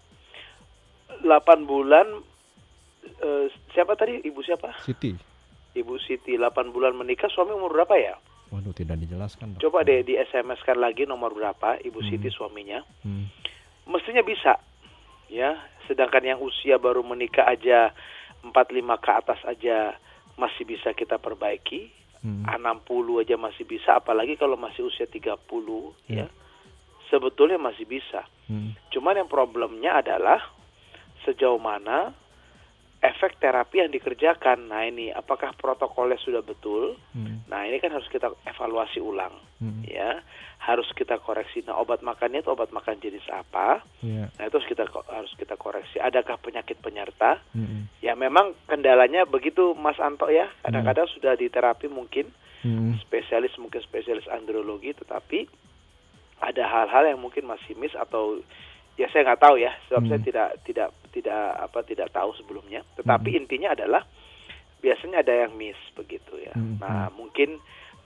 8 1.23 1.23
bulan 1.65 2.07
eh, 3.07 3.47
siapa 3.73 3.95
tadi? 3.95 4.21
Ibu 4.23 4.41
siapa? 4.43 4.75
Siti? 4.83 5.15
Ibu 5.77 5.95
Siti 6.01 6.35
8 6.35 6.73
bulan 6.73 6.97
menikah, 6.97 7.29
suami 7.29 7.53
umur 7.53 7.73
berapa 7.77 7.95
ya? 7.95 8.17
Waduh 8.51 8.73
tidak 8.73 9.03
dijelaskan 9.03 9.57
dok. 9.57 9.61
Coba 9.67 9.83
deh 9.83 10.07
di 10.07 10.15
SMS 10.15 10.63
kan 10.63 10.79
lagi 10.79 11.03
nomor 11.05 11.35
berapa 11.35 11.83
Ibu 11.83 12.01
Siti 12.07 12.31
suaminya. 12.31 12.81
Hmm. 13.03 13.27
Mestinya 13.91 14.23
bisa. 14.23 14.57
Ya, 15.27 15.59
sedangkan 15.91 16.23
yang 16.23 16.39
usia 16.39 16.79
baru 16.79 17.03
menikah 17.03 17.51
aja 17.51 17.91
45 18.47 18.55
ke 19.03 19.11
atas 19.11 19.41
aja 19.43 19.99
masih 20.39 20.63
bisa 20.63 20.95
kita 20.95 21.19
perbaiki. 21.19 21.91
Hmm. 22.23 22.47
60 22.47 23.23
aja 23.23 23.35
masih 23.37 23.67
bisa 23.67 23.99
apalagi 23.99 24.39
kalau 24.39 24.55
masih 24.59 24.87
usia 24.87 25.07
30 25.07 25.37
Ya. 26.09 26.25
ya. 26.25 26.27
Sebetulnya 27.07 27.57
masih 27.57 27.87
bisa. 27.87 28.27
Hmm. 28.51 28.75
Cuman 28.91 29.19
yang 29.19 29.31
problemnya 29.31 29.99
adalah 29.99 30.43
sejauh 31.23 31.59
mana 31.59 32.11
efek 32.99 33.39
terapi 33.39 33.79
yang 33.79 33.93
dikerjakan. 33.93 34.67
Nah, 34.67 34.83
ini 34.83 35.13
apakah 35.13 35.55
protokolnya 35.55 36.19
sudah 36.19 36.43
betul? 36.43 36.99
Hmm. 37.15 37.45
Nah, 37.47 37.63
ini 37.63 37.79
kan 37.79 37.95
harus 37.95 38.09
kita 38.11 38.33
evaluasi 38.45 38.99
ulang 38.99 39.35
Hmm. 39.63 39.87
ya. 39.87 40.21
Harus 40.59 40.91
kita 40.99 41.21
koreksi. 41.23 41.63
Nah, 41.63 41.79
obat 41.79 42.03
makannya 42.03 42.43
itu 42.43 42.51
obat 42.51 42.75
makan 42.75 42.99
jenis 42.99 43.23
apa? 43.31 43.85
Iya. 44.03 44.33
Nah, 44.35 44.43
itu 44.49 44.59
harus 44.59 44.67
kita 44.67 44.85
harus 44.91 45.33
kita 45.39 45.55
koreksi. 45.55 46.03
Adakah 46.03 46.41
penyakit 46.43 46.81
penyerta? 46.83 47.39
Hmm. 47.55 47.87
Ya 48.03 48.19
memang 48.19 48.57
kendalanya 48.67 49.23
begitu 49.23 49.77
Mas 49.79 50.01
Anto 50.03 50.27
ya. 50.27 50.51
Kadang-kadang 50.67 51.07
sudah 51.15 51.39
di 51.39 51.47
terapi 51.47 51.87
mungkin 51.87 52.33
Hmm. 52.67 52.99
spesialis 52.99 53.55
mungkin 53.61 53.79
spesialis 53.85 54.27
andrologi 54.27 54.91
tetapi 54.91 55.47
ada 56.39 56.65
hal-hal 56.65 57.05
yang 57.07 57.19
mungkin 57.19 57.45
masih 57.45 57.73
miss 57.75 57.93
atau 57.93 58.41
ya 58.95 59.09
saya 59.09 59.25
nggak 59.27 59.43
tahu 59.43 59.57
ya 59.57 59.73
sebab 59.87 60.01
Hmm. 60.01 60.11
saya 60.11 60.21
tidak 60.21 60.49
tidak 60.63 60.89
tidak 61.11 61.33
apa 61.59 61.79
tidak 61.83 62.09
tahu 62.11 62.33
sebelumnya 62.35 62.81
tetapi 62.95 63.33
intinya 63.35 63.73
adalah 63.73 64.05
biasanya 64.79 65.21
ada 65.21 65.35
yang 65.39 65.53
miss 65.53 65.77
begitu 65.93 66.37
ya 66.39 66.53
Hmm, 66.53 66.77
nah 66.77 67.09
mungkin 67.11 67.57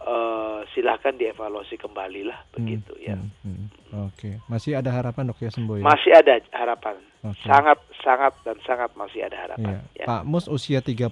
eh, 0.00 0.58
silahkan 0.70 1.12
dievaluasi 1.12 1.76
kembali 1.76 2.24
lah 2.24 2.38
begitu 2.50 2.94
ya 2.96 3.14
Hmm, 3.14 3.30
hmm. 3.44 3.66
Oke, 4.06 4.38
masih 4.46 4.72
ada 4.72 4.88
harapan 4.88 5.28
dok 5.28 5.38
ya 5.38 5.50
sembuh 5.50 5.76
ya? 5.76 5.84
masih 5.84 6.10
ada 6.12 6.38
harapan 6.52 6.96
Oke. 7.20 7.42
sangat 7.44 7.78
sangat 8.00 8.32
dan 8.40 8.56
sangat 8.64 8.90
masih 8.94 9.20
ada 9.22 9.36
harapan 9.36 9.82
Iya. 9.92 10.00
ya. 10.00 10.06
Pak 10.06 10.22
Mus 10.24 10.46
usia 10.46 10.80
39 10.80 11.10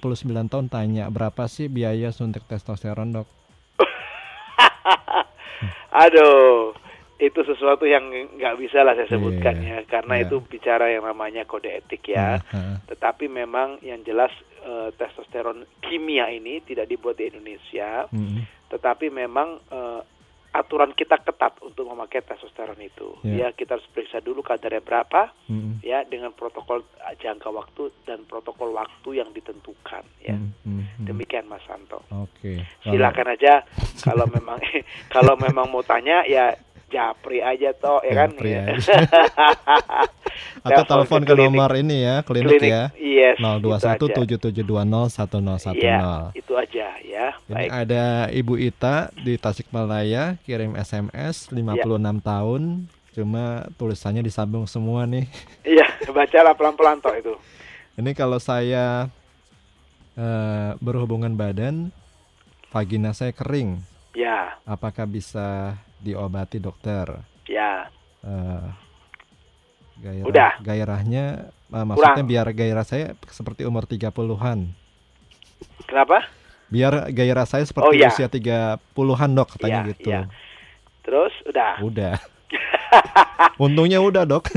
tahun 0.48 0.66
tanya 0.68 1.04
berapa 1.08 1.44
sih 1.46 1.66
biaya 1.68 2.08
suntik 2.10 2.46
testosteron 2.46 3.12
dok? 3.12 3.28
Aduh, 5.90 6.72
itu 7.18 7.42
sesuatu 7.42 7.82
yang 7.82 8.06
nggak 8.38 8.54
bisa 8.62 8.86
lah 8.86 8.94
saya 8.94 9.10
sebutkan 9.10 9.58
Iya, 9.58 9.82
ya, 9.82 9.90
karena 9.90 10.22
iya. 10.22 10.24
itu 10.30 10.36
bicara 10.38 10.86
yang 10.86 11.02
namanya 11.02 11.42
kode 11.42 11.66
etik 11.66 12.14
ya. 12.14 12.38
Nah, 12.54 12.78
Tetapi 12.86 13.26
memang 13.26 13.82
yang 13.82 14.06
jelas 14.06 14.30
eh, 14.62 14.94
testosteron 14.94 15.66
kimia 15.82 16.30
ini 16.30 16.62
tidak 16.62 16.86
dibuat 16.86 17.18
di 17.18 17.26
Indonesia, 17.26 18.06
tetapi 18.70 19.10
memang 19.10 19.58
eh, 19.66 20.00
aturan 20.48 20.94
kita 20.96 21.20
ketat 21.22 21.58
untuk 21.60 21.90
memakai 21.90 22.22
testosteron 22.22 22.78
itu. 22.80 23.18
Iya. 23.26 23.50
Ya, 23.50 23.54
kita 23.54 23.76
harus 23.76 23.86
periksa 23.90 24.22
dulu 24.22 24.40
kadarnya 24.40 24.80
berapa, 24.80 25.34
ya, 25.82 26.06
dengan 26.06 26.30
protokol 26.32 26.86
eh, 27.02 27.14
jangka 27.18 27.50
waktu 27.50 27.90
dan 28.06 28.24
protokol 28.30 28.78
waktu 28.78 29.18
yang 29.18 29.34
ditentukan. 29.34 30.06
Ya, 30.22 30.38
demikian 31.02 31.50
Mas 31.50 31.62
Santo. 31.66 32.02
Oke. 32.14 32.62
Silakan 32.86 33.34
aja 33.34 33.66
kalau 34.02 34.26
memang 34.30 34.58
kalau 35.14 35.34
memang 35.34 35.66
mau 35.70 35.82
tanya 35.82 36.22
ya 36.26 36.54
japri 36.88 37.44
aja 37.44 37.76
toh 37.76 38.00
ya 38.00 38.12
kan 38.16 38.32
Japri 38.32 38.56
ya. 38.56 38.62
aja. 38.74 38.96
Atau 40.66 40.84
telepon 40.86 41.22
ke 41.24 41.34
klinik. 41.34 41.50
nomor 41.50 41.70
ini 41.76 42.02
ya, 42.04 42.22
klinik, 42.24 42.58
klinik 42.58 42.72
ya. 42.72 42.90
yes 42.96 43.36
0217720101. 43.40 45.78
Iya, 45.78 46.32
itu 46.34 46.52
aja 46.56 46.86
ya. 47.04 47.28
Ini 47.46 47.54
Baik. 47.54 47.70
ada 47.70 48.04
Ibu 48.32 48.54
Ita 48.58 49.10
di 49.14 49.36
Tasikmalaya 49.36 50.36
kirim 50.42 50.74
SMS 50.74 51.52
56 51.52 52.20
tahun 52.24 52.62
cuma 53.18 53.66
tulisannya 53.74 54.22
disambung 54.22 54.66
semua 54.70 55.04
nih. 55.04 55.26
Iya, 55.68 55.84
bacalah 56.08 56.56
pelan-pelan 56.56 57.04
toh 57.04 57.12
itu. 57.12 57.34
Ini 57.98 58.14
kalau 58.14 58.38
saya 58.38 59.10
eh, 60.16 60.70
berhubungan 60.78 61.34
badan 61.34 61.90
vagina 62.70 63.10
saya 63.12 63.34
kering, 63.34 63.82
Ya, 64.16 64.56
apakah 64.66 65.06
bisa 65.06 65.78
diobati 65.98 66.58
dokter? 66.58 67.06
ya. 67.44 67.88
Eh, 68.18 68.66
gairah, 69.98 70.26
Udah. 70.26 70.52
gairahnya 70.60 71.24
eh, 71.48 71.84
maksudnya 71.84 72.18
Kurang. 72.18 72.28
biar 72.28 72.46
gairah 72.50 72.82
saya 72.82 73.06
seperti 73.24 73.62
umur 73.62 73.84
30-an. 73.84 74.68
Kenapa? 75.86 76.26
Biar 76.68 77.08
gairah 77.08 77.46
saya 77.46 77.64
Oh, 77.64 77.68
seperti 77.68 77.94
iya. 77.98 78.08
usia 78.08 78.28
30-an 78.28 79.30
dok 79.32 79.48
katanya 79.54 79.80
Iya, 79.80 79.88
gitu. 79.90 80.08
iya. 80.08 80.22
Terus 81.00 81.32
udah. 81.44 81.72
Udah. 81.80 82.14
Untungnya 83.64 83.98
udah 83.98 84.22
dok. 84.24 84.50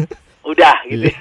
Udah 0.44 0.76
gitu. 0.86 1.08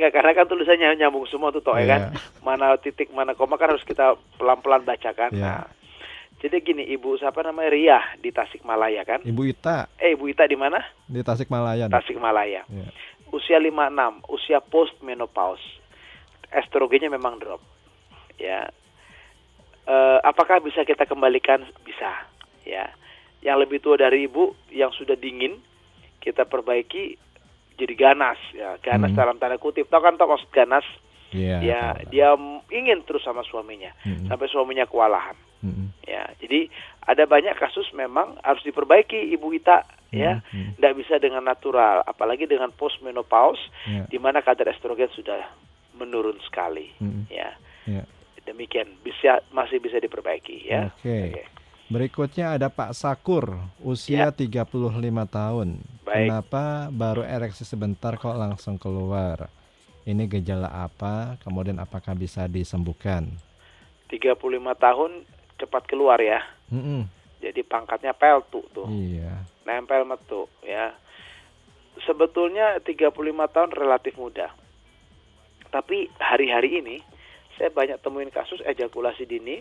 Iya. 0.00 0.08
Enggak 0.08 0.16
karena 0.16 0.32
kan 0.32 0.46
tulisannya 0.48 0.96
nyambung 0.96 1.28
semua 1.28 1.52
tuh 1.52 1.60
toh 1.60 1.76
ya 1.76 1.84
kan. 1.84 2.00
Iya. 2.08 2.20
Mana 2.40 2.72
titik 2.80 3.12
mana 3.12 3.36
koma 3.36 3.60
kan 3.60 3.68
harus 3.68 3.84
kita 3.84 4.16
pelan-pelan 4.40 4.80
bacakan. 4.80 5.28
Iya. 5.28 5.44
Nah, 5.44 5.64
jadi 6.40 6.56
gini, 6.58 6.88
Ibu 6.88 7.16
siapa 7.16 7.40
namanya 7.40 7.68
Ria 7.68 7.98
di 8.16 8.28
Tasikmalaya 8.28 9.04
kan? 9.04 9.20
Ibu 9.20 9.42
Ita 9.46 9.92
Eh, 9.96 10.12
Ibu 10.12 10.24
Ita 10.26 10.44
di 10.44 10.56
mana? 10.56 10.80
di 11.04 11.20
Tasikmalaya. 11.20 11.86
Tasikmalaya. 11.86 12.64
Iya. 12.66 12.88
Usia 13.28 13.56
56, 13.56 14.24
usia 14.26 14.58
post 14.58 14.96
menopause. 15.00 15.62
Estrogennya 16.50 17.06
memang 17.08 17.36
drop. 17.36 17.60
Ya. 18.36 18.72
Eh, 19.84 20.18
apakah 20.22 20.58
bisa 20.58 20.82
kita 20.82 21.04
kembalikan? 21.04 21.62
Bisa. 21.80 22.26
Ya. 22.64 22.90
Yang 23.40 23.56
lebih 23.60 23.78
tua 23.80 23.96
dari 23.96 24.24
ibu 24.24 24.52
yang 24.68 24.90
sudah 24.90 25.14
dingin 25.14 25.60
kita 26.18 26.44
perbaiki 26.44 27.16
jadi 27.76 27.94
ganas 27.94 28.36
ya. 28.50 28.76
Ganas 28.78 29.12
Hmm. 29.12 29.18
dalam 29.18 29.36
tanda 29.36 29.56
kutip. 29.56 29.86
Tahu 29.86 30.00
kan 30.00 30.16
tahu 30.16 30.28
maksud 30.30 30.50
ganas? 30.50 30.84
Iya. 31.30 31.62
ya, 31.62 31.82
dia 32.10 32.34
ingin 32.74 33.06
terus 33.06 33.22
sama 33.22 33.46
suaminya 33.46 33.94
Mm-mm. 34.02 34.26
sampai 34.26 34.50
suaminya 34.50 34.82
kewalahan. 34.82 35.38
Ya. 36.06 36.24
Jadi 36.40 36.72
ada 37.04 37.24
banyak 37.24 37.56
kasus 37.56 37.88
memang 37.92 38.36
harus 38.40 38.64
diperbaiki 38.64 39.32
Ibu 39.36 39.52
Ita 39.56 39.84
ya. 40.10 40.40
Tidak 40.50 40.94
bisa 40.96 41.20
dengan 41.20 41.44
natural, 41.44 42.02
apalagi 42.02 42.48
dengan 42.48 42.72
post 42.72 42.98
menopause 43.00 43.60
Iya. 43.86 44.04
di 44.08 44.18
mana 44.18 44.40
kadar 44.40 44.68
estrogen 44.72 45.08
sudah 45.14 45.40
menurun 45.94 46.40
sekali 46.40 46.88
Mm-mm. 46.96 47.28
ya 47.28 47.52
Ya. 47.84 48.04
Demikian 48.48 48.88
bisa 49.04 49.44
masih 49.52 49.78
bisa 49.78 50.00
diperbaiki 50.00 50.64
ya. 50.64 50.88
Oke. 50.96 51.44
Berikutnya 51.90 52.54
ada 52.54 52.70
Pak 52.70 52.94
Sakur, 52.94 53.58
usia 53.82 54.30
35 54.30 54.64
tahun. 55.26 55.68
Ya. 55.82 55.90
Baik. 56.06 56.16
Kenapa 56.26 56.64
baru 56.90 57.22
ereksi 57.22 57.62
sebentar 57.66 58.14
kok 58.16 58.34
langsung 58.34 58.78
keluar? 58.78 59.50
Ini 60.06 60.26
gejala 60.26 60.70
apa? 60.70 61.36
Kemudian 61.42 61.78
apakah 61.78 62.14
bisa 62.14 62.46
disembuhkan? 62.46 63.30
35 64.10 64.38
tahun 64.74 65.22
cepat 65.60 65.84
keluar 65.84 66.16
ya. 66.18 66.40
Mm-mm. 66.72 67.04
Jadi 67.40 67.60
pangkatnya 67.64 68.16
peltu 68.16 68.64
tuh. 68.72 68.88
Iya. 68.88 69.44
nempel 69.68 70.08
metu 70.08 70.48
ya. 70.64 70.96
Sebetulnya 72.02 72.80
35 72.80 73.12
tahun 73.52 73.70
relatif 73.76 74.16
muda. 74.16 74.50
Tapi 75.68 76.10
hari-hari 76.18 76.80
ini 76.80 76.96
saya 77.60 77.68
banyak 77.70 78.00
temuin 78.00 78.32
kasus 78.32 78.58
ejakulasi 78.64 79.28
dini 79.28 79.60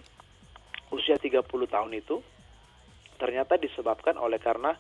usia 0.90 1.20
30 1.20 1.46
tahun 1.46 1.92
itu 1.94 2.24
ternyata 3.20 3.60
disebabkan 3.60 4.16
oleh 4.16 4.40
karena 4.40 4.74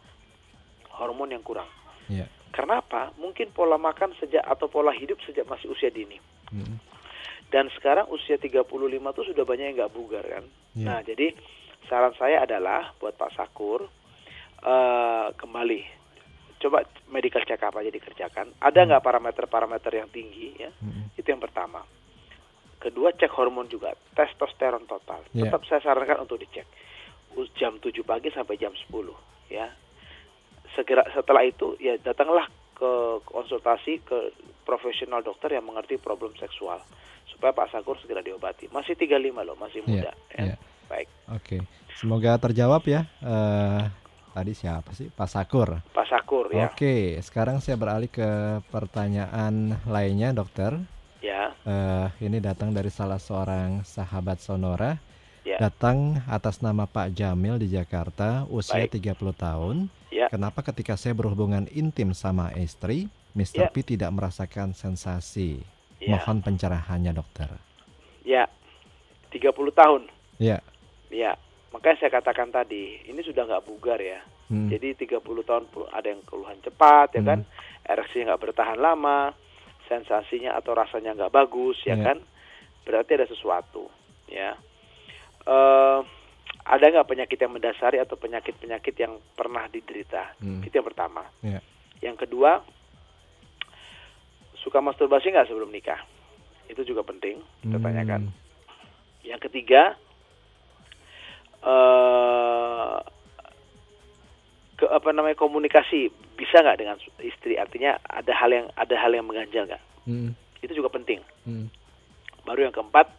hormon 0.96 1.36
yang 1.36 1.44
kurang. 1.44 1.68
Iya. 2.10 2.26
Karena 2.50 2.82
apa? 2.82 3.14
Mungkin 3.22 3.54
pola 3.54 3.78
makan 3.78 4.18
sejak 4.18 4.42
atau 4.42 4.66
pola 4.72 4.90
hidup 4.96 5.22
sejak 5.22 5.46
masih 5.46 5.70
usia 5.70 5.94
dini. 5.94 6.18
Mm. 6.50 6.89
Dan 7.50 7.66
sekarang 7.74 8.06
usia 8.14 8.38
35 8.38 8.66
tuh 9.18 9.26
sudah 9.26 9.43
banyak 9.45 9.74
yang 9.74 9.78
nggak 9.82 9.93
bugar 9.93 10.22
kan. 10.22 10.45
Iya. 10.78 10.86
Nah, 10.86 11.00
jadi 11.02 11.34
saran 11.89 12.14
saya 12.14 12.45
adalah 12.45 12.93
buat 13.02 13.18
Pak 13.18 13.34
Sakur 13.34 13.89
eh 14.60 15.28
kembali 15.39 15.82
coba 16.60 16.84
medical 17.08 17.41
check 17.47 17.64
up 17.64 17.74
aja 17.80 17.89
dikerjakan. 17.89 18.54
Ada 18.60 18.86
nggak 18.86 19.04
parameter-parameter 19.04 19.91
yang 19.95 20.12
tinggi 20.12 20.60
ya? 20.60 20.70
Mm-mm. 20.84 21.16
Itu 21.16 21.26
yang 21.32 21.41
pertama. 21.41 21.82
Kedua 22.80 23.12
cek 23.16 23.32
hormon 23.36 23.68
juga, 23.72 23.95
testosteron 24.14 24.86
total. 24.86 25.24
Iya. 25.32 25.50
Tetap 25.50 25.62
saya 25.68 25.82
sarankan 25.84 26.28
untuk 26.28 26.38
dicek. 26.39 26.68
Jam 27.56 27.80
7 27.80 28.04
pagi 28.04 28.28
sampai 28.36 28.60
jam 28.60 28.76
10 28.76 28.91
ya. 29.47 29.72
Segera 30.76 31.08
setelah 31.16 31.47
itu 31.47 31.80
ya 31.80 31.95
datanglah 31.97 32.52
ke 32.76 33.24
konsultasi 33.24 34.04
ke 34.04 34.36
profesional 34.68 35.24
dokter 35.24 35.56
yang 35.56 35.68
mengerti 35.68 35.95
problem 36.00 36.36
seksual 36.36 36.84
supaya 37.40 37.56
Pak 37.56 37.72
Sakur 37.72 37.96
segera 38.04 38.20
diobati. 38.20 38.68
Masih 38.68 39.00
35 39.00 39.48
loh, 39.48 39.56
masih 39.56 39.80
Iya, 39.88 39.88
muda 39.88 40.12
ya. 40.36 40.44
iya. 40.44 40.56
Baik. 40.92 41.08
Oke. 41.32 41.58
Semoga 41.96 42.36
terjawab 42.36 42.84
ya. 42.84 43.08
Eh 43.24 43.84
tadi 44.36 44.52
siapa 44.56 44.92
sih? 44.96 45.08
Pak 45.08 45.30
Sakur. 45.32 45.80
Pak 45.92 46.06
Sakur 46.08 46.52
ya. 46.52 46.68
Oke, 46.72 47.16
sekarang 47.24 47.60
saya 47.60 47.76
beralih 47.80 48.08
ke 48.12 48.60
pertanyaan 48.72 49.76
lainnya, 49.84 50.36
dokter. 50.36 50.76
Ya. 51.20 51.52
Eh, 51.68 52.08
ini 52.24 52.40
datang 52.40 52.72
dari 52.72 52.88
salah 52.88 53.20
seorang 53.20 53.84
sahabat 53.84 54.40
Sonora. 54.40 54.96
Ya. 55.44 55.60
Datang 55.60 56.24
atas 56.28 56.64
nama 56.64 56.88
Pak 56.88 57.16
Jamil 57.16 57.60
di 57.60 57.72
Jakarta, 57.72 58.48
usia 58.48 58.86
Baik. 58.86 59.00
30 59.00 59.36
tahun. 59.36 59.76
Ya. 60.12 60.28
Kenapa 60.32 60.64
ketika 60.64 60.96
saya 60.96 61.16
berhubungan 61.16 61.68
intim 61.76 62.16
sama 62.16 62.52
istri, 62.56 63.12
Mr. 63.36 63.68
Ya. 63.68 63.72
P 63.72 63.84
tidak 63.84 64.12
merasakan 64.16 64.72
sensasi? 64.72 65.64
Ya. 66.00 66.16
Mohon 66.16 66.38
pencerahannya, 66.41 67.12
dokter. 67.12 67.50
Ya. 68.24 68.47
30 69.30 69.52
tahun. 69.72 70.08
Ya. 70.39 70.64
Ya. 71.12 71.36
Makanya 71.70 71.97
saya 72.02 72.12
katakan 72.12 72.50
tadi, 72.50 73.04
ini 73.06 73.22
sudah 73.22 73.45
nggak 73.45 73.66
bugar 73.68 74.00
ya. 74.02 74.24
Hmm. 74.50 74.66
Jadi 74.72 75.06
30 75.06 75.22
tahun 75.45 75.64
ada 75.93 76.08
yang 76.10 76.26
keluhan 76.26 76.58
cepat 76.66 77.14
ya 77.14 77.22
Hmm. 77.22 77.30
kan, 77.30 77.39
ereksinya 77.86 78.34
nggak 78.34 78.41
bertahan 78.41 78.80
lama, 78.80 79.36
sensasinya 79.86 80.58
atau 80.58 80.74
rasanya 80.74 81.14
nggak 81.14 81.30
bagus 81.30 81.78
ya 81.86 81.93
Iya. 81.93 82.06
kan, 82.06 82.18
berarti 82.82 83.12
ada 83.14 83.28
sesuatu 83.30 83.86
ya. 84.26 84.58
Eh 85.45 86.00
ada 86.66 86.86
nggak 86.86 87.10
penyakit 87.10 87.38
yang 87.38 87.54
mendasari 87.54 87.97
atau 87.97 88.14
penyakit-penyakit 88.14 88.93
yang 88.97 89.18
pernah 89.34 89.66
diderita? 89.68 90.34
Hmm. 90.38 90.62
Itu 90.62 90.74
yang 90.74 90.88
pertama. 90.89 91.26
Ya. 91.41 91.62
Yang 92.02 92.26
kedua, 92.26 92.62
suka 94.60 94.80
masturbasi 94.80 95.32
nggak 95.32 95.47
sebelum 95.47 95.70
nikah? 95.70 95.99
Itu 96.68 96.84
juga 96.84 97.01
penting 97.01 97.41
kita 97.64 97.78
Hmm. 97.78 97.86
tanyakan. 97.86 98.22
Yang 99.24 99.41
ketiga, 99.49 99.95
eh 101.60 102.97
ke 104.80 104.88
apa 104.88 105.12
namanya 105.12 105.36
komunikasi 105.36 106.07
bisa 106.39 106.64
nggak 106.64 106.80
dengan 106.80 106.95
istri? 107.20 107.60
Artinya 107.60 107.99
ada 108.07 108.32
hal 108.32 108.51
yang 108.53 108.68
ada 108.74 108.95
hal 108.95 109.12
yang 109.12 109.28
mengganjal 109.28 109.68
nggak? 109.68 109.84
Hmm. 110.07 110.32
Itu 110.64 110.72
juga 110.72 110.88
penting. 110.88 111.20
Hmm. 111.43 111.68
Baru 112.47 112.64
yang 112.64 112.72
keempat, 112.72 113.12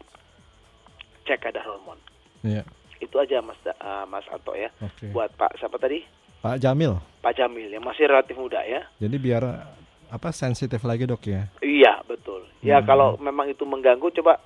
cek 1.28 1.44
kadar 1.44 1.64
hormon. 1.68 2.00
Ya. 2.40 2.64
Itu 3.00 3.20
aja 3.20 3.44
Mas 3.44 3.60
eh, 3.64 3.74
Mas 4.08 4.24
Anto 4.32 4.56
ya. 4.56 4.72
Oke. 4.80 5.12
Buat 5.12 5.36
Pak 5.36 5.60
siapa 5.60 5.76
tadi? 5.76 6.00
Pak 6.40 6.56
Jamil. 6.56 6.96
Pak 7.20 7.36
Jamil 7.36 7.68
yang 7.68 7.84
masih 7.84 8.08
relatif 8.08 8.32
muda 8.40 8.64
ya. 8.64 8.88
Jadi 8.96 9.16
biar 9.20 9.44
apa 10.10 10.34
sensitif 10.34 10.82
lagi, 10.82 11.06
Dok 11.06 11.22
ya? 11.24 11.46
Iya 11.62 12.02
betul. 12.04 12.44
Ya 12.60 12.82
Hmm. 12.82 12.86
kalau 12.86 13.08
memang 13.16 13.48
itu 13.48 13.62
mengganggu 13.64 14.10
coba 14.20 14.42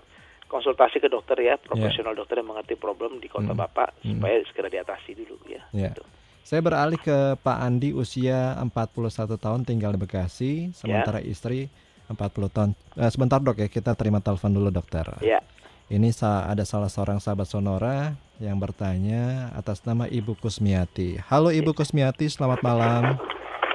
konsultasi 0.46 1.02
ke 1.02 1.08
dokter 1.10 1.34
ya, 1.40 1.58
profesional 1.58 2.14
dokter 2.14 2.38
yang 2.38 2.52
mengerti 2.52 2.76
problem 2.76 3.18
di 3.18 3.26
kota 3.26 3.50
Hmm. 3.50 3.58
bapak 3.58 3.96
Hmm. 4.04 4.20
supaya 4.20 4.38
segera 4.46 4.68
diatasi 4.70 5.10
dulu 5.16 5.34
ya. 5.48 5.64
Ya. 5.72 5.90
Gitu. 5.90 6.04
Saya 6.44 6.60
beralih 6.60 7.00
ke 7.00 7.40
Pak 7.40 7.58
Andi 7.58 7.96
usia 7.96 8.52
41 8.60 9.40
tahun 9.40 9.64
tinggal 9.64 9.96
di 9.96 10.00
Bekasi, 10.04 10.76
sementara 10.76 11.24
istri 11.24 11.72
40 12.12 12.52
tahun. 12.52 12.76
Eh, 13.00 13.08
sebentar 13.08 13.40
dok 13.40 13.64
ya, 13.64 13.68
kita 13.72 13.96
terima 13.96 14.20
telepon 14.20 14.52
dulu 14.52 14.68
dokter. 14.68 15.08
Ya. 15.24 15.40
Ini 15.88 16.12
ada 16.20 16.64
salah 16.64 16.92
seorang 16.92 17.16
sahabat 17.16 17.48
Sonora 17.48 18.12
yang 18.40 18.60
bertanya 18.60 19.52
atas 19.56 19.80
nama 19.84 20.04
Ibu 20.04 20.36
Kusmiati. 20.36 21.16
Halo 21.28 21.48
Ibu 21.48 21.72
Kusmiati, 21.72 22.28
selamat 22.28 22.60
malam. 22.60 23.16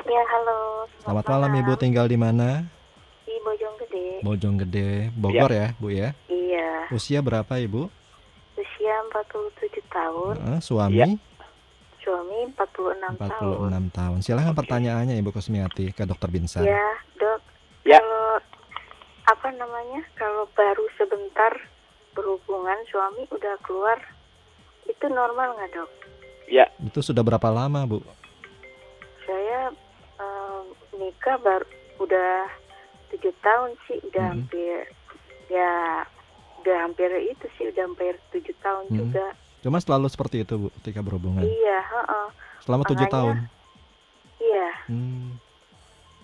Ya, 0.06 0.24
halo. 0.30 0.59
Selamat 1.10 1.26
malam 1.26 1.58
Ibu, 1.58 1.74
tinggal 1.74 2.06
di 2.06 2.22
mana? 2.22 2.70
Di 3.26 3.34
Bojonggede. 3.42 4.22
Bojonggede, 4.22 5.10
Bogor 5.18 5.50
ya 5.50 5.74
Bu 5.82 5.90
ya. 5.90 6.14
Iya, 6.30 6.86
Usia 6.94 7.26
berapa 7.26 7.50
Ibu? 7.50 7.90
usia 8.54 8.94
47 9.10 9.82
tahun, 9.90 10.38
Eh, 10.38 10.60
suami 10.62 11.02
Ya. 11.02 11.10
suami 12.06 12.54
46, 12.54 13.18
46 13.18 13.26
tahun. 13.26 13.90
tahun. 13.90 14.18
Silahkan 14.22 14.54
Oke. 14.54 14.62
pertanyaannya 14.62 15.18
Ibu 15.18 15.34
Kusmiati 15.34 15.98
ke 15.98 16.06
Dokter 16.06 16.30
Binsar. 16.30 16.62
Ya, 16.62 16.78
Dok. 17.18 17.42
Ya. 17.90 17.98
Kalau 17.98 18.38
apa 19.34 19.50
namanya? 19.50 20.06
Kalau 20.14 20.46
baru 20.54 20.86
sebentar 20.94 21.58
berhubungan 22.14 22.78
suami 22.86 23.26
udah 23.34 23.58
keluar 23.66 23.98
itu 24.86 25.10
normal 25.10 25.58
nggak, 25.58 25.74
Dok? 25.74 25.90
Ya. 26.54 26.70
Itu 26.78 27.02
sudah 27.02 27.26
berapa 27.26 27.50
lama 27.50 27.82
Bu? 27.90 27.98
Saya 29.26 29.74
nikah 31.00 31.40
baru 31.40 31.66
udah 32.00 32.52
tujuh 33.10 33.34
tahun 33.42 33.72
sih, 33.88 33.98
udah 34.12 34.22
Mhm. 34.22 34.32
hampir 34.36 34.78
ya 35.50 35.74
udah 36.62 36.76
hampir 36.86 37.10
itu 37.24 37.46
sih 37.58 37.72
udah 37.72 37.84
hampir 37.88 38.14
tujuh 38.30 38.54
tahun 38.62 38.86
Mhm. 38.92 38.98
juga. 39.00 39.26
Cuma 39.60 39.80
selalu 39.80 40.08
seperti 40.08 40.44
itu 40.44 40.54
Bu 40.56 40.68
ketika 40.80 41.00
berhubungan. 41.02 41.42
Iya, 41.44 41.80
heeh. 41.82 42.28
Selama 42.64 42.84
tujuh 42.86 43.08
tahun. 43.08 43.48
Iya. 44.40 44.68
Hmm. 44.88 45.36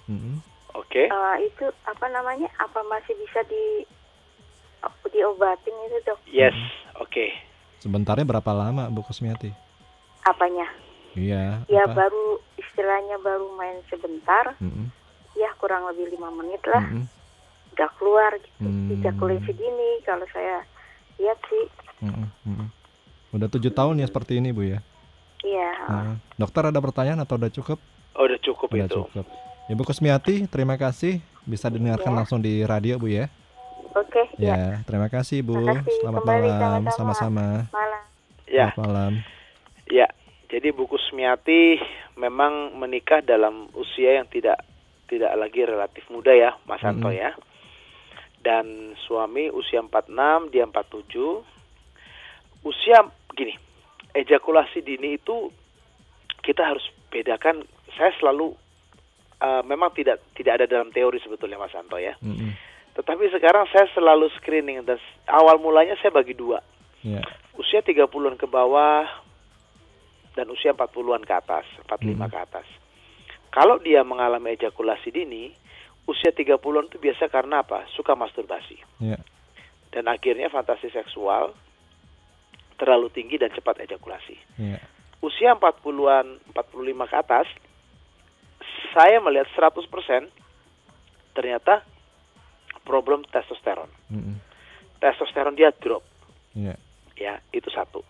Mm-mm. 0.05 0.37
Oke. 0.77 1.09
Eh, 1.09 1.35
itu 1.43 1.65
apa 1.83 2.05
namanya? 2.11 2.47
Apa 2.59 2.83
masih 2.85 3.15
bisa 3.17 3.41
di 3.49 3.83
diobatin 5.09 5.73
itu 5.87 5.97
dok? 6.05 6.19
Yes. 6.29 6.55
Oke. 7.01 7.31
Sebentarnya 7.79 8.27
berapa 8.27 8.51
lama 8.51 8.91
Bu 8.91 9.01
Kusmiati? 9.01 9.49
Apanya? 10.23 10.67
Iya. 11.15 11.63
Ya 11.71 11.83
apa? 11.87 12.05
baru 12.05 12.43
istilahnya 12.69 13.17
baru 13.19 13.53
main 13.53 13.81
sebentar, 13.85 14.55
Mm-mm. 14.57 14.89
ya 15.33 15.49
kurang 15.57 15.85
lebih 15.89 16.09
lima 16.09 16.29
menit 16.31 16.61
lah, 16.65 16.81
Mm-mm. 16.81 17.05
udah 17.73 17.89
keluar 17.95 18.31
gitu. 18.35 18.63
Hmm. 18.63 18.91
Ejakulasi 18.91 19.51
dini 19.51 19.89
kalau 20.03 20.25
saya 20.29 20.63
lihat 21.17 21.39
sih. 21.45 21.65
Mm-mm. 22.01 22.67
Udah 23.31 23.47
tujuh 23.47 23.69
tahun 23.69 23.99
ya 23.99 24.07
seperti 24.07 24.39
ini 24.39 24.49
Bu 24.49 24.63
ya. 24.63 24.79
iya. 25.41 25.71
Nah, 25.85 26.15
dokter 26.35 26.65
ada 26.65 26.79
pertanyaan 26.79 27.19
atau 27.19 27.35
udah 27.35 27.51
cukup? 27.51 27.77
Oh, 28.15 28.23
udah 28.23 28.39
cukup 28.39 28.67
Udah 28.71 28.87
itu. 28.87 28.95
cukup. 29.03 29.25
Ibu 29.65 29.81
Kusmiati, 29.81 30.45
terima 30.45 30.75
kasih 30.75 31.19
bisa 31.43 31.67
didengarkan 31.67 32.13
Ya. 32.13 32.17
langsung 32.17 32.39
di 32.39 32.63
radio 32.63 32.95
Bu 32.95 33.09
ya. 33.09 33.27
Oke, 33.91 34.27
ya. 34.35 34.55
Ya, 34.55 34.65
terima 34.83 35.07
kasih 35.07 35.39
Bu. 35.39 35.55
Terima 35.55 35.81
kasih. 35.81 35.99
Selamat 35.99 36.21
Kembali 36.21 36.47
malam, 36.47 36.81
sama-sama. 36.91 36.95
sama-sama. 36.95 37.47
Malam. 37.71 38.03
Ya. 38.45 38.67
Selamat 38.71 38.79
malam. 38.79 39.11
Ya. 39.87 40.07
Jadi 40.45 40.67
Bu 40.71 40.85
Kusmiati 40.85 41.81
memang 42.15 42.79
menikah 42.79 43.21
dalam 43.21 43.67
usia 43.75 44.19
yang 44.19 44.27
tidak 44.31 44.63
tidak 45.05 45.31
lagi 45.37 45.61
relatif 45.63 46.03
muda 46.09 46.33
ya, 46.33 46.51
Mas 46.65 46.81
Anto 46.81 47.11
Mm-mm. 47.11 47.21
ya. 47.21 47.31
Dan 48.41 48.93
suami 49.05 49.49
usia 49.49 49.81
46, 49.81 50.53
dia 50.53 50.65
47. 50.65 52.65
Usia 52.65 52.97
gini, 53.33 53.53
ejakulasi 54.13 54.81
dini 54.81 55.17
itu 55.17 55.49
kita 56.41 56.73
harus 56.73 56.85
bedakan. 57.09 57.65
Saya 57.93 58.13
selalu 58.17 58.53
eh, 59.41 59.61
memang 59.65 59.93
tidak 59.93 60.21
tidak 60.33 60.61
ada 60.61 60.65
dalam 60.65 60.89
teori 60.89 61.21
sebetulnya 61.21 61.61
Mas 61.61 61.77
Anto 61.77 62.01
ya. 62.01 62.17
Mm-mm. 62.21 62.53
Tetapi 62.95 63.27
sekarang 63.27 63.67
saya 63.69 63.85
selalu 63.91 64.31
screening 64.39 64.87
dan 64.87 64.95
awal 65.27 65.59
mulanya 65.59 65.99
saya 65.99 66.15
bagi 66.15 66.31
dua. 66.31 66.63
Ya. 67.03 67.19
Usia 67.59 67.83
30-an 67.83 68.39
ke 68.39 68.47
bawah 68.47 69.03
dan 70.35 70.51
usia 70.51 70.75
40-an 70.75 71.23
ke 71.23 71.33
atas, 71.33 71.65
45 71.87 72.27
Mhm. 72.27 72.31
ke 72.31 72.39
atas. 72.39 72.67
Kalau 73.49 73.79
dia 73.79 74.03
mengalami 74.03 74.51
ejakulasi 74.59 75.15
dini, 75.15 75.55
usia 76.05 76.35
30-an 76.35 76.91
itu 76.91 76.99
biasa 76.99 77.31
karena 77.31 77.63
apa? 77.63 77.87
Suka 77.95 78.13
masturbasi. 78.13 78.77
Ya. 78.99 79.15
Dan 79.95 80.11
akhirnya 80.11 80.51
fantasi 80.51 80.91
seksual 80.91 81.55
terlalu 82.75 83.07
tinggi 83.15 83.39
dan 83.39 83.55
cepat 83.55 83.79
ejakulasi. 83.87 84.35
Ya. 84.59 84.83
Usia 85.23 85.55
40-an, 85.55 86.43
45 86.51 87.07
ke 87.07 87.15
atas, 87.15 87.47
saya 88.91 89.23
melihat 89.23 89.47
100% 89.55 90.27
ternyata 91.31 91.83
problem 92.83 93.23
testosteron. 93.31 93.87
Mm-mm. 94.11 94.35
Testosteron 94.99 95.55
dia 95.55 95.71
drop. 95.71 96.03
Ya. 96.55 96.75
ya 97.15 97.39
itu 97.51 97.67
satu. 97.71 98.03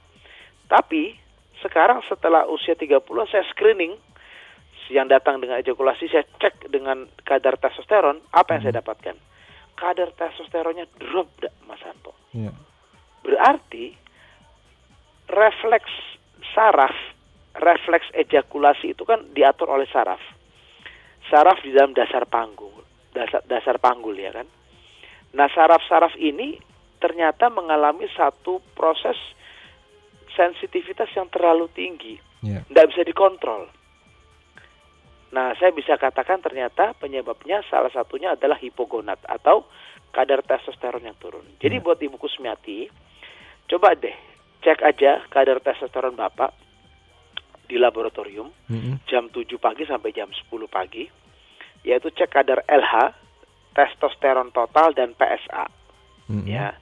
Tapi 0.69 1.17
sekarang 1.65 2.05
setelah 2.05 2.45
usia 2.45 2.77
30 2.77 3.01
saya 3.25 3.41
screening. 3.49 3.97
Yang 4.85 5.17
datang 5.17 5.41
dengan 5.41 5.57
ejakulasi 5.65 6.05
saya 6.13 6.21
cek 6.37 6.69
dengan 6.69 7.09
kadar 7.25 7.57
testosteron 7.57 8.21
apa 8.29 8.53
yang 8.53 8.69
saya 8.69 8.85
dapatkan? 8.85 9.17
Kadar 9.73 10.13
testosteronnya 10.13 10.85
drop 11.01 11.25
dah 11.41 11.49
Mas 11.65 11.81
Anto. 11.81 12.13
Ya. 12.37 12.53
berarti 13.25 13.97
refleks 15.25 15.89
saraf 16.53 16.93
refleks 17.57 18.05
ejakulasi 18.13 18.93
itu 18.93 19.01
kan 19.09 19.25
diatur 19.33 19.73
oleh 19.73 19.89
saraf. 19.89 20.21
Saraf 21.33 21.65
di 21.65 21.73
dalam 21.73 21.97
dasar 21.97 22.29
panggul 22.29 22.75
dasar 23.15 23.41
dasar 23.47 23.79
panggul 23.79 24.19
ya 24.19 24.35
kan? 24.35 24.45
Nah 25.31 25.47
saraf-saraf 25.47 26.19
ini 26.19 26.59
ternyata 26.99 27.47
mengalami 27.47 28.11
satu 28.11 28.59
proses 28.75 29.15
sensitivitas 30.35 31.09
yang 31.15 31.27
terlalu 31.31 31.67
tinggi 31.73 32.15
Ya. 32.45 32.61
tidak 32.69 32.93
bisa 32.93 33.01
dikontrol 33.01 33.65
nah 35.33 35.51
saya 35.57 35.73
bisa 35.73 35.97
katakan 35.97 36.39
ternyata 36.39 36.93
penyebabnya 36.95 37.65
salah 37.67 37.89
satunya 37.89 38.37
adalah 38.37 38.55
hipogonad 38.61 39.17
atau 39.25 39.65
kadar 40.13 40.45
testosteron 40.45 41.01
yang 41.03 41.17
turun 41.17 41.43
jadi 41.57 41.79
Ya. 41.79 41.83
buat 41.83 41.97
ibu 41.97 42.15
Kusmiati 42.21 42.85
coba 43.65 43.97
deh 43.97 44.13
cek 44.61 44.79
aja 44.85 45.25
kadar 45.27 45.57
testosteron 45.59 46.13
bapak 46.13 46.53
di 47.65 47.81
laboratorium 47.81 48.53
Mm-mm. 48.69 49.01
jam 49.09 49.25
7 49.33 49.57
pagi 49.57 49.89
sampai 49.89 50.13
jam 50.13 50.29
10 50.29 50.45
pagi 50.69 51.09
yaitu 51.81 52.13
cek 52.13 52.29
kadar 52.29 52.61
LH 52.69 53.17
testosteron 53.73 54.53
total 54.53 54.93
dan 54.93 55.17
PSA 55.17 55.65
Mm-mm. 56.29 56.45
ya 56.45 56.77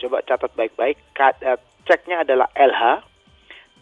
coba 0.00 0.24
catat 0.24 0.50
baik-baik 0.56 0.98
eh, 1.44 1.60
ceknya 1.86 2.22
adalah 2.26 2.48
LH 2.54 3.04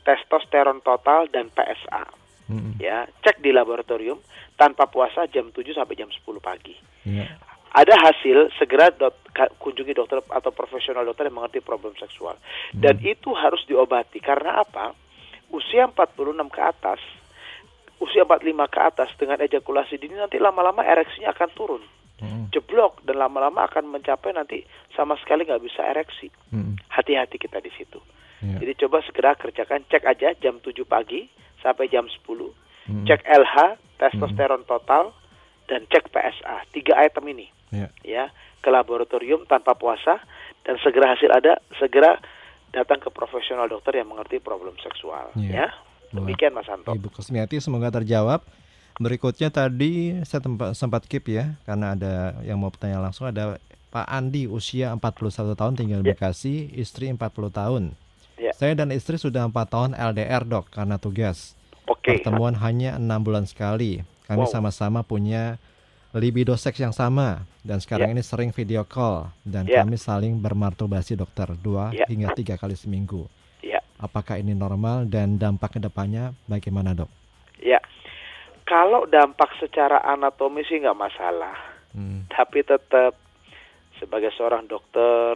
testosteron 0.04 0.80
total 0.80 1.28
dan 1.28 1.52
PSA 1.52 2.04
Mm-mm. 2.50 2.80
ya 2.80 3.06
cek 3.22 3.38
di 3.44 3.54
laboratorium 3.54 4.18
tanpa 4.58 4.90
puasa 4.90 5.28
jam 5.30 5.52
7 5.54 5.72
sampai 5.72 5.96
jam 5.96 6.10
10 6.10 6.20
pagi. 6.42 6.74
Ya. 7.06 7.24
ada 7.70 7.94
hasil 7.96 8.50
segera 8.58 8.90
dot, 8.90 9.14
kunjungi 9.62 9.94
dokter 9.94 10.18
atau 10.26 10.50
profesional 10.50 11.06
dokter 11.06 11.30
yang 11.30 11.38
mengerti 11.38 11.62
problem 11.62 11.94
seksual. 11.94 12.34
Dan 12.74 12.98
itu 12.98 13.30
harus 13.30 13.62
diobati 13.70 14.18
karena 14.18 14.66
apa? 14.66 14.90
Usia 15.54 15.86
46 15.86 16.50
ke 16.50 16.60
atas 16.60 17.00
usia 18.00 18.24
45 18.24 18.48
ke 18.72 18.80
atas 18.80 19.10
dengan 19.20 19.38
ejakulasi 19.44 20.00
dini 20.00 20.16
nanti 20.16 20.40
lama-lama 20.40 20.80
ereksinya 20.80 21.36
akan 21.36 21.50
turun 21.52 21.82
Mm-mm. 22.20 22.48
jeblok 22.50 23.00
dan 23.02 23.16
lama-lama 23.16 23.64
akan 23.64 23.88
mencapai 23.88 24.30
nanti 24.30 24.62
sama 24.90 25.16
sekali 25.16 25.42
nggak 25.42 25.60
bisa 25.60 25.80
ereksi 25.82 26.28
hati-hati 26.88 27.36
kita 27.36 27.58
di 27.58 27.72
situ 27.72 28.00
Ya. 28.40 28.56
jadi 28.56 28.72
coba 28.80 29.04
segera 29.04 29.36
kerjakan 29.36 29.84
cek 29.84 30.00
aja 30.02 30.32
jam 30.34 30.56
7 30.58 30.72
pagi 30.84 31.28
sampai 31.58 31.88
jam 31.88 32.08
10 32.08 32.24
Mm-mm. 32.24 33.04
cek 33.04 33.20
LH 33.22 33.56
testosteron 33.96 34.64
total 34.64 35.12
dan 35.64 35.84
cek 35.86 36.08
PSA 36.08 36.64
tiga 36.70 36.96
item 36.98 37.28
ini 37.28 37.52
Ya. 37.68 37.92
ya 38.00 38.24
ke 38.58 38.68
laboratorium 38.68 39.44
tanpa 39.44 39.72
puasa 39.72 40.24
dan 40.64 40.80
segera 40.80 41.12
hasil 41.12 41.28
ada 41.28 41.60
segera 41.76 42.16
datang 42.70 42.98
ke 42.98 43.08
profesional 43.08 43.66
dokter 43.66 43.94
yang 43.94 44.08
mengerti 44.08 44.36
problem 44.38 44.72
seksual 44.78 45.30
Iya. 45.36 45.52
ya 45.54 45.66
demikian 46.10 46.50
Mas 46.50 46.66
Anto 46.66 46.90
Ibu 46.90 47.12
Kusmiati 47.12 47.60
semoga 47.60 47.92
terjawab. 47.92 48.40
Berikutnya 49.00 49.48
tadi 49.48 50.12
saya 50.28 50.44
tempat, 50.44 50.76
sempat 50.76 51.08
keep 51.08 51.24
ya 51.32 51.56
karena 51.64 51.96
ada 51.96 52.36
yang 52.44 52.60
mau 52.60 52.68
bertanya 52.68 53.00
langsung 53.00 53.24
ada 53.24 53.56
Pak 53.88 54.04
Andi 54.06 54.44
usia 54.44 54.92
41 54.92 55.56
tahun 55.56 55.72
tinggal 55.72 56.04
di 56.04 56.12
Ya. 56.12 56.14
Bekasi, 56.14 56.68
istri 56.76 57.08
40 57.08 57.48
tahun. 57.48 57.96
Ya. 58.36 58.52
Saya 58.52 58.76
dan 58.76 58.92
istri 58.92 59.16
sudah 59.16 59.48
empat 59.48 59.72
tahun 59.72 59.96
LDR 59.96 60.44
dok 60.44 60.68
karena 60.68 61.00
tugas. 61.00 61.56
oke 61.88 62.20
Pertemuan 62.20 62.52
hanya 62.60 63.00
enam 63.00 63.24
bulan 63.24 63.48
sekali. 63.48 64.04
Kami 64.28 64.44
Wow. 64.46 64.52
sama-sama 64.52 65.00
punya 65.00 65.56
libido 66.12 66.52
seks 66.54 66.76
yang 66.78 66.92
sama 66.92 67.48
dan 67.64 67.80
sekarang 67.80 68.12
Ya. 68.12 68.14
ini 68.14 68.22
sering 68.22 68.52
video 68.52 68.84
call 68.84 69.32
dan 69.42 69.64
Ya. 69.64 69.80
kami 69.80 69.96
saling 69.96 70.38
bermasturbasi 70.38 71.16
dokter 71.16 71.48
dua 71.56 71.90
Ya. 71.90 72.04
hingga 72.04 72.36
tiga 72.36 72.60
kali 72.60 72.76
seminggu. 72.76 73.26
ya 73.64 73.80
Apakah 73.96 74.36
ini 74.36 74.52
normal 74.52 75.08
dan 75.08 75.40
dampak 75.40 75.76
ke 75.76 75.80
depannya 75.80 76.36
bagaimana 76.46 76.92
dok? 76.94 77.08
Kalau 78.70 79.10
dampak 79.10 79.50
secara 79.58 79.98
anatomi 80.06 80.62
sih 80.62 80.78
nggak 80.78 80.94
masalah 80.94 81.58
Hmm. 81.90 82.30
tapi 82.30 82.62
tetap 82.62 83.18
sebagai 83.98 84.30
seorang 84.38 84.70
dokter 84.70 85.34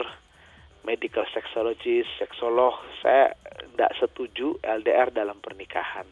medical 0.87 1.27
sexologist 1.35 2.07
seksolog 2.15 2.79
saya 3.03 3.35
tidak 3.75 3.91
setuju 3.99 4.55
LDR 4.63 5.11
dalam 5.11 5.43
pernikahan 5.43 6.07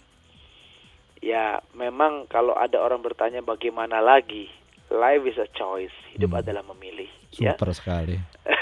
ya 1.22 1.62
memang 1.78 2.26
kalau 2.26 2.58
ada 2.58 2.82
orang 2.82 3.06
bertanya 3.06 3.38
bagaimana 3.38 4.02
lagi 4.02 4.50
life 4.93 5.24
is 5.24 5.36
a 5.36 5.49
choice 5.53 5.93
hidup 6.12 6.30
Hmm. 6.30 6.40
adalah 6.45 6.62
memilih 6.68 7.09
ya 7.32 7.57
Super 7.57 7.72
sekali. 7.72 8.16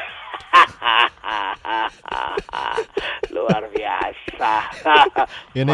luar 3.30 3.70
biasa 3.70 4.52
Ini 5.58 5.72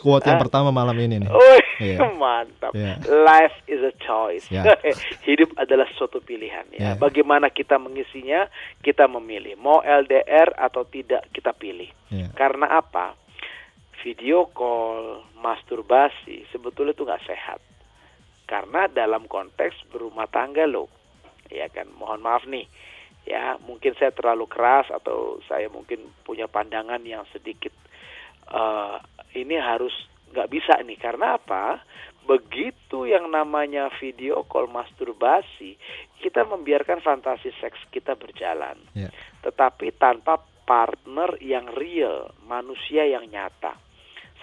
quote 0.00 0.26
yang 0.26 0.40
pertama 0.40 0.68
malam 0.68 0.96
ini 0.98 1.22
nih. 1.22 1.30
Wih, 1.30 1.64
Iya. 1.74 1.98
mantap. 2.14 2.70
Iya. 2.74 2.98
Life 3.06 3.56
is 3.66 3.82
a 3.82 3.94
choice. 3.98 4.46
Ya. 4.46 4.62
Hidup 5.28 5.54
adalah 5.58 5.86
suatu 5.94 6.18
pilihan 6.20 6.64
ya. 6.70 6.78
Ya. 6.78 6.92
Bagaimana 6.94 7.50
kita 7.50 7.78
mengisinya, 7.78 8.46
kita 8.80 9.10
memilih. 9.10 9.58
Mau 9.58 9.82
LDR 9.82 10.54
atau 10.54 10.86
tidak 10.86 11.26
kita 11.34 11.50
pilih. 11.50 11.90
Ya. 12.10 12.30
Karena 12.32 12.78
apa? 12.78 13.14
Video 14.02 14.46
call, 14.52 15.24
masturbasi 15.40 16.44
sebetulnya 16.52 16.92
itu 16.92 17.02
nggak 17.02 17.24
sehat. 17.26 17.58
Karena 18.44 18.86
dalam 18.88 19.24
konteks 19.24 19.88
berumah 19.88 20.28
tangga 20.28 20.68
loh. 20.68 20.88
Ya 21.48 21.68
kan, 21.72 21.88
mohon 21.96 22.20
maaf 22.20 22.44
nih. 22.44 22.68
Ya, 23.24 23.56
mungkin 23.64 23.96
saya 23.96 24.12
terlalu 24.12 24.44
keras 24.44 24.92
atau 24.92 25.40
saya 25.48 25.72
mungkin 25.72 26.12
punya 26.28 26.44
pandangan 26.44 27.00
yang 27.08 27.24
sedikit 27.32 27.72
eh, 28.52 28.96
ini 29.40 29.56
harus 29.56 29.92
nggak 30.34 30.50
bisa 30.50 30.74
nih 30.82 30.98
karena 30.98 31.38
apa? 31.38 31.80
Begitu 32.24 33.04
yang 33.06 33.28
namanya 33.28 33.92
video 34.00 34.42
call 34.48 34.66
masturbasi, 34.66 35.76
kita 36.24 36.42
membiarkan 36.48 37.04
fantasi 37.04 37.52
seks 37.60 37.78
kita 37.92 38.16
berjalan, 38.16 38.80
Ya. 38.96 39.12
tetapi 39.44 39.92
tanpa 39.94 40.40
partner 40.64 41.36
yang 41.44 41.68
real, 41.76 42.32
manusia 42.48 43.04
yang 43.04 43.28
nyata. 43.28 43.76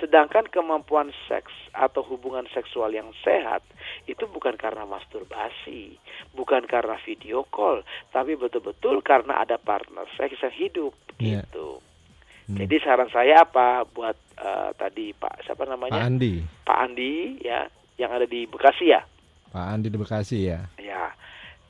Sedangkan 0.02 0.49
kemampuan 0.49 1.14
seks 1.30 1.54
atau 1.72 2.02
hubungan 2.02 2.49
seksual 2.49 2.89
yang 2.89 3.14
sehat 3.22 3.62
itu 4.10 4.26
bukan 4.26 4.58
karena 4.58 4.82
masturbasi, 4.84 5.93
bukan 6.34 6.66
karena 6.66 6.97
video 7.06 7.45
call, 7.45 7.86
tapi 8.10 8.34
betul-betul 8.34 9.06
karena 9.06 9.45
ada 9.45 9.62
partner 9.62 10.10
seks 10.18 10.41
yang 10.41 10.56
hidup 10.58 10.93
Iya. 11.22 11.45
gitu. 11.45 11.78
Hmm. 12.49 12.58
Jadi 12.58 12.76
saran 12.82 13.14
saya 13.14 13.45
apa 13.45 13.86
buat 13.86 14.18
eh, 14.41 14.70
tadi 14.74 15.14
Pak 15.14 15.45
siapa 15.45 15.64
Pak 15.64 15.70
namanya 15.70 16.02
Andi, 16.02 16.41
Pak 16.66 16.78
Andi 16.82 17.38
ya 17.45 17.70
yang 18.02 18.10
ada 18.10 18.26
di 18.26 18.49
Bekasi 18.49 18.89
ya 18.89 19.06
Pak 19.54 19.66
Andi 19.78 19.93
di 19.93 19.97
Bekasi 20.02 20.38
ya. 20.49 20.66
ya 20.82 21.14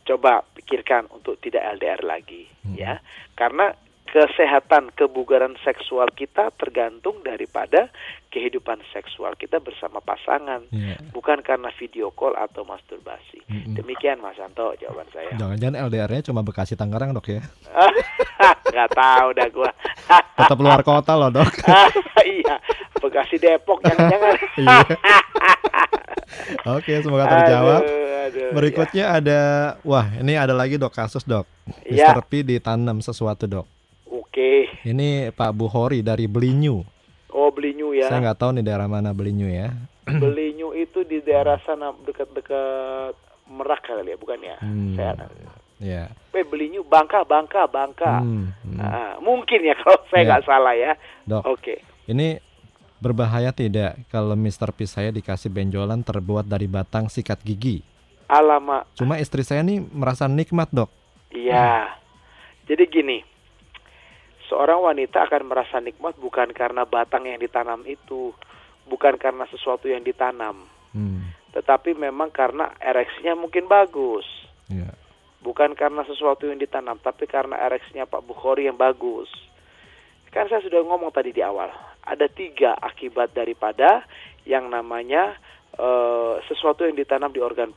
coba 0.07 0.39
pikirkan 0.55 1.11
untuk 1.11 1.35
tidak 1.43 1.67
LDR 1.75 2.01
lagi 2.07 2.47
Hmm. 2.63 2.77
ya 2.79 3.03
karena 3.35 3.75
kesehatan 4.11 4.91
kebugaran 4.91 5.55
seksual 5.59 6.11
kita 6.11 6.51
tergantung 6.53 7.19
daripada 7.21 7.87
kehidupan 8.27 8.83
seksual 8.89 9.33
kita 9.33 9.57
bersama 9.57 9.97
pasangan 9.99 10.67
Ya. 10.69 10.99
bukan 11.09 11.39
karena 11.39 11.71
video 11.73 12.11
call 12.11 12.35
atau 12.35 12.61
masturbasi 12.61 13.39
Mm-mm. 13.45 13.73
demikian 13.73 14.19
Mas 14.19 14.35
Anto 14.37 14.75
jawaban 14.75 15.07
saya 15.09 15.31
Jangan-jangan 15.39 15.79
LDR-nya 15.81 16.21
cuma 16.23 16.41
Bekasi 16.41 16.75
Tangerang 16.75 17.11
dok 17.11 17.27
ya? 17.29 17.41
nggak 18.71 18.89
tahu 18.91 19.27
dah 19.31 19.47
gua 19.49 19.71
Tetap 20.39 20.57
luar 20.57 20.81
kota 20.81 21.13
loh 21.13 21.29
dok. 21.29 21.51
iya 22.21 22.55
Bekasi 22.97 23.35
Depok 23.37 23.79
jangan-jangan 23.81 24.35
Iya. 24.57 24.79
Oke, 26.69 26.93
semoga 26.99 27.25
terjawab. 27.27 27.81
Aduh, 27.81 28.07
Aduh, 28.21 28.49
Berikutnya 28.53 29.05
ada 29.11 29.39
wah, 29.81 30.07
ini 30.13 30.33
ada 30.33 30.53
lagi 30.53 30.77
Dok 30.77 30.93
kasus 30.93 31.23
Dok. 31.23 31.43
Ya. 31.83 32.11
Mr. 32.11 32.23
P 32.23 32.41
ditanam 32.41 32.99
sesuatu 32.99 33.43
Dok. 33.43 33.67
Oke. 34.41 34.89
Ini 34.89 35.29
Pak 35.37 35.53
Buhori 35.53 36.01
dari 36.01 36.25
Belinyu. 36.25 36.81
Oh, 37.29 37.53
Belinyu 37.53 37.93
ya. 37.93 38.09
Saya 38.09 38.25
nggak 38.25 38.39
tahu 38.41 38.57
nih 38.57 38.65
daerah 38.65 38.89
mana 38.89 39.13
Belinyu 39.13 39.45
ya. 39.45 39.69
Belinyu 40.21 40.73
itu 40.73 41.05
di 41.05 41.21
daerah 41.21 41.61
sana 41.61 41.93
dekat-dekat 42.01 43.13
Merak 43.51 43.83
kali 43.83 44.09
ya, 44.09 44.17
bukan 44.17 44.39
ya? 44.41 44.57
Hmm. 44.63 44.95
Saya 44.97 45.13
Ya. 45.81 46.13
Eh, 46.33 46.45
Belinyu, 46.45 46.85
Bangka, 46.85 47.25
Bangka, 47.25 47.65
Bangka. 47.65 48.21
Hmm, 48.21 48.53
hmm. 48.65 48.77
Ah, 48.81 49.13
mungkin 49.21 49.61
ya 49.61 49.73
kalau 49.81 49.97
saya 50.09 50.21
Ya. 50.21 50.27
nggak 50.33 50.45
salah 50.45 50.73
ya. 50.73 50.91
Oke. 51.45 51.85
ini 52.09 52.41
berbahaya 52.97 53.49
tidak 53.53 53.97
kalau 54.09 54.33
Mr. 54.33 54.73
P 54.73 54.85
saya 54.85 55.09
dikasih 55.13 55.49
benjolan 55.49 56.01
terbuat 56.01 56.45
dari 56.45 56.65
batang 56.65 57.09
sikat 57.09 57.41
gigi? 57.41 57.81
Alamak. 58.25 58.89
Cuma 58.97 59.21
istri 59.21 59.45
saya 59.45 59.61
nih 59.61 59.81
merasa 59.85 60.25
nikmat, 60.25 60.69
Dok. 60.73 60.89
Iya. 61.29 61.97
Jadi 62.69 62.83
gini, 62.87 63.17
seorang 64.51 64.83
wanita 64.83 65.23
akan 65.31 65.47
merasa 65.47 65.79
nikmat 65.79 66.19
bukan 66.19 66.51
karena 66.51 66.83
batang 66.83 67.23
yang 67.23 67.39
ditanam 67.39 67.87
itu, 67.87 68.35
bukan 68.91 69.15
karena 69.15 69.47
sesuatu 69.47 69.87
yang 69.87 70.03
ditanam, 70.03 70.67
Hmm. 70.91 71.31
tetapi 71.55 71.95
memang 71.95 72.27
karena 72.35 72.75
ereksinya 72.83 73.39
mungkin 73.39 73.71
bagus. 73.71 74.27
Ya. 74.67 74.91
Bukan 75.39 75.73
karena 75.73 76.03
sesuatu 76.03 76.51
yang 76.51 76.59
ditanam, 76.59 76.99
tapi 76.99 77.25
karena 77.31 77.55
ereksinya 77.63 78.03
Pak 78.03 78.27
Bukhari 78.27 78.67
yang 78.67 78.75
bagus. 78.75 79.31
Kan 80.35 80.51
saya 80.51 80.59
sudah 80.59 80.83
ngomong 80.83 81.15
tadi 81.15 81.31
di 81.31 81.39
awal, 81.39 81.71
ada 82.03 82.27
tiga 82.27 82.75
akibat 82.75 83.31
daripada 83.31 84.03
yang 84.43 84.67
namanya 84.67 85.39
eh, 85.71 86.35
sesuatu 86.51 86.83
yang 86.83 86.99
ditanam 86.99 87.31
di 87.31 87.39
organ 87.39 87.71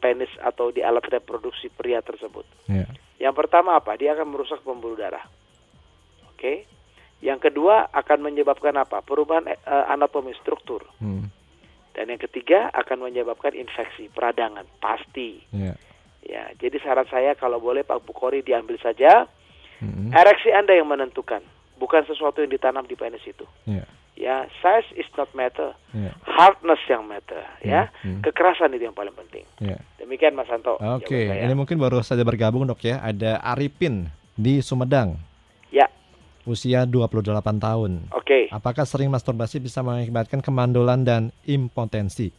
penis 0.00 0.32
atau 0.40 0.72
di 0.72 0.80
alat 0.80 1.04
reproduksi 1.08 1.68
pria 1.68 2.00
tersebut. 2.00 2.44
Ya. 2.68 2.88
Yang 3.20 3.34
pertama 3.44 3.76
apa? 3.76 3.96
Dia 3.96 4.16
akan 4.16 4.28
merusak 4.28 4.60
pembuluh 4.64 4.96
darah. 4.96 5.24
Oke. 6.36 6.68
Yang 7.24 7.48
kedua 7.48 7.88
akan 7.96 8.28
menyebabkan 8.28 8.76
apa? 8.76 9.00
Perubahan 9.00 9.48
eh, 9.48 9.56
anatomi 9.88 10.36
struktur. 10.36 10.84
Hmm. 11.00 11.32
Dan 11.96 12.12
yang 12.12 12.20
ketiga 12.20 12.68
akan 12.76 13.08
menyebabkan 13.08 13.56
infeksi 13.56 14.12
peradangan, 14.12 14.68
pasti. 14.84 15.40
Ya. 15.48 15.72
Ya, 16.26 16.52
jadi 16.60 16.76
saran 16.84 17.08
saya 17.08 17.32
kalau 17.38 17.56
boleh 17.56 17.88
Pak 17.88 18.04
Bukhari 18.04 18.44
diambil 18.44 18.76
saja. 18.76 19.24
Hmm. 19.80 20.12
Ereksi 20.12 20.52
Anda 20.52 20.76
yang 20.76 20.92
menentukan, 20.92 21.40
bukan 21.80 22.04
sesuatu 22.04 22.44
yang 22.44 22.52
ditanam 22.52 22.84
di 22.84 23.00
penis 23.00 23.24
itu. 23.24 23.48
Ya. 23.64 23.88
Ya, 24.16 24.48
size 24.64 24.88
is 24.96 25.04
not 25.20 25.28
matter, 25.36 25.76
Ya. 25.92 26.12
hardness 26.24 26.80
yang 26.88 27.04
matter, 27.04 27.40
ya. 27.60 27.92
Hmm. 28.00 28.24
Kekerasan 28.24 28.72
itu 28.72 28.88
yang 28.88 28.96
paling 28.96 29.12
penting. 29.12 29.44
Ya. 29.60 29.76
Demikian 30.00 30.32
Mas 30.32 30.48
Santo. 30.48 30.80
Oke, 30.80 31.28
saya. 31.32 31.44
ini 31.44 31.52
mungkin 31.52 31.76
baru 31.76 32.00
saja 32.00 32.24
bergabung, 32.24 32.64
Dok 32.64 32.80
ya. 32.80 33.00
Ada 33.04 33.44
Arifin 33.44 34.08
di 34.32 34.64
Sumedang. 34.64 35.20
Ya, 35.68 35.84
Usia 36.46 36.86
28 36.86 37.58
tahun. 37.58 37.92
oke. 38.14 38.54
Apakah 38.54 38.86
sering 38.86 39.10
masturbasi 39.10 39.58
bisa 39.58 39.82
mengakibatkan 39.82 40.38
kemandulan 40.38 41.02
dan 41.02 41.34
impotensi? 41.42 42.30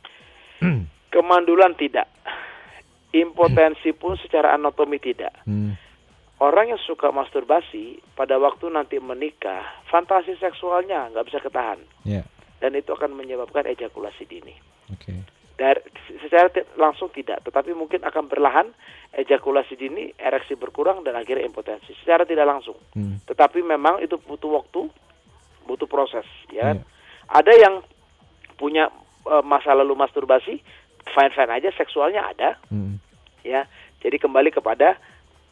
Kemandulan 1.13 1.75
tidak. 1.75 2.07
Impotensi 3.11 3.91
pun 3.91 4.15
secara 4.19 4.55
anatomi 4.55 4.99
tidak. 4.99 5.35
Hmm. 5.43 5.75
Orang 6.37 6.69
yang 6.69 6.81
suka 6.85 7.09
masturbasi 7.09 7.97
pada 8.13 8.37
waktu 8.37 8.69
nanti 8.69 9.01
menikah, 9.01 9.65
fantasi 9.89 10.37
seksualnya 10.37 11.09
nggak 11.09 11.25
bisa 11.27 11.39
ketahan. 11.41 11.81
Ya. 12.05 12.23
Dan 12.61 12.77
itu 12.77 12.93
akan 12.93 13.17
menyebabkan 13.17 13.65
ejakulasi 13.65 14.23
dini. 14.29 14.53
Oke. 14.93 15.36
Dari, 15.57 15.81
secara 16.21 16.53
langsung 16.77 17.09
tidak, 17.09 17.41
tetapi 17.41 17.73
mungkin 17.73 18.05
akan 18.05 18.29
berlahan 18.29 18.69
ejakulasi 19.09 19.73
dini, 19.73 20.13
ereksi 20.13 20.53
berkurang 20.53 21.01
dan 21.01 21.17
akhirnya 21.17 21.49
impotensi. 21.49 21.97
Secara 21.97 22.29
tidak 22.29 22.45
langsung. 22.45 22.77
Hmm. 22.93 23.17
Tetapi 23.25 23.65
memang 23.65 23.97
itu 23.97 24.21
butuh 24.21 24.61
waktu, 24.61 24.85
butuh 25.65 25.89
proses, 25.89 26.29
ya. 26.53 26.71
kan? 26.71 26.77
Iya. 26.77 26.85
Ada 27.41 27.53
yang 27.57 27.75
punya 28.53 28.93
eh, 29.25 29.43
masa 29.43 29.73
lalu 29.73 29.97
masturbasi, 29.97 30.61
fine-fine 31.09 31.51
aja, 31.51 31.69
seksualnya 31.73 32.21
ada, 32.29 32.61
Hmm. 32.69 33.01
ya. 33.41 33.65
Jadi 33.97 34.21
kembali 34.21 34.53
kepada 34.53 35.01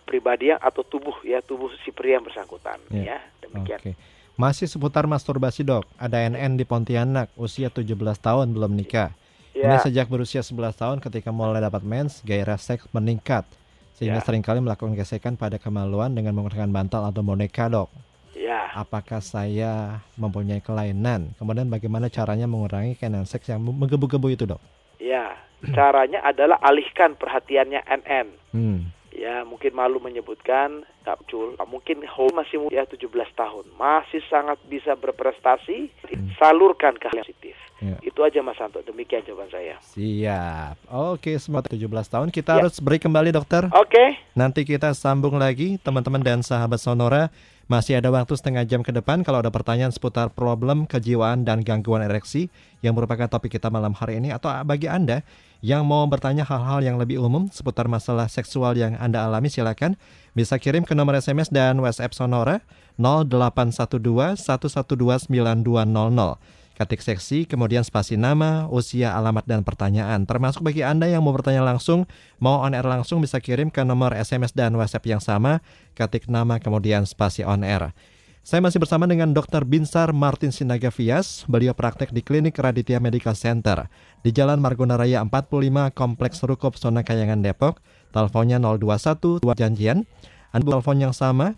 pribadi 0.06 0.54
yang 0.54 0.62
atau 0.62 0.86
tubuh 0.86 1.18
ya, 1.26 1.42
tubuh 1.42 1.74
si 1.82 1.90
pria 1.90 2.22
yang 2.22 2.26
bersangkutan, 2.30 2.78
Iya. 2.94 3.18
ya. 3.18 3.20
Demikian. 3.42 3.82
Oke. 3.82 3.92
Masih 4.38 4.70
seputar 4.70 5.10
masturbasi, 5.10 5.66
Dok. 5.66 5.88
Ada 5.98 6.30
NN 6.30 6.62
di 6.62 6.68
Pontianak, 6.68 7.34
usia 7.40 7.74
17 7.74 8.20
tahun 8.22 8.54
belum 8.54 8.78
nikah. 8.78 9.16
Ini 9.56 9.72
Ya. 9.72 9.80
sejak 9.80 10.12
berusia 10.12 10.44
11 10.44 10.76
tahun 10.76 11.00
ketika 11.00 11.32
mulai 11.32 11.64
dapat 11.64 11.80
mens, 11.80 12.20
gairah 12.28 12.60
seks 12.60 12.92
meningkat. 12.92 13.48
Sehingga 13.96 14.20
Ya. 14.20 14.26
sering 14.28 14.44
kali 14.44 14.60
melakukan 14.60 14.92
gesekan 15.00 15.40
pada 15.40 15.56
kemaluan 15.56 16.12
dengan 16.12 16.36
menggunakan 16.36 16.68
bantal 16.68 17.08
atau 17.08 17.24
boneka, 17.24 17.72
Dok. 17.72 17.88
Ya. 18.36 18.68
Apakah 18.76 19.24
saya 19.24 20.04
mempunyai 20.20 20.60
kelainan? 20.60 21.32
Kemudian 21.40 21.72
bagaimana 21.72 22.12
caranya 22.12 22.52
mengurangi 22.52 23.00
kelainan 23.00 23.24
seks 23.24 23.48
yang 23.48 23.64
menggebu-gebu 23.64 24.28
itu, 24.28 24.44
Dok? 24.44 24.60
Ya, 25.00 25.40
caranya 25.72 26.20
adalah 26.28 26.60
alihkan 26.60 27.16
perhatiannya 27.16 27.80
NN. 27.88 28.28
Hmm. 28.52 28.80
Ya, 29.16 29.48
mungkin 29.48 29.72
malu 29.72 30.04
menyebutkan, 30.04 30.84
nggak 31.08 31.16
muncul. 31.24 31.56
Mungkin 31.56 32.04
Ho 32.04 32.28
masih 32.36 32.60
muda 32.60 32.84
17 32.84 33.32
tahun, 33.32 33.72
masih 33.80 34.20
sangat 34.28 34.60
bisa 34.68 35.00
berprestasi, 35.00 35.88
salurkan 36.36 37.00
ke 37.00 37.08
hal 37.08 37.24
yang 37.24 37.28
positif. 37.32 37.56
Ya. 37.84 38.00
Itu 38.00 38.24
aja 38.24 38.40
Mas 38.40 38.56
Santo, 38.56 38.80
demikian 38.82 39.20
jawaban 39.28 39.52
saya. 39.52 39.76
Siap. 39.92 40.80
Oke, 40.88 41.36
semua 41.36 41.60
17 41.60 42.08
tahun. 42.08 42.32
Kita 42.32 42.56
Ya. 42.56 42.64
harus 42.64 42.80
break 42.80 43.04
kembali, 43.04 43.36
dokter. 43.36 43.68
Oke, 43.76 44.16
Nanti 44.32 44.64
kita 44.64 44.92
sambung 44.92 45.36
lagi, 45.36 45.80
teman-teman 45.80 46.20
dan 46.20 46.40
sahabat 46.40 46.80
Sonora. 46.80 47.32
Masih 47.66 47.98
ada 47.98 48.14
waktu 48.14 48.30
setengah 48.38 48.62
jam 48.62 48.86
ke 48.86 48.94
depan 48.94 49.26
kalau 49.26 49.42
ada 49.42 49.50
pertanyaan 49.50 49.90
seputar 49.90 50.30
problem 50.30 50.86
kejiwaan 50.86 51.42
dan 51.42 51.66
gangguan 51.66 52.06
ereksi 52.06 52.54
yang 52.86 52.94
merupakan 52.94 53.26
topik 53.26 53.58
kita 53.58 53.74
malam 53.74 53.90
hari 53.98 54.22
ini 54.22 54.30
atau 54.30 54.54
bagi 54.62 54.86
Anda 54.86 55.26
yang 55.66 55.82
mau 55.82 56.06
bertanya 56.06 56.46
hal-hal 56.46 56.86
yang 56.86 57.02
lebih 57.02 57.18
umum 57.18 57.50
seputar 57.50 57.90
masalah 57.90 58.30
seksual 58.30 58.78
yang 58.78 58.94
Anda 59.02 59.26
alami 59.26 59.50
silakan 59.50 59.98
bisa 60.38 60.62
kirim 60.62 60.86
ke 60.86 60.94
nomor 60.94 61.18
SMS 61.18 61.50
dan 61.50 61.82
WhatsApp 61.82 62.14
Sonora 62.14 62.62
0812 63.02 64.38
112 64.38 65.26
9200. 65.26 66.38
Ketik 66.76 67.00
seksi, 67.00 67.48
kemudian 67.48 67.88
spasi 67.88 68.20
nama, 68.20 68.68
usia, 68.68 69.16
alamat, 69.16 69.48
dan 69.48 69.64
pertanyaan. 69.64 70.28
Termasuk 70.28 70.60
bagi 70.60 70.84
Anda 70.84 71.08
yang 71.08 71.24
mau 71.24 71.32
bertanya 71.32 71.64
langsung, 71.64 72.04
mau 72.36 72.68
on 72.68 72.76
air 72.76 72.84
langsung 72.84 73.24
bisa 73.24 73.40
kirim 73.40 73.72
ke 73.72 73.80
nomor 73.88 74.12
SMS 74.12 74.52
dan 74.52 74.76
WhatsApp 74.76 75.08
yang 75.08 75.24
sama, 75.24 75.64
ketik 75.96 76.28
nama, 76.28 76.60
kemudian 76.60 77.08
spasi 77.08 77.48
on 77.48 77.64
air. 77.64 77.96
Saya 78.44 78.60
masih 78.60 78.78
bersama 78.78 79.08
dengan 79.08 79.32
Dr. 79.32 79.64
Binsar 79.64 80.12
Martin 80.12 80.52
Sinaga 80.52 80.92
Vias. 80.92 81.48
Beliau 81.50 81.72
praktek 81.74 82.12
di 82.12 82.22
Klinik 82.22 82.60
Raditya 82.60 83.00
Medical 83.02 83.34
Center 83.34 83.90
di 84.22 84.36
Jalan 84.36 84.62
Margonda 84.62 85.00
Raya 85.00 85.24
45, 85.26 85.96
Kompleks 85.96 86.44
Ruko 86.46 86.76
Pesona 86.76 87.02
Kayangan 87.02 87.42
Depok. 87.42 87.82
Teleponnya 88.14 88.62
021 88.62 89.42
dua 89.42 89.58
janjian. 89.58 90.06
Anda 90.54 90.78
telepon 90.78 91.02
yang 91.02 91.16
sama 91.16 91.58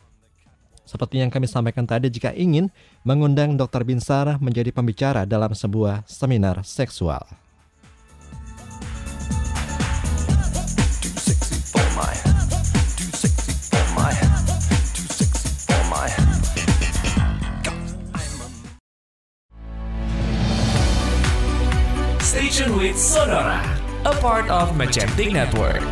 seperti 0.87 1.19
yang 1.19 1.27
kami 1.27 1.51
sampaikan 1.51 1.83
tadi, 1.83 2.07
jika 2.07 2.31
ingin 2.31 2.71
mengundang 3.03 3.59
Dr. 3.59 3.83
Binsar 3.83 4.39
menjadi 4.39 4.71
pembicara 4.71 5.27
dalam 5.27 5.51
sebuah 5.51 6.07
seminar 6.07 6.63
seksual. 6.63 7.27
Station 22.23 22.77
with 22.77 22.97
Sonora, 22.97 23.59
a 24.05 24.13
part 24.23 24.47
of 24.49 24.71
Magentic 24.77 25.33
Network. 25.33 25.83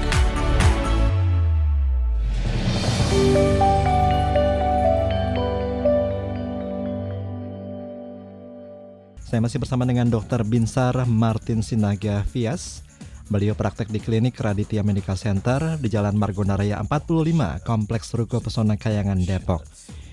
Saya 9.26 9.41
masih 9.41 9.57
bersama 9.57 9.89
dengan 9.89 10.05
Dr. 10.05 10.45
Binsar 10.45 10.93
Martin 11.09 11.65
Sinaga 11.65 12.21
Vias. 12.30 12.86
Beliau 13.26 13.57
praktek 13.57 13.89
di 13.89 13.97
klinik 13.97 14.38
Raditya 14.38 14.86
Medical 14.86 15.17
Center 15.17 15.82
di 15.82 15.89
Jalan 15.89 16.13
Margonda 16.13 16.53
Raya 16.53 16.78
45, 16.86 17.65
Kompleks 17.65 18.13
Ruko 18.13 18.38
Pesona 18.38 18.78
Kayangan 18.78 19.17
Depok. 19.26 19.65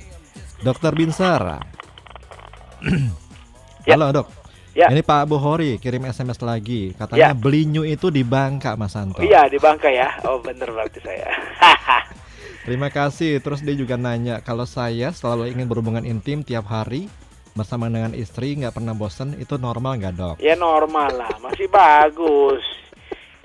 Dokter 0.63 0.95
Binsar. 0.95 1.59
Ya. 3.83 3.99
Halo 3.99 4.23
dok. 4.23 4.27
Ya. 4.71 4.87
Ini 4.87 5.03
Pak 5.03 5.27
Buhori 5.27 5.75
kirim 5.83 6.07
SMS 6.07 6.39
lagi. 6.39 6.95
Katanya 6.95 7.31
Ya. 7.31 7.35
Belinyu 7.35 7.83
itu 7.83 8.07
di 8.07 8.23
Bangka 8.23 8.79
Mas 8.79 8.95
Santo. 8.95 9.19
Iya 9.19 9.51
di 9.51 9.59
Bangka 9.59 9.91
ya. 9.91 10.15
Oh 10.23 10.39
bener 10.39 10.71
berarti 10.71 11.03
saya. 11.03 11.27
Terima 12.65 12.87
kasih. 12.87 13.43
Terus 13.43 13.59
dia 13.59 13.75
juga 13.75 13.99
nanya 13.99 14.39
kalau 14.39 14.63
saya 14.63 15.11
selalu 15.11 15.51
ingin 15.51 15.67
berhubungan 15.67 16.07
intim 16.07 16.39
tiap 16.39 16.71
hari 16.71 17.11
bersama 17.55 17.87
dengan 17.87 18.11
istri 18.11 18.51
nggak 18.59 18.75
pernah 18.75 18.91
bosan 18.91 19.39
itu 19.39 19.55
normal 19.55 19.95
nggak 19.95 20.13
dok? 20.19 20.35
ya 20.43 20.59
normal 20.59 21.07
lah, 21.15 21.33
masih 21.39 21.71
bagus. 21.71 22.59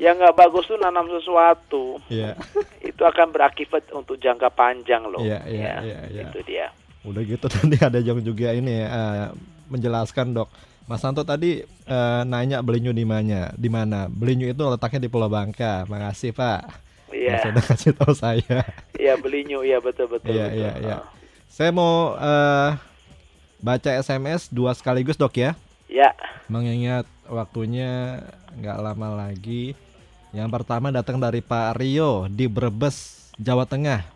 Yang 0.03 0.27
nggak 0.27 0.37
bagus 0.37 0.65
tuh 0.67 0.79
nanam 0.83 1.07
sesuatu. 1.07 2.01
Iya. 2.11 2.35
Itu 2.91 3.05
akan 3.05 3.37
berakibat 3.37 3.85
untuk 3.93 4.17
jangka 4.17 4.49
panjang 4.49 5.05
loh. 5.05 5.21
Iya, 5.21 5.45
iya, 5.45 5.61
Ya, 5.61 5.75
iya, 5.85 5.99
iya. 6.09 6.23
Itu 6.25 6.41
dia. 6.41 6.73
Udah 7.05 7.21
gitu 7.21 7.47
tadi 7.55 7.77
ada 7.77 8.01
yang 8.01 8.17
juga 8.25 8.51
ini 8.57 8.81
eh, 8.81 9.29
menjelaskan 9.69 10.33
dok. 10.33 10.49
Mas 10.89 11.05
Santo 11.05 11.21
tadi 11.21 11.61
eh, 11.69 12.23
nanya 12.25 12.65
Belinyu 12.65 12.97
di 12.97 13.05
mana? 13.05 13.53
Di 13.53 13.69
mana? 13.69 14.09
Belinyu 14.09 14.49
itu 14.49 14.65
letaknya 14.65 15.05
di 15.05 15.13
Pulau 15.13 15.29
Bangka. 15.29 15.85
Makasih 15.85 16.33
Pak. 16.33 16.61
Iya. 17.13 17.53
udah 17.53 17.65
kasih 17.69 17.93
tahu 17.93 18.15
saya. 18.17 18.65
Iya 18.97 19.19
belinyu, 19.21 19.61
iya 19.67 19.83
betul 19.85 20.09
betul. 20.09 20.33
Iya 20.33 20.47
iya 20.55 20.73
iya. 20.81 20.97
Ah. 20.97 21.05
Saya 21.51 21.77
mau 21.77 22.17
eh, 22.17 22.71
baca 23.61 23.91
SMS 23.93 24.49
dua 24.49 24.73
sekaligus 24.73 25.15
dok 25.15 25.37
ya. 25.37 25.53
Ya, 25.87 26.15
Mengingat 26.47 27.03
waktunya 27.27 28.23
nggak 28.57 28.79
lama 28.79 29.09
lagi. 29.27 29.75
Yang 30.31 30.49
pertama 30.53 30.91
datang 30.91 31.19
dari 31.19 31.43
Pak 31.43 31.75
Rio 31.77 32.31
di 32.31 32.47
Brebes, 32.47 33.31
Jawa 33.35 33.67
Tengah. 33.67 34.07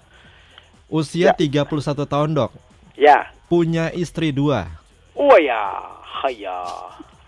Usia 0.86 1.34
31 1.34 1.66
tahun 2.06 2.30
dok. 2.32 2.52
ya. 2.94 3.30
Punya 3.44 3.90
istri 3.90 4.30
dua. 4.30 4.66
Oh 5.14 5.36
ya, 5.36 5.82
haya. 6.22 6.62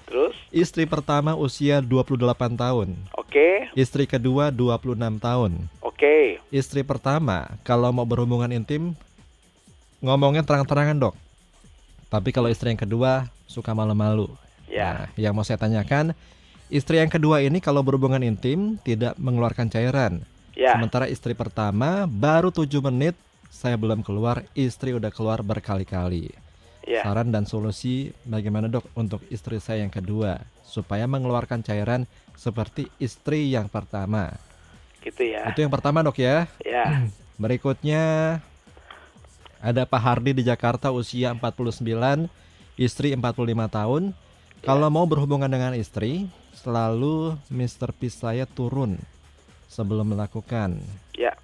Terus, 0.06 0.38
Istri 0.54 0.86
pertama 0.86 1.34
usia 1.34 1.82
28 1.82 2.54
tahun. 2.54 2.94
oke, 3.18 3.48
Istri 3.74 4.06
kedua 4.06 4.54
26 4.54 5.18
tahun. 5.18 5.66
oke. 5.82 6.38
Istri 6.48 6.86
pertama 6.86 7.50
kalau 7.62 7.90
mau 7.90 8.06
berhubungan 8.06 8.48
intim 8.48 8.94
ngomongnya 9.98 10.46
terang-terangan 10.46 11.10
dok. 11.10 11.14
Tapi 12.06 12.30
kalau 12.30 12.46
istri 12.46 12.70
yang 12.70 12.78
kedua 12.78 13.26
suka 13.46 13.74
malu-malu. 13.74 14.30
Ya, 14.66 15.06
Nah, 15.06 15.06
yang 15.14 15.32
mau 15.34 15.46
saya 15.46 15.58
tanyakan, 15.58 16.10
istri 16.66 16.98
yang 16.98 17.10
kedua 17.10 17.42
ini 17.42 17.62
kalau 17.62 17.82
berhubungan 17.82 18.22
intim 18.22 18.78
tidak 18.82 19.14
mengeluarkan 19.16 19.70
cairan. 19.70 20.22
ya. 20.54 20.74
Sementara 20.74 21.06
istri 21.06 21.36
pertama 21.36 22.06
baru 22.06 22.50
7 22.50 22.80
menit 22.82 23.14
saya 23.46 23.78
belum 23.78 24.02
keluar, 24.02 24.42
istri 24.52 24.92
udah 24.92 25.08
keluar 25.08 25.40
berkali-kali. 25.40 26.28
Ya, 26.86 27.02
Saran 27.02 27.34
dan 27.34 27.50
solusi 27.50 28.14
bagaimana 28.22 28.70
dok 28.70 28.86
untuk 28.94 29.18
istri 29.26 29.58
saya 29.58 29.82
yang 29.82 29.90
kedua 29.90 30.38
supaya 30.62 31.02
mengeluarkan 31.10 31.58
cairan 31.60 32.06
seperti 32.38 32.86
istri 32.98 33.50
yang 33.50 33.66
pertama. 33.66 34.30
gitu 35.02 35.22
ya. 35.22 35.50
Itu 35.50 35.62
yang 35.62 35.70
pertama 35.70 36.02
dok 36.02 36.18
ya. 36.18 36.46
Ya, 36.62 37.06
Berikutnya 37.42 38.02
ada 39.66 39.82
Pak 39.82 39.98
Hardi 39.98 40.30
di 40.30 40.46
Jakarta 40.46 40.94
usia 40.94 41.34
49, 41.34 41.82
istri 42.78 43.10
45 43.10 43.66
tahun. 43.66 44.02
Kalau 44.62 44.88
mau 44.94 45.02
berhubungan 45.10 45.50
dengan 45.50 45.74
istri, 45.74 46.30
selalu 46.54 47.34
Mr. 47.50 47.90
P 47.90 48.06
saya 48.06 48.46
turun 48.46 48.94
sebelum 49.66 50.14
melakukan. 50.14 50.78
ya. 51.18 51.34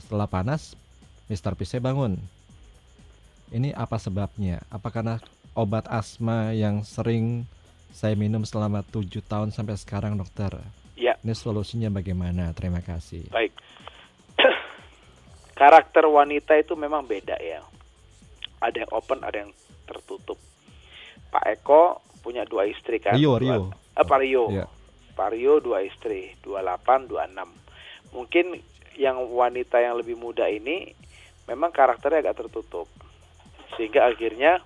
Setelah 0.00 0.24
panas, 0.24 0.72
Mr. 1.28 1.52
P 1.52 1.68
saya 1.68 1.84
bangun. 1.84 2.16
Ini 3.52 3.76
apa 3.76 4.00
sebabnya? 4.00 4.64
Apa 4.72 4.88
karena 4.88 5.20
obat 5.52 5.84
asma 5.92 6.56
yang 6.56 6.80
sering 6.80 7.44
saya 7.92 8.16
minum 8.16 8.40
selama 8.48 8.80
7 8.80 9.20
tahun 9.20 9.52
sampai 9.52 9.76
sekarang 9.76 10.16
dokter? 10.16 10.56
Ya. 10.96 11.20
Ini 11.20 11.36
solusinya 11.36 11.92
bagaimana? 11.92 12.56
Terima 12.56 12.80
kasih. 12.80 13.28
Baik. 13.28 13.52
Karakter 15.58 16.06
wanita 16.06 16.54
itu 16.54 16.78
memang 16.78 17.02
beda 17.02 17.34
ya. 17.42 17.58
Ada 18.62 18.86
yang 18.86 18.92
open, 18.94 19.26
ada 19.26 19.42
yang 19.42 19.50
tertutup. 19.90 20.38
Pak 21.34 21.44
Eko 21.50 21.98
punya 22.22 22.46
dua 22.46 22.70
istri 22.70 23.02
kan? 23.02 23.18
Rio, 23.18 23.34
Dua- 23.34 23.42
Rio. 23.42 23.62
Eh, 23.74 24.06
Pak 24.06 24.18
Rio. 24.22 24.44
Iya. 24.54 24.66
Pak 25.18 25.34
Rio 25.34 25.58
dua 25.58 25.82
istri, 25.82 26.30
28, 26.46 27.10
26. 27.10 27.50
Mungkin 28.14 28.54
yang 28.94 29.18
wanita 29.26 29.82
yang 29.82 29.98
lebih 29.98 30.14
muda 30.14 30.46
ini 30.46 30.94
memang 31.50 31.74
karakternya 31.74 32.22
agak 32.22 32.46
tertutup. 32.46 32.86
Sehingga 33.74 34.06
akhirnya 34.06 34.62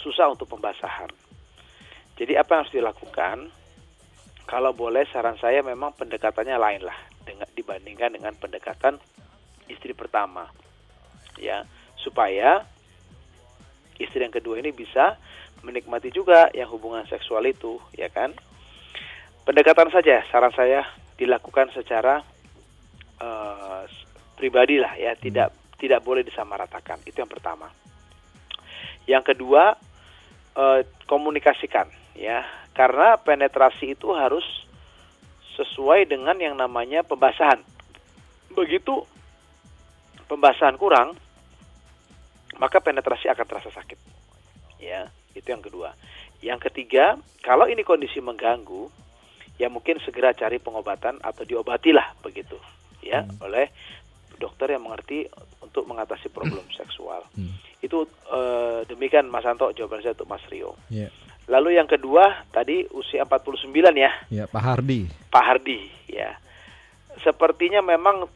susah 0.00 0.32
untuk 0.32 0.48
pembasahan. 0.48 1.12
Jadi 2.16 2.40
apa 2.40 2.56
yang 2.56 2.60
harus 2.64 2.72
dilakukan? 2.72 3.36
Kalau 4.48 4.72
boleh 4.72 5.04
saran 5.12 5.36
saya 5.36 5.60
memang 5.60 5.92
pendekatannya 5.92 6.56
lain 6.56 6.82
lah 6.88 6.96
dengan 7.22 7.46
dibandingkan 7.52 8.16
dengan 8.16 8.32
pendekatan 8.34 8.96
istri 9.70 9.94
pertama. 9.94 10.50
Ya, 11.38 11.64
supaya 11.96 12.66
istri 13.96 14.20
yang 14.20 14.34
kedua 14.34 14.58
ini 14.60 14.74
bisa 14.74 15.16
menikmati 15.64 16.12
juga 16.12 16.48
yang 16.52 16.68
hubungan 16.72 17.04
seksual 17.06 17.44
itu, 17.48 17.80
ya 17.96 18.08
kan? 18.12 18.32
Pendekatan 19.44 19.88
saja 19.88 20.24
saran 20.28 20.52
saya 20.52 20.84
dilakukan 21.16 21.72
secara 21.72 22.20
s- 23.88 24.04
pribadi 24.36 24.80
lah 24.80 24.96
ya, 24.96 25.12
tidak 25.16 25.52
tidak 25.76 26.00
boleh 26.04 26.24
disamaratakan. 26.24 27.00
Itu 27.04 27.24
yang 27.24 27.32
pertama. 27.32 27.68
Yang 29.08 29.32
kedua 29.36 29.76
eh, 30.56 30.80
komunikasikan 31.08 31.88
ya, 32.16 32.44
karena 32.76 33.16
penetrasi 33.20 33.96
itu 33.96 34.12
harus 34.12 34.44
sesuai 35.56 36.08
dengan 36.08 36.36
yang 36.40 36.56
namanya 36.56 37.04
pembasahan. 37.04 37.60
Begitu 38.56 39.04
pembasahan 40.30 40.78
kurang, 40.78 41.18
maka 42.62 42.78
penetrasi 42.78 43.26
akan 43.26 43.46
terasa 43.50 43.74
sakit. 43.74 43.98
Ya, 44.78 45.10
itu 45.34 45.50
yang 45.50 45.58
kedua. 45.58 45.90
Yang 46.38 46.70
ketiga, 46.70 47.18
kalau 47.42 47.66
ini 47.66 47.82
kondisi 47.82 48.22
mengganggu, 48.22 48.86
ya 49.58 49.66
mungkin 49.66 49.98
segera 50.06 50.30
cari 50.30 50.62
pengobatan 50.62 51.18
atau 51.18 51.42
diobatilah 51.42 52.22
begitu, 52.22 52.56
ya, 53.02 53.26
oleh 53.42 53.68
dokter 54.38 54.72
yang 54.72 54.86
mengerti 54.86 55.26
untuk 55.60 55.84
mengatasi 55.84 56.30
problem 56.30 56.64
seksual. 56.72 57.26
Hmm. 57.34 57.58
Itu 57.82 58.08
eh, 58.30 58.86
demikian 58.88 59.28
Mas 59.28 59.44
Anto 59.44 59.68
jawaban 59.74 60.00
saya 60.00 60.16
untuk 60.16 60.30
Mas 60.30 60.44
Rio. 60.48 60.78
Ya, 60.88 61.12
Lalu 61.50 61.82
yang 61.82 61.90
kedua 61.90 62.46
tadi 62.54 62.86
usia 62.94 63.26
49 63.26 63.74
ya, 63.98 64.12
ya 64.30 64.44
Pak 64.46 64.62
Hardi. 64.62 65.10
Pak 65.34 65.42
Hardi 65.42 65.90
ya. 66.06 66.38
Sepertinya 67.26 67.82
memang 67.82 68.30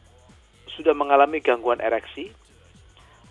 sudah 0.75 0.93
mengalami 0.93 1.39
gangguan 1.39 1.79
ereksi 1.79 2.29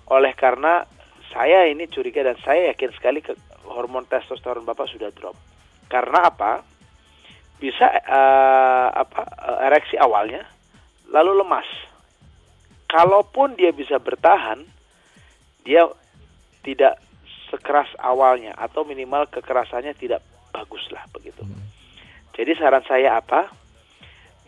oleh 0.09 0.33
karena 0.37 0.85
saya 1.33 1.69
ini 1.69 1.89
curiga 1.89 2.21
dan 2.25 2.37
saya 2.45 2.73
yakin 2.73 2.91
sekali 2.93 3.25
ke 3.25 3.33
hormon 3.65 4.05
testosteron 4.05 4.69
Bapak 4.69 4.87
sudah 4.93 5.09
drop. 5.11 5.35
Karena 5.89 6.29
apa? 6.29 6.61
Bisa 7.57 7.89
eh, 7.89 8.89
apa 8.93 9.21
eh, 9.25 9.59
ereksi 9.73 9.97
awalnya 9.97 10.45
lalu 11.09 11.41
lemas. 11.41 11.67
Kalaupun 12.89 13.59
dia 13.59 13.75
bisa 13.75 13.99
bertahan, 13.99 14.63
dia 15.67 15.89
tidak 16.63 17.01
sekeras 17.51 17.91
awalnya 17.99 18.55
atau 18.55 18.87
minimal 18.87 19.27
kekerasannya 19.27 19.99
tidak 19.99 20.23
bagus 20.55 20.87
lah 20.95 21.03
begitu. 21.11 21.43
Jadi 22.35 22.53
saran 22.55 22.87
saya 22.87 23.19
apa? 23.19 23.51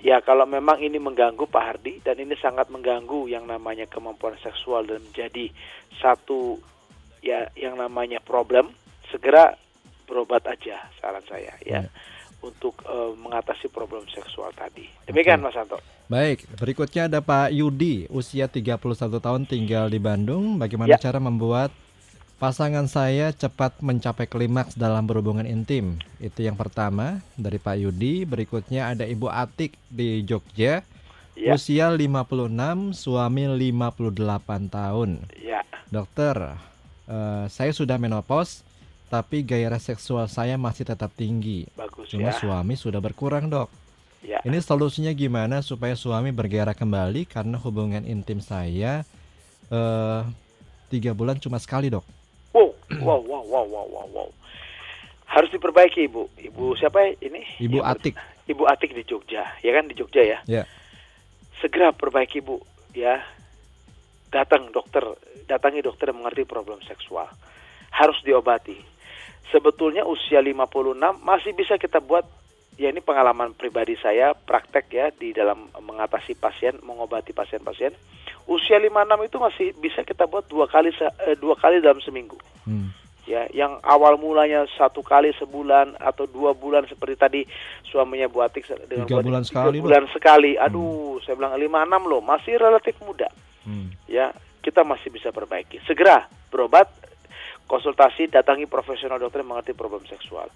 Ya 0.04 0.20
kalau 0.20 0.44
memang 0.44 0.78
ini 0.84 1.00
mengganggu 1.00 1.48
Pak 1.48 1.64
Hardi 1.64 2.04
dan 2.04 2.20
ini 2.20 2.36
sangat 2.36 2.68
mengganggu 2.68 3.26
yang 3.32 3.48
namanya 3.48 3.88
kemampuan 3.88 4.36
seksual 4.44 4.84
dan 4.84 5.00
menjadi 5.00 5.48
satu 5.98 6.60
ya 7.24 7.48
yang 7.56 7.80
namanya 7.80 8.20
problem, 8.20 8.70
segera 9.08 9.56
berobat 10.06 10.46
aja 10.46 10.86
saran 11.00 11.24
saya 11.26 11.56
ya 11.64 11.82
untuk 12.44 12.78
eh, 12.86 13.12
mengatasi 13.16 13.72
problem 13.72 14.04
seksual 14.06 14.52
tadi. 14.54 14.86
Demikian 15.08 15.42
Mas 15.42 15.56
Anto. 15.56 15.80
Baik, 16.06 16.46
berikutnya 16.54 17.10
ada 17.10 17.18
Pak 17.18 17.50
Yudi, 17.50 18.06
usia 18.06 18.46
31 18.46 18.78
tahun 19.18 19.42
tinggal 19.42 19.90
di 19.90 19.98
Bandung. 19.98 20.54
Bagaimana 20.54 20.94
Ya. 20.94 21.02
cara 21.02 21.18
membuat 21.18 21.74
pasangan 22.36 22.84
saya 22.84 23.32
cepat 23.32 23.80
mencapai 23.80 24.28
klimaks 24.28 24.76
dalam 24.76 25.08
berhubungan 25.08 25.48
intim? 25.48 26.00
Itu 26.20 26.44
yang 26.44 26.56
pertama 26.56 27.24
dari 27.36 27.56
Pak 27.56 27.76
Yudi. 27.80 28.28
Berikutnya 28.28 28.92
ada 28.92 29.04
Ibu 29.08 29.28
Atik 29.28 29.76
di 29.88 30.24
Jogja. 30.24 30.84
Ya. 31.36 31.52
Usia 31.52 31.92
56, 31.92 32.96
suami 32.96 33.44
58 33.44 34.72
tahun. 34.72 35.20
Ya. 35.36 35.60
Dokter, 35.92 36.56
eh, 37.08 37.44
saya 37.52 37.72
sudah 37.76 38.00
menopause, 38.00 38.64
tapi 39.12 39.44
gairah 39.44 39.80
seksual 39.80 40.32
saya 40.32 40.56
masih 40.56 40.88
tetap 40.88 41.12
tinggi. 41.12 41.68
Bagus 41.76 42.08
Cuma 42.08 42.32
ya. 42.32 42.36
suami 42.40 42.72
sudah 42.80 43.04
berkurang, 43.04 43.52
Dok. 43.52 43.68
Ya. 44.24 44.40
Ini 44.42 44.58
solusinya 44.64 45.12
gimana 45.12 45.60
supaya 45.60 45.94
suami 45.94 46.32
bergairah 46.32 46.74
kembali 46.74 47.28
karena 47.28 47.60
hubungan 47.62 48.02
intim 48.02 48.42
saya 48.42 49.06
eh 49.70 50.22
tiga 50.90 51.14
bulan 51.14 51.38
cuma 51.38 51.58
sekali 51.58 51.90
dok. 51.90 52.15
Wow, 53.02 53.20
wow, 53.26 53.42
wow, 53.42 53.66
wow, 53.66 53.86
wow, 53.90 54.06
wow. 54.14 54.28
Harus 55.26 55.50
diperbaiki 55.50 56.06
ibu. 56.06 56.30
Ibu 56.38 56.78
siapa 56.78 57.02
ya 57.02 57.10
ini? 57.26 57.42
Ibu 57.58 57.82
Yang- 57.82 57.90
Atik. 57.98 58.14
Ibu 58.46 58.62
Atik 58.62 58.94
di 58.94 59.02
Jogja, 59.02 59.42
ya 59.58 59.70
kan 59.74 59.90
di 59.90 59.94
Jogja 59.98 60.22
ya. 60.22 60.38
Ya. 60.46 60.62
Segera 61.58 61.90
perbaiki 61.90 62.38
bu, 62.38 62.62
ya. 62.94 63.18
Datang 64.30 64.70
dokter, 64.70 65.02
datangi 65.50 65.82
dokter 65.82 66.14
yang 66.14 66.22
mengerti 66.22 66.46
problem 66.46 66.78
seksual. 66.86 67.26
Harus 67.90 68.22
diobati. 68.22 68.78
Sebetulnya 69.50 70.06
usia 70.06 70.38
56 70.42 70.94
masih 71.22 71.54
bisa 71.58 71.74
kita 71.78 71.98
buat 71.98 72.26
ya 72.76 72.92
ini 72.92 73.00
pengalaman 73.00 73.56
pribadi 73.56 73.96
saya 73.98 74.36
praktek 74.36 74.86
ya 74.92 75.06
di 75.10 75.32
dalam 75.32 75.70
mengatasi 75.74 76.36
pasien, 76.36 76.76
mengobati 76.84 77.32
pasien-pasien. 77.32 77.94
Usia 78.46 78.78
56 78.78 79.26
itu 79.26 79.36
masih 79.42 79.66
bisa 79.74 80.00
kita 80.06 80.24
buat 80.24 80.46
dua 80.46 80.70
kali 80.70 80.94
eh, 80.94 81.34
dua 81.34 81.58
kali 81.58 81.82
dalam 81.82 81.98
seminggu. 81.98 82.38
Hmm. 82.62 82.90
ya 83.26 83.42
yang 83.50 83.82
awal 83.82 84.14
mulanya 84.14 84.70
satu 84.78 85.02
kali 85.02 85.34
sebulan 85.34 85.98
atau 85.98 86.30
dua 86.30 86.54
bulan 86.54 86.86
seperti 86.86 87.14
tadi 87.18 87.40
suaminya 87.82 88.30
Bu 88.30 88.38
Atik 88.38 88.62
se- 88.62 88.86
dengan 88.86 89.02
Tiga 89.10 89.18
bulan 89.18 89.42
tiga 89.42 89.50
sekali, 89.50 89.76
bulan 89.82 90.04
sekali. 90.14 90.52
Aduh 90.54 91.18
saya 91.26 91.34
bilang 91.34 91.58
lima 91.58 91.82
enam 91.82 92.06
loh 92.06 92.22
masih 92.22 92.54
relatif 92.54 92.94
muda. 93.02 93.26
Hmm. 93.66 93.90
ya 94.06 94.30
kita 94.62 94.86
masih 94.86 95.10
bisa 95.10 95.34
perbaiki. 95.34 95.82
Segera 95.82 96.30
berobat 96.54 96.86
konsultasi 97.66 98.30
datangi 98.30 98.70
profesional 98.70 99.18
dokter 99.18 99.42
yang 99.42 99.58
mengerti 99.58 99.74
problem 99.74 100.06
seksual. 100.06 100.46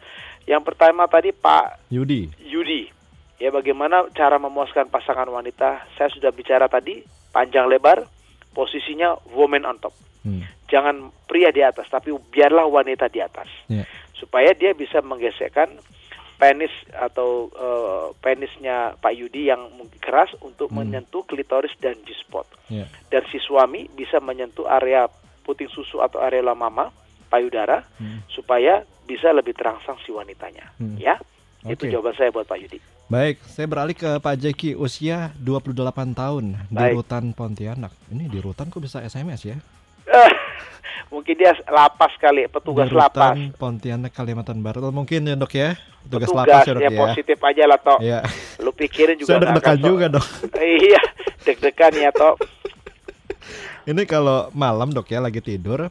Yang 0.46 0.62
pertama 0.62 1.10
tadi 1.10 1.34
Pak 1.34 1.90
Yudi. 1.90 2.30
Yudi 2.38 2.99
ya 3.40 3.48
bagaimana 3.48 4.04
cara 4.12 4.36
memuaskan 4.36 4.86
pasangan 4.86 5.26
wanita 5.26 5.88
saya 5.96 6.12
sudah 6.12 6.28
bicara 6.30 6.68
tadi 6.68 7.00
panjang 7.32 7.66
lebar 7.66 8.04
posisinya 8.52 9.16
woman 9.32 9.64
on 9.64 9.80
top 9.80 9.96
Hmm. 10.20 10.44
jangan 10.68 11.08
pria 11.24 11.48
di 11.48 11.64
atas 11.64 11.88
tapi 11.88 12.12
biarlah 12.12 12.68
wanita 12.68 13.08
di 13.08 13.24
atas 13.24 13.48
Ya. 13.72 13.88
supaya 14.12 14.52
dia 14.52 14.76
bisa 14.76 15.00
menggesekkan 15.00 15.80
penis 16.36 16.68
atau 16.92 17.48
eh, 17.50 18.06
penisnya 18.20 19.00
Pak 19.00 19.16
Yudi 19.16 19.48
yang 19.48 19.72
mungkin 19.72 19.96
keras 19.96 20.28
untuk 20.44 20.68
Hmm. 20.68 20.84
menyentuh 20.84 21.24
klitoris 21.24 21.72
dan 21.80 21.96
G-spot 22.04 22.44
Ya. 22.68 22.84
dan 23.08 23.24
si 23.32 23.40
suami 23.40 23.88
bisa 23.88 24.20
menyentuh 24.20 24.68
area 24.68 25.08
puting 25.40 25.72
susu 25.72 26.04
atau 26.04 26.20
area 26.20 26.44
mama 26.52 26.92
payudara 27.32 27.80
Hmm. 27.96 28.20
supaya 28.28 28.84
bisa 29.08 29.32
lebih 29.32 29.56
terangsang 29.56 29.96
si 30.04 30.12
wanitanya 30.12 30.68
Hmm. 30.76 31.00
ya 31.00 31.16
itu 31.64 31.88
Oke. 31.88 31.92
jawaban 31.92 32.12
saya 32.12 32.28
buat 32.28 32.44
Pak 32.44 32.60
Yudi 32.60 32.76
Baik, 33.10 33.42
saya 33.42 33.66
beralih 33.66 33.90
ke 33.92 34.06
Pak 34.22 34.38
Jeki, 34.38 34.78
usia 34.78 35.34
28 35.42 35.74
tahun 36.14 36.54
di 36.70 36.78
Baik. 36.78 36.94
Rutan 36.94 37.34
Pontianak. 37.34 37.90
Ini 38.06 38.30
di 38.30 38.38
Rutan 38.38 38.70
kok 38.70 38.78
bisa 38.78 39.02
SMS 39.02 39.42
ya? 39.42 39.58
Mungkin 41.12 41.34
dia 41.34 41.50
lapas 41.66 42.14
kali 42.22 42.46
petugas 42.46 42.86
di 42.86 42.94
lapas 42.94 43.34
Rutan 43.34 43.50
Pontianak 43.58 44.14
Kalimantan 44.14 44.62
Barat. 44.62 44.86
Oh, 44.86 44.94
Mungkin 44.94 45.26
ya 45.26 45.34
dok 45.34 45.50
ya, 45.50 45.74
tugas 46.06 46.30
petugas 46.30 46.46
lapas 46.46 46.62
ya 46.62 46.70
dok 46.70 46.80
ya, 46.80 46.86
ya. 46.88 47.00
positif 47.02 47.38
aja 47.42 47.64
lah 47.66 47.78
toh 47.82 47.98
Ya. 47.98 48.18
lu 48.62 48.70
pikirin 48.70 49.18
juga 49.18 49.26
Saya 49.34 49.40
deg-degan 49.42 49.78
juga 49.82 50.06
dok. 50.08 50.26
iya 50.86 51.02
deg-degan 51.42 51.92
ya 51.98 52.10
toh 52.14 52.38
Ini 53.90 54.06
kalau 54.06 54.54
malam 54.54 54.94
dok 54.94 55.10
ya 55.10 55.18
lagi 55.18 55.42
tidur, 55.42 55.90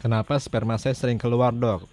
kenapa 0.00 0.40
sperma 0.40 0.80
saya 0.80 0.96
sering 0.96 1.20
keluar 1.20 1.52
dok? 1.52 1.84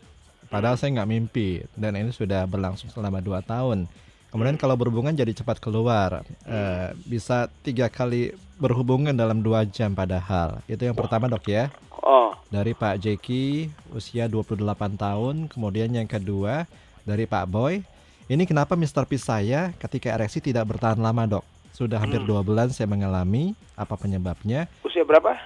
Padahal 0.48 0.80
saya 0.80 0.95
nggak 0.95 1.10
mimpi 1.11 1.68
dan 1.76 1.99
ini 1.99 2.15
sudah 2.15 2.48
berlangsung 2.48 2.88
selama 2.88 3.19
2 3.19 3.44
tahun. 3.44 3.91
Kemudian 4.28 4.60
kalau 4.60 4.76
berhubungan 4.76 5.16
jadi 5.16 5.32
cepat 5.32 5.58
keluar, 5.64 6.22
Eh, 6.44 6.90
bisa 7.08 7.48
tiga 7.64 7.88
kali 7.88 8.36
berhubungan 8.60 9.16
dalam 9.16 9.40
dua 9.40 9.64
jam 9.64 9.95
padahal. 9.95 10.60
Itu 10.68 10.84
yang 10.84 10.95
pertama 10.98 11.32
dok 11.32 11.48
ya. 11.48 11.72
oh 12.04 12.36
Dari 12.48 12.72
Pak 12.72 13.04
Jeki 13.04 13.68
usia 13.91 14.28
28 14.32 14.95
tahun, 14.95 15.52
kemudian 15.52 15.91
yang 15.91 16.08
kedua 16.08 16.68
dari 17.04 17.28
Pak 17.28 17.45
Boy. 17.48 17.84
Ini 18.28 18.44
kenapa 18.44 18.76
Mr. 18.76 19.08
P 19.08 19.16
saya 19.16 19.72
ketika 19.80 20.12
ereksi 20.12 20.44
tidak 20.44 20.68
bertahan 20.68 20.99
lama 20.99 21.40
dok? 21.40 21.45
Sudah 21.72 21.99
hampir 22.02 22.20
dua 22.28 22.44
bulan 22.44 22.68
saya 22.72 22.88
mengalami. 22.90 23.56
Apa 23.80 23.95
penyebabnya? 23.95 24.68
usia 24.84 25.06
berapa 25.08 25.38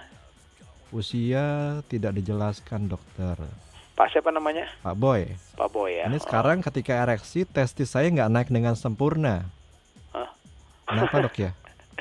Usia 0.91 1.79
tidak 1.87 2.17
dijelaskan 2.19 2.89
dokter. 2.89 3.37
Pak 4.01 4.09
siapa 4.09 4.33
namanya 4.33 4.65
Pak 4.81 4.97
Boy, 4.97 5.29
Pak 5.53 5.69
Boy 5.69 6.01
ya 6.01 6.09
ini 6.09 6.17
sekarang 6.17 6.65
ketika 6.65 6.97
ereksi 6.97 7.45
testis 7.45 7.93
saya 7.93 8.09
nggak 8.09 8.33
naik 8.33 8.49
dengan 8.49 8.73
sempurna. 8.73 9.45
Hah? 10.09 10.25
Kenapa 10.89 11.21
dok 11.21 11.37
ya? 11.37 11.53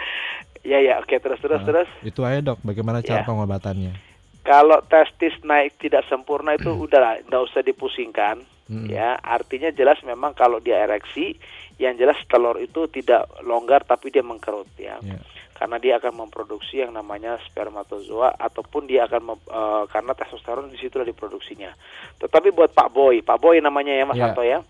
ya 0.64 0.80
ya 0.80 0.96
oke 0.96 1.12
terus 1.12 1.36
terus 1.38 1.60
Nah, 1.60 1.68
terus 1.68 1.88
Itu 2.00 2.24
aja 2.24 2.40
dok, 2.40 2.64
bagaimana 2.64 3.04
cara 3.04 3.20
Ya. 3.20 3.28
pengobatannya? 3.28 3.92
kalau 4.40 4.80
testis 4.82 5.36
naik 5.44 5.76
tidak 5.76 6.08
sempurna 6.08 6.56
itu 6.56 6.72
udahlah 6.88 7.20
nggak 7.20 7.42
usah 7.44 7.60
dipusingkan 7.60 8.48
Hmm. 8.64 8.86
ya 8.86 9.18
artinya 9.18 9.68
jelas 9.68 9.98
memang 10.00 10.30
kalau 10.30 10.56
dia 10.56 10.80
ereksi 10.80 11.34
yang 11.76 11.98
jelas 11.98 12.14
telur 12.24 12.54
itu 12.56 12.86
tidak 12.86 13.26
longgar 13.42 13.82
tapi 13.82 14.08
dia 14.08 14.22
mengkerut 14.22 14.70
ya 14.78 14.96
Ya. 15.02 15.18
Karena 15.60 15.76
dia 15.76 16.00
akan 16.00 16.24
memproduksi 16.24 16.80
yang 16.80 16.96
namanya 16.96 17.36
spermatozoa 17.44 18.32
ataupun 18.40 18.88
dia 18.88 19.04
akan 19.04 19.36
eh, 19.36 19.84
karena 19.92 20.16
testosteron 20.16 20.72
di 20.72 20.80
situlah 20.80 21.04
diproduksinya. 21.04 21.68
Tetapi 22.16 22.48
buat 22.56 22.72
Pak 22.72 22.88
Boy, 22.88 23.20
Pak 23.20 23.36
Boy 23.36 23.60
namanya 23.60 23.92
ya 23.92 24.08
Mas. 24.08 24.16
Anto 24.16 24.40
ya, 24.40 24.64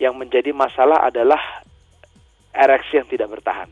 yang 0.00 0.16
menjadi 0.16 0.56
masalah 0.56 1.04
adalah 1.04 1.60
ereksi 2.56 2.96
yang 2.96 3.08
tidak 3.12 3.28
bertahan. 3.28 3.68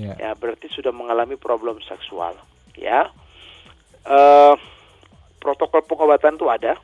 Ya. 0.00 0.16
Ya 0.16 0.30
berarti 0.32 0.72
sudah 0.72 0.96
mengalami 0.96 1.36
problem 1.36 1.76
seksual. 1.84 2.32
Ya, 2.72 3.12
Eh, 4.02 4.54
protokol 5.38 5.86
pengobatan 5.86 6.34
itu 6.34 6.50
ada. 6.50 6.74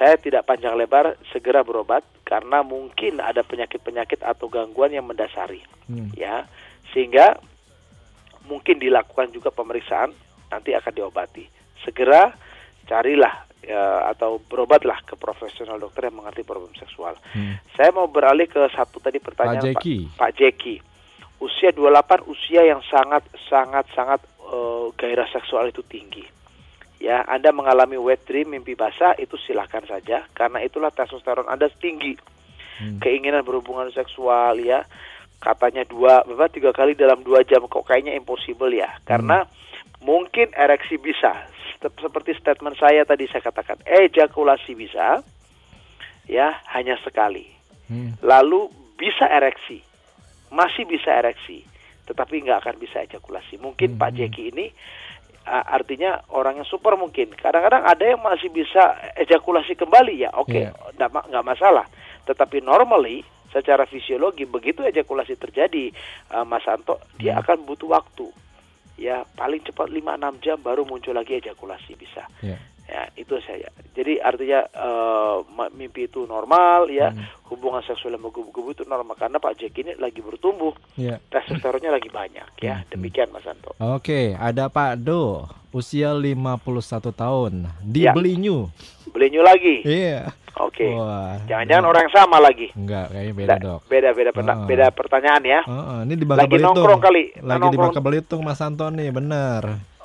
Saya 0.00 0.16
tidak 0.16 0.48
panjang 0.48 0.80
lebar 0.80 1.20
segera 1.28 1.60
berobat 1.60 2.00
karena 2.24 2.64
mungkin 2.64 3.20
ada 3.20 3.44
penyakit-penyakit 3.44 4.24
atau 4.24 4.48
gangguan 4.48 4.96
yang 4.96 5.04
mendasari 5.04 5.60
Hmm. 5.90 6.14
ya 6.14 6.46
sehingga 6.94 7.36
mungkin 8.50 8.82
dilakukan 8.82 9.30
juga 9.30 9.54
pemeriksaan 9.54 10.10
nanti 10.50 10.74
akan 10.74 10.90
diobati. 10.90 11.46
Segera 11.86 12.34
carilah 12.90 13.46
ya, 13.62 14.10
atau 14.10 14.42
berobatlah 14.42 14.98
ke 15.06 15.14
profesional 15.14 15.78
dokter 15.78 16.10
yang 16.10 16.18
mengerti 16.18 16.42
problem 16.42 16.74
seksual. 16.74 17.14
Hmm. 17.30 17.62
saya 17.78 17.94
mau 17.94 18.10
beralih 18.10 18.50
ke 18.50 18.58
satu 18.74 18.98
tadi 18.98 19.22
Pak 19.22 19.26
pertanyaan 19.30 19.70
Jeki. 19.70 20.18
Pak. 20.18 20.30
Jeki. 20.34 20.76
Usia 21.40 21.72
28 21.72 22.28
usia 22.28 22.66
yang 22.68 22.82
sangat 22.84 23.24
sangat 23.48 23.86
sangat 23.96 24.20
eh, 24.44 24.86
gairah 24.98 25.30
seksual 25.30 25.70
itu 25.70 25.86
tinggi. 25.86 26.26
Ya 27.00 27.24
Anda 27.24 27.48
mengalami 27.54 27.96
wet 27.96 28.28
dream 28.28 28.52
mimpi 28.52 28.76
basah 28.76 29.16
itu 29.16 29.38
silahkan 29.40 29.86
saja. 29.88 30.26
Karena 30.36 30.60
itulah 30.60 30.92
testosteron 30.92 31.48
Anda 31.48 31.70
tinggi. 31.72 32.18
Hmm. 32.80 32.96
keinginan 32.96 33.44
berhubungan 33.44 33.92
seksual 33.92 34.56
ya 34.56 34.88
katanya 35.40 35.82
dua 35.82 36.22
berapa 36.22 36.46
tiga 36.46 36.70
kali 36.70 36.92
dalam 36.92 37.24
dua 37.24 37.40
jam 37.42 37.64
kok 37.64 37.82
kayaknya 37.82 38.12
impossible 38.12 38.70
ya? 38.70 38.92
Karena 39.02 39.42
mungkin 40.00 40.52
ereksi 40.52 40.96
bisa. 40.96 41.48
Sep- 41.80 41.96
seperti 41.96 42.36
statement 42.36 42.76
saya 42.76 43.02
tadi 43.02 43.24
saya 43.26 43.40
katakan 43.40 43.80
ejakulasi 43.82 44.76
bisa 44.76 45.24
ya 46.24 46.54
hanya 46.70 47.00
sekali. 47.00 47.56
Hmm. 47.90 48.14
lalu 48.22 48.70
bisa 48.94 49.26
ereksi 49.26 49.82
masih 50.54 50.86
bisa 50.86 51.10
ereksi 51.10 51.66
tetapi 52.06 52.38
nggak 52.38 52.62
akan 52.62 52.76
bisa 52.78 53.02
ejakulasi. 53.02 53.58
Mungkin 53.58 53.98
Pak 53.98 54.14
Jeki 54.14 54.54
ini 54.54 54.70
artinya 55.46 56.22
orang 56.30 56.62
yang 56.62 56.68
super 56.68 56.94
mungkin. 56.94 57.34
Kadang-kadang 57.34 57.82
ada 57.82 58.04
yang 58.06 58.22
masih 58.22 58.46
bisa 58.46 58.94
ejakulasi 59.16 59.74
kembali 59.74 60.22
ya 60.22 60.30
oke 60.34 60.54
Iya. 60.54 60.70
nggak 60.94 61.10
ma- 61.10 61.26
nggak 61.26 61.46
masalah. 61.46 61.86
Tetapi 62.26 62.62
normally 62.62 63.26
secara 63.50 63.84
fisiologi 63.84 64.44
begitu 64.44 64.82
ejakulasi 64.82 65.34
terjadi 65.34 65.90
uh, 66.30 66.42
Mas 66.42 66.62
Anto 66.64 66.98
dia 67.14 67.34
Hmm. 67.34 67.42
akan 67.42 67.58
butuh 67.64 67.90
waktu 67.90 68.26
ya 68.96 69.24
paling 69.30 69.60
cepat 69.60 69.88
5-6 69.88 69.98
jam 70.40 70.56
baru 70.56 70.84
muncul 70.84 71.12
lagi 71.12 71.34
ejakulasi 71.34 71.94
bisa 71.94 72.28
Ya. 72.40 72.60
ya 72.84 73.02
itu 73.14 73.38
saya 73.40 73.66
jadi 73.90 74.18
artinya 74.20 74.66
ma- 75.48 75.70
mimpi 75.70 76.04
itu 76.04 76.22
normal 76.24 76.86
ya 76.88 77.08
Hmm. 77.08 77.22
hubungan 77.46 77.80
seksual 77.80 78.12
yang 78.12 78.22
menggebu-gebu 78.22 78.70
itu 78.72 78.84
normal 78.84 79.14
karena 79.14 79.36
Pak 79.36 79.56
Jack 79.56 79.74
ini 79.74 79.96
lagi 79.96 80.20
bertumbuh 80.20 80.74
Ya. 80.94 81.18
testosteronnya 81.26 81.90
lagi 81.90 82.06
banyak 82.08 82.46
ya 82.58 82.76
Hmm. 82.76 82.88
demikian 82.88 83.30
Mas 83.30 83.42
Anto 83.44 83.72
Oke, 83.78 84.36
ada 84.36 84.68
Pak 84.68 85.00
Do, 85.00 85.46
usia 85.70 86.12
51 86.12 86.60
tahun, 87.10 87.66
di 87.80 88.04
Ya. 88.04 88.12
Belinyu. 88.12 88.68
beli 89.10 89.26
new 89.28 89.42
lagi 89.42 89.82
Iya. 89.82 90.30
Oke 90.56 90.88
Wah. 90.92 91.38
jangan-jangan 91.44 91.84
orang 91.84 92.02
yang 92.02 92.14
sama 92.16 92.36
lagi 92.38 92.66
Enggak, 92.72 93.06
kayaknya 93.08 93.32
beda, 93.32 93.46
Nggak, 93.46 93.60
Dok. 93.62 93.80
beda 93.86 94.08
beda 94.10 94.30
perta- 94.32 94.56
Oh. 94.56 94.66
beda 94.66 94.86
pertanyaan 94.90 95.42
ya 95.44 95.60
Heeh, 95.62 95.98
ini 96.02 96.14
di 96.14 96.24
Bangka 96.24 96.40
Lagi 96.40 96.52
Belitung. 96.52 96.74
nongkrong 96.74 97.00
kali. 97.00 97.24
Lagi 97.36 97.38
di 97.38 97.44
Nongkrong. 97.44 97.82
Bangka 97.84 98.00
Belitung 98.00 98.40
Mas 98.40 98.60
Antoni, 98.60 99.06
benar. 99.08 99.62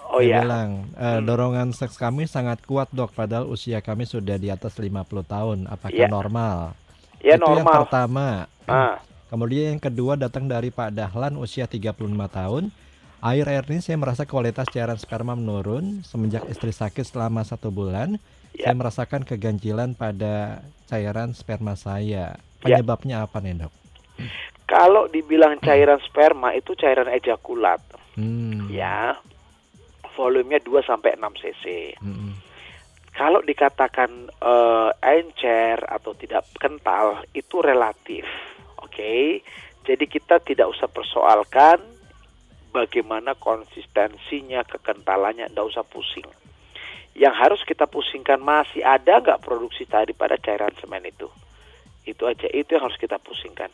oh 0.07 0.19
Dia 0.19 0.30
ya 0.30 0.38
bilang, 0.41 0.69
"Eh, 0.93 1.19
dorongan 1.22 1.69
seks 1.72 1.95
kami 1.95 2.23
sangat 2.26 2.61
kuat 2.61 2.88
dok, 2.89 3.11
padahal 3.11 3.45
usia 3.45 3.80
kami 3.80 4.05
sudah 4.05 4.35
di 4.35 4.47
atas 4.47 4.76
50 4.76 5.23
tahun. 5.23 5.65
Apakah 5.65 5.91
Iya. 5.91 6.07
normal? 6.07 6.77
ya 7.17 7.35
Itu 7.35 7.41
yang 7.41 7.65
normal 7.65 7.73
pertama. 7.84 8.27
ah 8.65 9.01
Kemudian 9.26 9.73
yang 9.73 9.81
kedua 9.81 10.13
datang 10.15 10.45
dari 10.45 10.69
Pak 10.69 10.93
Dahlan 10.93 11.35
usia 11.35 11.65
35 11.65 11.97
tahun. 12.30 12.69
Air-air 13.17 13.65
ini 13.65 13.81
saya 13.81 13.97
merasa 13.97 14.22
kualitas 14.23 14.69
cairan 14.69 14.95
sperma 14.95 15.34
menurun 15.34 16.05
semenjak 16.05 16.45
istri 16.45 16.69
sakit 16.69 17.03
selama 17.03 17.41
satu 17.41 17.67
bulan. 17.67 18.22
Ya. 18.56 18.72
Saya 18.72 18.76
merasakan 18.80 19.27
keganjilan 19.27 19.99
pada 19.99 20.64
cairan 20.88 21.36
sperma 21.36 21.76
saya. 21.76 22.40
Ya. 22.64 22.80
Penyebabnya 22.80 23.27
apa 23.27 23.44
nih 23.44 23.68
dok? 23.68 23.73
Kalau 24.65 25.06
dibilang 25.11 25.60
cairan 25.61 26.02
sperma 26.02 26.56
itu 26.56 26.73
cairan 26.73 27.11
ejakulat, 27.11 27.84
Hmm. 28.15 28.72
ya. 28.72 29.19
Volumenya 30.15 30.64
2 30.64 30.80
sampai 30.88 31.19
6 31.19 31.36
cc. 31.36 31.64
Mm-mm. 31.99 32.32
Kalau 33.11 33.44
dikatakan 33.44 34.32
eh, 34.32 34.90
encer 35.03 35.84
atau 35.84 36.15
tidak 36.15 36.48
kental 36.56 37.27
itu 37.36 37.60
relatif. 37.60 38.23
Oke. 38.80 39.44
Jadi 39.84 40.06
kita 40.07 40.40
tidak 40.40 40.72
usah 40.72 40.88
persoalkan 40.88 41.84
bagaimana 42.72 43.36
konsistensinya, 43.36 44.64
kekentalannya, 44.64 45.52
tidak 45.52 45.68
usah 45.68 45.84
pusing. 45.84 46.26
Yang 47.16 47.34
harus 47.34 47.62
kita 47.64 47.88
pusingkan 47.88 48.38
masih 48.38 48.84
ada 48.84 49.24
nggak 49.24 49.40
produksi 49.40 49.88
daripada 49.88 50.36
cairan 50.36 50.76
semen 50.78 51.02
itu. 51.02 51.32
Itu 52.06 52.30
aja, 52.30 52.46
itu 52.46 52.70
yang 52.70 52.86
harus 52.86 53.00
kita 53.00 53.18
pusingkan. 53.18 53.72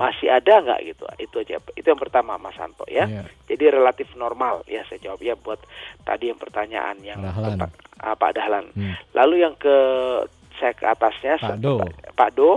Masih 0.00 0.32
ada 0.32 0.56
nggak 0.56 0.80
gitu? 0.86 1.04
Itu 1.18 1.36
aja. 1.36 1.60
Itu 1.74 1.84
yang 1.84 2.00
pertama, 2.00 2.38
Mas 2.38 2.56
Santo 2.56 2.86
ya. 2.88 3.04
Iya. 3.04 3.28
Jadi 3.44 3.64
relatif 3.68 4.08
normal 4.14 4.64
ya 4.64 4.80
saya 4.88 5.02
jawab 5.02 5.20
ya 5.20 5.36
buat 5.36 5.60
tadi 6.00 6.32
yang 6.32 6.40
pertanyaan 6.40 6.96
yang 7.02 7.20
Dahlan. 7.20 7.60
tentang- 7.60 7.74
ah, 8.00 8.14
Pak 8.14 8.30
Dahlan. 8.32 8.64
Hmm. 8.72 8.94
Lalu 9.12 9.34
yang 9.42 9.54
ke 9.54 9.76
saya 10.56 10.72
ke 10.72 10.86
atasnya 10.86 11.34
Pak 11.36 11.58
Do. 11.58 11.82
Pak 12.14 12.30
Do, 12.32 12.50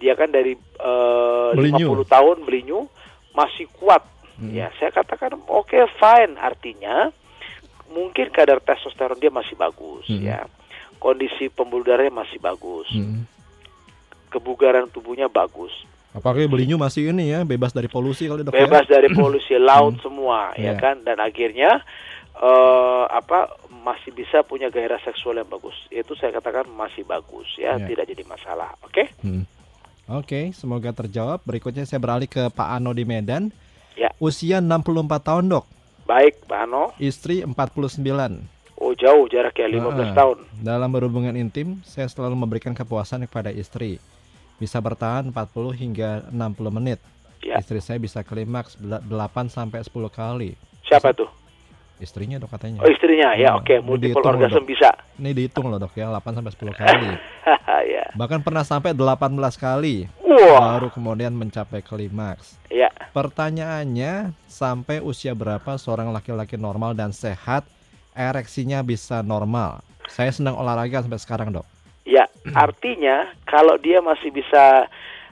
dia 0.00 0.16
kan 0.16 0.32
dari 0.32 0.56
Belinyu. 1.54 1.92
50 1.94 2.08
tahun 2.08 2.36
belinyu 2.42 2.80
masih 3.32 3.68
kuat. 3.78 4.02
Hmm. 4.38 4.50
Ya, 4.50 4.70
saya 4.78 4.90
katakan 4.90 5.38
oke 5.44 5.76
fine 5.98 6.34
artinya 6.34 7.10
mungkin 7.88 8.28
kadar 8.28 8.58
testosteron 8.58 9.16
dia 9.16 9.28
masih 9.28 9.54
bagus 9.54 10.04
Hmm. 10.06 10.22
ya. 10.22 10.44
Kondisi 10.98 11.46
pembuluh 11.48 11.86
darahnya 11.86 12.10
masih 12.12 12.38
bagus. 12.38 12.90
Mm. 12.90 13.22
Kebugaran 14.28 14.90
tubuhnya 14.90 15.30
bagus. 15.30 15.70
Apakah 16.10 16.42
belinyu 16.44 16.74
masih 16.74 17.12
ini 17.12 17.30
ya 17.30 17.44
bebas 17.44 17.70
dari 17.70 17.86
polusi 17.86 18.26
kali 18.26 18.42
dok 18.42 18.50
bebas 18.50 18.84
ya? 18.84 18.92
dari 18.96 19.08
polusi 19.08 19.54
laut 19.56 19.96
Hmm. 19.96 20.02
semua 20.02 20.50
ya 20.54 20.72
Iya. 20.72 20.72
kan 20.74 20.96
dan 21.00 21.16
akhirnya 21.18 21.80
eh 22.34 23.04
apa 23.08 23.50
masih 23.78 24.10
bisa 24.10 24.42
punya 24.42 24.68
gairah 24.68 24.98
seksual 25.00 25.36
yang 25.36 25.46
bagus 25.46 25.74
itu 25.88 26.14
saya 26.14 26.30
katakan 26.32 26.66
masih 26.68 27.02
bagus 27.02 27.46
ya 27.54 27.74
Iya. 27.76 27.86
tidak 27.86 28.04
jadi 28.08 28.22
masalah 28.24 28.74
oke 28.80 29.04
Hmm. 29.20 29.44
Oke, 30.08 30.56
semoga 30.56 30.88
terjawab. 30.88 31.44
Berikutnya 31.44 31.84
saya 31.84 32.00
beralih 32.00 32.24
ke 32.26 32.48
Pak 32.48 32.80
Ano 32.80 32.96
di 32.96 33.04
Medan. 33.04 33.52
Ya. 33.92 34.08
Usia 34.16 34.56
64 34.56 34.80
tahun 35.20 35.52
dok, 35.52 35.68
baik 36.08 36.48
Pak 36.48 36.64
Ano 36.64 36.88
istri 36.98 37.44
49. 37.44 38.00
oh 38.74 38.92
jauh 38.94 39.28
jaraknya 39.28 39.68
15 39.68 39.84
Ah, 39.92 40.14
tahun 40.16 40.36
Dalam 40.58 40.88
berhubungan 40.88 41.36
intim, 41.36 41.84
saya 41.84 42.08
selalu 42.08 42.34
memberikan 42.34 42.72
kepuasan 42.72 43.28
kepada 43.28 43.52
istri. 43.52 44.00
Bisa 44.56 44.80
bertahan 44.80 45.28
40 45.28 45.70
hingga 45.72 46.10
60 46.30 46.72
menit. 46.72 46.98
Ya. 47.40 47.60
Istri 47.60 47.78
saya 47.78 47.98
bisa 47.98 48.20
klimaks 48.20 48.74
bela- 48.74 48.98
8 48.98 49.46
sampai 49.46 49.78
10 49.80 50.08
kali. 50.08 50.56
siapa 50.82 51.12
tuh 51.12 51.28
Istrinya 51.98 52.38
dok 52.38 52.50
katanya. 52.50 52.78
oh 52.78 52.88
istrinya 52.88 53.34
ya 53.34 53.52
Ah, 53.52 53.58
oke 53.58 53.74
ini 53.74 53.82
multiple 53.82 54.18
loh, 54.18 54.30
orgasm 54.32 54.62
Dok. 54.62 54.68
bisa 54.68 54.90
Ini 55.16 55.30
dihitung 55.32 55.66
loh 55.66 55.76
dok 55.76 55.92
ya, 55.92 56.06
8 56.08 56.30
sampai 56.32 56.52
10 56.52 56.70
kali. 56.72 57.10
ya 57.90 58.04
Bahkan 58.14 58.40
pernah 58.40 58.62
sampai 58.62 58.94
18 58.94 59.34
kali. 59.56 60.06
wah 60.20 60.78
Baru 60.78 60.88
kemudian 60.88 61.32
mencapai 61.32 61.80
klimaks. 61.80 62.54
ya 62.68 62.86
Pertanyaannya, 63.10 64.30
sampai 64.44 64.98
usia 64.98 65.32
berapa 65.32 65.74
seorang 65.74 66.08
laki-laki 66.08 66.54
normal 66.54 66.92
dan 66.92 67.10
sehat 67.10 67.66
ereksinya 68.12 68.78
bisa 68.80 69.20
normal? 69.20 69.78
Saya 70.06 70.28
sedang 70.28 70.54
olahraga 70.54 71.00
sampai 71.00 71.18
sekarang, 71.18 71.48
Dok. 71.50 71.66
ya 72.04 72.24
artinya 72.56 73.26
kalau 73.42 73.74
dia 73.76 73.98
masih 74.00 74.30
bisa 74.30 74.86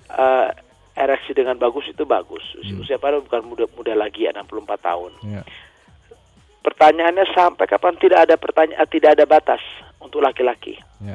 eh, 0.09 0.49
ereksi 0.95 1.31
dengan 1.31 1.57
bagus 1.57 1.85
itu 1.85 2.03
bagus 2.03 2.43
usia, 2.57 2.73
Hmm. 2.73 2.81
usia 2.81 2.97
pada 2.97 3.17
bukan 3.17 3.43
muda 3.45 3.65
muda 3.71 3.93
lagi 3.93 4.25
ya 4.25 4.33
64 4.33 4.51
tahun 4.79 5.13
Ya. 5.23 5.43
Pertanyaannya 6.67 7.31
sampai 7.31 7.71
kapan 7.71 7.95
tidak 7.95 8.27
ada 8.27 8.35
pertanyaan 8.35 8.87
tidak 8.91 9.15
ada 9.15 9.23
batas 9.23 9.63
untuk 10.03 10.19
laki-laki. 10.19 10.75
Ya. 10.99 11.15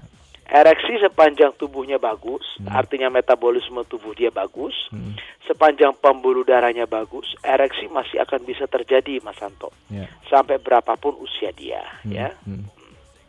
Ereksi 0.52 1.00
sepanjang 1.00 1.56
tubuhnya 1.60 1.96
bagus, 2.00 2.44
Hmm. 2.60 2.72
artinya 2.72 3.08
metabolisme 3.12 3.84
tubuh 3.88 4.16
dia 4.16 4.32
bagus, 4.32 4.76
Hmm. 4.92 5.16
sepanjang 5.48 5.96
pembuluh 6.00 6.44
darahnya 6.48 6.88
bagus, 6.88 7.36
ereksi 7.44 7.88
masih 7.88 8.20
akan 8.24 8.44
bisa 8.48 8.68
terjadi, 8.68 9.20
Mas 9.24 9.40
Santo, 9.40 9.72
Ya. 9.88 10.08
sampai 10.28 10.60
berapapun 10.60 11.16
usia 11.24 11.52
dia, 11.56 11.84
Hmm. 12.04 12.12
ya. 12.12 12.28
Hmm. 12.44 12.68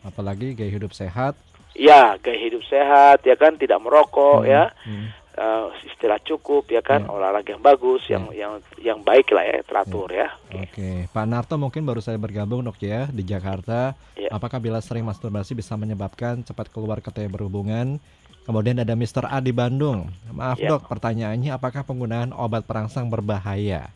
Apalagi 0.03 0.51
gaya 0.51 0.71
hidup 0.71 0.91
sehat. 0.91 1.35
Ya, 1.75 2.19
gaya 2.19 2.39
hidup 2.39 2.63
sehat, 2.67 3.23
ya 3.23 3.39
kan, 3.39 3.55
tidak 3.55 3.79
merokok, 3.79 4.43
Hmm. 4.43 4.51
ya, 4.51 4.63
Hmm. 4.83 5.07
Eh, 5.33 5.67
istilah 5.89 6.21
cukup, 6.21 6.69
ya 6.69 6.85
kan, 6.85 7.01
Ya. 7.01 7.09
olahraga 7.09 7.57
yang 7.57 7.63
bagus, 7.65 8.05
yang 8.05 8.29
yang 8.37 8.61
yang 8.77 8.99
baik 9.01 9.33
lah 9.33 9.41
ya, 9.41 9.65
teratur 9.65 10.05
ya. 10.13 10.29
Oke, 10.53 11.09
Pak 11.09 11.25
Narto 11.25 11.57
mungkin 11.57 11.81
baru 11.89 12.05
saya 12.05 12.21
bergabung 12.21 12.61
dok 12.61 12.77
ya 12.77 13.09
di 13.09 13.25
Jakarta. 13.25 13.97
Ya. 14.13 14.29
Apakah 14.29 14.61
bila 14.61 14.77
sering 14.77 15.01
masturbasi 15.01 15.57
bisa 15.57 15.73
menyebabkan 15.73 16.45
cepat 16.45 16.69
keluar 16.69 17.01
ketika 17.01 17.25
berhubungan? 17.25 17.97
Kemudian 18.45 18.77
ada 18.77 18.93
Mr. 18.93 19.25
A 19.25 19.41
di 19.41 19.49
Bandung. 19.49 20.05
Maaf 20.29 20.61
Ya. 20.61 20.69
dok, 20.69 20.85
pertanyaannya 20.85 21.49
apakah 21.49 21.81
penggunaan 21.81 22.29
obat 22.29 22.69
perangsang 22.69 23.09
berbahaya? 23.09 23.89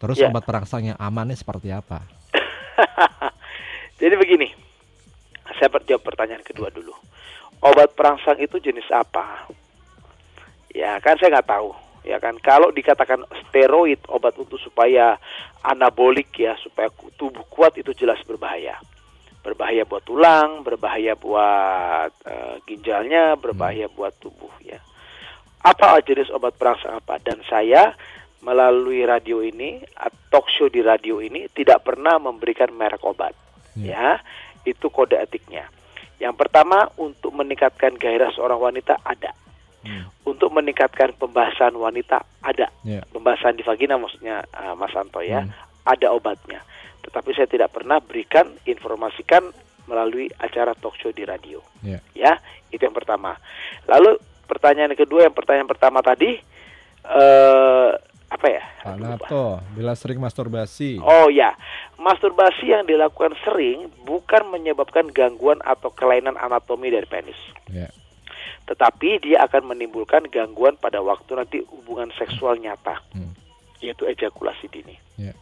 Terus 0.00 0.16
Ya. 0.16 0.32
obat 0.32 0.48
perangsang 0.48 0.88
yang 0.88 0.96
aman 0.96 1.28
ini 1.28 1.36
seperti 1.36 1.76
apa? 1.76 2.00
Jadi 4.00 4.16
begini, 4.16 4.48
saya 5.60 5.68
jawab 5.84 6.08
pertanyaan 6.08 6.40
kedua 6.40 6.72
dulu. 6.72 6.96
Obat 7.60 7.92
perangsang 7.92 8.40
itu 8.40 8.56
jenis 8.56 8.88
apa? 8.88 9.44
Ya 10.74 10.98
kan 11.02 11.18
saya 11.18 11.38
nggak 11.38 11.50
tahu. 11.50 11.70
Ya 12.00 12.16
kan 12.16 12.40
kalau 12.40 12.72
dikatakan 12.72 13.28
steroid 13.44 14.00
obat 14.08 14.32
untuk 14.40 14.56
supaya 14.56 15.20
anabolik 15.60 16.32
ya 16.40 16.56
supaya 16.56 16.88
tubuh 17.20 17.44
kuat 17.52 17.76
itu 17.76 17.92
jelas 17.92 18.20
berbahaya. 18.24 18.80
Berbahaya 19.40 19.84
buat 19.88 20.04
tulang, 20.04 20.64
berbahaya 20.64 21.16
buat 21.16 22.12
eh, 22.24 22.56
ginjalnya, 22.68 23.36
berbahaya 23.36 23.88
buat 23.92 24.16
tubuh 24.20 24.52
ya. 24.64 24.80
Apa 25.60 26.00
jenis 26.00 26.32
obat 26.32 26.56
perangsang 26.56 27.04
apa? 27.04 27.20
Dan 27.20 27.44
saya 27.44 27.92
melalui 28.40 29.04
radio 29.04 29.44
ini, 29.44 29.84
talk 30.32 30.46
show 30.48 30.70
di 30.70 30.80
radio 30.80 31.18
ini 31.18 31.50
tidak 31.52 31.84
pernah 31.84 32.16
memberikan 32.16 32.70
merek 32.72 33.02
obat 33.02 33.34
ya 33.74 34.18
itu 34.62 34.86
kode 34.88 35.18
etiknya 35.18 35.66
yang 36.22 36.38
pertama 36.38 36.86
untuk 36.96 37.34
meningkatkan 37.34 37.98
gairah 37.98 38.30
seorang 38.30 38.62
wanita 38.62 39.02
ada 39.02 39.34
Hmm. 39.80 40.04
untuk 40.24 40.52
meningkatkan 40.52 41.16
pembahasan 41.16 41.72
wanita 41.72 42.20
ada 42.40 42.68
Ya. 42.84 43.00
pembahasan 43.08 43.56
di 43.56 43.62
vagina 43.62 43.96
maksudnya 43.96 44.44
uh, 44.52 44.74
Mas 44.74 44.92
Anto 44.92 45.20
ya 45.20 45.40
Hmm. 45.40 45.52
ada 45.84 46.12
obatnya 46.12 46.60
tetapi 47.00 47.32
saya 47.32 47.48
tidak 47.48 47.72
pernah 47.72 47.96
berikan 47.98 48.44
informasikan 48.64 49.48
melalui 49.84 50.28
acara 50.36 50.76
talk 50.76 50.94
show 50.96 51.08
di 51.08 51.24
radio 51.24 51.64
Ya. 51.80 51.98
ya 52.12 52.36
itu 52.68 52.80
yang 52.80 52.92
pertama 52.92 53.40
lalu 53.84 54.20
pertanyaan 54.44 54.92
kedua 54.92 55.24
yang 55.24 55.32
pertanyaan 55.32 55.66
pertama 55.66 56.00
tadi 56.00 56.36
eh 57.02 57.90
apa 58.30 58.46
ya 58.46 58.62
Pak. 58.80 58.94
Narto, 58.96 59.58
bila 59.74 59.90
sering 59.92 60.22
masturbasi. 60.22 61.02
Oh 61.02 61.26
ya, 61.26 61.50
masturbasi 61.98 62.70
yang 62.70 62.86
dilakukan 62.86 63.34
sering 63.42 63.90
bukan 64.06 64.46
menyebabkan 64.46 65.10
gangguan 65.10 65.58
atau 65.60 65.90
kelainan 65.90 66.38
anatomi 66.38 66.94
dari 66.94 67.04
penis, 67.04 67.34
Ya. 67.66 67.90
Tetapi 68.70 69.18
dia 69.20 69.42
akan 69.42 69.74
menimbulkan 69.74 70.22
gangguan 70.26 70.74
pada 70.74 70.98
waktu 70.98 71.34
nanti 71.34 71.58
hubungan 71.66 72.06
seksual 72.14 72.54
nyata, 72.56 73.02
Hmm. 73.10 73.34
yaitu 73.78 74.06
ejakulasi 74.06 74.70
dini. 74.70 74.94
Ya. 75.16 75.34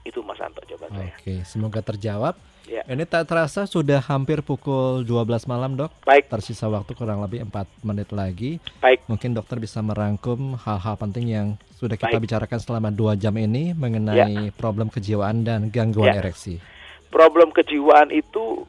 Itu 0.00 0.22
Mas 0.22 0.38
Anto 0.38 0.62
jawaban 0.62 0.94
saya. 0.94 1.10
Oke, 1.12 1.42
semoga 1.42 1.82
terjawab. 1.82 2.38
Ya. 2.64 2.84
Ini 2.84 3.02
tak 3.02 3.26
terasa 3.26 3.64
sudah 3.64 3.98
hampir 3.98 4.40
pukul 4.40 5.00
12 5.00 5.42
malam, 5.44 5.72
Dok. 5.72 5.88
Baik, 6.04 6.28
Tersisa 6.28 6.68
waktu 6.68 6.92
kurang 6.92 7.18
lebih 7.18 7.40
4 7.42 7.64
menit 7.80 8.08
lagi. 8.10 8.60
baik, 8.78 9.08
Mungkin 9.08 9.32
dokter 9.32 9.56
bisa 9.56 9.80
merangkum 9.80 10.52
hal-hal 10.54 10.94
penting 10.94 11.26
yang 11.26 11.46
sudah 11.72 11.96
kita 11.96 12.14
Baik. 12.14 12.24
bicarakan 12.24 12.60
selama 12.60 12.88
dua 12.90 13.16
jam 13.16 13.32
ini 13.34 13.72
mengenai 13.72 14.52
problem 14.52 14.86
kejiwaan 14.86 15.42
dan 15.42 15.68
gangguan 15.68 16.12
Ya. 16.12 16.20
ereksi. 16.20 16.60
problem 17.08 17.48
kejiwaan 17.50 18.12
itu 18.12 18.68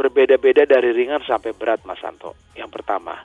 berbeda-beda 0.00 0.64
dari 0.64 0.96
ringan 0.96 1.20
sampai 1.20 1.52
berat 1.52 1.84
Mas 1.84 2.00
Anto. 2.00 2.32
Yang 2.56 2.80
pertama. 2.80 3.20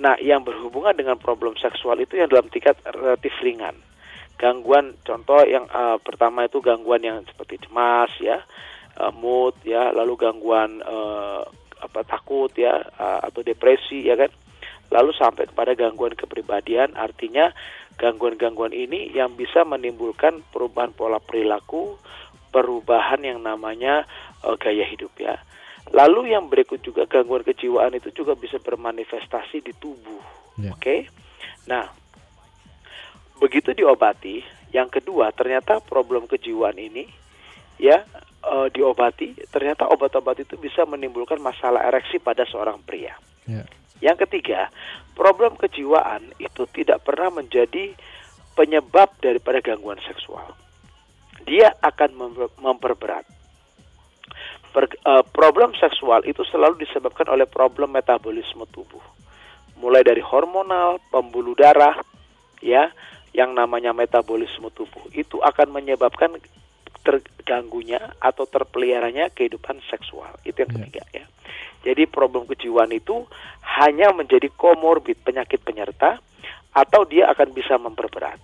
Nah, 0.00 0.16
yang 0.16 0.40
berhubungan 0.40 0.96
dengan 0.96 1.20
problem 1.20 1.60
seksual 1.60 2.00
itu 2.00 2.16
yang 2.16 2.32
dalam 2.32 2.48
tingkat 2.48 2.80
relatif 2.88 3.36
ringan. 3.44 3.76
Gangguan 4.40 4.96
contoh 5.04 5.44
yang 5.44 5.68
eh, 5.68 6.00
pertama 6.00 6.48
itu 6.48 6.64
gangguan 6.64 7.04
yang 7.04 7.20
seperti 7.28 7.60
cemas 7.68 8.08
ya, 8.16 8.40
eh, 8.96 9.12
mood 9.12 9.60
ya, 9.68 9.92
lalu 9.92 10.16
gangguan 10.16 10.80
eh, 10.80 11.42
apa 11.84 12.00
takut 12.08 12.48
ya 12.56 12.80
eh, 12.80 13.20
atau 13.20 13.44
depresi 13.44 14.08
ya 14.08 14.16
kan. 14.16 14.32
Lalu 14.90 15.12
sampai 15.12 15.52
kepada 15.52 15.76
gangguan 15.76 16.16
kepribadian 16.16 16.96
artinya 16.96 17.52
gangguan-gangguan 18.00 18.72
ini 18.72 19.12
yang 19.12 19.36
bisa 19.36 19.62
menimbulkan 19.68 20.40
perubahan 20.48 20.96
pola 20.96 21.20
perilaku, 21.20 22.00
perubahan 22.48 23.20
yang 23.20 23.44
namanya 23.44 24.08
uh, 24.40 24.56
gaya 24.56 24.88
hidup 24.88 25.12
ya. 25.20 25.36
Lalu 25.90 26.36
yang 26.36 26.46
berikut 26.46 26.84
juga 26.84 27.08
gangguan 27.08 27.42
kejiwaan 27.42 27.96
itu 27.96 28.12
juga 28.12 28.36
bisa 28.36 28.60
bermanifestasi 28.60 29.64
di 29.64 29.72
tubuh. 29.74 30.22
Ya. 30.60 30.70
Oke. 30.76 31.08
Nah, 31.66 31.88
begitu 33.40 33.72
diobati, 33.72 34.44
yang 34.70 34.92
kedua 34.92 35.32
ternyata 35.34 35.82
problem 35.82 36.30
kejiwaan 36.30 36.78
ini 36.78 37.08
ya 37.80 38.04
eh, 38.44 38.68
diobati, 38.70 39.34
ternyata 39.48 39.88
obat-obat 39.88 40.44
itu 40.44 40.60
bisa 40.60 40.84
menimbulkan 40.84 41.40
masalah 41.40 41.88
ereksi 41.88 42.20
pada 42.20 42.44
seorang 42.46 42.78
pria. 42.84 43.16
Ya. 43.48 43.64
Yang 44.00 44.28
ketiga, 44.28 44.72
problem 45.12 45.56
kejiwaan 45.60 46.32
itu 46.40 46.64
tidak 46.72 47.04
pernah 47.04 47.28
menjadi 47.28 47.92
penyebab 48.56 49.12
daripada 49.20 49.60
gangguan 49.60 50.00
seksual. 50.04 50.56
Dia 51.44 51.72
akan 51.80 52.10
memper- 52.16 52.56
memperberat. 52.60 53.24
Per- 54.70 54.98
eh, 55.02 55.24
problem 55.34 55.74
seksual 55.74 56.22
itu 56.26 56.46
selalu 56.46 56.78
disebabkan 56.86 57.26
oleh 57.26 57.46
problem 57.46 57.90
metabolisme 57.90 58.62
tubuh. 58.70 59.02
Mulai 59.82 60.06
dari 60.06 60.22
hormonal, 60.22 61.02
pembuluh 61.10 61.56
darah, 61.58 61.98
ya, 62.62 62.92
yang 63.34 63.54
namanya 63.54 63.90
metabolisme 63.90 64.70
tubuh 64.70 65.08
itu 65.14 65.40
akan 65.42 65.74
menyebabkan 65.74 66.38
terganggunya 67.00 68.12
atau 68.20 68.44
terpeliharanya 68.44 69.32
kehidupan 69.32 69.80
seksual. 69.88 70.30
Itu 70.44 70.62
yang 70.62 70.70
Ya. 70.70 70.76
ketiga 70.84 71.04
ya. 71.16 71.24
Jadi 71.80 72.04
problem 72.04 72.44
kejiwaan 72.44 72.92
itu 72.92 73.24
hanya 73.80 74.12
menjadi 74.12 74.52
komorbid 74.52 75.16
penyakit 75.24 75.64
penyerta 75.64 76.20
atau 76.76 77.08
dia 77.08 77.32
akan 77.32 77.56
bisa 77.56 77.80
memperberat. 77.80 78.36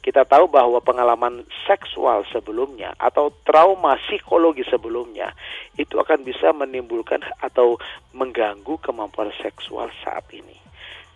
Kita 0.00 0.24
tahu 0.24 0.48
bahwa 0.48 0.80
pengalaman 0.80 1.44
seksual 1.68 2.24
sebelumnya 2.32 2.96
atau 2.96 3.28
trauma 3.44 4.00
psikologi 4.08 4.64
sebelumnya 4.64 5.36
itu 5.76 6.00
akan 6.00 6.24
bisa 6.24 6.56
menimbulkan 6.56 7.20
atau 7.44 7.76
mengganggu 8.16 8.80
kemampuan 8.80 9.28
seksual 9.44 9.92
saat 10.00 10.24
ini. 10.32 10.56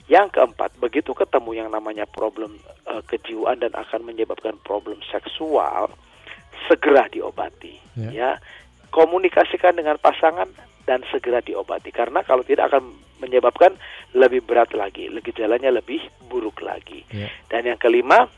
Yang 0.05 0.37
keempat, 0.37 0.77
begitu 0.77 1.17
ketemu 1.17 1.65
yang 1.65 1.69
namanya 1.73 2.05
problem 2.05 2.61
eh, 2.85 3.01
kejiwaan 3.09 3.65
dan 3.65 3.73
akan 3.73 4.05
menyebabkan 4.05 4.61
problem 4.61 5.01
seksual, 5.09 5.89
segera 6.69 7.09
diobati. 7.09 7.81
Ya. 7.97 8.11
Ya, 8.13 8.31
komunikasikan 8.93 9.81
dengan 9.81 9.97
pasangan 9.97 10.53
dan 10.85 11.01
segera 11.09 11.41
diobati 11.41 11.89
karena 11.89 12.21
kalau 12.21 12.45
tidak 12.45 12.69
akan 12.69 12.93
menyebabkan 13.25 13.73
lebih 14.13 14.45
berat 14.45 14.77
lagi, 14.77 15.09
gejalanya 15.25 15.73
lebih 15.73 16.05
buruk 16.29 16.61
lagi. 16.61 17.09
Ya. 17.09 17.33
Dan 17.49 17.65
yang 17.65 17.81
kelima, 17.81 18.29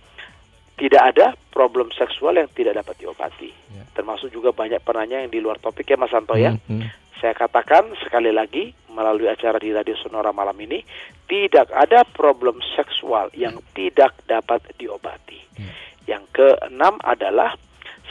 tidak 0.77 1.03
ada 1.17 1.27
problem 1.53 1.89
seksual 1.97 2.37
yang 2.37 2.49
tidak 2.53 2.77
dapat 2.77 3.01
diobati. 3.01 3.51
Ya. 3.73 3.85
Termasuk 3.97 4.29
juga 4.29 4.53
banyak 4.53 4.81
penanya 4.85 5.25
yang 5.25 5.33
di 5.33 5.41
luar 5.41 5.57
topik 5.57 5.89
ya 5.89 5.97
Mas 5.97 6.13
Santo 6.13 6.37
ya. 6.37 6.53
Hmm, 6.53 6.85
hmm. 6.85 6.89
Saya 7.17 7.33
katakan 7.33 7.97
sekali 8.05 8.29
lagi 8.29 8.77
melalui 8.93 9.25
acara 9.29 9.57
di 9.57 9.73
Radio 9.73 9.97
Sonora 9.97 10.37
malam 10.37 10.57
ini, 10.61 10.85
tidak 11.25 11.73
ada 11.73 12.05
problem 12.05 12.61
seksual 12.77 13.33
yang 13.33 13.57
tidak 13.73 14.13
dapat 14.29 14.61
diobati. 14.77 15.41
Ya. 15.57 15.73
Yang 16.17 16.25
keenam 16.37 17.01
adalah 17.03 17.57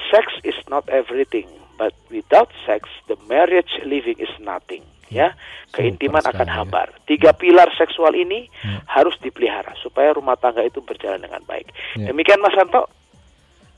sex 0.10 0.34
is 0.42 0.58
not 0.66 0.90
everything, 0.90 1.46
but 1.78 1.94
without 2.10 2.50
sex 2.66 2.90
the 3.06 3.18
marriage 3.30 3.78
living 3.86 4.18
is 4.18 4.34
nothing. 4.42 4.82
Ya, 5.08 5.38
keintiman 5.70 6.18
Super 6.20 6.34
akan 6.34 6.48
ya. 6.48 6.54
hambar. 6.56 6.88
Tiga 7.06 7.30
pilar 7.32 7.70
seksual 7.74 8.14
ini 8.14 8.50
Ya. 8.60 8.82
harus 8.90 9.14
dipelihara 9.20 9.78
supaya 9.78 10.12
rumah 10.12 10.34
tangga 10.34 10.62
itu 10.62 10.82
berjalan 10.82 11.20
dengan 11.20 11.42
baik. 11.44 11.70
Ya. 11.94 12.10
Demikian 12.10 12.42
Mas 12.42 12.54
Santo. 12.54 12.90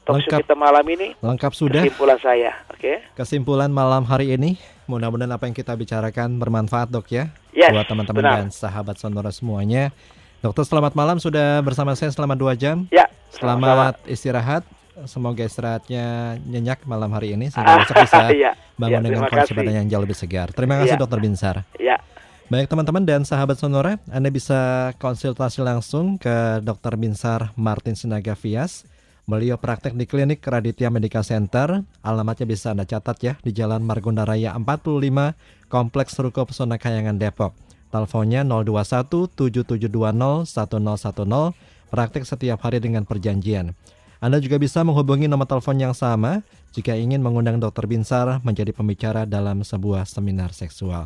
Lengkap. 0.08 0.40
kita 0.40 0.56
malam 0.56 0.88
ini 0.88 1.20
Lengkap 1.20 1.52
sudah 1.52 1.84
kesimpulan 1.84 2.16
saya, 2.18 2.56
oke? 2.72 3.12
kesimpulan 3.14 3.68
malam 3.68 4.08
hari 4.08 4.32
ini. 4.32 4.56
Mudah-mudahan 4.88 5.28
apa 5.28 5.44
yang 5.44 5.52
kita 5.52 5.76
bicarakan 5.76 6.40
bermanfaat 6.40 6.88
dok 6.88 7.12
ya 7.12 7.28
Yes, 7.52 7.76
buat 7.76 7.84
teman-teman 7.86 8.24
dan 8.24 8.48
sahabat 8.48 8.96
sonora 8.96 9.36
semuanya. 9.36 9.92
Dokter 10.40 10.64
selamat 10.64 10.96
malam 10.96 11.20
sudah 11.20 11.60
bersama 11.60 11.92
saya 11.92 12.08
selama 12.08 12.40
dua 12.40 12.56
jam. 12.56 12.88
Ya, 12.88 13.12
Selamat 13.28 14.00
istirahat. 14.08 14.64
Semoga 15.06 15.46
istirahatnya 15.46 16.38
nyenyak 16.42 16.82
malam 16.90 17.14
hari 17.14 17.38
ini 17.38 17.54
sehingga 17.54 17.86
besok 17.86 18.02
bisa 18.02 18.32
Iya, 18.34 18.52
bangun 18.74 18.98
iya, 18.98 19.06
dengan 19.06 19.22
kondisi 19.30 19.54
badan 19.54 19.76
yang 19.86 19.88
jauh 19.94 20.04
lebih 20.04 20.18
segar. 20.18 20.50
Terima 20.50 20.82
kasih 20.82 20.98
Iya. 20.98 21.02
Dokter 21.02 21.20
Binsar. 21.22 21.56
Ya, 21.78 22.02
Baik 22.48 22.72
teman-teman 22.72 23.04
dan 23.04 23.28
sahabat 23.28 23.60
Sonora, 23.60 24.00
Anda 24.08 24.32
bisa 24.32 24.96
konsultasi 25.04 25.60
langsung 25.60 26.16
ke 26.16 26.64
Dr. 26.64 26.96
Binsar 26.96 27.52
Martin 27.60 27.92
Sinaga 28.00 28.40
Vias. 28.40 28.88
Beliau 29.28 29.60
praktek 29.60 29.92
di 30.00 30.08
klinik 30.08 30.40
Raditya 30.40 30.88
Medical 30.88 31.28
Center. 31.28 31.84
Alamatnya 32.00 32.48
bisa 32.48 32.72
Anda 32.72 32.88
catat 32.88 33.20
ya 33.20 33.36
di 33.44 33.52
Jalan 33.52 33.84
Margonda 33.84 34.24
Raya 34.24 34.56
45, 34.56 35.36
Kompleks 35.68 36.16
Ruko 36.16 36.48
Pesona 36.48 36.80
Kayangan 36.80 37.20
Depok. 37.20 37.52
Teleponnya 37.92 38.48
021 38.48 39.28
7720 39.36 40.48
1010. 40.48 41.92
Praktek 41.92 42.24
setiap 42.24 42.64
hari 42.64 42.80
dengan 42.80 43.04
perjanjian. 43.04 43.76
Anda 44.18 44.42
juga 44.42 44.58
bisa 44.58 44.82
menghubungi 44.82 45.30
nomor 45.30 45.46
telepon 45.46 45.78
yang 45.78 45.94
sama 45.94 46.42
jika 46.74 46.98
ingin 46.98 47.22
mengundang 47.22 47.62
Dr. 47.62 47.86
Binsar 47.86 48.42
menjadi 48.42 48.74
pembicara 48.74 49.30
dalam 49.30 49.62
sebuah 49.62 50.10
seminar 50.10 50.54
seksual. 50.58 51.06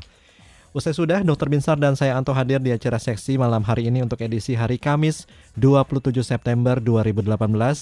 Usai 0.72 0.96
sudah, 0.96 1.20
Dr. 1.20 1.52
Binsar 1.52 1.76
dan 1.76 2.00
saya 2.00 2.16
Anto 2.16 2.32
hadir 2.32 2.64
di 2.64 2.72
acara 2.72 2.96
seksi 2.96 3.36
malam 3.36 3.60
hari 3.60 3.92
ini 3.92 4.08
untuk 4.08 4.24
edisi 4.24 4.56
hari 4.56 4.80
Kamis 4.80 5.28
27 5.60 6.24
September 6.24 6.80
2018. 6.80 7.28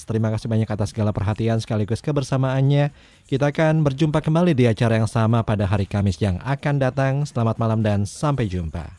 Terima 0.10 0.34
kasih 0.34 0.50
banyak 0.50 0.66
atas 0.66 0.90
segala 0.90 1.14
perhatian 1.14 1.62
sekaligus 1.62 2.02
kebersamaannya. 2.02 2.90
Kita 3.30 3.54
akan 3.54 3.86
berjumpa 3.86 4.26
kembali 4.26 4.58
di 4.58 4.66
acara 4.66 4.98
yang 4.98 5.06
sama 5.06 5.46
pada 5.46 5.70
hari 5.70 5.86
Kamis 5.86 6.18
yang 6.18 6.42
akan 6.42 6.82
datang. 6.82 7.30
Selamat 7.30 7.62
malam 7.62 7.86
dan 7.86 8.10
sampai 8.10 8.50
jumpa. 8.50 8.90